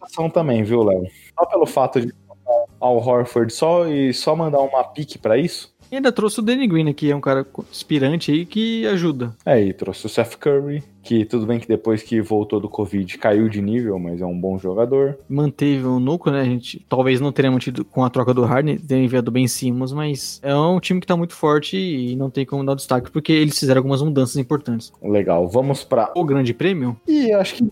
situação 0.00 0.28
também, 0.28 0.62
viu, 0.62 0.82
Léo? 0.82 1.06
Só 1.38 1.46
pelo 1.46 1.66
fato 1.66 2.00
de 2.00 2.12
ao 2.80 2.96
Horford 2.96 3.52
só 3.52 3.86
e 3.86 4.12
só 4.12 4.34
mandar 4.34 4.60
uma 4.60 4.82
pique 4.82 5.18
pra 5.18 5.36
isso. 5.36 5.69
E 5.90 5.96
ainda 5.96 6.12
trouxe 6.12 6.38
o 6.38 6.42
Danny 6.42 6.66
Green, 6.66 6.84
né, 6.84 6.92
que 6.92 7.10
é 7.10 7.16
um 7.16 7.20
cara 7.20 7.46
inspirante 7.70 8.30
aí 8.30 8.46
que 8.46 8.86
ajuda. 8.86 9.34
É, 9.44 9.60
e 9.60 9.72
trouxe 9.72 10.06
o 10.06 10.08
Seth 10.08 10.36
Curry, 10.36 10.82
que 11.02 11.24
tudo 11.24 11.46
bem 11.46 11.58
que 11.58 11.66
depois 11.66 12.02
que 12.02 12.20
voltou 12.20 12.60
do 12.60 12.68
Covid 12.68 13.18
caiu 13.18 13.48
de 13.48 13.60
nível, 13.60 13.98
mas 13.98 14.20
é 14.20 14.26
um 14.26 14.38
bom 14.38 14.58
jogador. 14.58 15.18
Manteve 15.28 15.84
o 15.84 15.98
núcleo, 15.98 16.34
né? 16.34 16.42
A 16.42 16.44
gente 16.44 16.84
talvez 16.88 17.20
não 17.20 17.32
teria 17.32 17.50
mantido 17.50 17.84
com 17.84 18.04
a 18.04 18.10
troca 18.10 18.32
do 18.32 18.44
Harden, 18.44 18.78
teria 18.78 19.04
enviado 19.04 19.30
bem 19.30 19.48
Simmons, 19.48 19.92
mas 19.92 20.40
é 20.42 20.54
um 20.54 20.78
time 20.78 21.00
que 21.00 21.06
tá 21.06 21.16
muito 21.16 21.34
forte 21.34 21.76
e 21.76 22.14
não 22.14 22.30
tem 22.30 22.46
como 22.46 22.64
dar 22.64 22.74
destaque, 22.74 23.10
porque 23.10 23.32
eles 23.32 23.58
fizeram 23.58 23.80
algumas 23.80 24.02
mudanças 24.02 24.36
importantes. 24.36 24.92
Legal, 25.02 25.48
vamos 25.48 25.82
pra. 25.82 26.12
O 26.14 26.24
grande 26.24 26.54
prêmio 26.54 26.96
E 27.06 27.32
acho 27.32 27.54
que 27.54 27.64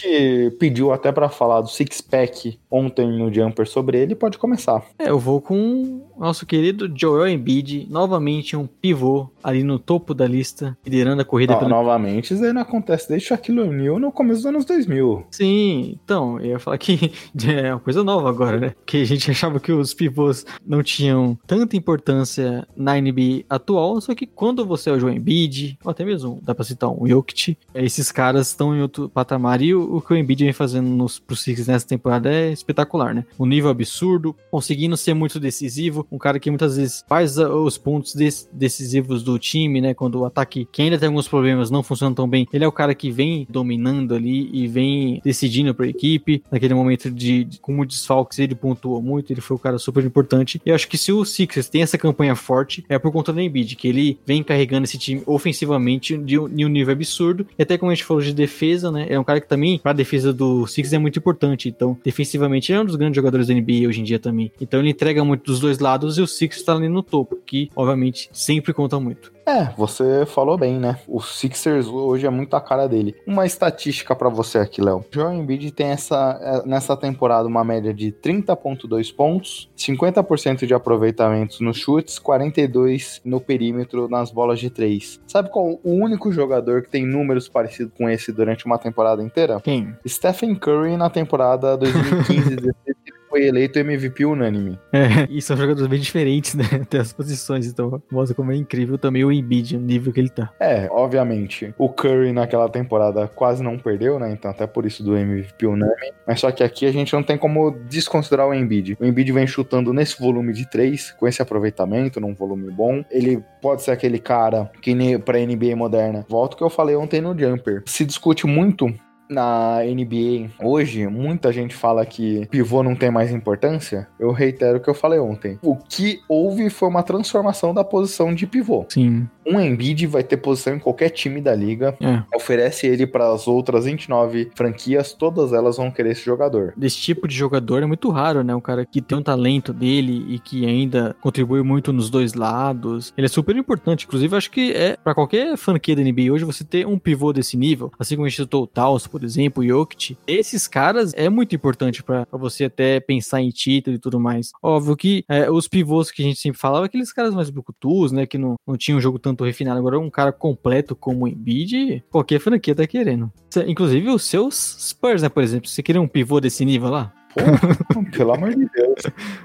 que 0.00 0.50
pediu 0.58 0.92
até 0.92 1.10
pra 1.12 1.28
falar 1.28 1.60
do 1.60 1.68
Six 1.68 2.00
Pack 2.00 2.58
ontem 2.70 3.06
no 3.06 3.32
Jumper 3.32 3.66
sobre 3.66 3.98
ele, 3.98 4.14
pode 4.14 4.38
começar. 4.38 4.82
É, 4.98 5.08
eu 5.10 5.18
vou 5.18 5.40
com 5.40 6.02
o 6.16 6.20
nosso 6.20 6.46
querido 6.46 6.90
Joel 6.94 7.28
Embiid, 7.28 7.86
novamente 7.90 8.56
um 8.56 8.66
pivô 8.66 9.28
ali 9.42 9.62
no 9.62 9.78
topo 9.78 10.14
da 10.14 10.26
lista, 10.26 10.76
liderando 10.84 11.22
a 11.22 11.24
corrida 11.24 11.56
pelo... 11.56 11.70
novamente, 11.70 12.34
isso 12.34 12.44
aí 12.44 12.52
não 12.52 12.62
acontece 12.62 13.08
desde 13.08 13.28
Shaquille 13.28 13.60
O'Neal 13.60 13.98
no 13.98 14.10
começo 14.10 14.40
dos 14.40 14.46
anos 14.46 14.64
2000. 14.64 15.26
Sim, 15.30 15.98
então, 16.02 16.40
eu 16.40 16.46
ia 16.46 16.58
falar 16.58 16.78
que 16.78 17.12
é 17.46 17.72
uma 17.72 17.80
coisa 17.80 18.02
nova 18.02 18.28
agora, 18.28 18.58
né? 18.58 18.70
Porque 18.70 18.98
a 18.98 19.04
gente 19.04 19.30
achava 19.30 19.60
que 19.60 19.72
os 19.72 19.94
pivôs 19.94 20.44
não 20.66 20.82
tinham 20.82 21.38
tanta 21.46 21.76
importância 21.76 22.66
na 22.76 23.00
NBA 23.00 23.44
atual, 23.48 24.00
só 24.00 24.14
que 24.14 24.26
quando 24.26 24.66
você 24.66 24.90
é 24.90 24.92
o 24.92 25.00
Joel 25.00 25.14
Embiid, 25.14 25.78
ou 25.84 25.90
até 25.90 26.04
mesmo 26.04 26.40
dá 26.42 26.54
pra 26.54 26.64
citar 26.64 26.90
um 26.90 27.06
Jokic, 27.06 27.56
esses 27.74 28.10
caras 28.10 28.48
estão 28.48 28.74
em 28.74 28.82
outro 28.82 29.08
patamar 29.08 29.62
e 29.62 29.74
o, 29.74 29.85
o 29.86 30.00
que 30.00 30.12
o 30.12 30.16
Embiid 30.16 30.44
vem 30.44 30.52
fazendo 30.52 30.88
nos, 30.88 31.18
pros 31.18 31.40
Sixers 31.40 31.68
nessa 31.68 31.86
temporada 31.86 32.32
é 32.32 32.52
espetacular, 32.52 33.14
né? 33.14 33.24
Um 33.38 33.46
nível 33.46 33.70
absurdo, 33.70 34.34
conseguindo 34.50 34.96
ser 34.96 35.14
muito 35.14 35.38
decisivo, 35.38 36.06
um 36.10 36.18
cara 36.18 36.38
que 36.38 36.50
muitas 36.50 36.76
vezes 36.76 37.04
faz 37.08 37.38
ah, 37.38 37.48
os 37.54 37.78
pontos 37.78 38.14
decisivos 38.52 39.22
do 39.22 39.38
time, 39.38 39.80
né? 39.80 39.94
Quando 39.94 40.20
o 40.20 40.24
ataque, 40.24 40.68
que 40.70 40.82
ainda 40.82 40.98
tem 40.98 41.08
alguns 41.08 41.28
problemas, 41.28 41.70
não 41.70 41.82
funciona 41.82 42.14
tão 42.14 42.28
bem, 42.28 42.46
ele 42.52 42.64
é 42.64 42.68
o 42.68 42.72
cara 42.72 42.94
que 42.94 43.10
vem 43.10 43.46
dominando 43.48 44.14
ali 44.14 44.50
e 44.52 44.66
vem 44.66 45.20
decidindo 45.24 45.74
pra 45.74 45.86
equipe. 45.86 46.42
Naquele 46.50 46.74
momento 46.74 47.10
de, 47.10 47.44
de 47.44 47.60
como 47.60 47.84
desfalques, 47.84 48.38
ele 48.38 48.54
pontuou 48.54 49.00
muito, 49.00 49.32
ele 49.32 49.40
foi 49.40 49.56
um 49.56 49.60
cara 49.60 49.78
super 49.78 50.04
importante. 50.04 50.60
E 50.64 50.70
eu 50.70 50.74
acho 50.74 50.88
que 50.88 50.98
se 50.98 51.12
o 51.12 51.24
Sixers 51.24 51.68
tem 51.68 51.82
essa 51.82 51.98
campanha 51.98 52.34
forte, 52.34 52.84
é 52.88 52.98
por 52.98 53.12
conta 53.12 53.32
do 53.32 53.40
Embiid, 53.40 53.76
que 53.76 53.88
ele 53.88 54.18
vem 54.26 54.42
carregando 54.42 54.84
esse 54.84 54.98
time 54.98 55.22
ofensivamente 55.26 56.16
de 56.16 56.38
um, 56.38 56.48
de 56.48 56.64
um 56.64 56.68
nível 56.68 56.92
absurdo. 56.92 57.46
E 57.58 57.62
até 57.62 57.76
como 57.78 57.90
a 57.90 57.94
gente 57.94 58.04
falou 58.04 58.22
de 58.22 58.32
defesa, 58.32 58.90
né? 58.90 59.06
É 59.08 59.18
um 59.18 59.24
cara 59.24 59.40
que 59.40 59.48
também, 59.48 59.65
pra 59.82 59.92
defesa 59.92 60.32
do 60.32 60.66
Sixers, 60.66 60.92
é 60.92 60.98
muito 60.98 61.18
importante. 61.18 61.68
Então, 61.68 61.96
defensivamente, 62.04 62.72
ele 62.72 62.78
é 62.78 62.82
um 62.82 62.86
dos 62.86 62.96
grandes 62.96 63.16
jogadores 63.16 63.46
da 63.48 63.54
NBA 63.54 63.88
hoje 63.88 64.00
em 64.00 64.04
dia 64.04 64.18
também. 64.18 64.50
Então, 64.60 64.80
ele 64.80 64.90
entrega 64.90 65.24
muito 65.24 65.44
dos 65.44 65.60
dois 65.60 65.78
lados 65.78 66.18
e 66.18 66.22
o 66.22 66.26
Sixers 66.26 66.64
tá 66.64 66.74
ali 66.74 66.88
no 66.88 67.02
topo, 67.02 67.36
que, 67.44 67.70
obviamente, 67.74 68.28
sempre 68.32 68.72
conta 68.72 68.98
muito. 69.00 69.35
É, 69.46 69.72
você 69.76 70.26
falou 70.26 70.58
bem, 70.58 70.76
né? 70.78 70.98
O 71.06 71.20
Sixers 71.20 71.86
hoje 71.86 72.26
é 72.26 72.30
muito 72.30 72.56
a 72.56 72.60
cara 72.60 72.88
dele. 72.88 73.14
Uma 73.24 73.46
estatística 73.46 74.14
para 74.14 74.28
você 74.28 74.58
aqui, 74.58 74.82
Léo. 74.82 75.04
Joel 75.08 75.32
Embiid 75.34 75.70
tem 75.70 75.86
essa, 75.88 76.36
é, 76.42 76.68
nessa 76.68 76.96
temporada 76.96 77.46
uma 77.46 77.62
média 77.62 77.94
de 77.94 78.10
30.2 78.10 79.14
pontos, 79.14 79.70
50% 79.78 80.66
de 80.66 80.74
aproveitamentos 80.74 81.60
nos 81.60 81.78
chutes, 81.78 82.18
42 82.18 83.20
no 83.24 83.40
perímetro 83.40 84.08
nas 84.08 84.32
bolas 84.32 84.58
de 84.58 84.68
três. 84.68 85.20
Sabe 85.28 85.48
qual 85.48 85.78
o 85.84 85.92
único 85.92 86.32
jogador 86.32 86.82
que 86.82 86.90
tem 86.90 87.06
números 87.06 87.48
parecidos 87.48 87.92
com 87.96 88.10
esse 88.10 88.32
durante 88.32 88.66
uma 88.66 88.78
temporada 88.78 89.22
inteira? 89.22 89.60
Quem? 89.60 89.94
Stephen 90.08 90.56
Curry 90.56 90.96
na 90.96 91.08
temporada 91.08 91.78
2015-16 91.78 92.74
foi 93.36 93.46
eleito 93.46 93.78
MVP 93.78 94.24
unânime. 94.24 94.78
É, 94.90 95.26
e 95.28 95.42
são 95.42 95.56
jogadores 95.56 95.86
bem 95.86 96.00
diferentes, 96.00 96.54
né? 96.54 96.64
Até 96.82 96.98
as 96.98 97.12
posições, 97.12 97.66
então 97.66 98.02
mostra 98.10 98.34
como 98.34 98.50
é 98.50 98.56
incrível 98.56 98.96
também 98.96 99.24
o 99.24 99.30
Embiid, 99.30 99.76
o 99.76 99.80
nível 99.80 100.12
que 100.12 100.20
ele 100.20 100.30
tá. 100.30 100.50
É, 100.58 100.88
obviamente, 100.90 101.74
o 101.76 101.88
Curry 101.88 102.32
naquela 102.32 102.68
temporada 102.68 103.28
quase 103.28 103.62
não 103.62 103.78
perdeu, 103.78 104.18
né? 104.18 104.32
Então 104.32 104.50
até 104.50 104.66
por 104.66 104.86
isso 104.86 105.02
do 105.04 105.16
MVP 105.16 105.66
unânime. 105.66 106.12
Mas 106.26 106.40
só 106.40 106.50
que 106.50 106.64
aqui 106.64 106.86
a 106.86 106.92
gente 106.92 107.12
não 107.12 107.22
tem 107.22 107.36
como 107.36 107.72
desconsiderar 107.88 108.48
o 108.48 108.54
Embiid. 108.54 108.96
O 108.98 109.04
Embiid 109.04 109.30
vem 109.32 109.46
chutando 109.46 109.92
nesse 109.92 110.18
volume 110.18 110.52
de 110.52 110.68
3, 110.68 111.12
com 111.12 111.28
esse 111.28 111.42
aproveitamento, 111.42 112.20
num 112.20 112.34
volume 112.34 112.70
bom. 112.70 113.04
Ele 113.10 113.42
pode 113.60 113.82
ser 113.82 113.90
aquele 113.90 114.18
cara 114.18 114.70
que 114.80 114.96
pra 115.18 115.38
NBA 115.38 115.76
moderna. 115.76 116.24
Volto 116.28 116.54
o 116.54 116.56
que 116.56 116.64
eu 116.64 116.70
falei 116.70 116.96
ontem 116.96 117.20
no 117.20 117.38
Jumper. 117.38 117.82
Se 117.86 118.04
discute 118.04 118.46
muito 118.46 118.92
na 119.28 119.78
NBA 119.82 120.50
hoje, 120.62 121.06
muita 121.06 121.52
gente 121.52 121.74
fala 121.74 122.04
que 122.06 122.46
pivô 122.46 122.82
não 122.82 122.94
tem 122.94 123.10
mais 123.10 123.30
importância. 123.32 124.08
Eu 124.18 124.30
reitero 124.32 124.78
o 124.78 124.80
que 124.80 124.88
eu 124.88 124.94
falei 124.94 125.18
ontem. 125.18 125.58
O 125.62 125.76
que 125.76 126.20
houve 126.28 126.70
foi 126.70 126.88
uma 126.88 127.02
transformação 127.02 127.74
da 127.74 127.84
posição 127.84 128.34
de 128.34 128.46
pivô. 128.46 128.86
Sim. 128.88 129.28
Um 129.46 129.60
Embiid 129.60 130.06
vai 130.06 130.22
ter 130.22 130.36
posição 130.36 130.74
em 130.74 130.78
qualquer 130.78 131.10
time 131.10 131.40
da 131.40 131.54
liga. 131.54 131.96
É. 132.00 132.22
Oferece 132.34 132.86
ele 132.86 133.06
para 133.06 133.32
as 133.32 133.46
outras 133.46 133.84
29 133.84 134.50
franquias, 134.54 135.12
todas 135.12 135.52
elas 135.52 135.76
vão 135.76 135.90
querer 135.90 136.12
esse 136.12 136.24
jogador. 136.24 136.74
Desse 136.76 136.96
tipo 136.96 137.28
de 137.28 137.34
jogador 137.34 137.82
é 137.82 137.86
muito 137.86 138.10
raro, 138.10 138.42
né? 138.42 138.54
Um 138.54 138.60
cara 138.60 138.84
que 138.84 139.00
tem 139.00 139.16
um 139.16 139.22
talento 139.22 139.72
dele 139.72 140.26
e 140.28 140.38
que 140.38 140.66
ainda 140.66 141.14
contribui 141.20 141.62
muito 141.62 141.92
nos 141.92 142.10
dois 142.10 142.34
lados. 142.34 143.12
Ele 143.16 143.26
é 143.26 143.28
super 143.28 143.56
importante. 143.56 144.04
Inclusive, 144.04 144.36
acho 144.36 144.50
que 144.50 144.72
é 144.72 144.96
para 144.96 145.14
qualquer 145.14 145.56
franquia 145.56 145.94
da 145.94 146.02
NBA 146.02 146.32
hoje 146.32 146.44
você 146.44 146.64
ter 146.64 146.86
um 146.86 146.98
pivô 146.98 147.32
desse 147.32 147.56
nível, 147.56 147.92
assim 147.98 148.16
como 148.16 148.26
a 148.26 148.28
gente 148.28 148.42
citou 148.42 148.64
o 148.64 148.66
Taos, 148.66 149.06
por 149.06 149.22
exemplo, 149.22 149.62
o 149.62 149.66
Jokic. 149.66 150.16
Esses 150.26 150.66
caras 150.66 151.12
é 151.14 151.28
muito 151.28 151.54
importante 151.54 152.02
para 152.02 152.26
você 152.32 152.64
até 152.64 152.98
pensar 153.00 153.40
em 153.40 153.50
título 153.50 153.96
e 153.96 153.98
tudo 153.98 154.18
mais. 154.18 154.50
Óbvio 154.62 154.96
que 154.96 155.24
é, 155.28 155.50
os 155.50 155.68
pivôs 155.68 156.10
que 156.10 156.22
a 156.22 156.24
gente 156.24 156.40
sempre 156.40 156.58
falava, 156.58 156.86
aqueles 156.86 157.12
caras 157.12 157.34
mais 157.34 157.50
brucutus, 157.50 158.12
né? 158.12 158.26
Que 158.26 158.38
não, 158.38 158.56
não 158.66 158.76
tinham 158.76 158.98
um 158.98 159.00
jogo 159.00 159.18
tanto 159.18 159.35
refinado. 159.44 159.78
Agora, 159.78 159.98
um 159.98 160.10
cara 160.10 160.32
completo 160.32 160.94
como 160.94 161.24
o 161.24 161.28
Embiid, 161.28 162.04
qualquer 162.10 162.40
franquia 162.40 162.74
tá 162.74 162.86
querendo. 162.86 163.30
Inclusive, 163.66 164.10
os 164.10 164.24
seus 164.24 164.76
Spurs, 164.80 165.22
né, 165.22 165.28
por 165.28 165.42
exemplo. 165.42 165.68
Você 165.68 165.82
queria 165.82 166.00
um 166.00 166.08
pivô 166.08 166.40
desse 166.40 166.64
nível 166.64 166.90
lá? 166.90 167.12
Pô, 167.34 167.40
pelo 168.16 168.32
amor 168.32 168.54
de 168.54 168.66
Deus. 168.66 169.02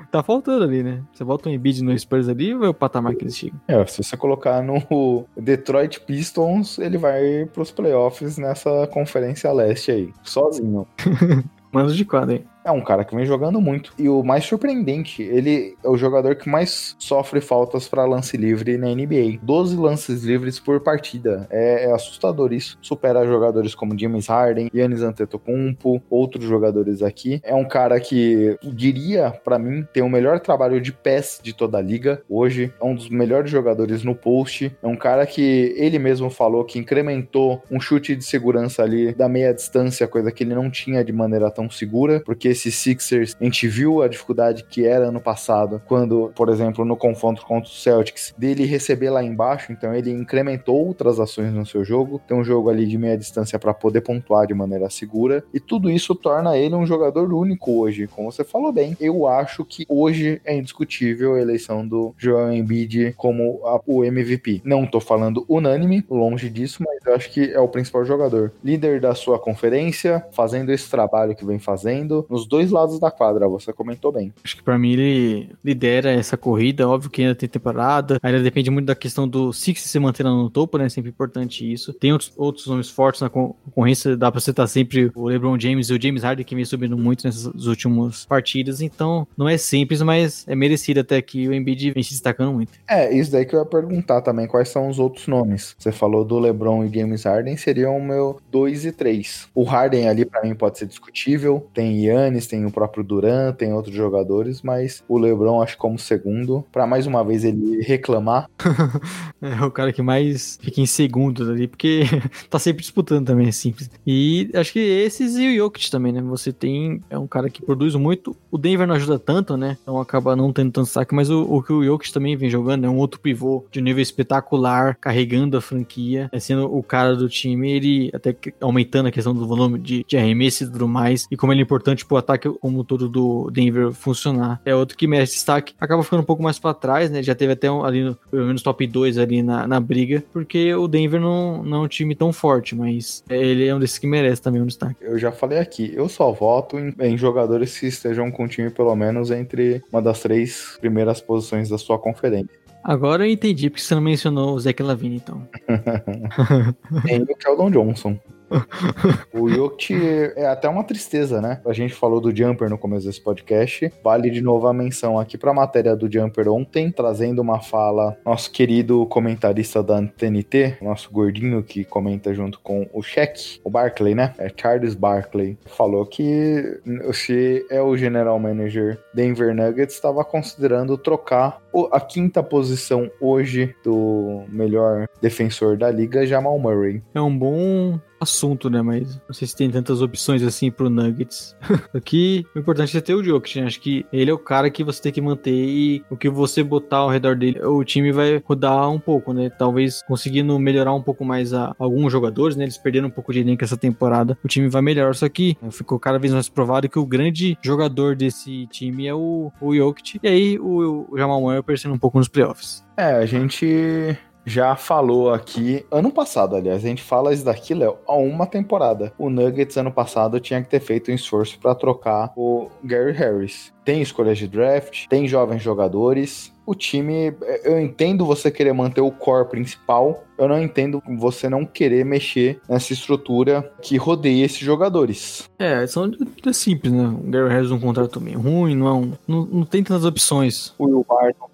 Tá 0.09 0.23
faltando 0.23 0.63
ali, 0.63 0.81
né? 0.81 1.03
Você 1.13 1.23
bota 1.23 1.49
um 1.49 1.51
Embiid 1.51 1.83
no 1.83 1.97
Spurs 1.97 2.29
ali 2.29 2.53
ou 2.55 2.63
é 2.63 2.69
o 2.69 2.73
patamar 2.73 3.15
que 3.15 3.23
eles 3.23 3.35
chegam? 3.35 3.59
É, 3.67 3.85
se 3.85 4.01
você 4.01 4.15
colocar 4.15 4.63
no 4.63 5.25
Detroit 5.35 5.99
Pistons, 6.01 6.79
ele 6.79 6.97
vai 6.97 7.45
pros 7.53 7.71
playoffs 7.71 8.37
nessa 8.37 8.87
conferência 8.87 9.51
leste 9.51 9.91
aí, 9.91 10.13
sozinho. 10.23 10.87
Mano 11.71 11.93
de 11.93 12.03
quadro, 12.03 12.35
hein? 12.35 12.45
É 12.63 12.71
um 12.71 12.81
cara 12.81 13.03
que 13.03 13.15
vem 13.15 13.25
jogando 13.25 13.59
muito. 13.59 13.93
E 13.97 14.07
o 14.07 14.23
mais 14.23 14.45
surpreendente, 14.45 15.23
ele 15.23 15.75
é 15.83 15.89
o 15.89 15.97
jogador 15.97 16.35
que 16.35 16.47
mais 16.47 16.95
sofre 16.99 17.41
faltas 17.41 17.87
para 17.87 18.05
lance 18.05 18.37
livre 18.37 18.77
na 18.77 18.87
NBA. 18.87 19.39
12 19.41 19.75
lances 19.75 20.23
livres 20.23 20.59
por 20.59 20.79
partida. 20.79 21.47
É, 21.49 21.85
é, 21.85 21.91
assustador 21.91 22.53
isso. 22.53 22.77
Supera 22.81 23.25
jogadores 23.25 23.73
como 23.73 23.97
James 23.97 24.27
Harden, 24.27 24.69
Yannis 24.73 25.01
Antetokounmpo, 25.01 26.01
outros 26.09 26.45
jogadores 26.45 27.01
aqui. 27.01 27.41
É 27.43 27.55
um 27.55 27.65
cara 27.65 27.99
que 27.99 28.57
diria 28.63 29.31
para 29.43 29.57
mim 29.57 29.85
tem 29.91 30.03
o 30.03 30.09
melhor 30.09 30.39
trabalho 30.39 30.79
de 30.79 30.91
pés 30.91 31.39
de 31.41 31.53
toda 31.53 31.77
a 31.79 31.81
liga 31.81 32.21
hoje. 32.29 32.71
É 32.79 32.85
um 32.85 32.93
dos 32.93 33.09
melhores 33.09 33.49
jogadores 33.49 34.03
no 34.03 34.13
post. 34.13 34.75
É 34.81 34.87
um 34.87 34.95
cara 34.95 35.25
que 35.25 35.73
ele 35.75 35.97
mesmo 35.97 36.29
falou 36.29 36.63
que 36.63 36.77
incrementou 36.77 37.61
um 37.71 37.79
chute 37.79 38.15
de 38.15 38.23
segurança 38.23 38.83
ali 38.83 39.13
da 39.13 39.27
meia 39.27 39.53
distância, 39.53 40.07
coisa 40.07 40.31
que 40.31 40.43
ele 40.43 40.53
não 40.53 40.69
tinha 40.69 41.03
de 41.03 41.11
maneira 41.11 41.49
tão 41.49 41.69
segura, 41.69 42.21
porque 42.23 42.50
esses 42.51 42.75
Sixers, 42.75 43.35
a 43.39 43.43
gente 43.43 43.67
viu 43.67 44.01
a 44.01 44.07
dificuldade 44.07 44.63
que 44.63 44.85
era 44.85 45.07
ano 45.07 45.19
passado, 45.19 45.81
quando, 45.85 46.31
por 46.35 46.49
exemplo, 46.49 46.85
no 46.85 46.95
confronto 46.95 47.45
contra 47.45 47.69
o 47.69 47.73
Celtics, 47.73 48.33
dele 48.37 48.65
receber 48.65 49.09
lá 49.09 49.23
embaixo, 49.23 49.71
então 49.71 49.93
ele 49.93 50.11
incrementou 50.11 50.87
outras 50.87 51.19
ações 51.19 51.53
no 51.53 51.65
seu 51.65 51.83
jogo, 51.83 52.21
tem 52.27 52.37
um 52.37 52.43
jogo 52.43 52.69
ali 52.69 52.85
de 52.85 52.97
meia 52.97 53.17
distância 53.17 53.57
para 53.57 53.73
poder 53.73 54.01
pontuar 54.01 54.47
de 54.47 54.53
maneira 54.53 54.89
segura, 54.89 55.43
e 55.53 55.59
tudo 55.59 55.89
isso 55.89 56.13
torna 56.15 56.57
ele 56.57 56.75
um 56.75 56.85
jogador 56.85 57.33
único 57.33 57.79
hoje, 57.79 58.07
como 58.07 58.31
você 58.31 58.43
falou 58.43 58.71
bem. 58.71 58.95
Eu 58.99 59.27
acho 59.27 59.65
que 59.65 59.85
hoje 59.87 60.41
é 60.45 60.55
indiscutível 60.55 61.35
a 61.35 61.41
eleição 61.41 61.87
do 61.87 62.13
Joel 62.17 62.53
Embiid 62.53 63.13
como 63.17 63.61
a, 63.65 63.79
o 63.85 64.03
MVP. 64.03 64.61
Não 64.63 64.85
tô 64.85 64.99
falando 64.99 65.45
unânime, 65.47 66.05
longe 66.09 66.49
disso, 66.49 66.83
mas 66.83 67.05
eu 67.05 67.15
acho 67.15 67.31
que 67.31 67.51
é 67.51 67.59
o 67.59 67.67
principal 67.67 68.05
jogador. 68.05 68.53
Líder 68.63 68.99
da 68.99 69.15
sua 69.15 69.39
conferência, 69.39 70.25
fazendo 70.31 70.71
esse 70.71 70.89
trabalho 70.89 71.35
que 71.35 71.45
vem 71.45 71.59
fazendo, 71.59 72.25
nos 72.29 72.40
dois 72.47 72.71
lados 72.71 72.99
da 72.99 73.11
quadra, 73.11 73.47
você 73.47 73.71
comentou 73.73 74.11
bem. 74.11 74.33
Acho 74.43 74.57
que 74.57 74.63
para 74.63 74.77
mim 74.77 74.93
ele 74.93 75.49
lidera 75.63 76.11
essa 76.11 76.37
corrida, 76.37 76.87
óbvio 76.87 77.09
que 77.09 77.21
ainda 77.21 77.35
tem 77.35 77.47
temporada, 77.47 78.19
ainda 78.21 78.41
depende 78.41 78.69
muito 78.69 78.85
da 78.85 78.95
questão 78.95 79.27
do 79.27 79.51
Six 79.53 79.81
se 79.81 79.99
manter 79.99 80.23
no 80.23 80.49
topo, 80.49 80.77
né? 80.77 80.89
Sempre 80.89 81.09
importante 81.09 81.71
isso. 81.71 81.93
Tem 81.93 82.11
outros, 82.11 82.31
outros 82.37 82.67
nomes 82.67 82.89
fortes 82.89 83.21
na 83.21 83.29
concorrência, 83.29 84.15
dá 84.15 84.31
pra 84.31 84.41
citar 84.41 84.67
sempre 84.67 85.11
o 85.15 85.27
LeBron 85.27 85.59
James 85.59 85.89
e 85.89 85.93
o 85.93 86.01
James 86.01 86.23
Harden 86.23 86.45
que 86.45 86.55
vem 86.55 86.65
subindo 86.65 86.97
muito 86.97 87.25
nessas 87.25 87.45
últimas 87.65 88.25
partidas, 88.25 88.81
então 88.81 89.27
não 89.37 89.47
é 89.47 89.57
simples, 89.57 90.01
mas 90.01 90.45
é 90.47 90.55
merecido 90.55 90.99
até 90.99 91.21
que 91.21 91.47
o 91.47 91.53
Embiid 91.53 91.91
vem 91.91 92.03
se 92.03 92.11
destacando 92.11 92.53
muito. 92.53 92.71
É, 92.87 93.13
isso 93.13 93.31
daí 93.31 93.45
que 93.45 93.55
eu 93.55 93.59
ia 93.59 93.65
perguntar 93.65 94.21
também, 94.21 94.47
quais 94.47 94.69
são 94.69 94.89
os 94.89 94.99
outros 94.99 95.27
nomes? 95.27 95.75
Você 95.77 95.91
falou 95.91 96.23
do 96.23 96.39
LeBron 96.39 96.85
e 96.85 96.93
James 96.93 97.23
Harden, 97.23 97.57
seriam 97.57 97.97
o 97.97 98.03
meu 98.03 98.39
2 98.51 98.85
e 98.85 98.91
3. 98.91 99.49
O 99.53 99.63
Harden 99.63 100.07
ali 100.07 100.25
para 100.25 100.41
mim 100.43 100.55
pode 100.55 100.77
ser 100.77 100.85
discutível, 100.85 101.67
tem 101.73 102.01
Yannis, 102.31 102.47
tem 102.47 102.65
o 102.65 102.71
próprio 102.71 103.03
Duran, 103.03 103.51
tem 103.51 103.73
outros 103.73 103.95
jogadores, 103.95 104.61
mas 104.61 105.03
o 105.07 105.17
LeBron 105.17 105.61
acho 105.61 105.77
como 105.77 105.99
segundo, 105.99 106.65
para 106.71 106.87
mais 106.87 107.05
uma 107.05 107.23
vez 107.23 107.43
ele 107.43 107.81
reclamar. 107.81 108.49
é 109.41 109.63
o 109.63 109.71
cara 109.71 109.91
que 109.91 110.01
mais 110.01 110.57
fica 110.61 110.81
em 110.81 110.85
segundo 110.85 111.51
ali, 111.51 111.67
porque 111.67 112.03
tá 112.49 112.57
sempre 112.57 112.81
disputando 112.81 113.27
também, 113.27 113.47
é 113.47 113.51
simples. 113.51 113.89
E 114.07 114.49
acho 114.53 114.73
que 114.73 114.79
esses 114.79 115.35
e 115.35 115.49
o 115.49 115.55
Jokic 115.55 115.91
também, 115.91 116.13
né? 116.13 116.21
Você 116.21 116.53
tem, 116.53 117.01
é 117.09 117.17
um 117.17 117.27
cara 117.27 117.49
que 117.49 117.61
produz 117.61 117.95
muito, 117.95 118.35
o 118.49 118.57
Denver 118.57 118.87
não 118.87 118.95
ajuda 118.95 119.19
tanto, 119.19 119.57
né? 119.57 119.77
Então 119.81 119.99
acaba 119.99 120.35
não 120.35 120.53
tendo 120.53 120.71
tanto 120.71 120.87
saque, 120.87 121.13
mas 121.13 121.29
o, 121.29 121.43
o 121.43 121.61
que 121.61 121.73
o 121.73 121.83
Jokic 121.83 122.13
também 122.13 122.35
vem 122.35 122.49
jogando 122.49 122.85
é 122.85 122.89
um 122.89 122.97
outro 122.97 123.19
pivô 123.19 123.65
de 123.71 123.81
nível 123.81 124.01
espetacular, 124.01 124.95
carregando 124.95 125.57
a 125.57 125.61
franquia, 125.61 126.29
é 126.31 126.39
sendo 126.39 126.73
o 126.73 126.81
cara 126.81 127.15
do 127.15 127.27
time, 127.27 127.71
ele 127.71 128.11
até 128.13 128.35
aumentando 128.59 129.07
a 129.07 129.11
questão 129.11 129.33
do 129.33 129.45
volume 129.47 129.79
de, 129.79 130.05
de 130.07 130.17
arremesso 130.17 130.63
e 130.63 130.67
tudo 130.67 130.87
mais, 130.87 131.27
e 131.29 131.35
como 131.35 131.51
ele 131.51 131.61
é 131.61 131.63
importante 131.63 132.05
pro 132.05 132.17
ataque 132.21 132.49
como 132.59 132.83
todo 132.83 133.09
do 133.09 133.49
Denver 133.51 133.91
funcionar. 133.91 134.61
É 134.65 134.75
outro 134.75 134.97
que 134.97 135.07
merece 135.07 135.33
destaque. 135.33 135.73
Acaba 135.79 136.03
ficando 136.03 136.21
um 136.21 136.25
pouco 136.25 136.43
mais 136.43 136.59
para 136.59 136.73
trás, 136.73 137.09
né? 137.09 137.21
Já 137.21 137.35
teve 137.35 137.53
até 137.53 137.69
um, 137.71 137.83
ali, 137.83 138.03
no, 138.03 138.15
pelo 138.15 138.47
menos 138.47 138.63
top 138.63 138.85
2 138.85 139.17
ali 139.17 139.41
na, 139.41 139.67
na 139.67 139.79
briga, 139.79 140.23
porque 140.31 140.73
o 140.73 140.87
Denver 140.87 141.19
não, 141.19 141.63
não 141.63 141.77
é 141.77 141.81
um 141.81 141.87
time 141.87 142.15
tão 142.15 142.31
forte, 142.31 142.75
mas 142.75 143.23
ele 143.29 143.67
é 143.67 143.75
um 143.75 143.79
desses 143.79 143.97
que 143.97 144.07
merece 144.07 144.41
também 144.41 144.61
um 144.61 144.65
destaque. 144.65 144.95
Eu 145.01 145.17
já 145.17 145.31
falei 145.31 145.59
aqui, 145.59 145.91
eu 145.95 146.07
só 146.07 146.31
voto 146.31 146.77
em, 146.79 146.93
em 146.99 147.17
jogadores 147.17 147.77
que 147.79 147.87
estejam 147.87 148.31
com 148.31 148.45
o 148.45 148.47
time 148.47 148.69
pelo 148.69 148.95
menos 148.95 149.31
entre 149.31 149.81
uma 149.91 150.01
das 150.01 150.21
três 150.21 150.77
primeiras 150.79 151.21
posições 151.21 151.69
da 151.69 151.77
sua 151.77 151.97
conferência. 151.99 152.61
Agora 152.83 153.27
eu 153.27 153.31
entendi 153.31 153.69
porque 153.69 153.83
você 153.83 153.93
não 153.93 154.01
mencionou 154.01 154.55
o 154.55 154.59
Zeke 154.59 154.81
Lavine, 154.81 155.17
então. 155.17 155.47
Tem 157.05 157.21
o 157.21 157.35
Keldon 157.35 157.69
Johnson. 157.69 158.19
o 159.33 159.49
Jokic 159.49 159.93
é 160.35 160.45
até 160.45 160.67
uma 160.67 160.83
tristeza, 160.83 161.41
né? 161.41 161.61
A 161.65 161.73
gente 161.73 161.93
falou 161.93 162.19
do 162.19 162.35
Jumper 162.35 162.69
no 162.69 162.77
começo 162.77 163.05
desse 163.05 163.21
podcast. 163.21 163.91
Vale 164.03 164.29
de 164.29 164.41
novo 164.41 164.67
a 164.67 164.73
menção 164.73 165.19
aqui 165.19 165.37
para 165.37 165.51
a 165.51 165.53
matéria 165.53 165.95
do 165.95 166.11
Jumper 166.11 166.49
ontem, 166.49 166.91
trazendo 166.91 167.41
uma 167.41 167.59
fala 167.59 168.17
nosso 168.25 168.51
querido 168.51 169.05
comentarista 169.07 169.81
da 169.81 170.01
TNT, 170.01 170.77
nosso 170.81 171.11
gordinho 171.11 171.63
que 171.63 171.83
comenta 171.83 172.33
junto 172.33 172.59
com 172.59 172.87
o 172.93 173.01
Shaq, 173.01 173.59
o 173.63 173.69
Barkley, 173.69 174.15
né? 174.15 174.33
É 174.37 174.51
Charles 174.55 174.95
Barkley. 174.95 175.57
Falou 175.65 176.05
que 176.05 176.79
se 177.13 177.65
é 177.69 177.81
o 177.81 177.95
general 177.95 178.39
manager 178.39 178.99
Denver 179.13 179.53
Nuggets 179.55 179.95
estava 179.95 180.23
considerando 180.23 180.97
trocar 180.97 181.61
a 181.91 181.99
quinta 181.99 182.43
posição 182.43 183.09
hoje 183.19 183.75
do 183.83 184.43
melhor 184.49 185.07
defensor 185.21 185.77
da 185.77 185.89
liga, 185.89 186.25
Jamal 186.25 186.57
Murray. 186.59 187.01
É 187.13 187.21
um 187.21 187.37
bom 187.37 187.99
assunto, 188.21 188.69
né? 188.69 188.81
Mas 188.81 189.19
não 189.27 189.33
sei 189.33 189.47
se 189.47 189.55
tem 189.55 189.69
tantas 189.71 190.01
opções 190.01 190.43
assim 190.43 190.69
pro 190.69 190.89
Nuggets. 190.89 191.55
Aqui, 191.93 192.45
o 192.55 192.59
importante 192.59 192.95
é 192.95 193.01
ter 193.01 193.15
o 193.15 193.23
Jokic, 193.23 193.59
né? 193.59 193.65
Acho 193.65 193.81
que 193.81 194.05
ele 194.13 194.29
é 194.29 194.33
o 194.33 194.37
cara 194.37 194.69
que 194.69 194.83
você 194.83 195.01
tem 195.01 195.11
que 195.11 195.21
manter 195.21 195.51
e 195.51 196.03
o 196.09 196.15
que 196.15 196.29
você 196.29 196.63
botar 196.63 196.97
ao 196.97 197.09
redor 197.09 197.35
dele, 197.35 197.59
o 197.63 197.83
time 197.83 198.11
vai 198.11 198.41
rodar 198.45 198.89
um 198.91 198.99
pouco, 198.99 199.33
né? 199.33 199.49
Talvez 199.49 200.03
conseguindo 200.03 200.57
melhorar 200.59 200.93
um 200.93 201.01
pouco 201.01 201.25
mais 201.25 201.51
a, 201.53 201.75
alguns 201.79 202.11
jogadores, 202.11 202.55
né? 202.55 202.63
Eles 202.63 202.77
perderam 202.77 203.07
um 203.07 203.11
pouco 203.11 203.33
de 203.33 203.39
elenco 203.39 203.63
essa 203.63 203.77
temporada, 203.77 204.37
o 204.43 204.47
time 204.47 204.67
vai 204.69 204.83
melhorar. 204.83 205.15
Só 205.15 205.27
que 205.27 205.57
ficou 205.71 205.99
cada 205.99 206.19
vez 206.19 206.31
mais 206.31 206.47
provado 206.47 206.87
que 206.87 206.99
o 206.99 207.05
grande 207.05 207.57
jogador 207.61 208.15
desse 208.15 208.67
time 208.67 209.07
é 209.07 209.15
o, 209.15 209.51
o 209.59 209.75
Jokic. 209.75 210.19
E 210.21 210.27
aí 210.27 210.59
o, 210.59 211.07
o 211.09 211.17
Jamal 211.17 211.41
Murray 211.41 211.60
aparecendo 211.61 211.93
um 211.93 211.99
pouco 211.99 212.17
nos 212.17 212.27
playoffs. 212.27 212.83
É, 212.97 213.13
a 213.13 213.25
gente 213.25 214.17
já 214.45 214.75
falou 214.75 215.31
aqui, 215.31 215.85
ano 215.91 216.11
passado, 216.11 216.55
aliás, 216.55 216.83
a 216.83 216.87
gente 216.87 217.03
fala 217.03 217.33
isso 217.33 217.45
daqui, 217.45 217.73
Léo, 217.73 217.97
há 218.07 218.15
uma 218.15 218.45
temporada. 218.47 219.13
O 219.17 219.29
Nuggets, 219.29 219.77
ano 219.77 219.91
passado, 219.91 220.39
tinha 220.39 220.61
que 220.61 220.69
ter 220.69 220.79
feito 220.79 221.11
um 221.11 221.15
esforço 221.15 221.59
para 221.59 221.75
trocar 221.75 222.31
o 222.35 222.69
Gary 222.83 223.11
Harris. 223.11 223.71
Tem 223.85 224.01
escolhas 224.01 224.37
de 224.37 224.47
draft, 224.47 225.07
tem 225.07 225.27
jovens 225.27 225.61
jogadores. 225.61 226.51
O 226.65 226.75
time, 226.75 227.33
eu 227.63 227.79
entendo 227.79 228.25
você 228.25 228.51
querer 228.51 228.71
manter 228.73 229.01
o 229.01 229.11
core 229.11 229.49
principal, 229.49 230.23
eu 230.37 230.47
não 230.47 230.61
entendo 230.61 231.01
você 231.19 231.49
não 231.49 231.65
querer 231.65 232.05
mexer 232.05 232.61
nessa 232.69 232.93
estrutura 232.93 233.71
que 233.81 233.97
rodeia 233.97 234.45
esses 234.45 234.59
jogadores. 234.59 235.49
É, 235.59 235.85
são 235.87 236.09
é 236.45 236.53
simples, 236.53 236.93
né? 236.93 237.07
O 237.07 237.29
Gary 237.29 237.49
Harris 237.49 237.71
é 237.71 237.73
um 237.73 237.79
contrato 237.79 238.21
meio 238.21 238.39
ruim, 238.39 238.75
não, 238.75 238.87
é 238.87 238.93
um- 238.93 239.13
não, 239.27 239.45
não 239.45 239.65
tem 239.65 239.83
tantas 239.83 240.05
opções. 240.05 240.73
O 240.77 240.85
Will 240.85 241.05
Barton 241.07 241.49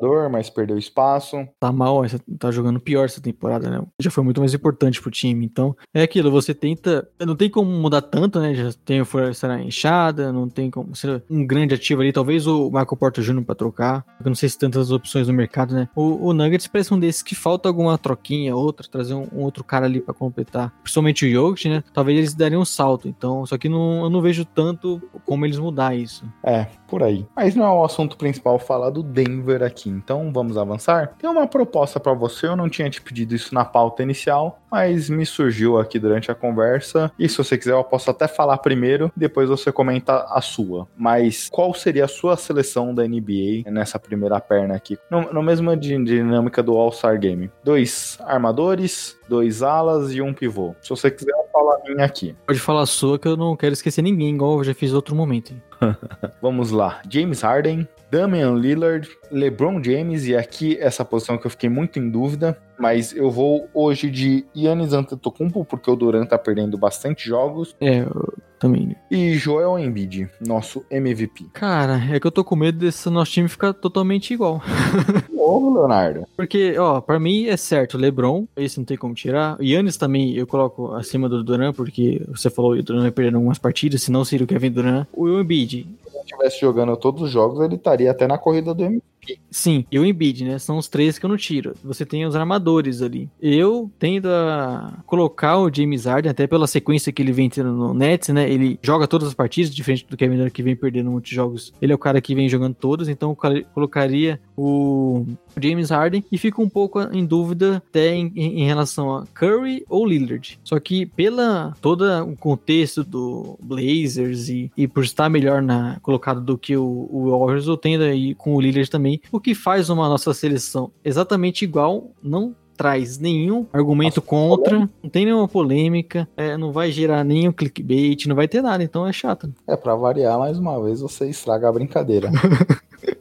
jogador, 0.00 0.30
mas 0.30 0.48
perdeu 0.48 0.78
espaço. 0.78 1.46
Tá 1.58 1.70
mal, 1.70 2.02
tá 2.38 2.50
jogando 2.50 2.80
pior 2.80 3.04
essa 3.04 3.20
temporada, 3.20 3.70
né? 3.70 3.82
Já 4.00 4.10
foi 4.10 4.24
muito 4.24 4.40
mais 4.40 4.54
importante 4.54 5.00
pro 5.00 5.10
time. 5.10 5.44
Então, 5.44 5.76
é 5.92 6.02
aquilo, 6.02 6.30
você 6.30 6.54
tenta. 6.54 7.08
Não 7.20 7.36
tem 7.36 7.50
como 7.50 7.70
mudar 7.70 8.02
tanto, 8.02 8.40
né? 8.40 8.54
Já 8.54 8.72
tem 8.84 9.00
o 9.00 9.04
Força 9.04 9.60
enxada, 9.60 10.32
não 10.32 10.48
tem 10.48 10.70
como 10.70 10.94
ser 10.96 11.22
um 11.28 11.46
grande 11.46 11.74
ativo 11.74 12.00
ali. 12.00 12.12
Talvez 12.12 12.46
o 12.46 12.66
Michael 12.66 12.96
Porter 12.96 13.22
Jr. 13.22 13.42
pra 13.42 13.54
trocar. 13.54 14.04
Eu 14.24 14.28
não 14.28 14.34
sei 14.34 14.48
se 14.48 14.58
tantas 14.58 14.90
opções 14.90 15.28
no 15.28 15.34
mercado, 15.34 15.74
né? 15.74 15.88
O, 15.94 16.28
o 16.28 16.32
Nuggets 16.32 16.66
parece 16.66 16.92
um 16.94 16.98
desses 16.98 17.22
que 17.22 17.34
falta 17.34 17.68
alguma 17.68 17.98
troquinha, 17.98 18.56
outra, 18.56 18.86
trazer 18.88 19.14
um, 19.14 19.26
um 19.32 19.42
outro 19.42 19.62
cara 19.62 19.86
ali 19.86 20.00
pra 20.00 20.14
completar. 20.14 20.72
Principalmente 20.82 21.26
o 21.26 21.30
Jokic, 21.30 21.68
né? 21.68 21.84
Talvez 21.92 22.18
eles 22.18 22.34
dariam 22.34 22.62
um 22.62 22.64
salto. 22.64 23.08
Então, 23.08 23.44
só 23.44 23.58
que 23.58 23.68
não, 23.68 24.04
eu 24.04 24.10
não 24.10 24.22
vejo 24.22 24.44
tanto 24.44 25.00
como 25.26 25.44
eles 25.44 25.58
mudar 25.58 25.94
isso. 25.94 26.24
É, 26.42 26.66
por 26.88 27.02
aí. 27.02 27.26
Mas 27.34 27.54
não 27.54 27.64
é 27.64 27.70
o 27.70 27.84
assunto 27.84 28.16
principal 28.16 28.58
falar 28.58 28.90
do 28.90 29.02
Denver 29.02 29.62
aqui. 29.62 29.89
Então 29.96 30.32
vamos 30.32 30.56
avançar. 30.56 31.14
Tem 31.18 31.28
uma 31.28 31.46
proposta 31.46 31.98
pra 32.00 32.12
você. 32.12 32.46
Eu 32.46 32.56
não 32.56 32.68
tinha 32.68 32.88
te 32.90 33.00
pedido 33.00 33.34
isso 33.34 33.54
na 33.54 33.64
pauta 33.64 34.02
inicial, 34.02 34.60
mas 34.70 35.08
me 35.10 35.24
surgiu 35.26 35.78
aqui 35.78 35.98
durante 35.98 36.30
a 36.30 36.34
conversa. 36.34 37.10
E 37.18 37.28
se 37.28 37.36
você 37.36 37.56
quiser, 37.58 37.72
eu 37.72 37.84
posso 37.84 38.10
até 38.10 38.26
falar 38.28 38.58
primeiro, 38.58 39.10
depois 39.16 39.48
você 39.48 39.70
comenta 39.72 40.24
a 40.28 40.40
sua. 40.40 40.86
Mas 40.96 41.48
qual 41.50 41.72
seria 41.74 42.04
a 42.04 42.08
sua 42.08 42.36
seleção 42.36 42.94
da 42.94 43.06
NBA 43.06 43.70
nessa 43.70 43.98
primeira 43.98 44.40
perna 44.40 44.74
aqui? 44.74 44.98
No, 45.10 45.32
no 45.32 45.42
mesma 45.42 45.76
di- 45.76 46.02
dinâmica 46.04 46.62
do 46.62 46.76
All-Star 46.76 47.18
Game. 47.18 47.50
Dois 47.64 48.18
armadores, 48.24 49.16
dois 49.28 49.62
alas 49.62 50.12
e 50.12 50.20
um 50.22 50.32
pivô. 50.32 50.74
Se 50.82 50.90
você 50.90 51.10
quiser, 51.10 51.30
eu 51.32 51.44
falo 51.52 51.70
a 51.72 51.78
minha 51.88 52.04
aqui. 52.04 52.34
Pode 52.46 52.58
falar 52.60 52.82
a 52.82 52.86
sua 52.86 53.18
que 53.18 53.28
eu 53.28 53.36
não 53.36 53.56
quero 53.56 53.72
esquecer 53.72 54.02
ninguém, 54.02 54.34
igual 54.34 54.58
eu 54.58 54.64
já 54.64 54.74
fiz 54.74 54.92
outro 54.92 55.14
momento. 55.14 55.54
Vamos 56.42 56.70
lá. 56.70 57.00
James 57.08 57.42
Harden, 57.42 57.86
Damian 58.10 58.54
Lillard, 58.54 59.08
LeBron 59.30 59.82
James 59.82 60.26
e 60.26 60.36
aqui 60.36 60.76
essa 60.80 61.04
posição 61.04 61.38
que 61.38 61.46
eu 61.46 61.50
fiquei 61.50 61.68
muito 61.68 61.98
em 61.98 62.10
dúvida, 62.10 62.58
mas 62.78 63.14
eu 63.14 63.30
vou 63.30 63.68
hoje 63.74 64.10
de 64.10 64.44
Giannis 64.54 64.92
Antetokounmpo 64.92 65.64
porque 65.64 65.90
o 65.90 65.96
Durant 65.96 66.28
tá 66.28 66.38
perdendo 66.38 66.76
bastante 66.78 67.26
jogos 67.28 67.76
É, 67.80 68.00
eu 68.00 68.34
também. 68.58 68.94
e 69.10 69.34
Joel 69.34 69.78
Embiid, 69.78 70.28
nosso 70.46 70.84
MVP. 70.90 71.46
Cara, 71.54 71.98
é 72.12 72.20
que 72.20 72.26
eu 72.26 72.30
tô 72.30 72.44
com 72.44 72.54
medo 72.56 72.78
desse 72.78 73.08
nosso 73.08 73.32
time 73.32 73.48
ficar 73.48 73.72
totalmente 73.72 74.34
igual. 74.34 74.60
Ô, 75.34 75.72
Leonardo. 75.74 76.26
Porque, 76.36 76.76
ó, 76.78 77.00
pra 77.00 77.18
mim 77.18 77.46
é 77.46 77.56
certo, 77.56 77.96
LeBron, 77.96 78.46
esse 78.56 78.76
não 78.78 78.84
tem 78.84 78.96
como 78.98 79.14
tirar. 79.14 79.56
Yannis 79.62 79.96
também 79.96 80.34
eu 80.36 80.46
coloco 80.46 80.92
acima 80.92 81.26
do 81.28 81.42
Duran, 81.42 81.72
porque 81.72 82.22
você 82.28 82.50
falou 82.50 82.74
que 82.74 82.80
o 82.80 82.82
Duran 82.82 83.00
vai 83.00 83.10
perder 83.10 83.34
algumas 83.34 83.58
partidas, 83.58 84.02
senão 84.02 84.24
seria 84.26 84.44
o 84.44 84.46
Kevin 84.46 84.70
Duran. 84.70 85.06
O 85.12 85.26
Embiid, 85.40 85.86
Se 85.99 85.99
estivesse 86.20 86.60
jogando 86.60 86.96
todos 86.96 87.22
os 87.22 87.30
jogos, 87.30 87.60
ele 87.60 87.76
estaria 87.76 88.10
até 88.10 88.26
na 88.26 88.38
corrida 88.38 88.74
do 88.74 88.84
MVP. 88.84 89.02
Sim, 89.50 89.84
e 89.90 89.98
o 89.98 90.04
Embiid, 90.04 90.44
né? 90.44 90.58
São 90.58 90.78
os 90.78 90.88
três 90.88 91.18
que 91.18 91.24
eu 91.24 91.28
não 91.30 91.36
tiro. 91.36 91.74
Você 91.84 92.04
tem 92.04 92.24
os 92.26 92.34
armadores 92.36 93.02
ali. 93.02 93.28
Eu 93.40 93.90
tendo 93.98 94.28
a 94.28 94.98
colocar 95.06 95.58
o 95.58 95.72
James 95.72 96.04
Harden, 96.06 96.30
até 96.30 96.46
pela 96.46 96.66
sequência 96.66 97.12
que 97.12 97.20
ele 97.22 97.32
vem 97.32 97.48
tendo 97.48 97.72
no 97.72 97.94
Nets, 97.94 98.28
né? 98.30 98.50
Ele 98.50 98.78
joga 98.82 99.06
todas 99.06 99.28
as 99.28 99.34
partidas, 99.34 99.74
diferente 99.74 100.06
do 100.08 100.16
Kevin 100.16 100.36
Durant 100.36 100.52
que 100.52 100.62
vem 100.62 100.76
perdendo 100.76 101.10
muitos 101.10 101.30
jogos. 101.30 101.72
Ele 101.80 101.92
é 101.92 101.94
o 101.94 101.98
cara 101.98 102.20
que 102.20 102.34
vem 102.34 102.48
jogando 102.48 102.74
todas, 102.74 103.08
então 103.08 103.30
eu 103.30 103.36
colo- 103.36 103.64
colocaria 103.74 104.40
o 104.56 105.24
James 105.60 105.90
Harden 105.90 106.24
e 106.30 106.38
fico 106.38 106.62
um 106.62 106.68
pouco 106.68 107.00
em 107.12 107.24
dúvida 107.24 107.76
até 107.88 108.14
em, 108.14 108.32
em- 108.36 108.60
em 108.62 108.66
relação 108.66 109.14
a 109.14 109.26
Curry 109.34 109.84
ou 109.88 110.06
Lillard. 110.06 110.58
Só 110.64 110.78
que 110.78 111.06
pela 111.06 111.74
todo 111.80 112.04
o 112.24 112.36
contexto 112.36 113.02
do 113.04 113.58
Blazers 113.62 114.48
e, 114.48 114.70
e 114.76 114.86
por 114.86 115.04
estar 115.04 115.28
melhor 115.28 115.62
na 115.62 115.98
colocado 116.00 116.40
do 116.40 116.56
que 116.58 116.76
o, 116.76 117.08
o 117.10 117.30
Warriors, 117.38 117.66
eu 117.66 117.76
tendo 117.76 118.04
aí 118.04 118.34
com 118.34 118.54
o 118.54 118.60
Lillard 118.60 118.90
também, 118.90 119.19
o 119.30 119.40
que 119.40 119.54
faz 119.54 119.90
uma 119.90 120.08
nossa 120.08 120.32
seleção 120.34 120.90
exatamente 121.04 121.64
igual, 121.64 122.10
não 122.22 122.54
traz 122.76 123.18
nenhum 123.18 123.66
argumento 123.74 124.22
contra, 124.22 124.88
não 125.02 125.10
tem 125.10 125.26
nenhuma 125.26 125.46
polêmica, 125.46 126.26
é, 126.34 126.56
não 126.56 126.72
vai 126.72 126.90
gerar 126.90 127.22
nenhum 127.22 127.52
clickbait, 127.52 128.26
não 128.26 128.34
vai 128.34 128.48
ter 128.48 128.62
nada, 128.62 128.82
então 128.82 129.06
é 129.06 129.12
chato. 129.12 129.52
É, 129.68 129.76
pra 129.76 129.94
variar, 129.94 130.38
mais 130.38 130.58
uma 130.58 130.82
vez, 130.82 131.02
você 131.02 131.28
estraga 131.28 131.68
a 131.68 131.72
brincadeira. 131.72 132.30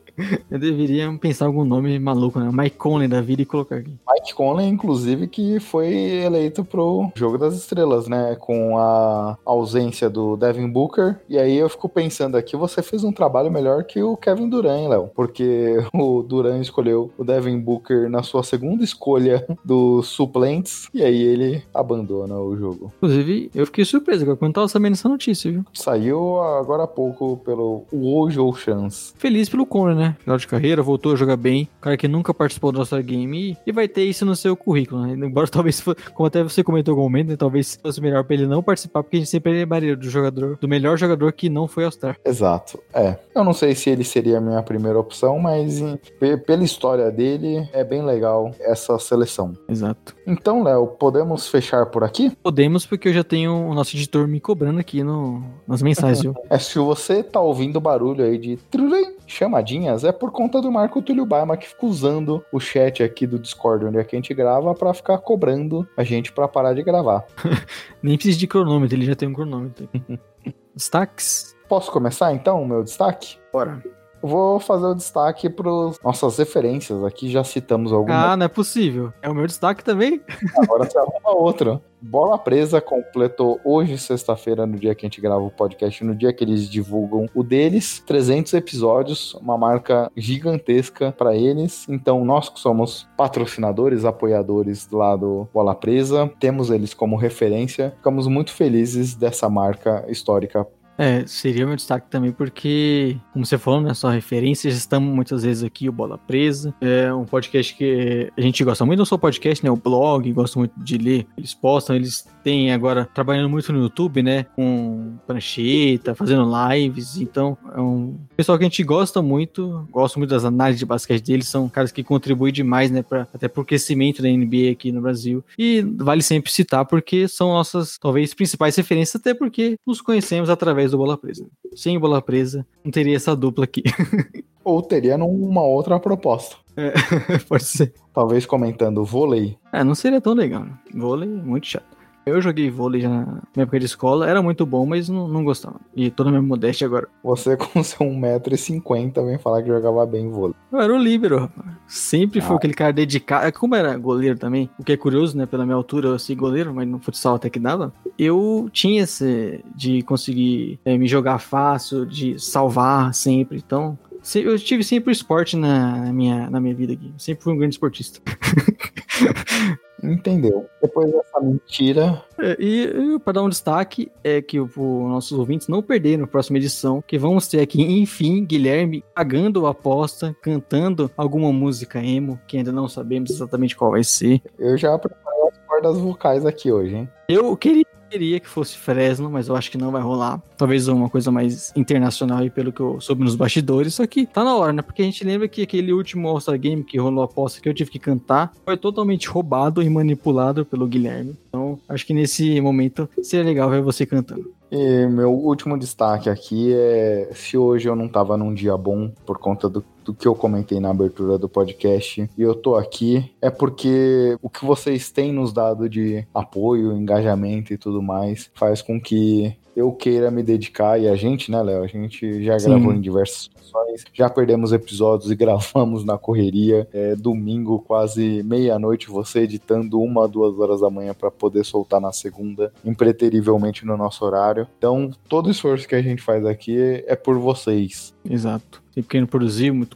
Eu 0.50 0.60
deveria 0.60 1.12
pensar 1.20 1.46
algum 1.46 1.64
nome 1.64 2.00
maluco, 2.00 2.40
né? 2.40 2.50
Mike 2.52 2.78
Conley 2.78 3.08
da 3.08 3.22
vida 3.22 3.42
e 3.42 3.46
colocar 3.46 3.78
aqui. 3.78 3.94
Mike 4.10 4.34
Conley, 4.34 4.68
inclusive, 4.68 5.28
que 5.28 5.60
foi 5.60 5.94
eleito 5.94 6.64
pro 6.64 7.12
Jogo 7.16 7.38
das 7.38 7.56
Estrelas, 7.56 8.08
né? 8.08 8.36
Com 8.40 8.78
a 8.78 9.38
ausência 9.46 10.10
do 10.10 10.36
Devin 10.36 10.68
Booker. 10.68 11.18
E 11.30 11.38
aí 11.38 11.56
eu 11.58 11.70
fico 11.70 11.88
pensando 11.88 12.36
aqui, 12.36 12.56
você 12.56 12.82
fez 12.82 13.04
um 13.04 13.12
trabalho 13.12 13.52
melhor 13.52 13.84
que 13.84 14.02
o 14.02 14.18
Kevin 14.18 14.50
Durant, 14.50 14.90
Léo? 14.90 15.10
Porque 15.16 15.78
o 15.94 16.22
Durant 16.22 16.62
escolheu 16.62 17.12
o 17.18 17.24
Devin 17.24 17.60
Booker 17.60 18.10
na 18.10 18.24
sua 18.24 18.44
segunda 18.44 18.84
escolha 18.84 19.46
dos 19.64 20.08
suplentes. 20.08 20.88
E 20.94 21.04
aí 21.04 21.22
ele 21.22 21.64
abandona 21.74 22.38
o 22.40 22.56
jogo. 22.58 22.92
Inclusive, 22.98 23.52
eu 23.54 23.66
fiquei 23.66 23.86
surpreso 23.86 24.36
quando 24.38 24.54
tava 24.54 24.68
sabendo 24.68 24.94
essa 24.94 25.10
notícia, 25.10 25.52
viu? 25.52 25.64
Saiu 25.74 26.40
agora 26.42 26.84
há 26.84 26.88
pouco 26.88 27.38
pelo 27.38 27.84
Woj 27.94 28.38
Chance. 28.58 29.14
Feliz 29.18 29.50
pelo 29.50 29.66
Conor, 29.66 29.96
né? 29.96 30.09
Final 30.20 30.38
de 30.38 30.48
carreira, 30.48 30.82
voltou 30.82 31.14
a 31.14 31.16
jogar 31.16 31.38
bem. 31.38 31.68
Cara 31.82 31.98
que 31.98 32.08
nunca 32.08 32.34
participou 32.34 32.72
do 32.72 32.80
All-Star 32.80 33.04
Game 33.04 33.58
e, 33.66 33.72
vai 33.72 33.88
ter 33.88 34.04
isso 34.04 34.26
no 34.26 34.36
seu 34.36 34.56
currículo, 34.56 35.06
né? 35.06 35.14
Embora 35.14 35.48
talvez, 35.52 35.82
como 36.14 36.28
até 36.28 36.44
você 36.44 36.64
comentou 36.64 36.94
em 36.94 36.96
algum 36.98 37.04
momento, 37.10 37.30
né? 37.30 37.36
talvez 37.36 37.78
fosse 37.82 38.02
melhor 38.02 38.24
pra 38.24 38.34
ele 38.36 38.48
não 38.48 38.62
participar, 38.64 39.04
porque 39.04 39.18
a 39.18 39.20
gente 39.20 39.30
sempre 39.30 39.52
lembraria 39.52 39.96
do 39.96 40.10
jogador, 40.10 40.58
do 40.60 40.68
melhor 40.68 40.98
jogador 40.98 41.32
que 41.34 41.50
não 41.50 41.68
foi 41.68 41.84
All-Star. 41.86 42.18
Exato, 42.26 42.80
é. 42.94 43.18
Eu 43.36 43.44
não 43.44 43.54
sei 43.54 43.74
se 43.76 43.90
ele 43.90 44.04
seria 44.04 44.38
a 44.38 44.42
minha 44.42 44.62
primeira 44.64 45.00
opção, 45.00 45.40
mas 45.40 45.80
em- 45.80 45.98
pe- 46.20 46.38
pela 46.38 46.64
história 46.64 47.10
dele, 47.12 47.68
é 47.74 47.84
bem 47.84 48.04
legal 48.04 48.52
essa 48.60 48.98
seleção. 49.00 49.54
Exato. 49.68 50.16
Então, 50.28 50.64
Léo, 50.64 50.88
podemos 50.88 51.48
fechar 51.48 51.86
por 51.88 52.04
aqui? 52.04 52.32
Podemos, 52.44 52.86
porque 52.86 53.10
eu 53.10 53.14
já 53.14 53.24
tenho 53.24 53.54
o 53.54 53.74
nosso 53.74 53.96
editor 53.96 54.28
me 54.28 54.40
cobrando 54.40 54.80
aqui 54.80 55.04
no, 55.04 55.44
nas 55.68 55.82
mensagens, 55.82 56.22
viu? 56.22 56.34
É, 56.50 56.58
se 56.58 56.78
você 56.80 57.22
tá 57.24 57.40
ouvindo 57.40 57.80
barulho 57.80 58.24
aí 58.24 58.38
de 58.38 58.58
trulim, 58.72 59.14
chamadinhas, 59.32 60.04
é 60.04 60.12
por 60.12 60.32
conta 60.32 60.62
do 60.62 60.72
Marco 60.72 61.02
Túlio 61.02 61.26
Baima 61.26 61.58
que 61.58 61.68
fica 61.68 61.86
usando 61.86 62.44
o 62.52 62.60
chat 62.60 63.04
aqui 63.04 63.26
do 63.28 63.40
Discord 63.40 63.86
onde 63.86 63.98
é 63.98 64.04
que 64.04 64.16
a 64.16 64.18
gente 64.18 64.34
grava 64.34 64.74
pra 64.74 64.94
ficar 64.94 65.18
cobrando 65.20 65.88
a 65.96 66.04
gente 66.04 66.32
pra 66.32 66.48
parar 66.48 66.74
de 66.74 66.84
gravar. 66.84 67.26
Nem 68.02 68.16
precisa 68.16 68.38
de 68.38 68.48
cronômetro, 68.48 68.96
ele 68.96 69.06
já 69.06 69.16
tem 69.16 69.30
um 69.30 69.34
cronômetro. 69.34 69.90
Destaques? 70.76 71.56
Posso 71.68 71.92
começar 71.92 72.34
então 72.34 72.62
o 72.62 72.68
meu 72.68 72.84
destaque? 72.84 73.38
Bora. 73.54 73.82
Vou 74.22 74.60
fazer 74.60 74.86
o 74.86 74.96
destaque 74.96 75.50
para 75.50 75.70
nossas 76.04 76.38
referências. 76.38 77.04
Aqui 77.04 77.30
já 77.30 77.44
citamos 77.44 77.92
algumas. 77.92 78.16
Ah, 78.16 78.38
não 78.38 78.46
é 78.46 78.50
possível. 78.50 79.14
É 79.22 79.30
o 79.30 79.36
meu 79.36 79.48
destaque 79.48 79.84
também? 79.84 80.22
Agora 80.58 80.86
você 80.86 80.98
arruma 80.98 81.32
outro. 81.32 81.82
Bola 82.02 82.38
Presa 82.38 82.80
completou 82.80 83.60
hoje, 83.64 83.98
sexta-feira, 83.98 84.66
no 84.66 84.78
dia 84.78 84.96
que 84.96 85.06
a 85.06 85.08
gente 85.08 85.20
grava 85.20 85.42
o 85.42 85.52
podcast, 85.52 86.02
no 86.04 86.16
dia 86.16 86.32
que 86.32 86.44
eles 86.44 86.70
divulgam 86.70 87.26
o 87.36 87.44
deles, 87.44 88.02
300 88.06 88.54
episódios, 88.54 89.34
uma 89.36 89.58
marca 89.58 90.10
gigantesca 90.16 91.12
para 91.12 91.36
eles. 91.36 91.86
Então, 91.90 92.24
nós 92.24 92.48
que 92.48 92.60
somos 92.60 93.08
patrocinadores, 93.18 94.06
apoiadores 94.06 94.90
lá 94.90 95.16
do 95.16 95.48
Bola 95.54 95.76
Presa, 95.76 96.32
temos 96.40 96.70
eles 96.70 96.94
como 96.94 97.18
referência. 97.18 97.94
Ficamos 97.98 98.28
muito 98.28 98.54
felizes 98.54 99.14
dessa 99.14 99.50
marca 99.50 100.06
histórica 100.08 100.66
É, 101.00 101.26
seria 101.26 101.66
meu 101.66 101.78
destaque 101.78 102.10
também 102.10 102.30
porque, 102.30 103.16
como 103.32 103.46
você 103.46 103.58
falou, 103.58 103.80
né, 103.80 103.94
só 103.94 104.10
referências, 104.10 104.76
estamos 104.76 105.16
muitas 105.16 105.44
vezes 105.44 105.64
aqui, 105.64 105.88
o 105.88 105.94
Bola 105.94 106.18
Presa, 106.18 106.76
é 106.82 107.14
um 107.14 107.24
podcast 107.24 107.74
que 107.74 108.30
a 108.38 108.42
gente 108.42 108.62
gosta 108.66 108.86
muito, 108.86 108.98
não 108.98 109.06
só 109.06 109.16
o 109.16 109.20
podcast, 109.20 109.64
né, 109.64 109.72
o 109.72 109.78
blog, 109.78 110.30
gosta 110.34 110.60
muito 110.60 110.78
de 110.78 110.98
ler, 110.98 111.26
eles 111.38 111.54
postam, 111.54 111.96
eles 111.96 112.28
têm 112.44 112.74
agora, 112.74 113.08
trabalhando 113.14 113.50
muito 113.50 113.72
no 113.72 113.80
YouTube, 113.80 114.22
né, 114.22 114.44
com 114.58 115.18
prancheta, 115.26 116.14
fazendo 116.14 116.46
lives, 116.70 117.16
então 117.16 117.58
é 117.74 117.80
um 117.80 118.20
pessoal 118.36 118.58
que 118.58 118.66
a 118.66 118.68
gente 118.68 118.84
gosta 118.84 119.22
muito, 119.22 119.88
gosto 119.90 120.20
muito 120.20 120.32
das 120.32 120.44
análises 120.44 120.80
de 120.80 120.86
basquete 120.86 121.24
deles, 121.24 121.48
são 121.48 121.70
caras 121.70 121.94
que 121.94 122.04
contribuem 122.04 122.52
demais, 122.52 122.92
né, 122.92 123.02
pra, 123.04 123.26
até 123.34 123.48
pro 123.48 123.64
crescimento 123.64 124.22
da 124.22 124.28
NBA 124.28 124.70
aqui 124.74 124.92
no 124.92 125.00
Brasil, 125.00 125.46
e 125.58 125.82
vale 125.82 126.22
sempre 126.22 126.52
citar 126.52 126.84
porque 126.84 127.26
são 127.26 127.54
nossas, 127.54 127.98
talvez, 127.98 128.34
principais 128.34 128.76
referências, 128.76 129.16
até 129.16 129.34
porque 129.34 129.78
nos 129.88 130.02
conhecemos 130.02 130.50
através 130.50 130.89
do 130.92 130.98
Bola 130.98 131.18
Presa. 131.18 131.46
Sem 131.76 131.98
o 131.98 132.00
Bola 132.00 132.22
Presa, 132.22 132.66
não 132.84 132.92
teria 132.92 133.16
essa 133.16 133.36
dupla 133.36 133.64
aqui. 133.64 133.84
Ou 134.64 134.82
teria 134.82 135.18
numa 135.18 135.64
outra 135.64 136.00
proposta. 136.00 136.56
É, 136.76 136.94
pode 137.48 137.64
ser. 137.64 137.94
Talvez 138.14 138.46
comentando 138.46 139.04
vôlei. 139.04 139.58
É, 139.74 139.84
não 139.84 139.96
seria 139.96 140.22
tão 140.22 140.34
legal. 140.34 140.64
Né? 140.64 140.78
Vôlei, 140.94 141.28
muito 141.28 141.68
chato. 141.68 141.99
Eu 142.30 142.42
joguei 142.42 142.70
vôlei 142.70 143.04
na 143.04 143.26
minha 143.56 143.64
época 143.64 143.80
de 143.80 143.86
escola, 143.86 144.30
era 144.30 144.42
muito 144.42 144.66
bom, 144.66 144.86
mas 144.86 145.10
não, 145.10 145.28
não 145.28 145.44
gostava. 145.44 145.80
E 145.96 146.10
toda 146.10 146.30
a 146.30 146.32
minha 146.32 146.42
modéstia 146.42 146.86
agora. 146.86 147.08
Você 147.24 147.56
com 147.58 147.84
seu 147.84 148.06
1,50m 148.06 149.26
vem 149.26 149.38
falar 149.38 149.62
que 149.62 149.68
jogava 149.68 150.06
bem 150.06 150.30
vôlei. 150.30 150.56
Eu 150.72 150.80
era 150.80 150.94
o 150.94 150.98
líbero, 150.98 151.40
rapaz. 151.40 151.68
Sempre 151.88 152.40
ah. 152.40 152.44
foi 152.44 152.56
aquele 152.56 152.74
cara 152.74 152.94
dedicado. 152.94 153.52
Como 153.54 153.76
era 153.76 153.98
goleiro 153.98 154.38
também, 154.38 154.70
o 154.78 154.84
que 154.84 154.94
é 154.94 154.98
curioso, 154.98 155.38
né? 155.38 155.46
Pela 155.46 155.66
minha 155.66 155.76
altura, 155.76 156.10
eu 156.10 156.20
sei 156.20 156.36
goleiro, 156.36 156.74
mas 156.74 156.88
no 156.88 157.00
futsal 157.00 157.36
até 157.36 157.50
que 157.50 157.60
dava. 157.60 157.94
Eu 158.18 158.70
tinha 158.72 159.04
esse 159.04 159.64
de 159.76 160.02
conseguir 160.04 160.80
é, 160.86 160.98
me 160.98 161.08
jogar 161.08 161.40
fácil, 161.40 162.06
de 162.06 162.40
salvar 162.40 163.14
sempre. 163.14 163.58
Então, 163.58 163.98
eu 164.36 164.58
tive 164.60 164.84
sempre 164.84 165.10
o 165.10 165.14
esporte 165.14 165.56
na 165.56 166.12
minha, 166.14 166.50
na 166.50 166.60
minha 166.60 166.76
vida 166.76 166.94
aqui. 166.94 167.14
Sempre 167.18 167.44
fui 167.44 167.54
um 167.54 167.58
grande 167.58 167.76
esportista. 167.76 168.22
Entendeu? 170.04 170.68
Depois 170.82 171.12
dessa 171.12 171.40
mentira. 171.40 172.24
É, 172.40 172.56
e, 172.60 173.16
e 173.16 173.20
para 173.20 173.34
dar 173.34 173.44
um 173.44 173.50
destaque, 173.50 174.12
é 174.24 174.42
que 174.42 174.60
os 174.60 174.76
nossos 174.76 175.38
ouvintes 175.38 175.68
não 175.68 175.82
perderam 175.82 176.22
na 176.22 176.28
próxima 176.28 176.58
edição, 176.58 177.04
que 177.06 177.18
vamos 177.18 177.48
ter 177.48 177.62
aqui, 177.62 177.82
enfim, 177.82 178.46
Guilherme 178.46 179.04
pagando 179.14 179.66
a 179.66 179.72
aposta, 179.72 180.36
cantando 180.42 181.12
alguma 181.18 181.52
música 181.52 182.04
emo, 182.04 182.40
que 182.48 182.58
ainda 182.58 182.72
não 182.72 182.88
sabemos 182.88 183.30
exatamente 183.30 183.76
qual 183.76 183.92
vai 183.92 184.04
ser. 184.04 184.42
Eu 184.58 184.78
já 184.78 184.98
preparei 184.98 185.42
as 185.50 185.58
cordas 185.68 185.98
vocais 185.98 186.46
aqui 186.46 186.72
hoje, 186.72 186.96
hein? 186.96 187.10
Eu 187.28 187.56
queria 187.56 187.86
queria 188.10 188.40
que 188.40 188.48
fosse 188.48 188.78
Fresno, 188.78 189.30
mas 189.30 189.48
eu 189.48 189.56
acho 189.56 189.70
que 189.70 189.78
não 189.78 189.92
vai 189.92 190.02
rolar. 190.02 190.42
Talvez 190.58 190.88
uma 190.88 191.10
coisa 191.10 191.32
mais 191.32 191.72
internacional 191.76 192.40
aí, 192.40 192.50
pelo 192.50 192.72
que 192.72 192.80
eu 192.80 193.00
soube 193.00 193.24
nos 193.24 193.36
bastidores. 193.36 193.94
Só 193.94 194.08
que 194.08 194.26
tá 194.26 194.44
na 194.44 194.56
hora, 194.56 194.74
né? 194.74 194.82
Porque 194.82 195.02
a 195.02 195.06
gente 195.06 195.24
lembra 195.24 195.48
que 195.48 195.62
aquele 195.62 195.94
último 195.94 196.28
All-Star 196.28 196.58
Game 196.58 196.84
que 196.84 196.98
rolou 196.98 197.22
a 197.22 197.26
aposta 197.26 197.62
que 197.62 197.70
eu 197.70 197.74
tive 197.74 197.92
que 197.92 198.00
cantar 198.00 198.52
foi 198.66 198.78
totalmente 198.78 199.28
roubado 199.30 199.82
e 199.82 199.90
manipulado 199.90 200.66
pelo 200.66 200.88
Guilherme. 200.88 201.36
Então, 201.50 201.80
acho 201.88 202.06
que 202.06 202.14
nesse 202.14 202.60
momento 202.62 203.10
seria 203.22 203.46
legal 203.46 203.70
ver 203.70 203.82
você 203.82 204.06
cantando. 204.06 204.59
E 204.72 205.08
meu 205.08 205.34
último 205.34 205.78
destaque 205.78 206.30
aqui 206.30 206.74
é 206.74 207.30
se 207.34 207.58
hoje 207.58 207.90
eu 207.90 207.96
não 207.96 208.08
tava 208.08 208.38
num 208.38 208.54
dia 208.54 208.78
bom 208.78 209.10
por 209.26 209.40
conta 209.40 209.68
do, 209.68 209.84
do 210.06 210.14
que 210.14 210.28
eu 210.28 210.36
comentei 210.36 210.80
na 210.80 210.92
abertura 210.92 211.38
do 211.38 211.50
podcast 211.50 212.30
e 212.38 212.42
eu 212.42 212.54
tô 212.54 212.76
aqui, 212.76 213.32
é 213.42 213.50
porque 213.50 214.38
o 214.42 214.50
que 214.50 214.64
vocês 214.64 215.12
têm 215.12 215.34
nos 215.34 215.52
dado 215.52 215.90
de 215.90 216.28
apoio, 216.34 216.96
engajamento 216.96 217.74
e 217.74 217.78
tudo 217.78 218.02
mais 218.02 218.52
faz 218.54 218.82
com 218.82 219.02
que 219.02 219.56
eu 219.80 219.94
queira 219.94 220.30
me 220.30 220.44
dedicar, 220.44 221.00
e 221.00 221.08
a 221.08 221.16
gente, 221.16 221.50
né, 221.50 221.62
Léo? 221.62 221.84
A 221.84 221.88
gente 221.88 222.44
já 222.44 222.60
Sim. 222.60 222.70
gravou 222.70 222.94
em 222.94 223.00
diversas 223.00 223.44
situações, 223.44 224.04
já 224.14 224.30
perdemos 224.30 224.74
episódios 224.74 225.32
e 225.32 225.36
gravamos 225.38 226.04
na 226.04 226.18
correria. 226.18 226.88
É, 226.92 227.16
domingo, 227.16 227.80
quase 227.80 228.44
meia-noite, 228.44 229.10
você 229.10 229.42
editando 229.42 230.02
uma, 230.02 230.28
duas 230.28 230.60
horas 230.60 230.82
da 230.82 230.90
manhã 230.90 231.14
para 231.14 231.32
poder 231.32 231.64
soltar 231.64 232.02
na 232.02 232.12
segunda, 232.12 232.74
impreterivelmente 232.84 233.86
no 233.86 233.96
nosso 233.96 234.26
horário. 234.26 234.68
Então, 234.78 235.12
todo 235.30 235.48
o 235.48 235.52
esforço 235.52 235.88
que 235.88 235.96
a 235.96 236.02
gente 236.02 236.22
faz 236.22 236.46
aqui 236.46 237.04
é 237.08 237.16
por 237.16 237.38
vocês. 237.38 238.14
Exato 238.30 238.89
querendo 239.08 239.28
produzir 239.28 239.72
muito 239.72 239.96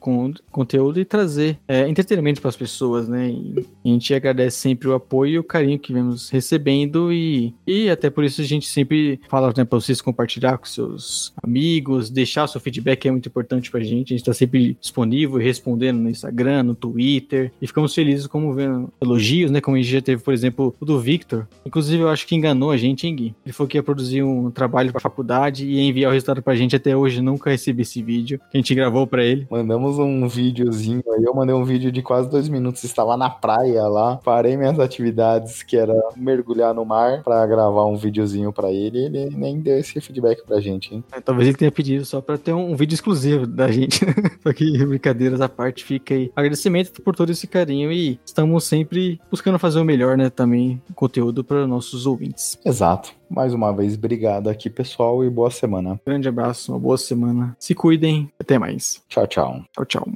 conteúdo 0.52 1.00
e 1.00 1.06
trazer 1.06 1.58
é, 1.68 1.88
entretenimento 1.88 2.42
para 2.42 2.50
as 2.50 2.56
pessoas, 2.56 3.08
né? 3.08 3.30
E 3.30 3.66
a 3.86 3.88
gente 3.88 4.14
agradece 4.14 4.58
sempre 4.58 4.88
o 4.88 4.94
apoio 4.94 5.34
e 5.34 5.40
o 5.40 5.44
carinho 5.44 5.80
que 5.80 5.94
vemos 5.94 6.30
recebendo 6.30 7.12
e, 7.12 7.54
e 7.66 7.90
até 7.90 8.10
por 8.10 8.24
isso 8.24 8.42
a 8.42 8.46
gente 8.46 8.68
sempre 8.68 9.20
fala 9.30 9.54
né, 9.56 9.64
para 9.64 9.80
vocês 9.80 10.02
compartilhar 10.02 10.58
com 10.58 10.66
seus 10.66 11.34
amigos, 11.44 12.10
deixar 12.10 12.48
seu 12.48 12.62
feedback 12.62 13.08
é 13.08 13.12
muito 13.12 13.30
importante 13.30 13.72
para 13.72 13.82
a 13.82 13.84
gente. 13.84 14.14
A 14.14 14.18
gente 14.18 14.22
está 14.22 14.34
sempre 14.34 14.78
disponível 14.80 15.40
e 15.40 15.44
respondendo 15.44 16.00
no 16.00 16.10
Instagram, 16.10 16.64
no 16.64 16.76
Twitter 16.76 17.52
e 17.62 17.68
ficamos 17.68 17.94
felizes 17.94 18.28
como 18.28 18.54
vendo 18.54 18.92
elogios, 19.02 19.52
né? 19.52 19.62
Como 19.62 19.76
a 19.76 19.82
gente 19.82 19.92
já 19.92 20.02
teve, 20.02 20.22
por 20.22 20.34
exemplo, 20.34 20.76
o 20.80 20.86
do 20.86 21.00
Victor. 21.00 21.48
Inclusive, 21.66 22.04
eu 22.04 22.10
acho 22.10 22.28
que 22.28 22.36
enganou 22.36 22.72
a 22.72 22.78
gente, 22.78 23.08
hein, 23.08 23.16
Gui? 23.16 23.36
Ele 23.46 23.54
falou 23.54 23.68
que 23.68 23.78
ia 23.78 23.84
produzir 23.84 24.24
um 24.24 24.52
trabalho 24.52 24.92
para 24.92 25.02
faculdade 25.02 25.66
e 25.66 25.76
ia 25.76 25.82
enviar 25.84 26.10
o 26.10 26.14
resultado 26.14 26.42
para 26.42 26.54
a 26.54 26.56
gente. 26.56 26.76
Até 26.76 26.96
hoje 26.96 27.22
nunca 27.22 27.50
recebi 27.50 27.82
esse 27.82 28.02
vídeo 28.02 28.40
a 28.54 28.58
gente 28.58 28.76
gravou 28.76 28.93
gravou 28.94 29.08
pra 29.08 29.24
ele. 29.24 29.48
Mandamos 29.50 29.98
um 29.98 30.28
videozinho 30.28 31.04
aí. 31.12 31.24
Eu 31.24 31.34
mandei 31.34 31.56
um 31.56 31.66
vídeo 31.66 31.92
de 31.92 32.04
quase 32.04 32.30
dois 32.30 32.48
minutos. 32.48 32.84
Estava 32.84 33.18
na 33.18 33.30
praia 33.30 33.88
lá. 33.88 34.18
Parei 34.18 34.56
minhas 34.56 34.80
atividades, 34.80 35.64
que 35.64 35.76
era 35.76 35.94
mergulhar 36.16 36.74
no 36.74 36.86
mar, 36.86 37.24
pra 37.24 37.46
gravar 37.48 37.86
um 37.86 37.98
videozinho 37.98 38.54
pra 38.54 38.72
ele. 38.72 39.00
E 39.00 39.06
ele 39.06 39.36
nem 39.36 39.60
deu 39.60 39.80
esse 39.80 40.00
feedback 40.00 40.46
pra 40.46 40.62
gente, 40.62 40.94
hein? 40.94 41.04
É, 41.12 41.20
talvez 41.20 41.48
ele 41.48 41.58
tenha 41.58 41.72
pedido 41.72 42.06
só 42.06 42.22
pra 42.22 42.38
ter 42.38 42.54
um, 42.54 42.72
um 42.72 42.76
vídeo 42.76 42.94
exclusivo 42.94 43.48
da 43.48 43.72
gente. 43.72 44.06
só 44.44 44.54
que 44.54 44.86
brincadeiras 44.86 45.42
à 45.42 45.50
parte, 45.50 45.84
fica 45.84 46.14
aí. 46.14 46.32
Agradecimento 46.36 47.02
por 47.02 47.16
todo 47.16 47.32
esse 47.32 47.48
carinho 47.48 47.92
e 47.92 48.20
estamos 48.24 48.64
sempre 48.66 49.20
buscando 49.32 49.58
fazer 49.58 49.80
o 49.80 49.86
melhor, 49.86 50.16
né? 50.16 50.30
Também 50.30 50.82
conteúdo 50.94 51.44
para 51.44 51.66
nossos 51.66 52.06
ouvintes. 52.06 52.60
Exato. 52.64 53.23
Mais 53.34 53.52
uma 53.52 53.74
vez, 53.74 53.96
obrigado 53.96 54.48
aqui, 54.48 54.70
pessoal, 54.70 55.24
e 55.24 55.30
boa 55.30 55.50
semana. 55.50 56.00
Grande 56.06 56.30
abraço, 56.30 56.72
uma 56.72 56.80
boa 56.80 56.98
semana. 56.98 57.56
Se 57.58 57.74
cuidem. 57.74 58.32
Até 58.40 58.60
mais. 58.60 59.02
Tchau, 59.10 59.26
tchau. 59.26 59.64
Tchau, 59.74 59.86
tchau. 59.86 60.08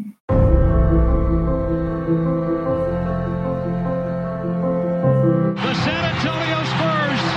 The 5.56 5.74
San 5.74 6.06
Antonio 6.06 6.66
Spurs 6.66 7.28